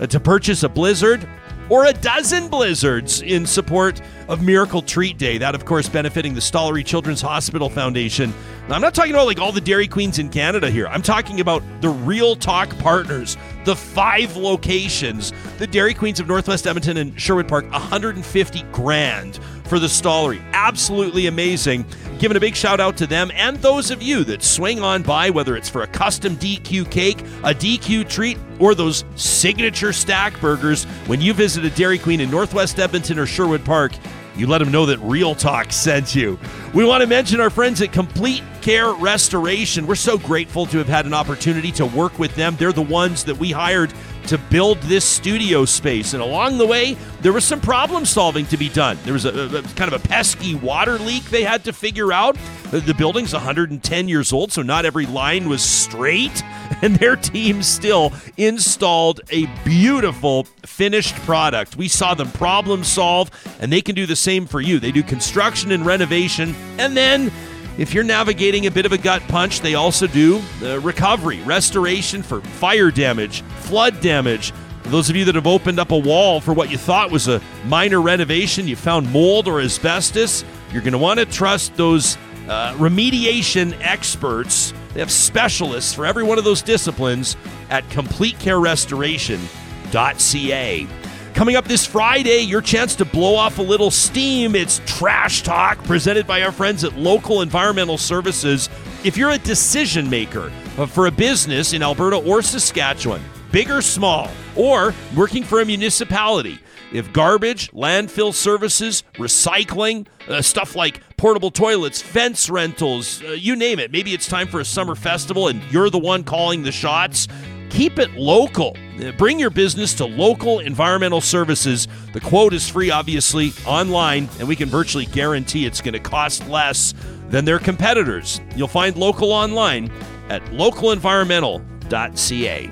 uh, 0.00 0.06
to 0.06 0.20
purchase 0.20 0.62
a 0.62 0.68
blizzard 0.68 1.26
or 1.70 1.86
a 1.86 1.92
dozen 1.92 2.48
blizzards 2.48 3.22
in 3.22 3.46
support 3.46 4.00
of 4.28 4.42
Miracle 4.42 4.82
Treat 4.82 5.18
Day. 5.18 5.38
That, 5.38 5.54
of 5.54 5.64
course, 5.64 5.88
benefiting 5.88 6.34
the 6.34 6.40
Stollery 6.40 6.84
Children's 6.84 7.22
Hospital 7.22 7.70
Foundation. 7.70 8.34
Now, 8.68 8.76
I'm 8.76 8.82
not 8.82 8.94
talking 8.94 9.12
about 9.12 9.26
like 9.26 9.40
all 9.40 9.52
the 9.52 9.60
Dairy 9.60 9.88
Queens 9.88 10.18
in 10.18 10.28
Canada 10.28 10.70
here. 10.70 10.86
I'm 10.88 11.02
talking 11.02 11.40
about 11.40 11.62
the 11.80 11.88
Real 11.88 12.36
Talk 12.36 12.76
partners, 12.78 13.36
the 13.64 13.76
five 13.76 14.36
locations, 14.36 15.32
the 15.58 15.66
Dairy 15.66 15.94
Queens 15.94 16.20
of 16.20 16.28
Northwest 16.28 16.66
Edmonton 16.66 16.96
and 16.98 17.18
Sherwood 17.20 17.48
Park, 17.48 17.70
150 17.70 18.62
grand 18.72 19.38
for 19.64 19.78
the 19.78 19.86
Stollery. 19.86 20.42
Absolutely 20.52 21.26
amazing. 21.26 21.84
Giving 22.18 22.36
a 22.36 22.40
big 22.40 22.54
shout 22.54 22.80
out 22.80 22.96
to 22.98 23.06
them 23.06 23.30
and 23.34 23.56
those 23.58 23.90
of 23.90 24.02
you 24.02 24.24
that 24.24 24.42
swing 24.42 24.80
on 24.80 25.02
by, 25.02 25.30
whether 25.30 25.56
it's 25.56 25.68
for 25.68 25.82
a 25.82 25.86
custom 25.86 26.36
DQ 26.36 26.90
cake, 26.90 27.20
a 27.42 27.54
DQ 27.54 28.08
treat, 28.08 28.38
or 28.58 28.74
those 28.74 29.04
signature 29.16 29.92
stack 29.92 30.40
burgers. 30.40 30.84
When 31.06 31.20
you 31.20 31.32
visit 31.32 31.64
a 31.64 31.70
Dairy 31.70 31.98
Queen 31.98 32.20
in 32.20 32.30
Northwest 32.30 32.78
Edmonton 32.78 33.18
or 33.18 33.26
Sherwood 33.26 33.64
Park, 33.64 33.92
you 34.36 34.46
let 34.48 34.58
them 34.58 34.72
know 34.72 34.86
that 34.86 34.98
Real 34.98 35.34
Talk 35.34 35.72
sent 35.72 36.14
you. 36.14 36.38
We 36.72 36.84
want 36.84 37.02
to 37.02 37.06
mention 37.06 37.40
our 37.40 37.50
friends 37.50 37.80
at 37.82 37.92
Complete 37.92 38.42
Care 38.62 38.92
Restoration. 38.92 39.86
We're 39.86 39.94
so 39.94 40.18
grateful 40.18 40.66
to 40.66 40.78
have 40.78 40.88
had 40.88 41.06
an 41.06 41.14
opportunity 41.14 41.70
to 41.72 41.86
work 41.86 42.18
with 42.18 42.34
them. 42.34 42.56
They're 42.56 42.72
the 42.72 42.82
ones 42.82 43.24
that 43.24 43.36
we 43.36 43.52
hired 43.52 43.92
to 44.28 44.38
build 44.38 44.78
this 44.82 45.04
studio 45.04 45.64
space. 45.64 46.14
And 46.14 46.22
along 46.22 46.58
the 46.58 46.66
way, 46.66 46.96
there 47.20 47.32
was 47.32 47.44
some 47.44 47.60
problem 47.60 48.04
solving 48.04 48.46
to 48.46 48.56
be 48.56 48.68
done. 48.68 48.98
There 49.04 49.12
was 49.12 49.24
a, 49.24 49.58
a, 49.58 49.62
kind 49.62 49.92
of 49.92 50.04
a 50.04 50.08
pesky 50.08 50.54
water 50.54 50.98
leak 50.98 51.24
they 51.24 51.42
had 51.42 51.64
to 51.64 51.72
figure 51.72 52.12
out. 52.12 52.36
Uh, 52.72 52.80
the 52.80 52.94
building's 52.94 53.32
110 53.32 54.08
years 54.08 54.32
old, 54.32 54.52
so 54.52 54.62
not 54.62 54.84
every 54.84 55.06
line 55.06 55.48
was 55.48 55.62
straight. 55.62 56.42
And 56.82 56.96
their 56.96 57.14
team 57.14 57.62
still 57.62 58.12
installed 58.36 59.20
a 59.30 59.46
beautiful 59.64 60.44
finished 60.66 61.14
product. 61.16 61.76
We 61.76 61.88
saw 61.88 62.14
them 62.14 62.30
problem 62.32 62.84
solve, 62.84 63.30
and 63.60 63.72
they 63.72 63.80
can 63.80 63.94
do 63.94 64.06
the 64.06 64.16
same 64.16 64.46
for 64.46 64.60
you. 64.60 64.80
They 64.80 64.92
do 64.92 65.02
construction 65.02 65.70
and 65.72 65.86
renovation, 65.86 66.54
and 66.78 66.96
then 66.96 67.30
if 67.76 67.92
you're 67.92 68.04
navigating 68.04 68.66
a 68.66 68.70
bit 68.70 68.86
of 68.86 68.92
a 68.92 68.98
gut 68.98 69.20
punch, 69.28 69.60
they 69.60 69.74
also 69.74 70.06
do 70.06 70.40
uh, 70.62 70.80
recovery, 70.80 71.42
restoration 71.42 72.22
for 72.22 72.40
fire 72.40 72.90
damage, 72.90 73.42
flood 73.60 74.00
damage. 74.00 74.52
Those 74.84 75.10
of 75.10 75.16
you 75.16 75.24
that 75.24 75.34
have 75.34 75.46
opened 75.46 75.80
up 75.80 75.90
a 75.90 75.98
wall 75.98 76.40
for 76.40 76.52
what 76.52 76.70
you 76.70 76.78
thought 76.78 77.10
was 77.10 77.26
a 77.26 77.40
minor 77.64 78.00
renovation, 78.00 78.68
you 78.68 78.76
found 78.76 79.10
mold 79.10 79.48
or 79.48 79.60
asbestos, 79.60 80.44
you're 80.72 80.82
going 80.82 80.92
to 80.92 80.98
want 80.98 81.18
to 81.18 81.26
trust 81.26 81.74
those 81.76 82.16
uh, 82.48 82.74
remediation 82.74 83.76
experts. 83.80 84.72
They 84.92 85.00
have 85.00 85.10
specialists 85.10 85.94
for 85.94 86.06
every 86.06 86.22
one 86.22 86.38
of 86.38 86.44
those 86.44 86.62
disciplines 86.62 87.36
at 87.70 87.82
CompleteCareRestoration.ca. 87.88 90.86
Coming 91.34 91.56
up 91.56 91.64
this 91.64 91.84
Friday, 91.84 92.42
your 92.42 92.60
chance 92.60 92.94
to 92.94 93.04
blow 93.04 93.34
off 93.34 93.58
a 93.58 93.62
little 93.62 93.90
steam. 93.90 94.54
It's 94.54 94.80
Trash 94.86 95.42
Talk 95.42 95.82
presented 95.82 96.28
by 96.28 96.42
our 96.42 96.52
friends 96.52 96.84
at 96.84 96.96
Local 96.96 97.42
Environmental 97.42 97.98
Services. 97.98 98.68
If 99.02 99.16
you're 99.16 99.32
a 99.32 99.38
decision 99.38 100.08
maker 100.08 100.52
uh, 100.78 100.86
for 100.86 101.08
a 101.08 101.10
business 101.10 101.72
in 101.72 101.82
Alberta 101.82 102.18
or 102.18 102.40
Saskatchewan, 102.40 103.20
big 103.50 103.68
or 103.68 103.82
small, 103.82 104.30
or 104.54 104.94
working 105.16 105.42
for 105.42 105.60
a 105.60 105.64
municipality, 105.64 106.60
if 106.92 107.12
garbage, 107.12 107.72
landfill 107.72 108.32
services, 108.32 109.02
recycling, 109.14 110.06
uh, 110.28 110.40
stuff 110.40 110.76
like 110.76 111.00
portable 111.16 111.50
toilets, 111.50 112.00
fence 112.00 112.48
rentals, 112.48 113.24
uh, 113.24 113.30
you 113.30 113.56
name 113.56 113.80
it, 113.80 113.90
maybe 113.90 114.14
it's 114.14 114.28
time 114.28 114.46
for 114.46 114.60
a 114.60 114.64
summer 114.64 114.94
festival 114.94 115.48
and 115.48 115.60
you're 115.64 115.90
the 115.90 115.98
one 115.98 116.22
calling 116.22 116.62
the 116.62 116.70
shots, 116.70 117.26
keep 117.70 117.98
it 117.98 118.12
local. 118.12 118.76
Uh, 119.00 119.10
Bring 119.12 119.38
your 119.40 119.50
business 119.50 119.94
to 119.94 120.04
local 120.04 120.60
environmental 120.60 121.20
services. 121.20 121.88
The 122.12 122.20
quote 122.20 122.54
is 122.54 122.68
free, 122.68 122.90
obviously, 122.90 123.52
online, 123.66 124.28
and 124.38 124.46
we 124.46 124.56
can 124.56 124.68
virtually 124.68 125.06
guarantee 125.06 125.66
it's 125.66 125.80
going 125.80 125.94
to 125.94 126.00
cost 126.00 126.46
less 126.48 126.94
than 127.28 127.44
their 127.44 127.58
competitors. 127.58 128.40
You'll 128.54 128.68
find 128.68 128.96
local 128.96 129.32
online 129.32 129.90
at 130.28 130.44
localenvironmental.ca. 130.46 132.66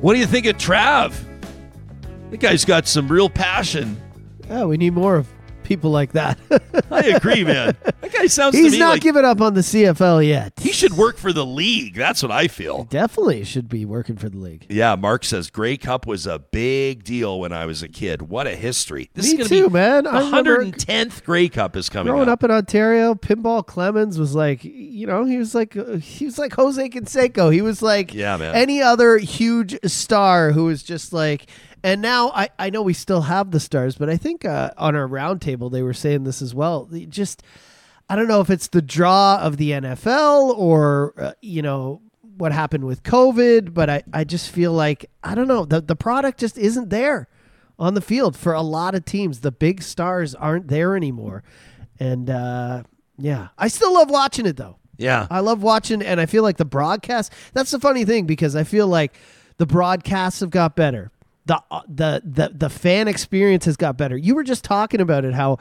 What 0.00 0.12
do 0.12 0.18
you 0.18 0.26
think 0.26 0.46
of 0.46 0.56
Trav? 0.58 1.14
The 2.30 2.36
guy's 2.36 2.64
got 2.64 2.86
some 2.86 3.08
real 3.08 3.30
passion. 3.30 4.00
Yeah, 4.48 4.64
we 4.64 4.76
need 4.76 4.92
more 4.92 5.16
of 5.16 5.28
people 5.66 5.90
like 5.90 6.12
that. 6.12 6.38
I 6.90 7.00
agree, 7.08 7.44
man. 7.44 7.76
That 8.00 8.12
guy 8.12 8.26
sounds 8.26 8.54
to 8.54 8.62
He's 8.62 8.78
not 8.78 8.90
like 8.92 9.02
giving 9.02 9.24
up 9.24 9.40
on 9.40 9.54
the 9.54 9.60
CFL 9.60 10.26
yet. 10.26 10.52
he 10.58 10.72
should 10.72 10.94
work 10.94 11.18
for 11.18 11.32
the 11.32 11.44
league. 11.44 11.94
That's 11.96 12.22
what 12.22 12.30
I 12.32 12.48
feel. 12.48 12.84
Definitely 12.84 13.44
should 13.44 13.68
be 13.68 13.84
working 13.84 14.16
for 14.16 14.28
the 14.28 14.38
league. 14.38 14.66
Yeah, 14.68 14.94
Mark 14.94 15.24
says 15.24 15.50
Grey 15.50 15.76
Cup 15.76 16.06
was 16.06 16.26
a 16.26 16.38
big 16.38 17.04
deal 17.04 17.38
when 17.40 17.52
I 17.52 17.66
was 17.66 17.82
a 17.82 17.88
kid. 17.88 18.22
What 18.22 18.46
a 18.46 18.54
history! 18.56 19.10
This 19.14 19.32
Me 19.34 19.40
is 19.40 19.48
too, 19.48 19.66
be 19.68 19.72
man. 19.74 20.04
The 20.04 20.10
110th 20.10 21.24
Grey 21.24 21.48
Cup 21.48 21.76
is 21.76 21.88
coming 21.88 22.12
Growing 22.12 22.28
up. 22.28 22.34
up 22.40 22.44
in 22.44 22.50
Ontario, 22.50 23.14
Pinball 23.14 23.64
Clemons 23.66 24.18
was 24.18 24.34
like, 24.34 24.62
you 24.64 25.06
know, 25.06 25.24
he 25.24 25.36
was 25.38 25.54
like, 25.54 25.76
uh, 25.76 25.96
he 25.96 26.24
was 26.24 26.38
like 26.38 26.52
Jose 26.54 26.88
Canseco. 26.88 27.52
He 27.52 27.62
was 27.62 27.82
like, 27.82 28.14
Yeah, 28.14 28.36
man. 28.36 28.54
any 28.54 28.80
other 28.82 29.18
huge 29.18 29.76
star 29.84 30.52
who 30.52 30.64
was 30.66 30.82
just 30.82 31.12
like. 31.12 31.46
And 31.86 32.02
now 32.02 32.30
I, 32.30 32.48
I 32.58 32.70
know 32.70 32.82
we 32.82 32.94
still 32.94 33.20
have 33.20 33.52
the 33.52 33.60
stars, 33.60 33.94
but 33.94 34.10
I 34.10 34.16
think 34.16 34.44
uh, 34.44 34.72
on 34.76 34.96
our 34.96 35.06
roundtable 35.06 35.70
they 35.70 35.82
were 35.82 35.94
saying 35.94 36.24
this 36.24 36.42
as 36.42 36.52
well. 36.52 36.88
Just 37.08 37.44
I 38.10 38.16
don't 38.16 38.26
know 38.26 38.40
if 38.40 38.50
it's 38.50 38.66
the 38.66 38.82
draw 38.82 39.38
of 39.40 39.56
the 39.56 39.70
NFL 39.70 40.58
or 40.58 41.14
uh, 41.16 41.32
you 41.40 41.62
know 41.62 42.02
what 42.38 42.50
happened 42.50 42.86
with 42.86 43.04
COVID, 43.04 43.72
but 43.72 43.88
I, 43.88 44.02
I 44.12 44.24
just 44.24 44.50
feel 44.50 44.72
like 44.72 45.08
I 45.22 45.36
don't 45.36 45.46
know 45.46 45.64
the 45.64 45.80
the 45.80 45.94
product 45.94 46.40
just 46.40 46.58
isn't 46.58 46.90
there 46.90 47.28
on 47.78 47.94
the 47.94 48.00
field 48.00 48.36
for 48.36 48.52
a 48.52 48.62
lot 48.62 48.96
of 48.96 49.04
teams. 49.04 49.42
The 49.42 49.52
big 49.52 49.80
stars 49.80 50.34
aren't 50.34 50.66
there 50.66 50.96
anymore, 50.96 51.44
and 52.00 52.28
uh, 52.28 52.82
yeah, 53.16 53.50
I 53.56 53.68
still 53.68 53.94
love 53.94 54.10
watching 54.10 54.46
it 54.46 54.56
though. 54.56 54.78
yeah, 54.98 55.28
I 55.30 55.38
love 55.38 55.62
watching, 55.62 56.02
and 56.02 56.20
I 56.20 56.26
feel 56.26 56.42
like 56.42 56.56
the 56.56 56.64
broadcast. 56.64 57.32
That's 57.52 57.70
the 57.70 57.78
funny 57.78 58.04
thing 58.04 58.26
because 58.26 58.56
I 58.56 58.64
feel 58.64 58.88
like 58.88 59.16
the 59.58 59.66
broadcasts 59.66 60.40
have 60.40 60.50
got 60.50 60.74
better. 60.74 61.12
The 61.46 61.62
uh, 61.70 61.82
the 61.88 62.22
the 62.24 62.50
the 62.54 62.68
fan 62.68 63.08
experience 63.08 63.64
has 63.64 63.76
got 63.76 63.96
better. 63.96 64.16
You 64.16 64.34
were 64.34 64.44
just 64.44 64.64
talking 64.64 65.00
about 65.00 65.24
it, 65.24 65.32
how 65.34 65.58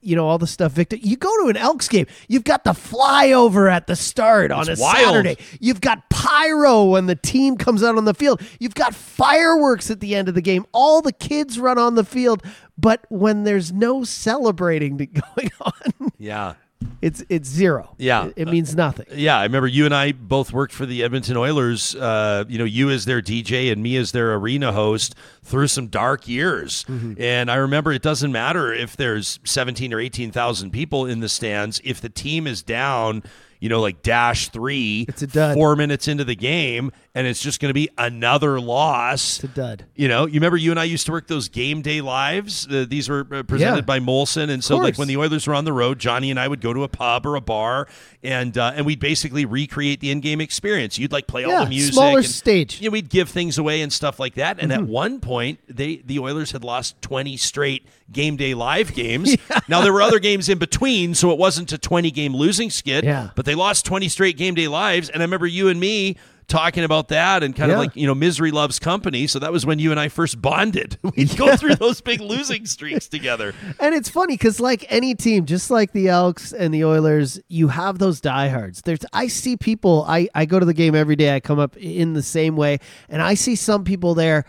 you 0.00 0.16
know 0.16 0.26
all 0.26 0.38
the 0.38 0.46
stuff. 0.46 0.72
Victor, 0.72 0.96
you 0.96 1.16
go 1.16 1.30
to 1.44 1.50
an 1.50 1.56
Elks 1.58 1.88
game, 1.88 2.06
you've 2.26 2.44
got 2.44 2.64
the 2.64 2.72
flyover 2.72 3.70
at 3.70 3.86
the 3.86 3.96
start 3.96 4.50
on 4.50 4.68
It's 4.68 4.80
a 4.80 4.82
wild. 4.82 4.96
Saturday. 4.96 5.36
You've 5.60 5.82
got 5.82 6.08
pyro 6.08 6.84
when 6.84 7.04
the 7.06 7.14
team 7.16 7.56
comes 7.58 7.82
out 7.82 7.98
on 7.98 8.06
the 8.06 8.14
field. 8.14 8.40
You've 8.58 8.74
got 8.74 8.94
fireworks 8.94 9.90
at 9.90 10.00
the 10.00 10.14
end 10.14 10.28
of 10.28 10.34
the 10.34 10.40
game. 10.40 10.64
All 10.72 11.02
the 11.02 11.12
kids 11.12 11.58
run 11.58 11.76
on 11.76 11.96
the 11.96 12.04
field, 12.04 12.42
but 12.78 13.04
when 13.10 13.44
there's 13.44 13.72
no 13.72 14.04
celebrating 14.04 14.96
going 15.36 15.50
on, 15.60 16.12
yeah. 16.18 16.54
It's 17.02 17.22
it's 17.28 17.48
zero. 17.48 17.94
Yeah. 17.98 18.26
it, 18.26 18.32
it 18.36 18.48
means 18.48 18.74
nothing. 18.74 19.06
Yeah, 19.14 19.38
I 19.38 19.42
remember 19.44 19.66
you 19.66 19.84
and 19.84 19.94
I 19.94 20.12
both 20.12 20.52
worked 20.52 20.72
for 20.72 20.86
the 20.86 21.02
Edmonton 21.02 21.36
Oilers. 21.36 21.94
Uh, 21.94 22.44
you 22.48 22.58
know, 22.58 22.64
you 22.64 22.90
as 22.90 23.04
their 23.04 23.20
DJ 23.22 23.70
and 23.72 23.82
me 23.82 23.96
as 23.96 24.12
their 24.12 24.34
arena 24.34 24.72
host 24.72 25.14
through 25.42 25.68
some 25.68 25.88
dark 25.88 26.28
years. 26.28 26.84
Mm-hmm. 26.84 27.14
And 27.20 27.50
I 27.50 27.56
remember 27.56 27.92
it 27.92 28.02
doesn't 28.02 28.32
matter 28.32 28.72
if 28.72 28.96
there's 28.96 29.40
17 29.44 29.92
or 29.92 30.00
18,000 30.00 30.70
people 30.70 31.06
in 31.06 31.20
the 31.20 31.28
stands. 31.28 31.80
If 31.84 32.00
the 32.00 32.08
team 32.08 32.46
is 32.46 32.62
down, 32.62 33.22
you 33.60 33.68
know, 33.68 33.80
like 33.80 34.02
dash 34.02 34.48
three, 34.48 35.04
It's 35.08 35.22
a 35.22 35.26
dud. 35.26 35.54
four 35.54 35.76
minutes 35.76 36.08
into 36.08 36.24
the 36.24 36.36
game, 36.36 36.92
and 37.14 37.26
it's 37.26 37.42
just 37.42 37.60
going 37.60 37.70
to 37.70 37.74
be 37.74 37.88
another 37.98 38.60
loss. 38.60 39.36
It's 39.36 39.44
a 39.44 39.48
dud. 39.48 39.84
You 39.96 40.06
know, 40.06 40.26
you 40.26 40.34
remember 40.34 40.56
you 40.56 40.70
and 40.70 40.78
I 40.78 40.84
used 40.84 41.06
to 41.06 41.12
work 41.12 41.26
those 41.26 41.48
game 41.48 41.82
day 41.82 42.00
lives. 42.00 42.68
Uh, 42.70 42.86
these 42.88 43.08
were 43.08 43.26
uh, 43.32 43.42
presented 43.42 43.76
Yeah. 43.78 43.80
by 43.80 43.98
Molson, 43.98 44.48
and 44.48 44.62
so 44.62 44.76
like 44.76 44.96
when 44.96 45.08
the 45.08 45.16
Oilers 45.16 45.46
were 45.46 45.54
on 45.54 45.64
the 45.64 45.72
road, 45.72 45.98
Johnny 45.98 46.30
and 46.30 46.38
I 46.38 46.46
would 46.46 46.60
go 46.60 46.72
to 46.72 46.84
a 46.84 46.88
pub 46.88 47.26
or 47.26 47.34
a 47.36 47.40
bar, 47.40 47.88
and 48.22 48.56
uh, 48.56 48.72
and 48.76 48.86
we'd 48.86 49.00
basically 49.00 49.44
recreate 49.44 50.00
the 50.00 50.10
in-game 50.10 50.40
experience. 50.40 50.98
You'd 50.98 51.12
like 51.12 51.26
play 51.26 51.44
all 51.44 51.64
the 51.64 51.68
music, 51.70 51.94
smaller 51.94 52.18
and, 52.18 52.26
stage. 52.26 52.74
Mm-hmm. 52.76 52.84
You 52.84 52.90
know, 52.90 52.92
we'd 52.92 53.08
give 53.08 53.28
things 53.28 53.58
away 53.58 53.80
and 53.82 53.92
stuff 53.92 54.20
like 54.20 54.34
that. 54.34 54.58
And 54.60 54.72
at 54.72 54.82
one 54.84 55.20
point, 55.20 55.58
they 55.68 55.96
the 56.04 56.18
Oilers 56.20 56.52
had 56.52 56.62
lost 56.62 57.00
twenty 57.02 57.36
straight 57.36 57.86
game 58.12 58.36
day 58.36 58.54
live 58.54 58.94
games. 58.94 59.36
Now 59.68 59.82
there 59.82 59.92
were 59.92 60.02
other 60.02 60.18
games 60.18 60.48
in 60.48 60.58
between, 60.58 61.14
so 61.14 61.30
it 61.30 61.38
wasn't 61.38 61.72
a 61.72 61.78
twenty 61.78 62.10
game 62.10 62.34
losing 62.34 62.70
skid. 62.70 63.04
Yeah. 63.04 63.30
But 63.36 63.46
they 63.46 63.54
lost 63.54 63.84
twenty 63.84 64.08
straight 64.08 64.36
game 64.36 64.54
day 64.54 64.68
lives, 64.68 65.08
and 65.08 65.22
I 65.22 65.24
remember 65.24 65.46
you 65.46 65.68
and 65.68 65.78
me. 65.80 66.16
Talking 66.50 66.82
about 66.82 67.06
that 67.08 67.44
and 67.44 67.54
kind 67.54 67.70
of 67.70 67.78
like, 67.78 67.94
you 67.94 68.08
know, 68.08 68.14
misery 68.14 68.50
loves 68.50 68.80
company. 68.80 69.28
So 69.28 69.38
that 69.38 69.52
was 69.52 69.64
when 69.64 69.78
you 69.78 69.92
and 69.92 70.00
I 70.00 70.08
first 70.08 70.42
bonded. 70.42 70.98
We'd 71.16 71.36
go 71.36 71.56
through 71.56 71.76
those 71.76 72.00
big 72.00 72.20
losing 72.20 72.66
streaks 72.66 73.06
together. 73.06 73.54
And 73.78 73.94
it's 73.94 74.08
funny 74.08 74.34
because, 74.34 74.58
like 74.58 74.84
any 74.88 75.14
team, 75.14 75.46
just 75.46 75.70
like 75.70 75.92
the 75.92 76.08
Elks 76.08 76.52
and 76.52 76.74
the 76.74 76.84
Oilers, 76.84 77.38
you 77.46 77.68
have 77.68 78.00
those 78.00 78.20
diehards. 78.20 78.82
There's, 78.82 78.98
I 79.12 79.28
see 79.28 79.56
people. 79.56 80.04
I 80.08 80.28
I 80.34 80.44
go 80.44 80.58
to 80.58 80.66
the 80.66 80.74
game 80.74 80.96
every 80.96 81.14
day. 81.14 81.36
I 81.36 81.38
come 81.38 81.60
up 81.60 81.76
in 81.76 82.14
the 82.14 82.22
same 82.22 82.56
way, 82.56 82.80
and 83.08 83.22
I 83.22 83.34
see 83.34 83.54
some 83.54 83.84
people 83.84 84.16
there, 84.16 84.44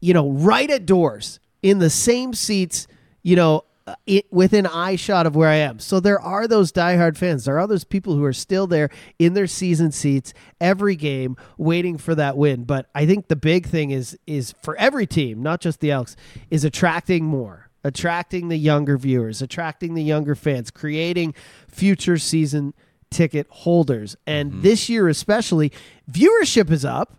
you 0.00 0.14
know, 0.14 0.30
right 0.30 0.70
at 0.70 0.86
doors 0.86 1.38
in 1.62 1.80
the 1.80 1.90
same 1.90 2.32
seats, 2.32 2.86
you 3.22 3.36
know. 3.36 3.65
Uh, 3.86 3.94
It, 4.06 4.26
within 4.32 4.66
eye 4.66 4.96
shot 4.96 5.26
of 5.26 5.36
where 5.36 5.48
I 5.48 5.56
am. 5.56 5.78
So 5.78 6.00
there 6.00 6.20
are 6.20 6.48
those 6.48 6.72
diehard 6.72 7.16
fans. 7.16 7.44
There 7.44 7.58
are 7.58 7.66
those 7.66 7.84
people 7.84 8.14
who 8.16 8.24
are 8.24 8.32
still 8.32 8.66
there 8.66 8.90
in 9.18 9.34
their 9.34 9.46
season 9.46 9.92
seats 9.92 10.34
every 10.60 10.96
game 10.96 11.36
waiting 11.56 11.96
for 11.98 12.14
that 12.16 12.36
win. 12.36 12.64
But 12.64 12.88
I 12.94 13.06
think 13.06 13.28
the 13.28 13.36
big 13.36 13.66
thing 13.66 13.90
is 13.92 14.18
is 14.26 14.54
for 14.62 14.76
every 14.76 15.06
team, 15.06 15.42
not 15.42 15.60
just 15.60 15.80
the 15.80 15.90
Elks, 15.90 16.16
is 16.50 16.64
attracting 16.64 17.24
more 17.24 17.62
attracting 17.84 18.48
the 18.48 18.56
younger 18.58 18.98
viewers, 18.98 19.40
attracting 19.40 19.94
the 19.94 20.02
younger 20.02 20.34
fans, 20.34 20.72
creating 20.72 21.32
future 21.68 22.18
season 22.18 22.74
ticket 23.12 23.46
holders. 23.48 24.16
And 24.26 24.50
Mm-hmm. 24.50 24.62
this 24.62 24.88
year 24.88 25.08
especially, 25.08 25.70
viewership 26.10 26.72
is 26.72 26.84
up, 26.84 27.16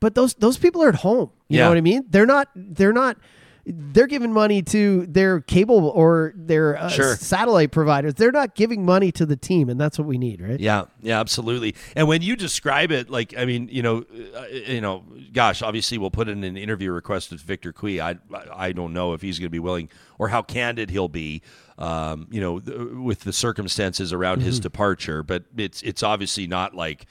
but 0.00 0.14
those 0.14 0.34
those 0.34 0.58
people 0.58 0.82
are 0.82 0.90
at 0.90 0.96
home. 0.96 1.30
You 1.48 1.56
Yeah. 1.56 1.64
know 1.64 1.70
what 1.70 1.78
I 1.78 1.80
mean? 1.80 2.04
They're 2.10 2.26
not 2.26 2.48
they're 2.54 2.92
not 2.92 3.16
they're 3.64 4.06
giving 4.08 4.32
money 4.32 4.60
to 4.62 5.06
their 5.06 5.40
cable 5.40 5.88
or 5.88 6.32
their 6.34 6.76
uh, 6.76 6.88
Sure. 6.88 7.16
satellite 7.16 7.70
providers. 7.70 8.14
They're 8.14 8.32
not 8.32 8.54
giving 8.54 8.84
money 8.84 9.12
to 9.12 9.24
the 9.24 9.36
team, 9.36 9.68
and 9.68 9.80
that's 9.80 9.98
what 9.98 10.08
we 10.08 10.18
need, 10.18 10.40
right? 10.40 10.58
Yeah, 10.58 10.84
yeah, 11.00 11.20
absolutely. 11.20 11.74
And 11.94 12.08
when 12.08 12.22
you 12.22 12.34
describe 12.34 12.90
it, 12.90 13.08
like, 13.08 13.34
I 13.38 13.44
mean, 13.44 13.68
you 13.70 13.82
know, 13.82 14.04
uh, 14.36 14.46
you 14.50 14.80
know, 14.80 15.04
gosh, 15.32 15.62
obviously, 15.62 15.96
we'll 15.98 16.10
put 16.10 16.28
in 16.28 16.42
an 16.42 16.56
interview 16.56 16.90
request 16.90 17.30
with 17.30 17.40
Victor 17.40 17.72
Cui. 17.72 18.00
I, 18.00 18.16
I 18.52 18.72
don't 18.72 18.92
know 18.92 19.12
if 19.12 19.22
he's 19.22 19.38
going 19.38 19.46
to 19.46 19.50
be 19.50 19.60
willing 19.60 19.88
or 20.18 20.28
how 20.28 20.42
candid 20.42 20.90
he'll 20.90 21.08
be, 21.08 21.42
um, 21.78 22.26
you 22.30 22.40
know, 22.40 22.58
th- 22.58 22.76
with 22.94 23.20
the 23.20 23.32
circumstances 23.32 24.12
around 24.12 24.42
his 24.42 24.58
departure. 24.60 25.22
But 25.22 25.44
it's 25.56 25.82
it's 25.82 26.02
obviously 26.02 26.46
not 26.46 26.74
like 26.74 27.06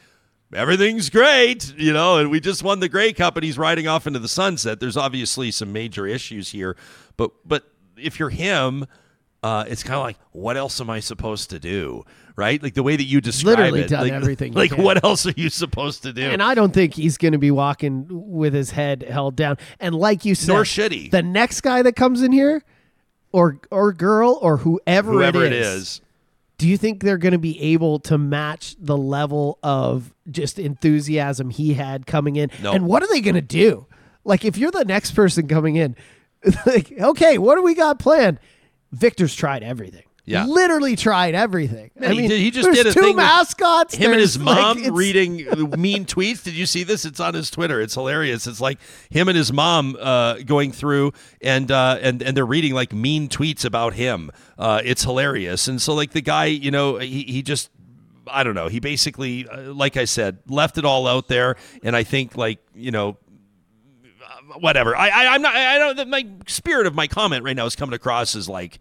everything's 0.53 1.10
great, 1.10 1.73
you 1.78 1.94
know, 1.94 2.18
and 2.18 2.30
we 2.30 2.40
just 2.40 2.64
won 2.64 2.80
the 2.80 2.90
Grey 2.90 3.14
Cup 3.14 3.38
and 3.38 3.44
he's 3.44 3.57
riding 3.57 3.88
off 3.88 4.07
into 4.07 4.19
the 4.19 4.28
sunset. 4.28 4.80
There's 4.80 4.98
obviously 4.98 5.52
some 5.52 5.72
major 5.72 6.06
issues 6.07 6.49
here, 6.49 6.76
but 7.18 7.32
but 7.45 7.69
if 7.98 8.19
you're 8.19 8.30
him, 8.30 8.86
uh, 9.44 9.65
it's 9.68 9.84
kind 9.84 9.95
of 9.95 10.03
like, 10.03 10.18
what 10.32 10.57
else 10.57 10.80
am 10.82 10.90
I 10.90 10.99
supposed 10.99 11.49
to 11.52 11.60
do? 11.60 12.03
Right? 12.36 12.61
Like 12.61 12.73
the 12.73 12.84
way 12.84 12.95
that 12.95 13.03
you 13.03 13.22
describe 13.22 13.57
Literally 13.60 13.82
it. 13.82 13.90
done 13.90 14.03
like, 14.03 14.14
everything 14.14 14.53
Like, 14.53 14.78
what 14.78 15.03
else 15.03 15.26
are 15.26 15.34
you 15.36 15.49
supposed 15.49 16.03
to 16.03 16.14
do? 16.14 16.23
And 16.23 16.41
I 16.41 16.56
don't 16.56 16.73
think 16.73 16.94
he's 16.94 17.18
going 17.18 17.34
to 17.34 17.38
be 17.38 17.52
walking 17.52 18.07
with 18.10 18.53
his 18.53 18.72
head 18.72 19.03
held 19.03 19.36
down. 19.36 19.57
And 19.80 19.94
like 19.94 20.26
you 20.26 20.34
said, 20.34 20.53
Nor 20.53 20.65
should 20.65 20.91
he. 20.91 21.10
The 21.10 21.22
next 21.22 21.61
guy 21.61 21.82
that 21.82 21.95
comes 21.95 22.22
in 22.22 22.32
here, 22.32 22.64
or 23.32 23.60
or 23.69 23.94
girl, 23.94 24.40
or 24.41 24.57
whoever, 24.57 25.11
Whoever 25.11 25.44
it 25.44 25.53
it 25.53 25.61
is, 25.61 25.82
is. 25.82 26.02
Do 26.61 26.67
you 26.67 26.77
think 26.77 27.01
they're 27.01 27.17
going 27.17 27.31
to 27.31 27.39
be 27.39 27.59
able 27.59 27.97
to 28.01 28.19
match 28.19 28.75
the 28.77 28.95
level 28.95 29.57
of 29.63 30.13
just 30.29 30.59
enthusiasm 30.59 31.49
he 31.49 31.73
had 31.73 32.05
coming 32.05 32.35
in? 32.35 32.51
No. 32.61 32.71
And 32.71 32.85
what 32.85 33.01
are 33.01 33.07
they 33.07 33.19
going 33.19 33.33
to 33.33 33.41
do? 33.41 33.88
Like, 34.23 34.45
if 34.45 34.57
you're 34.57 34.69
the 34.69 34.85
next 34.85 35.15
person 35.15 35.47
coming 35.47 35.75
in, 35.75 35.95
like, 36.67 36.91
okay, 36.91 37.39
what 37.39 37.55
do 37.55 37.63
we 37.63 37.73
got 37.73 37.97
planned? 37.97 38.38
Victor's 38.91 39.33
tried 39.33 39.63
everything. 39.63 40.03
Yeah. 40.23 40.45
literally 40.45 40.95
tried 40.95 41.34
everything. 41.34 41.89
Man, 41.95 42.11
I 42.11 42.14
he 42.14 42.19
mean, 42.22 42.30
did- 42.30 42.39
he 42.39 42.52
just 42.52 42.72
did 42.72 42.85
a 42.85 42.93
two 42.93 43.02
thing 43.02 43.15
mascots. 43.15 43.95
Him 43.95 44.11
and 44.11 44.19
his 44.19 44.38
mom 44.38 44.77
it's- 44.77 44.91
reading 44.91 45.38
mean 45.77 46.06
tweets. 46.06 46.43
Did 46.43 46.53
you 46.53 46.65
see 46.65 46.84
this? 46.84 47.06
It's 47.06 47.19
on 47.19 47.34
his 47.34 47.49
Twitter. 47.49 47.81
It's 47.81 47.95
hilarious. 47.95 48.45
It's 48.48 48.61
like 48.61 48.77
him 49.10 49.27
and 49.30 49.38
his 49.38 49.52
mom 49.52 49.98
uh, 49.99 50.35
going 50.45 50.72
through 50.72 51.14
and 51.41 51.72
uh, 51.72 51.98
and 52.02 52.22
and 52.22 52.38
they're 52.38 52.45
reading 52.45 52.73
like 52.73 52.93
mean 52.93 53.30
tweets 53.30 53.65
about 53.65 53.93
him. 53.95 54.30
Uh, 54.60 54.81
it's 54.85 55.03
hilarious. 55.03 55.68
And 55.68 55.81
so 55.81 55.93
like 55.95 56.11
the 56.11 56.22
guy, 56.22 56.45
you 56.45 56.69
know, 56.72 56.98
he, 56.98 57.23
he 57.23 57.41
just 57.41 57.69
I 58.27 58.43
don't 58.43 58.56
know. 58.56 58.68
He 58.68 58.80
basically, 58.80 59.48
uh, 59.49 59.73
like 59.73 59.98
I 59.98 60.06
said, 60.06 60.38
left 60.48 60.77
it 60.77 60.85
all 60.85 61.07
out 61.07 61.27
there, 61.27 61.56
and 61.84 61.95
I 61.95 62.03
think 62.03 62.38
like 62.38 62.60
you 62.76 62.91
know. 62.91 63.18
Whatever. 64.60 64.95
I, 64.98 65.10
I 65.10 65.27
I'm 65.34 65.41
not. 65.41 65.56
I 65.56 65.77
don't. 65.77 66.10
My 66.10 66.27
spirit 66.48 66.85
of 66.85 66.93
my 66.93 67.07
comment 67.07 67.43
right 67.43 67.56
now 67.56 67.65
is 67.65 67.76
coming 67.76 67.93
across 67.93 68.35
as 68.35 68.49
like, 68.49 68.80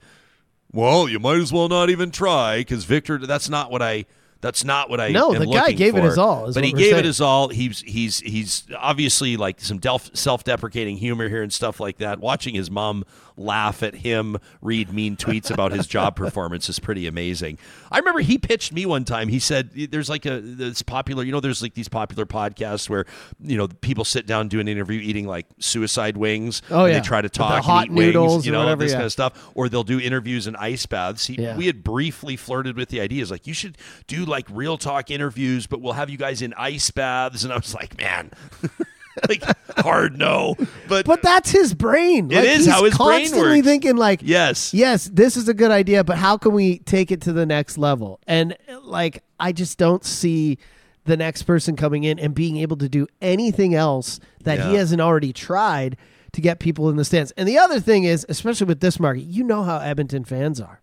well, 0.72 1.08
you 1.08 1.18
might 1.18 1.38
as 1.38 1.52
well 1.52 1.68
not 1.68 1.90
even 1.90 2.10
try 2.10 2.58
because 2.58 2.84
Victor. 2.84 3.18
That's 3.18 3.48
not 3.48 3.70
what 3.70 3.82
I. 3.82 4.06
That's 4.42 4.64
not 4.64 4.88
what 4.88 5.00
I. 5.00 5.10
No, 5.10 5.34
the 5.34 5.44
guy 5.46 5.72
gave 5.72 5.96
it 5.96 6.02
his 6.02 6.16
all, 6.16 6.50
But 6.52 6.64
he 6.64 6.72
gave 6.72 6.92
saying. 6.92 7.00
it 7.00 7.04
his 7.04 7.20
all. 7.20 7.48
He's 7.48 7.80
he's 7.82 8.20
he's 8.20 8.64
obviously 8.76 9.36
like 9.36 9.60
some 9.60 9.78
delf- 9.78 10.16
self-deprecating 10.16 10.96
humor 10.96 11.28
here 11.28 11.42
and 11.42 11.52
stuff 11.52 11.78
like 11.78 11.98
that. 11.98 12.20
Watching 12.20 12.54
his 12.54 12.70
mom 12.70 13.04
laugh 13.40 13.82
at 13.82 13.96
him 13.96 14.36
read 14.60 14.92
mean 14.92 15.16
tweets 15.16 15.50
about 15.50 15.72
his 15.72 15.86
job 15.86 16.16
performance 16.16 16.68
is 16.68 16.78
pretty 16.78 17.06
amazing. 17.06 17.58
I 17.90 17.98
remember 17.98 18.20
he 18.20 18.38
pitched 18.38 18.72
me 18.72 18.86
one 18.86 19.04
time. 19.04 19.28
He 19.28 19.38
said 19.38 19.70
there's 19.72 20.08
like 20.08 20.26
a 20.26 20.40
this 20.40 20.82
popular, 20.82 21.24
you 21.24 21.32
know, 21.32 21.40
there's 21.40 21.62
like 21.62 21.74
these 21.74 21.88
popular 21.88 22.26
podcasts 22.26 22.88
where 22.88 23.06
you 23.40 23.56
know 23.56 23.68
people 23.68 24.04
sit 24.04 24.26
down 24.26 24.48
do 24.48 24.60
an 24.60 24.68
interview 24.68 25.00
eating 25.00 25.26
like 25.26 25.46
suicide 25.58 26.16
wings. 26.16 26.62
Oh, 26.70 26.84
and 26.84 26.92
yeah. 26.92 27.00
They 27.00 27.06
try 27.06 27.22
to 27.22 27.28
talk 27.28 27.64
hot 27.64 27.88
and 27.88 27.98
eat 27.98 28.14
wings, 28.16 28.46
you 28.46 28.52
know, 28.52 28.60
whatever, 28.60 28.82
this 28.82 28.92
yeah. 28.92 28.98
kind 28.98 29.06
of 29.06 29.12
stuff. 29.12 29.50
Or 29.54 29.68
they'll 29.68 29.82
do 29.82 29.98
interviews 29.98 30.46
in 30.46 30.56
ice 30.56 30.86
baths. 30.86 31.26
He, 31.26 31.34
Yeah. 31.34 31.56
We 31.56 31.66
had 31.66 31.82
briefly 31.82 32.36
flirted 32.36 32.76
with 32.76 32.88
the 32.90 33.00
ideas 33.00 33.30
like 33.30 33.46
you 33.46 33.54
should 33.54 33.78
do 34.06 34.24
like 34.24 34.46
real 34.50 34.76
talk 34.76 35.10
interviews, 35.10 35.66
but 35.66 35.80
we'll 35.80 35.94
have 35.94 36.10
you 36.10 36.18
guys 36.18 36.42
in 36.42 36.52
ice 36.54 36.90
baths. 36.90 37.44
And 37.44 37.52
I 37.52 37.56
was 37.56 37.74
like, 37.74 37.96
man, 37.98 38.30
like 39.28 39.42
hard 39.78 40.18
no. 40.18 40.56
But, 40.88 41.06
But 41.06 41.22
that's 41.22 41.50
his 41.50 41.74
brain. 41.74 42.30
It 42.30 42.36
Like, 42.36 42.44
is 42.44 42.66
how 42.66 42.84
his 42.84 42.96
brain 42.96 43.20
constantly 43.20 43.58
works. 43.58 43.66
thinking 43.66 43.96
like, 43.96 44.20
yes, 44.22 44.72
yes, 44.74 45.10
this 45.12 45.36
is 45.36 45.48
a 45.48 45.54
good 45.54 45.70
idea, 45.70 46.04
but 46.04 46.16
how 46.18 46.36
can 46.36 46.52
we 46.52 46.78
take 46.80 47.10
it 47.10 47.20
to 47.22 47.32
the 47.32 47.46
next 47.46 47.78
level? 47.78 48.20
And 48.26 48.56
like, 48.82 49.22
I 49.38 49.52
just 49.52 49.78
don't 49.78 50.04
see 50.04 50.58
the 51.04 51.16
next 51.16 51.42
person 51.44 51.76
coming 51.76 52.04
in 52.04 52.18
and 52.18 52.34
being 52.34 52.58
able 52.58 52.76
to 52.76 52.88
do 52.88 53.06
anything 53.22 53.74
else 53.74 54.20
that 54.44 54.60
he 54.60 54.74
hasn't 54.74 55.00
already 55.00 55.32
tried 55.32 55.96
to 56.32 56.40
get 56.40 56.60
people 56.60 56.88
in 56.90 56.96
the 56.96 57.04
stands. 57.04 57.32
And 57.32 57.48
the 57.48 57.58
other 57.58 57.80
thing 57.80 58.04
is, 58.04 58.24
especially 58.28 58.66
with 58.66 58.80
this 58.80 59.00
market, 59.00 59.22
you 59.22 59.42
know 59.42 59.62
how 59.64 59.78
Edmonton 59.78 60.24
fans 60.24 60.60
are. 60.60 60.80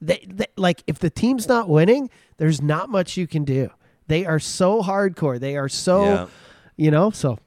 They, 0.00 0.26
they 0.28 0.46
like 0.56 0.82
if 0.86 0.98
the 0.98 1.08
team's 1.08 1.48
not 1.48 1.68
winning, 1.70 2.10
there's 2.36 2.60
not 2.60 2.90
much 2.90 3.16
you 3.16 3.26
can 3.26 3.44
do. 3.44 3.70
They 4.08 4.26
are 4.26 4.38
so 4.38 4.82
hardcore. 4.82 5.40
They 5.40 5.56
are 5.56 5.68
so, 5.70 6.04
Yeah. 6.04 6.26
you 6.76 6.90
know. 6.90 7.10
So 7.10 7.38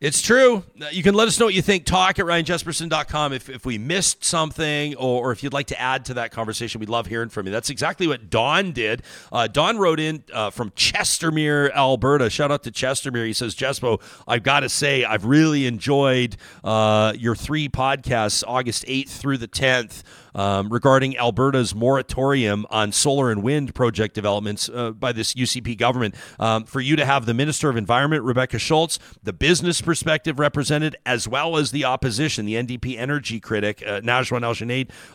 It's 0.00 0.22
true. 0.22 0.62
Uh, 0.80 0.86
You 0.92 1.02
can 1.02 1.14
let 1.14 1.26
us 1.26 1.40
know 1.40 1.46
what 1.46 1.54
you 1.54 1.62
think. 1.62 1.84
Talk 1.84 2.20
at 2.20 2.24
ryanjespersen.com 2.24 3.32
if, 3.32 3.48
if 3.48 3.66
we 3.66 3.78
missed 3.78 4.24
something 4.24 4.94
or, 4.94 5.28
or 5.28 5.32
if 5.32 5.42
you'd 5.42 5.52
like 5.52 5.66
to 5.68 5.80
add 5.80 6.04
to 6.04 6.14
that 6.14 6.30
conversation. 6.30 6.78
We'd 6.78 6.88
love 6.88 7.06
hearing 7.06 7.30
from 7.30 7.46
you. 7.46 7.52
That's 7.52 7.68
exactly 7.68 8.06
what 8.06 8.30
Don 8.30 8.70
did. 8.70 9.02
Uh, 9.32 9.48
Don 9.48 9.76
wrote 9.76 9.98
in 9.98 10.22
uh, 10.32 10.50
from 10.50 10.70
Chestermere, 10.70 11.72
Alberta. 11.72 12.30
Shout 12.30 12.52
out 12.52 12.62
to 12.62 12.70
Chestermere. 12.70 13.26
He 13.26 13.32
says, 13.32 13.56
Jespo, 13.56 14.00
I've 14.28 14.44
got 14.44 14.60
to 14.60 14.68
say, 14.68 15.02
I've 15.04 15.24
really 15.24 15.66
enjoyed 15.66 16.36
uh, 16.62 17.12
your 17.16 17.34
three 17.34 17.68
podcasts, 17.68 18.44
August 18.46 18.86
8th 18.86 19.08
through 19.08 19.38
the 19.38 19.48
10th. 19.48 20.04
Um, 20.38 20.68
regarding 20.68 21.16
Alberta's 21.16 21.74
moratorium 21.74 22.64
on 22.70 22.92
solar 22.92 23.32
and 23.32 23.42
wind 23.42 23.74
project 23.74 24.14
developments 24.14 24.68
uh, 24.72 24.92
by 24.92 25.10
this 25.10 25.34
UCP 25.34 25.76
government. 25.76 26.14
Um, 26.38 26.62
for 26.62 26.80
you 26.80 26.94
to 26.94 27.04
have 27.04 27.26
the 27.26 27.34
Minister 27.34 27.68
of 27.68 27.76
Environment, 27.76 28.22
Rebecca 28.22 28.60
Schulz, 28.60 29.00
the 29.20 29.32
business 29.32 29.80
perspective 29.80 30.38
represented, 30.38 30.94
as 31.04 31.26
well 31.26 31.56
as 31.56 31.72
the 31.72 31.84
opposition, 31.84 32.46
the 32.46 32.54
NDP 32.54 32.96
energy 32.96 33.40
critic, 33.40 33.82
uh, 33.84 34.00
Nagwan 34.00 34.44
Al 34.44 34.54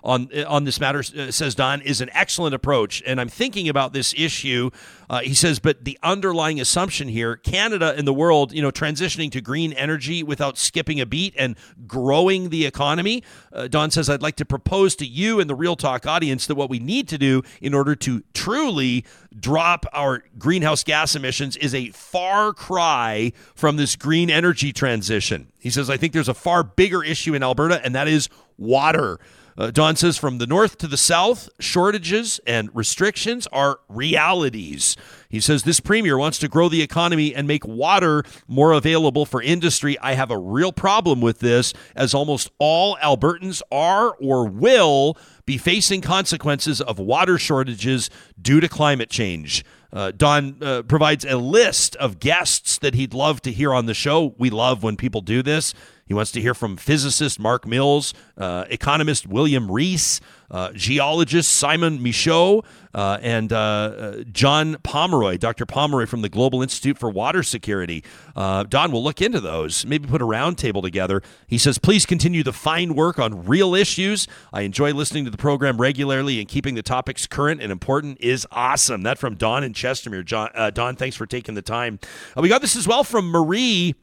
on, 0.04 0.30
on 0.46 0.66
this 0.66 0.82
matter, 0.82 1.00
uh, 1.00 1.32
says 1.32 1.56
Don, 1.56 1.80
is 1.80 2.02
an 2.02 2.10
excellent 2.12 2.54
approach. 2.54 3.02
And 3.06 3.22
I'm 3.22 3.30
thinking 3.30 3.70
about 3.70 3.94
this 3.94 4.14
issue. 4.18 4.72
Uh, 5.10 5.22
he 5.22 5.34
says, 5.34 5.60
but 5.60 5.86
the 5.86 5.98
underlying 6.04 6.60
assumption 6.60 7.08
here 7.08 7.38
Canada 7.38 7.94
and 7.96 8.06
the 8.06 8.14
world, 8.14 8.52
you 8.52 8.62
know, 8.62 8.72
transitioning 8.72 9.32
to 9.32 9.40
green 9.40 9.72
energy 9.72 10.22
without 10.22 10.58
skipping 10.58 11.00
a 11.00 11.06
beat 11.06 11.34
and 11.38 11.56
growing 11.88 12.50
the 12.50 12.66
economy. 12.66 13.24
Uh, 13.54 13.70
Don 13.70 13.90
says, 13.90 14.10
I'd 14.10 14.22
like 14.22 14.36
to 14.36 14.46
propose 14.46 14.98
to 14.98 15.13
you 15.14 15.40
and 15.40 15.50
the 15.50 15.56
Real 15.56 15.76
Talk 15.76 16.06
audience 16.06 16.48
that 16.48 16.56
what 16.56 16.70
we 16.70 16.80
need 16.80 17.08
to 17.10 17.18
do 17.18 17.44
in 17.62 17.74
order 17.74 17.96
to 17.96 18.24
truly 18.34 19.06
drop 19.40 19.86
our 19.94 20.24
greenhouse 20.38 20.84
gas 20.84 21.16
emissions 21.16 21.56
is 21.58 21.74
a 21.74 21.90
far 21.92 22.54
cry 22.54 23.32
from 23.56 23.78
this 23.78 23.96
green 23.96 24.30
energy 24.30 24.74
transition. 24.74 25.52
He 25.60 25.70
says, 25.70 25.90
I 25.90 25.98
think 25.98 26.14
there's 26.14 26.30
a 26.30 26.34
far 26.34 26.64
bigger 26.64 27.04
issue 27.04 27.34
in 27.34 27.44
Alberta, 27.44 27.84
and 27.86 27.96
that 27.96 28.08
is 28.08 28.30
water. 28.58 29.20
Uh, 29.58 29.72
Don 29.72 29.96
says 29.96 30.18
from 30.18 30.38
the 30.38 30.48
north 30.48 30.78
to 30.80 30.88
the 30.88 30.98
south, 30.98 31.50
shortages 31.60 32.40
and 32.46 32.70
restrictions 32.74 33.48
are 33.48 33.80
realities. 33.88 34.96
He 35.30 35.40
says 35.40 35.64
this 35.64 35.80
premier 35.80 36.18
wants 36.18 36.38
to 36.40 36.48
grow 36.48 36.70
the 36.70 36.82
economy 36.82 37.34
and 37.34 37.48
make 37.48 37.66
water 37.66 38.24
more 38.48 38.72
available 38.72 39.26
for 39.26 39.42
industry. 39.42 39.98
I 40.00 40.14
have 40.14 40.32
a 40.32 40.38
real 40.38 40.72
problem 40.72 41.22
with 41.22 41.40
this, 41.40 41.74
as 41.96 42.14
almost 42.14 42.52
all 42.60 42.98
Albertans 42.98 43.62
are 43.72 44.16
or 44.20 44.48
will 44.48 45.18
be 45.46 45.58
facing 45.58 46.02
consequences 46.02 46.82
of 46.82 47.00
water 47.00 47.38
shortages 47.38 48.10
due 48.42 48.60
to 48.60 48.70
climate 48.70 49.10
change. 49.10 49.64
Uh, 49.92 50.12
Don 50.12 50.58
uh, 50.62 50.82
provides 50.84 51.24
a 51.24 51.38
list 51.38 51.96
of 51.98 52.20
guests 52.20 52.80
that 52.80 52.96
he'd 52.96 53.14
love 53.14 53.42
to 53.44 53.52
hear 53.52 53.74
on 53.74 53.86
the 53.86 53.94
show. 53.94 54.34
We 54.40 54.50
love 54.50 54.82
when 54.82 54.98
people 54.98 55.22
do 55.22 55.44
this. 55.44 55.76
He 56.06 56.14
wants 56.14 56.32
to 56.32 56.42
hear 56.42 56.54
from 56.54 56.78
physicist 56.78 57.40
Mark 57.40 57.66
Mills, 57.66 58.14
uh, 58.38 58.66
economist 58.70 59.26
William 59.28 59.72
Rees, 59.72 60.20
uh, 60.52 60.72
geologist 60.74 61.52
Simon 61.52 62.00
Michaux, 62.00 62.64
uh, 62.94 63.18
and 63.22 63.52
uh, 63.52 63.58
uh, 63.58 64.24
John 64.32 64.78
Pomeroy, 64.84 65.38
Dr. 65.38 65.66
Pomeroy 65.66 66.06
from 66.06 66.22
the 66.22 66.30
Global 66.30 66.62
Institute 66.62 66.98
for 66.98 67.10
Water 67.10 67.42
Security. 67.42 68.04
Uh, 68.36 68.64
Don 68.64 68.92
will 68.92 69.04
look 69.04 69.22
into 69.22 69.40
those, 69.40 69.86
maybe 69.86 70.08
put 70.08 70.22
a 70.22 70.26
roundtable 70.26 70.84
together. 70.84 71.24
He 71.48 71.58
says, 71.58 71.80
please 71.80 72.06
continue 72.06 72.44
the 72.44 72.54
fine 72.54 72.94
work 72.94 73.18
on 73.18 73.46
real 73.46 73.74
issues. 73.74 74.28
I 74.52 74.62
enjoy 74.62 74.94
listening 74.94 75.26
to 75.26 75.32
the 75.32 75.38
program 75.38 75.82
regularly 75.82 76.40
and 76.40 76.48
keeping 76.48 76.76
the 76.76 76.84
topics 76.84 77.26
current 77.26 77.62
and 77.62 77.72
important 77.72 78.20
is 78.20 78.46
awesome. 78.52 79.04
That 79.04 79.18
from 79.18 79.36
Don 79.36 79.64
and 79.64 79.74
Chestermere. 79.74 80.24
John, 80.24 80.50
Don, 80.74 80.96
thanks 80.96 81.16
for 81.16 81.26
taking 81.26 81.56
the 81.56 81.62
time. 81.62 82.00
We 82.36 82.50
got 82.50 82.62
this 82.62 82.76
as 82.76 82.88
well 82.88 83.04
from 83.04 83.26
Marie 83.30 83.96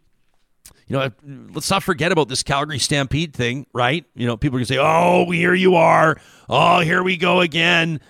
you 0.91 0.97
know, 0.97 1.09
let's 1.55 1.71
not 1.71 1.85
forget 1.85 2.11
about 2.11 2.29
this 2.29 2.43
Calgary 2.43 2.81
Stampede 2.81 3.33
thing, 3.33 3.65
right? 3.73 4.05
You 4.17 4.27
know, 4.27 4.37
people 4.37 4.57
are 4.57 4.59
going 4.59 4.67
to 4.67 4.75
say, 4.75 4.81
oh, 4.81 5.31
here 5.31 5.55
you 5.55 5.77
are. 5.77 6.21
Oh, 6.49 6.81
here 6.81 7.05
we 7.05 7.17
go 7.17 7.39
again. 7.41 8.01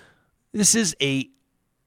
This 0.52 0.74
is 0.74 0.97
a 1.02 1.28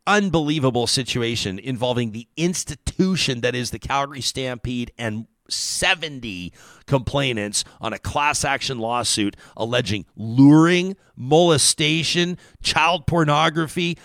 unbelievable 0.05 0.85
situation 0.85 1.57
involving 1.57 2.11
the 2.11 2.27
institution 2.37 3.41
that 3.41 3.55
is 3.55 3.71
the 3.71 3.79
Calgary 3.79 4.21
Stampede 4.21 4.91
and 4.95 5.25
70 5.49 6.53
complainants 6.85 7.63
on 7.81 7.91
a 7.91 7.97
class 7.99 8.45
action 8.45 8.77
lawsuit 8.77 9.35
alleging 9.57 10.05
luring, 10.15 10.95
molestation, 11.15 12.37
child 12.61 13.07
pornography, 13.07 13.97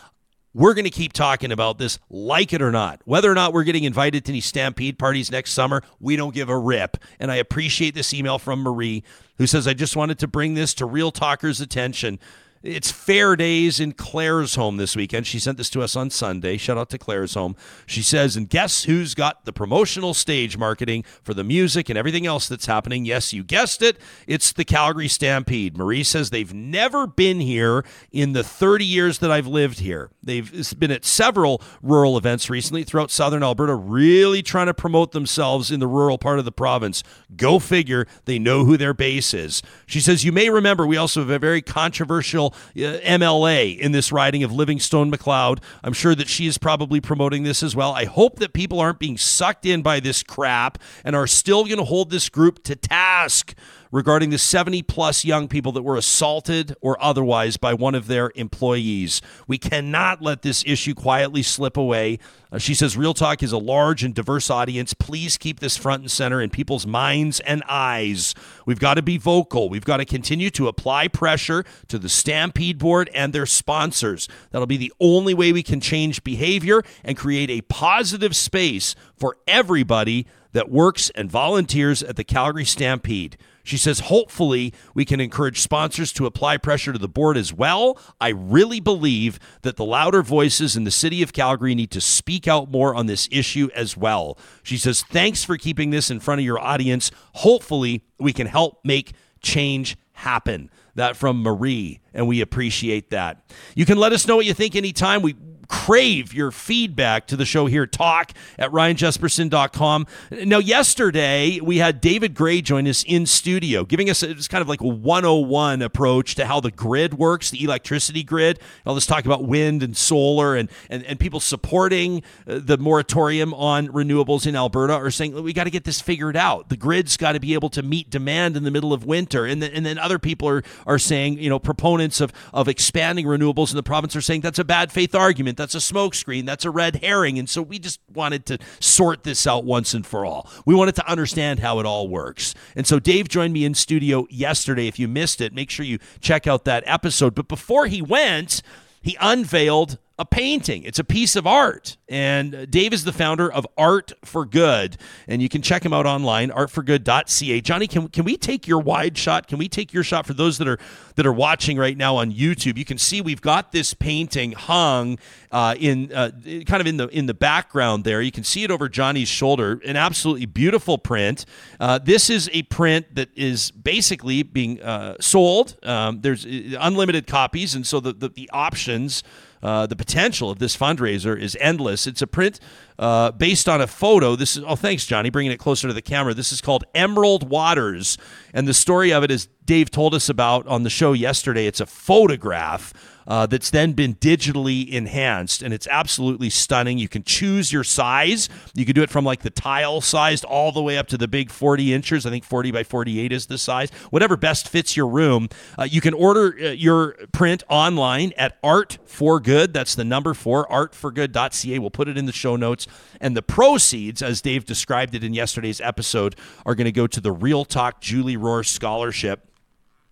we're 0.58 0.74
going 0.74 0.84
to 0.84 0.90
keep 0.90 1.12
talking 1.12 1.52
about 1.52 1.78
this, 1.78 2.00
like 2.10 2.52
it 2.52 2.60
or 2.60 2.72
not. 2.72 3.00
Whether 3.04 3.30
or 3.30 3.34
not 3.34 3.52
we're 3.52 3.62
getting 3.62 3.84
invited 3.84 4.24
to 4.24 4.32
any 4.32 4.40
Stampede 4.40 4.98
parties 4.98 5.30
next 5.30 5.52
summer, 5.52 5.84
we 6.00 6.16
don't 6.16 6.34
give 6.34 6.48
a 6.48 6.58
rip. 6.58 6.96
And 7.20 7.30
I 7.30 7.36
appreciate 7.36 7.94
this 7.94 8.12
email 8.12 8.40
from 8.40 8.62
Marie, 8.62 9.04
who 9.36 9.46
says, 9.46 9.68
I 9.68 9.74
just 9.74 9.94
wanted 9.94 10.18
to 10.18 10.26
bring 10.26 10.54
this 10.54 10.74
to 10.74 10.84
Real 10.84 11.12
Talkers' 11.12 11.60
attention. 11.60 12.18
It's 12.62 12.90
Fair 12.90 13.36
Days 13.36 13.78
in 13.78 13.92
Claresholm 13.92 14.78
this 14.78 14.96
weekend. 14.96 15.28
She 15.28 15.38
sent 15.38 15.58
this 15.58 15.70
to 15.70 15.80
us 15.80 15.94
on 15.94 16.10
Sunday. 16.10 16.56
Shout 16.56 16.76
out 16.76 16.90
to 16.90 16.98
Claresholm. 16.98 17.56
She 17.86 18.02
says, 18.02 18.36
and 18.36 18.50
guess 18.50 18.82
who's 18.82 19.14
got 19.14 19.44
the 19.44 19.52
promotional 19.52 20.12
stage 20.12 20.58
marketing 20.58 21.04
for 21.22 21.34
the 21.34 21.44
music 21.44 21.88
and 21.88 21.96
everything 21.96 22.26
else 22.26 22.48
that's 22.48 22.66
happening? 22.66 23.04
Yes, 23.04 23.32
you 23.32 23.44
guessed 23.44 23.80
it. 23.80 23.96
It's 24.26 24.52
the 24.52 24.64
Calgary 24.64 25.06
Stampede. 25.06 25.76
Marie 25.76 26.02
says 26.02 26.30
they've 26.30 26.52
never 26.52 27.06
been 27.06 27.38
here 27.38 27.84
in 28.10 28.32
the 28.32 28.42
30 28.42 28.84
years 28.84 29.18
that 29.20 29.30
I've 29.30 29.46
lived 29.46 29.78
here. 29.78 30.10
They've 30.20 30.76
been 30.76 30.90
at 30.90 31.04
several 31.04 31.62
rural 31.80 32.18
events 32.18 32.50
recently 32.50 32.82
throughout 32.82 33.12
southern 33.12 33.44
Alberta, 33.44 33.76
really 33.76 34.42
trying 34.42 34.66
to 34.66 34.74
promote 34.74 35.12
themselves 35.12 35.70
in 35.70 35.78
the 35.78 35.86
rural 35.86 36.18
part 36.18 36.40
of 36.40 36.44
the 36.44 36.52
province. 36.52 37.04
Go 37.36 37.60
figure, 37.60 38.06
they 38.24 38.40
know 38.40 38.64
who 38.64 38.76
their 38.76 38.94
base 38.94 39.32
is. 39.32 39.62
She 39.86 40.00
says, 40.00 40.24
You 40.24 40.32
may 40.32 40.50
remember 40.50 40.84
we 40.84 40.96
also 40.96 41.20
have 41.20 41.30
a 41.30 41.38
very 41.38 41.62
controversial 41.62 42.48
Uh, 42.76 42.98
MLA 43.00 43.78
in 43.78 43.92
this 43.92 44.12
riding 44.12 44.42
of 44.42 44.52
Livingstone 44.52 45.10
Macleod. 45.10 45.60
I'm 45.82 45.92
sure 45.92 46.14
that 46.14 46.28
she 46.28 46.46
is 46.46 46.58
probably 46.58 47.00
promoting 47.00 47.42
this 47.42 47.62
as 47.62 47.74
well. 47.74 47.92
I 47.92 48.04
hope 48.04 48.38
that 48.38 48.52
people 48.52 48.80
aren't 48.80 48.98
being 48.98 49.16
sucked 49.16 49.66
in 49.66 49.82
by 49.82 50.00
this 50.00 50.22
crap 50.22 50.78
and 51.04 51.16
are 51.16 51.26
still 51.26 51.64
going 51.64 51.78
to 51.78 51.84
hold 51.84 52.10
this 52.10 52.28
group 52.28 52.62
to 52.64 52.76
task. 52.76 53.54
Regarding 53.90 54.30
the 54.30 54.38
70 54.38 54.82
plus 54.82 55.24
young 55.24 55.48
people 55.48 55.72
that 55.72 55.82
were 55.82 55.96
assaulted 55.96 56.74
or 56.80 57.02
otherwise 57.02 57.56
by 57.56 57.74
one 57.74 57.94
of 57.94 58.06
their 58.06 58.32
employees. 58.34 59.20
We 59.46 59.58
cannot 59.58 60.22
let 60.22 60.42
this 60.42 60.64
issue 60.66 60.94
quietly 60.94 61.42
slip 61.42 61.76
away. 61.76 62.18
Uh, 62.50 62.58
she 62.58 62.74
says 62.74 62.96
Real 62.96 63.14
Talk 63.14 63.42
is 63.42 63.52
a 63.52 63.58
large 63.58 64.02
and 64.02 64.14
diverse 64.14 64.50
audience. 64.50 64.94
Please 64.94 65.36
keep 65.36 65.60
this 65.60 65.76
front 65.76 66.02
and 66.02 66.10
center 66.10 66.40
in 66.40 66.50
people's 66.50 66.86
minds 66.86 67.40
and 67.40 67.62
eyes. 67.68 68.34
We've 68.64 68.80
got 68.80 68.94
to 68.94 69.02
be 69.02 69.18
vocal. 69.18 69.68
We've 69.68 69.84
got 69.84 69.98
to 69.98 70.04
continue 70.04 70.50
to 70.50 70.68
apply 70.68 71.08
pressure 71.08 71.64
to 71.88 71.98
the 71.98 72.08
Stampede 72.08 72.78
Board 72.78 73.10
and 73.14 73.32
their 73.32 73.46
sponsors. 73.46 74.28
That'll 74.50 74.66
be 74.66 74.76
the 74.76 74.92
only 75.00 75.34
way 75.34 75.52
we 75.52 75.62
can 75.62 75.80
change 75.80 76.24
behavior 76.24 76.82
and 77.04 77.16
create 77.16 77.50
a 77.50 77.60
positive 77.62 78.34
space 78.34 78.94
for 79.16 79.36
everybody 79.46 80.26
that 80.52 80.70
works 80.70 81.10
and 81.10 81.30
volunteers 81.30 82.02
at 82.02 82.16
the 82.16 82.24
Calgary 82.24 82.64
Stampede. 82.64 83.36
She 83.68 83.76
says, 83.76 84.00
hopefully, 84.00 84.72
we 84.94 85.04
can 85.04 85.20
encourage 85.20 85.60
sponsors 85.60 86.10
to 86.14 86.24
apply 86.24 86.56
pressure 86.56 86.90
to 86.90 86.98
the 86.98 87.06
board 87.06 87.36
as 87.36 87.52
well. 87.52 87.98
I 88.18 88.28
really 88.30 88.80
believe 88.80 89.38
that 89.60 89.76
the 89.76 89.84
louder 89.84 90.22
voices 90.22 90.74
in 90.74 90.84
the 90.84 90.90
city 90.90 91.22
of 91.22 91.34
Calgary 91.34 91.74
need 91.74 91.90
to 91.90 92.00
speak 92.00 92.48
out 92.48 92.70
more 92.70 92.94
on 92.94 93.04
this 93.04 93.28
issue 93.30 93.68
as 93.74 93.94
well. 93.94 94.38
She 94.62 94.78
says, 94.78 95.02
thanks 95.02 95.44
for 95.44 95.58
keeping 95.58 95.90
this 95.90 96.10
in 96.10 96.18
front 96.18 96.40
of 96.40 96.46
your 96.46 96.58
audience. 96.58 97.10
Hopefully, 97.34 98.04
we 98.18 98.32
can 98.32 98.46
help 98.46 98.78
make 98.84 99.12
change 99.42 99.98
happen. 100.12 100.70
That 100.94 101.14
from 101.14 101.42
Marie, 101.42 102.00
and 102.12 102.26
we 102.26 102.40
appreciate 102.40 103.10
that. 103.10 103.52
You 103.76 103.84
can 103.84 103.98
let 103.98 104.12
us 104.12 104.26
know 104.26 104.34
what 104.34 104.46
you 104.46 104.54
think 104.54 104.74
anytime. 104.74 105.22
We 105.22 105.36
crave 105.68 106.32
your 106.32 106.50
feedback 106.50 107.26
to 107.26 107.36
the 107.36 107.44
show 107.44 107.66
here, 107.66 107.86
talk 107.86 108.32
at 108.58 108.70
ryanjespersen.com. 108.70 110.06
Now, 110.44 110.58
yesterday 110.58 111.60
we 111.60 111.78
had 111.78 112.00
David 112.00 112.34
Gray 112.34 112.62
join 112.62 112.88
us 112.88 113.04
in 113.06 113.26
studio, 113.26 113.84
giving 113.84 114.08
us 114.08 114.22
it's 114.22 114.48
kind 114.48 114.62
of 114.62 114.68
like 114.68 114.80
a 114.80 114.86
101 114.86 115.82
approach 115.82 116.34
to 116.36 116.46
how 116.46 116.60
the 116.60 116.70
grid 116.70 117.14
works, 117.14 117.50
the 117.50 117.62
electricity 117.62 118.22
grid. 118.22 118.58
All 118.86 118.94
this 118.94 119.06
talk 119.06 119.26
about 119.26 119.44
wind 119.44 119.82
and 119.82 119.96
solar 119.96 120.56
and, 120.56 120.70
and, 120.88 121.04
and 121.04 121.20
people 121.20 121.40
supporting 121.40 122.22
uh, 122.46 122.60
the 122.62 122.78
moratorium 122.78 123.52
on 123.52 123.88
renewables 123.88 124.46
in 124.46 124.56
Alberta 124.56 124.94
are 124.94 125.10
saying 125.10 125.40
we 125.42 125.52
got 125.52 125.64
to 125.64 125.70
get 125.70 125.84
this 125.84 126.00
figured 126.00 126.36
out. 126.36 126.70
The 126.70 126.76
grid's 126.76 127.16
got 127.16 127.32
to 127.32 127.40
be 127.40 127.54
able 127.54 127.68
to 127.70 127.82
meet 127.82 128.08
demand 128.08 128.56
in 128.56 128.64
the 128.64 128.70
middle 128.70 128.92
of 128.92 129.04
winter. 129.04 129.44
And 129.44 129.62
then, 129.62 129.72
and 129.72 129.84
then 129.84 129.98
other 129.98 130.18
people 130.18 130.48
are, 130.48 130.62
are 130.86 130.98
saying, 130.98 131.38
you 131.38 131.50
know, 131.50 131.58
proponents 131.58 132.20
of, 132.20 132.32
of 132.54 132.68
expanding 132.68 133.26
renewables 133.26 133.70
in 133.70 133.76
the 133.76 133.82
province 133.82 134.16
are 134.16 134.22
saying 134.22 134.40
that's 134.40 134.58
a 134.58 134.64
bad 134.64 134.90
faith 134.90 135.14
argument 135.14 135.57
that's 135.58 135.74
a 135.74 135.78
smokescreen. 135.78 136.46
That's 136.46 136.64
a 136.64 136.70
red 136.70 136.96
herring. 136.96 137.38
And 137.38 137.50
so 137.50 137.60
we 137.60 137.78
just 137.78 138.00
wanted 138.14 138.46
to 138.46 138.58
sort 138.80 139.24
this 139.24 139.46
out 139.46 139.64
once 139.64 139.92
and 139.92 140.06
for 140.06 140.24
all. 140.24 140.50
We 140.64 140.74
wanted 140.74 140.94
to 140.94 141.10
understand 141.10 141.60
how 141.60 141.80
it 141.80 141.84
all 141.84 142.08
works. 142.08 142.54
And 142.74 142.86
so 142.86 142.98
Dave 142.98 143.28
joined 143.28 143.52
me 143.52 143.66
in 143.66 143.74
studio 143.74 144.26
yesterday. 144.30 144.86
If 144.86 144.98
you 144.98 145.08
missed 145.08 145.42
it, 145.42 145.52
make 145.52 145.68
sure 145.68 145.84
you 145.84 145.98
check 146.20 146.46
out 146.46 146.64
that 146.64 146.84
episode. 146.86 147.34
But 147.34 147.48
before 147.48 147.86
he 147.86 148.00
went, 148.00 148.62
he 149.02 149.16
unveiled 149.20 149.98
a 150.18 150.26
painting. 150.26 150.82
It's 150.82 150.98
a 150.98 151.04
piece 151.04 151.36
of 151.36 151.46
art. 151.46 151.96
And 152.08 152.68
Dave 152.70 152.92
is 152.92 153.04
the 153.04 153.12
founder 153.12 153.50
of 153.52 153.66
Art 153.76 154.12
for 154.24 154.44
Good. 154.44 154.96
And 155.28 155.40
you 155.40 155.48
can 155.48 155.62
check 155.62 155.84
him 155.84 155.92
out 155.92 156.06
online, 156.06 156.50
artforgood.ca. 156.50 157.60
Johnny, 157.60 157.86
can, 157.86 158.08
can 158.08 158.24
we 158.24 158.36
take 158.36 158.66
your 158.66 158.80
wide 158.80 159.16
shot? 159.16 159.46
Can 159.46 159.58
we 159.58 159.68
take 159.68 159.92
your 159.92 160.02
shot 160.02 160.26
for 160.26 160.34
those 160.34 160.58
that 160.58 160.66
are 160.66 160.78
that 161.14 161.26
are 161.26 161.32
watching 161.32 161.76
right 161.76 161.96
now 161.96 162.16
on 162.16 162.32
YouTube? 162.32 162.78
You 162.78 162.84
can 162.84 162.98
see 162.98 163.20
we've 163.20 163.40
got 163.40 163.72
this 163.72 163.94
painting 163.94 164.52
hung 164.52 165.18
uh, 165.52 165.76
in 165.78 166.12
uh, 166.12 166.30
kind 166.66 166.80
of 166.80 166.86
in 166.86 166.96
the 166.96 167.06
in 167.08 167.26
the 167.26 167.34
background 167.34 168.04
there. 168.04 168.20
You 168.20 168.32
can 168.32 168.44
see 168.44 168.64
it 168.64 168.70
over 168.70 168.88
Johnny's 168.88 169.28
shoulder. 169.28 169.80
An 169.84 169.96
absolutely 169.96 170.46
beautiful 170.46 170.98
print. 170.98 171.44
Uh, 171.78 171.98
this 171.98 172.28
is 172.30 172.50
a 172.52 172.62
print 172.64 173.14
that 173.14 173.28
is 173.36 173.70
basically 173.70 174.42
being 174.42 174.82
uh, 174.82 175.16
sold. 175.20 175.76
Um, 175.84 176.22
there's 176.22 176.44
uh, 176.44 176.76
unlimited 176.80 177.26
copies, 177.26 177.74
and 177.74 177.86
so 177.86 178.00
the, 178.00 178.12
the, 178.12 178.30
the 178.30 178.50
options 178.52 179.22
uh, 179.62 179.86
the 179.86 179.96
potential 179.96 180.50
of 180.50 180.58
this 180.58 180.76
fundraiser 180.76 181.38
is 181.38 181.56
endless. 181.60 182.06
It's 182.06 182.22
a 182.22 182.26
print 182.26 182.60
uh, 182.98 183.30
based 183.32 183.68
on 183.68 183.80
a 183.80 183.86
photo. 183.86 184.36
This 184.36 184.56
is 184.56 184.64
oh, 184.66 184.76
thanks, 184.76 185.06
Johnny, 185.06 185.30
bringing 185.30 185.52
it 185.52 185.58
closer 185.58 185.88
to 185.88 185.94
the 185.94 186.02
camera. 186.02 186.34
This 186.34 186.52
is 186.52 186.60
called 186.60 186.84
Emerald 186.94 187.48
Waters, 187.48 188.18
and 188.52 188.66
the 188.66 188.74
story 188.74 189.12
of 189.12 189.22
it 189.22 189.30
is 189.30 189.48
Dave 189.64 189.90
told 189.90 190.14
us 190.14 190.28
about 190.28 190.66
on 190.66 190.82
the 190.82 190.90
show 190.90 191.12
yesterday. 191.12 191.66
It's 191.66 191.80
a 191.80 191.86
photograph 191.86 192.92
uh, 193.28 193.44
that's 193.44 193.68
then 193.68 193.92
been 193.92 194.14
digitally 194.14 194.88
enhanced, 194.88 195.62
and 195.62 195.74
it's 195.74 195.86
absolutely 195.86 196.48
stunning. 196.48 196.96
You 196.96 197.08
can 197.08 197.22
choose 197.22 197.70
your 197.70 197.84
size. 197.84 198.48
You 198.74 198.86
can 198.86 198.94
do 198.94 199.02
it 199.02 199.10
from 199.10 199.26
like 199.26 199.42
the 199.42 199.50
tile 199.50 200.00
sized 200.00 200.46
all 200.46 200.72
the 200.72 200.80
way 200.80 200.96
up 200.96 201.08
to 201.08 201.18
the 201.18 201.28
big 201.28 201.50
40 201.50 201.92
inches. 201.92 202.24
I 202.24 202.30
think 202.30 202.44
40 202.44 202.70
by 202.70 202.84
48 202.84 203.30
is 203.30 203.46
the 203.46 203.58
size. 203.58 203.90
Whatever 204.08 204.38
best 204.38 204.66
fits 204.66 204.96
your 204.96 205.06
room. 205.06 205.50
Uh, 205.78 205.82
you 205.82 206.00
can 206.00 206.14
order 206.14 206.56
uh, 206.58 206.70
your 206.70 207.12
print 207.32 207.62
online 207.68 208.32
at 208.38 208.56
Art 208.62 208.96
for 209.04 209.38
Good. 209.38 209.74
That's 209.74 209.94
the 209.94 210.04
number 210.04 210.32
four, 210.32 210.66
artforgood.ca. 210.68 211.78
We'll 211.78 211.90
put 211.90 212.08
it 212.08 212.16
in 212.16 212.24
the 212.24 212.32
show 212.32 212.56
notes. 212.56 212.86
And 213.20 213.36
the 213.36 213.42
proceeds, 213.42 214.22
as 214.22 214.40
Dave 214.40 214.64
described 214.64 215.14
it 215.14 215.24
in 215.24 215.34
yesterday's 215.34 215.80
episode, 215.80 216.36
are 216.64 216.74
going 216.74 216.84
to 216.86 216.92
go 216.92 217.06
to 217.06 217.20
the 217.20 217.32
Real 217.32 217.64
Talk 217.64 218.00
Julie 218.00 218.36
Rohr 218.36 218.64
Scholarship. 218.66 219.47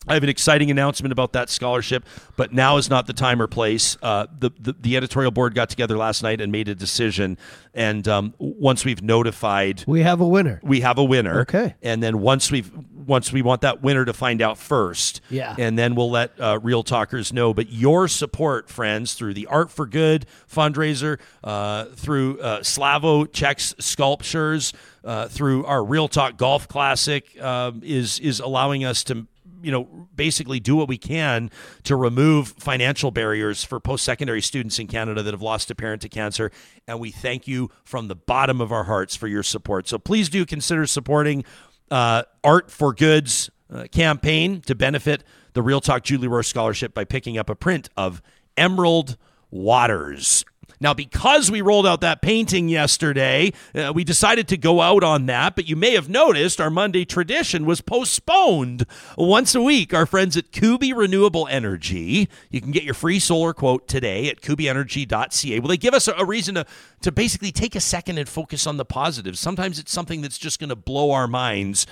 I 0.08 0.14
have 0.14 0.22
an 0.22 0.28
exciting 0.28 0.70
announcement 0.70 1.12
about 1.12 1.32
that 1.32 1.50
scholarship, 1.50 2.04
but 2.36 2.52
now 2.52 2.76
is 2.76 2.88
not 2.88 3.06
the 3.06 3.12
time 3.12 3.42
or 3.42 3.46
place. 3.46 3.96
Uh, 4.02 4.26
the, 4.38 4.50
the, 4.58 4.74
the 4.80 4.96
editorial 4.96 5.30
board 5.30 5.54
got 5.54 5.68
together 5.68 5.96
last 5.96 6.22
night 6.22 6.40
and 6.40 6.52
made 6.52 6.68
a 6.68 6.74
decision, 6.74 7.38
and 7.74 8.06
um, 8.06 8.34
once 8.38 8.84
we've 8.84 9.02
notified, 9.02 9.84
we 9.86 10.02
have 10.02 10.20
a 10.20 10.26
winner. 10.26 10.60
We 10.62 10.80
have 10.80 10.98
a 10.98 11.04
winner. 11.04 11.40
Okay, 11.40 11.74
and 11.82 12.02
then 12.02 12.20
once 12.20 12.50
we've 12.50 12.70
once 13.06 13.32
we 13.32 13.40
want 13.40 13.60
that 13.60 13.82
winner 13.82 14.04
to 14.04 14.12
find 14.12 14.42
out 14.42 14.58
first, 14.58 15.20
yeah, 15.30 15.54
and 15.58 15.78
then 15.78 15.94
we'll 15.94 16.10
let 16.10 16.38
uh, 16.40 16.58
real 16.62 16.82
talkers 16.82 17.32
know. 17.32 17.52
But 17.52 17.70
your 17.70 18.08
support, 18.08 18.68
friends, 18.68 19.14
through 19.14 19.34
the 19.34 19.46
Art 19.46 19.70
for 19.70 19.86
Good 19.86 20.26
fundraiser, 20.52 21.18
uh, 21.42 21.86
through 21.86 22.40
uh, 22.40 22.60
Slavo 22.60 23.26
Cech's 23.26 23.74
sculptures, 23.84 24.72
uh, 25.04 25.28
through 25.28 25.64
our 25.66 25.84
Real 25.84 26.08
Talk 26.08 26.36
Golf 26.36 26.68
Classic, 26.68 27.40
um, 27.42 27.80
is 27.84 28.18
is 28.20 28.40
allowing 28.40 28.84
us 28.84 29.04
to 29.04 29.26
you 29.62 29.70
know, 29.70 30.08
basically 30.14 30.60
do 30.60 30.76
what 30.76 30.88
we 30.88 30.98
can 30.98 31.50
to 31.84 31.96
remove 31.96 32.48
financial 32.58 33.10
barriers 33.10 33.64
for 33.64 33.80
post 33.80 34.04
secondary 34.04 34.42
students 34.42 34.78
in 34.78 34.86
Canada 34.86 35.22
that 35.22 35.32
have 35.32 35.42
lost 35.42 35.70
a 35.70 35.74
parent 35.74 36.02
to 36.02 36.08
cancer. 36.08 36.50
And 36.86 37.00
we 37.00 37.10
thank 37.10 37.46
you 37.46 37.70
from 37.84 38.08
the 38.08 38.14
bottom 38.14 38.60
of 38.60 38.72
our 38.72 38.84
hearts 38.84 39.16
for 39.16 39.26
your 39.26 39.42
support. 39.42 39.88
So 39.88 39.98
please 39.98 40.28
do 40.28 40.46
consider 40.46 40.86
supporting 40.86 41.44
uh, 41.90 42.22
Art 42.44 42.70
for 42.70 42.92
Goods 42.92 43.50
uh, 43.70 43.86
campaign 43.90 44.60
to 44.62 44.74
benefit 44.74 45.24
the 45.52 45.62
Real 45.62 45.80
Talk 45.80 46.04
Julie 46.04 46.28
Rohr 46.28 46.44
Scholarship 46.44 46.94
by 46.94 47.04
picking 47.04 47.38
up 47.38 47.48
a 47.48 47.54
print 47.54 47.88
of 47.96 48.22
Emerald 48.56 49.16
Waters. 49.50 50.44
Now, 50.80 50.94
because 50.94 51.50
we 51.50 51.60
rolled 51.60 51.86
out 51.86 52.00
that 52.02 52.22
painting 52.22 52.68
yesterday, 52.68 53.52
uh, 53.74 53.92
we 53.94 54.04
decided 54.04 54.48
to 54.48 54.56
go 54.56 54.80
out 54.80 55.02
on 55.02 55.26
that. 55.26 55.56
But 55.56 55.68
you 55.68 55.76
may 55.76 55.94
have 55.94 56.08
noticed 56.08 56.60
our 56.60 56.70
Monday 56.70 57.04
tradition 57.04 57.64
was 57.64 57.80
postponed 57.80 58.84
once 59.16 59.54
a 59.54 59.62
week. 59.62 59.94
Our 59.94 60.06
friends 60.06 60.36
at 60.36 60.52
Kuby 60.52 60.92
Renewable 60.92 61.48
Energy, 61.48 62.28
you 62.50 62.60
can 62.60 62.70
get 62.70 62.82
your 62.82 62.94
free 62.94 63.18
solar 63.18 63.52
quote 63.54 63.88
today 63.88 64.28
at 64.28 64.40
kubyenergy.ca. 64.40 65.60
Well, 65.60 65.68
they 65.68 65.76
give 65.76 65.94
us 65.94 66.08
a, 66.08 66.12
a 66.14 66.24
reason 66.24 66.56
to, 66.56 66.66
to 67.02 67.12
basically 67.12 67.52
take 67.52 67.74
a 67.74 67.80
second 67.80 68.18
and 68.18 68.28
focus 68.28 68.66
on 68.66 68.76
the 68.76 68.84
positives. 68.84 69.40
Sometimes 69.40 69.78
it's 69.78 69.92
something 69.92 70.20
that's 70.20 70.38
just 70.38 70.60
going 70.60 70.70
to 70.70 70.76
blow 70.76 71.10
our 71.12 71.26
minds. 71.26 71.86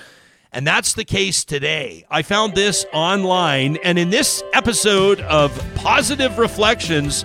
And 0.52 0.65
that's 0.65 0.94
the 0.94 1.05
case 1.05 1.44
today. 1.44 2.06
I 2.09 2.23
found 2.23 2.55
this 2.55 2.86
online, 2.93 3.77
and 3.82 3.98
in 3.98 4.11
this 4.11 4.40
episode 4.52 5.20
of 5.23 5.51
Positive 5.74 6.39
Reflections, 6.39 7.24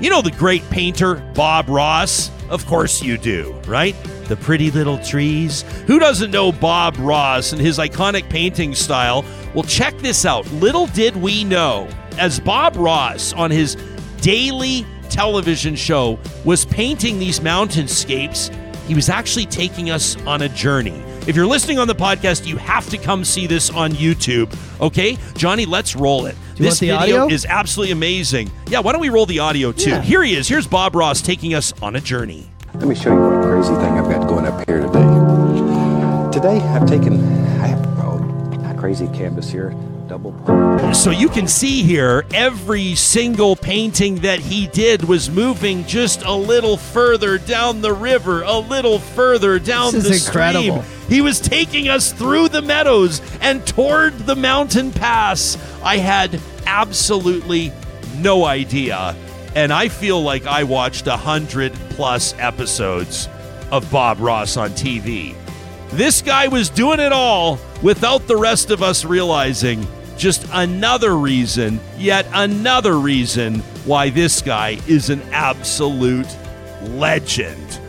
you 0.00 0.10
know 0.10 0.22
the 0.22 0.30
great 0.30 0.68
painter 0.70 1.16
Bob 1.34 1.68
Ross? 1.68 2.30
Of 2.50 2.64
course 2.66 3.02
you 3.02 3.18
do, 3.18 3.52
right? 3.66 3.94
The 4.24 4.36
pretty 4.36 4.70
little 4.70 4.98
trees. 4.98 5.62
Who 5.86 5.98
doesn't 5.98 6.30
know 6.30 6.52
Bob 6.52 6.96
Ross 6.98 7.52
and 7.52 7.60
his 7.60 7.78
iconic 7.78 8.28
painting 8.30 8.74
style? 8.74 9.24
Well, 9.54 9.64
check 9.64 9.96
this 9.98 10.24
out. 10.24 10.50
Little 10.52 10.86
did 10.86 11.16
we 11.16 11.44
know, 11.44 11.88
as 12.18 12.40
Bob 12.40 12.76
Ross 12.76 13.32
on 13.32 13.50
his 13.50 13.76
daily 14.20 14.86
television 15.10 15.74
show 15.74 16.18
was 16.44 16.64
painting 16.66 17.18
these 17.18 17.40
mountainscapes, 17.40 18.54
he 18.86 18.94
was 18.94 19.08
actually 19.08 19.46
taking 19.46 19.90
us 19.90 20.16
on 20.26 20.42
a 20.42 20.48
journey. 20.48 21.02
If 21.26 21.36
you're 21.36 21.46
listening 21.46 21.78
on 21.78 21.88
the 21.88 21.94
podcast, 21.94 22.46
you 22.46 22.56
have 22.56 22.88
to 22.88 22.96
come 22.96 23.24
see 23.24 23.46
this 23.46 23.68
on 23.68 23.92
YouTube. 23.92 24.54
Okay, 24.80 25.18
Johnny, 25.34 25.66
let's 25.66 25.94
roll 25.94 26.24
it. 26.24 26.36
This 26.58 26.80
video 26.80 26.96
audio? 26.96 27.28
is 27.28 27.44
absolutely 27.46 27.92
amazing. 27.92 28.50
Yeah, 28.68 28.80
why 28.80 28.92
don't 28.92 29.00
we 29.00 29.08
roll 29.08 29.26
the 29.26 29.38
audio 29.38 29.72
too? 29.72 29.90
Yeah. 29.90 30.02
Here 30.02 30.22
he 30.22 30.34
is. 30.34 30.48
Here's 30.48 30.66
Bob 30.66 30.94
Ross 30.94 31.22
taking 31.22 31.54
us 31.54 31.72
on 31.82 31.96
a 31.96 32.00
journey. 32.00 32.50
Let 32.74 32.86
me 32.86 32.94
show 32.94 33.12
you 33.12 33.20
what 33.20 33.42
crazy 33.44 33.74
thing 33.74 33.98
I've 33.98 34.10
got 34.10 34.28
going 34.28 34.46
up 34.46 34.68
here 34.68 34.80
today. 34.80 35.02
Today 36.32 36.60
I've 36.68 36.86
taken, 36.88 37.20
I 37.60 37.66
have, 37.68 37.98
oh, 37.98 38.18
a 38.64 38.74
crazy 38.78 39.08
canvas 39.08 39.50
here. 39.50 39.74
Double. 40.22 40.94
So 40.94 41.10
you 41.10 41.28
can 41.28 41.46
see 41.46 41.82
here, 41.82 42.24
every 42.32 42.94
single 42.94 43.56
painting 43.56 44.16
that 44.16 44.40
he 44.40 44.66
did 44.68 45.04
was 45.04 45.30
moving 45.30 45.84
just 45.84 46.22
a 46.22 46.32
little 46.32 46.76
further 46.76 47.38
down 47.38 47.80
the 47.80 47.92
river, 47.92 48.42
a 48.42 48.58
little 48.58 48.98
further 48.98 49.58
down 49.58 49.92
This 49.92 50.04
the 50.04 50.10
is 50.10 50.26
incredible. 50.26 50.82
stream. 50.82 51.08
He 51.08 51.20
was 51.20 51.40
taking 51.40 51.88
us 51.88 52.12
through 52.12 52.48
the 52.48 52.62
meadows 52.62 53.20
and 53.40 53.66
toward 53.66 54.18
the 54.20 54.36
mountain 54.36 54.92
pass. 54.92 55.56
I 55.82 55.98
had 55.98 56.40
absolutely 56.66 57.72
no 58.18 58.44
idea. 58.44 59.16
And 59.54 59.72
I 59.72 59.88
feel 59.88 60.22
like 60.22 60.46
I 60.46 60.64
watched 60.64 61.06
a 61.06 61.16
hundred 61.16 61.72
plus 61.90 62.34
episodes 62.38 63.28
of 63.70 63.90
Bob 63.90 64.20
Ross 64.20 64.56
on 64.56 64.70
TV. 64.70 65.34
This 65.90 66.20
guy 66.20 66.48
was 66.48 66.68
doing 66.68 67.00
it 67.00 67.12
all 67.12 67.58
without 67.82 68.26
the 68.26 68.36
rest 68.36 68.70
of 68.70 68.82
us 68.82 69.04
realizing. 69.04 69.86
Just 70.18 70.44
another 70.52 71.16
reason, 71.16 71.80
yet 71.96 72.26
another 72.34 72.98
reason 72.98 73.60
why 73.86 74.10
this 74.10 74.42
guy 74.42 74.78
is 74.88 75.10
an 75.10 75.22
absolute 75.32 76.26
legend. 76.82 77.80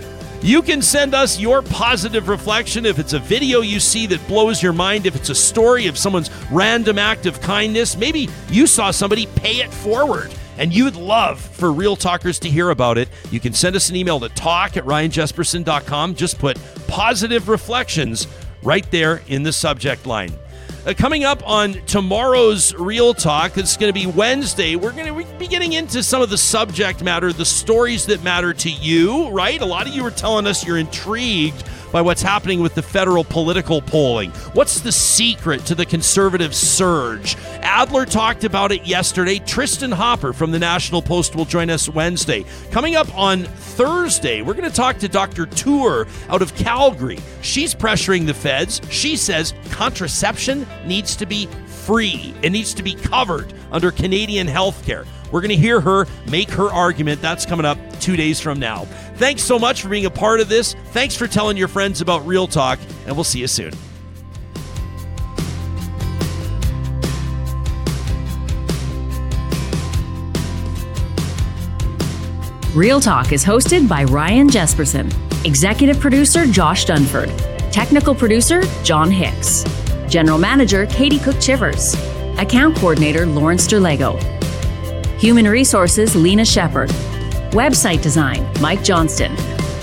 You 0.41 0.61
can 0.61 0.81
send 0.81 1.15
us 1.15 1.39
your 1.39 1.61
positive 1.61 2.29
reflection 2.29 2.85
if 2.85 2.99
it's 2.99 3.13
a 3.13 3.19
video 3.19 3.61
you 3.61 3.79
see 3.79 4.05
that 4.07 4.25
blows 4.27 4.63
your 4.63 4.73
mind, 4.73 5.05
if 5.05 5.15
it's 5.15 5.29
a 5.29 5.35
story 5.35 5.87
of 5.87 5.97
someone's 5.97 6.29
random 6.51 6.97
act 6.97 7.25
of 7.25 7.41
kindness. 7.41 7.97
Maybe 7.97 8.29
you 8.49 8.67
saw 8.67 8.91
somebody 8.91 9.25
pay 9.25 9.57
it 9.57 9.73
forward 9.73 10.31
and 10.57 10.71
you'd 10.71 10.95
love 10.95 11.41
for 11.41 11.71
Real 11.71 11.95
Talkers 11.95 12.37
to 12.39 12.49
hear 12.49 12.69
about 12.69 12.97
it. 12.97 13.09
You 13.31 13.39
can 13.39 13.53
send 13.53 13.75
us 13.75 13.89
an 13.89 13.95
email 13.95 14.19
to 14.19 14.29
talk 14.29 14.77
at 14.77 14.85
ryanjespersen.com. 14.85 16.15
Just 16.15 16.37
put 16.37 16.57
positive 16.87 17.49
reflections 17.49 18.27
right 18.61 18.89
there 18.91 19.21
in 19.27 19.43
the 19.43 19.51
subject 19.51 20.05
line. 20.05 20.31
Uh, 20.89 20.93
coming 20.95 21.23
up 21.23 21.47
on 21.47 21.73
tomorrow's 21.85 22.73
Real 22.73 23.13
Talk, 23.13 23.59
it's 23.59 23.77
going 23.77 23.93
to 23.93 23.99
be 23.99 24.07
Wednesday. 24.07 24.75
We're 24.75 24.91
going 24.91 25.23
to 25.23 25.37
be 25.37 25.45
getting 25.45 25.73
into 25.73 26.01
some 26.01 26.23
of 26.23 26.31
the 26.31 26.37
subject 26.37 27.03
matter, 27.03 27.31
the 27.31 27.45
stories 27.45 28.07
that 28.07 28.23
matter 28.23 28.55
to 28.55 28.71
you, 28.71 29.29
right? 29.29 29.61
A 29.61 29.65
lot 29.67 29.87
of 29.87 29.93
you 29.93 30.03
are 30.03 30.09
telling 30.09 30.47
us 30.47 30.65
you're 30.65 30.79
intrigued 30.79 31.63
by 31.91 32.01
what's 32.01 32.21
happening 32.21 32.59
with 32.59 32.75
the 32.75 32.81
federal 32.81 33.23
political 33.23 33.81
polling. 33.81 34.31
What's 34.53 34.81
the 34.81 34.91
secret 34.91 35.65
to 35.65 35.75
the 35.75 35.85
conservative 35.85 36.53
surge? 36.55 37.35
Adler 37.61 38.05
talked 38.05 38.43
about 38.43 38.71
it 38.71 38.85
yesterday. 38.85 39.39
Tristan 39.39 39.91
Hopper 39.91 40.33
from 40.33 40.51
the 40.51 40.59
National 40.59 41.01
Post 41.01 41.35
will 41.35 41.45
join 41.45 41.69
us 41.69 41.89
Wednesday. 41.89 42.45
Coming 42.71 42.95
up 42.95 43.13
on 43.17 43.43
Thursday, 43.43 44.41
we're 44.41 44.53
going 44.53 44.69
to 44.69 44.75
talk 44.75 44.97
to 44.99 45.07
Dr. 45.07 45.45
Tour 45.45 46.07
out 46.29 46.41
of 46.41 46.55
Calgary. 46.55 47.19
She's 47.41 47.73
pressuring 47.73 48.25
the 48.25 48.33
feds. 48.33 48.81
She 48.89 49.15
says 49.15 49.53
contraception 49.71 50.67
needs 50.85 51.15
to 51.15 51.25
be 51.25 51.47
free, 51.89 52.35
it 52.43 52.51
needs 52.51 52.75
to 52.75 52.83
be 52.83 52.93
covered 52.93 53.51
under 53.71 53.89
Canadian 53.89 54.45
health 54.45 54.85
care. 54.85 55.05
We're 55.31 55.41
going 55.41 55.49
to 55.49 55.55
hear 55.55 55.81
her 55.81 56.05
make 56.29 56.47
her 56.51 56.71
argument. 56.71 57.19
That's 57.19 57.47
coming 57.47 57.65
up 57.65 57.79
two 57.99 58.15
days 58.15 58.39
from 58.39 58.59
now. 58.59 58.85
Thanks 59.15 59.41
so 59.41 59.57
much 59.57 59.81
for 59.81 59.89
being 59.89 60.05
a 60.05 60.09
part 60.11 60.39
of 60.39 60.49
this. 60.49 60.75
Thanks 60.91 61.15
for 61.15 61.25
telling 61.25 61.57
your 61.57 61.67
friends 61.67 61.99
about 61.99 62.27
Real 62.27 62.45
Talk, 62.45 62.77
and 63.07 63.15
we'll 63.15 63.23
see 63.23 63.39
you 63.39 63.47
soon. 63.47 63.73
Real 72.75 72.99
Talk 72.99 73.31
is 73.31 73.43
hosted 73.43 73.89
by 73.89 74.03
Ryan 74.03 74.47
Jespersen, 74.47 75.11
executive 75.43 75.99
producer 75.99 76.45
Josh 76.45 76.85
Dunford, 76.85 77.35
technical 77.71 78.13
producer 78.13 78.61
John 78.83 79.09
Hicks, 79.09 79.63
general 80.09 80.37
manager 80.37 80.85
Katie 80.87 81.19
Cook 81.19 81.39
Chivers, 81.39 81.93
account 82.37 82.75
coordinator 82.77 83.25
Lawrence 83.25 83.67
Derlego, 83.67 84.17
human 85.19 85.47
resources 85.47 86.15
Lena 86.15 86.43
Shepard, 86.43 86.89
website 87.51 88.01
design 88.01 88.47
Mike 88.59 88.83
Johnston, 88.83 89.31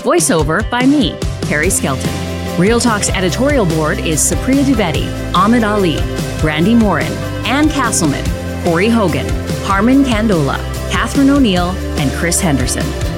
voiceover 0.03 0.69
by 0.69 0.85
me, 0.85 1.17
Carrie 1.43 1.69
Skelton. 1.69 2.11
Real 2.59 2.79
Talk's 2.79 3.09
editorial 3.09 3.65
board 3.65 3.99
is 3.99 4.19
Supriya 4.19 4.63
Dwivedi, 4.63 5.33
Ahmed 5.33 5.63
Ali, 5.63 5.97
Brandi 6.41 6.75
Morin, 6.77 7.11
Ann 7.45 7.69
Castleman, 7.69 8.25
Corey 8.63 8.89
Hogan, 8.89 9.27
Harmon 9.65 10.03
Candola, 10.03 10.57
Catherine 10.91 11.29
O'Neill, 11.29 11.69
and 11.99 12.11
Chris 12.13 12.41
Henderson. 12.41 13.06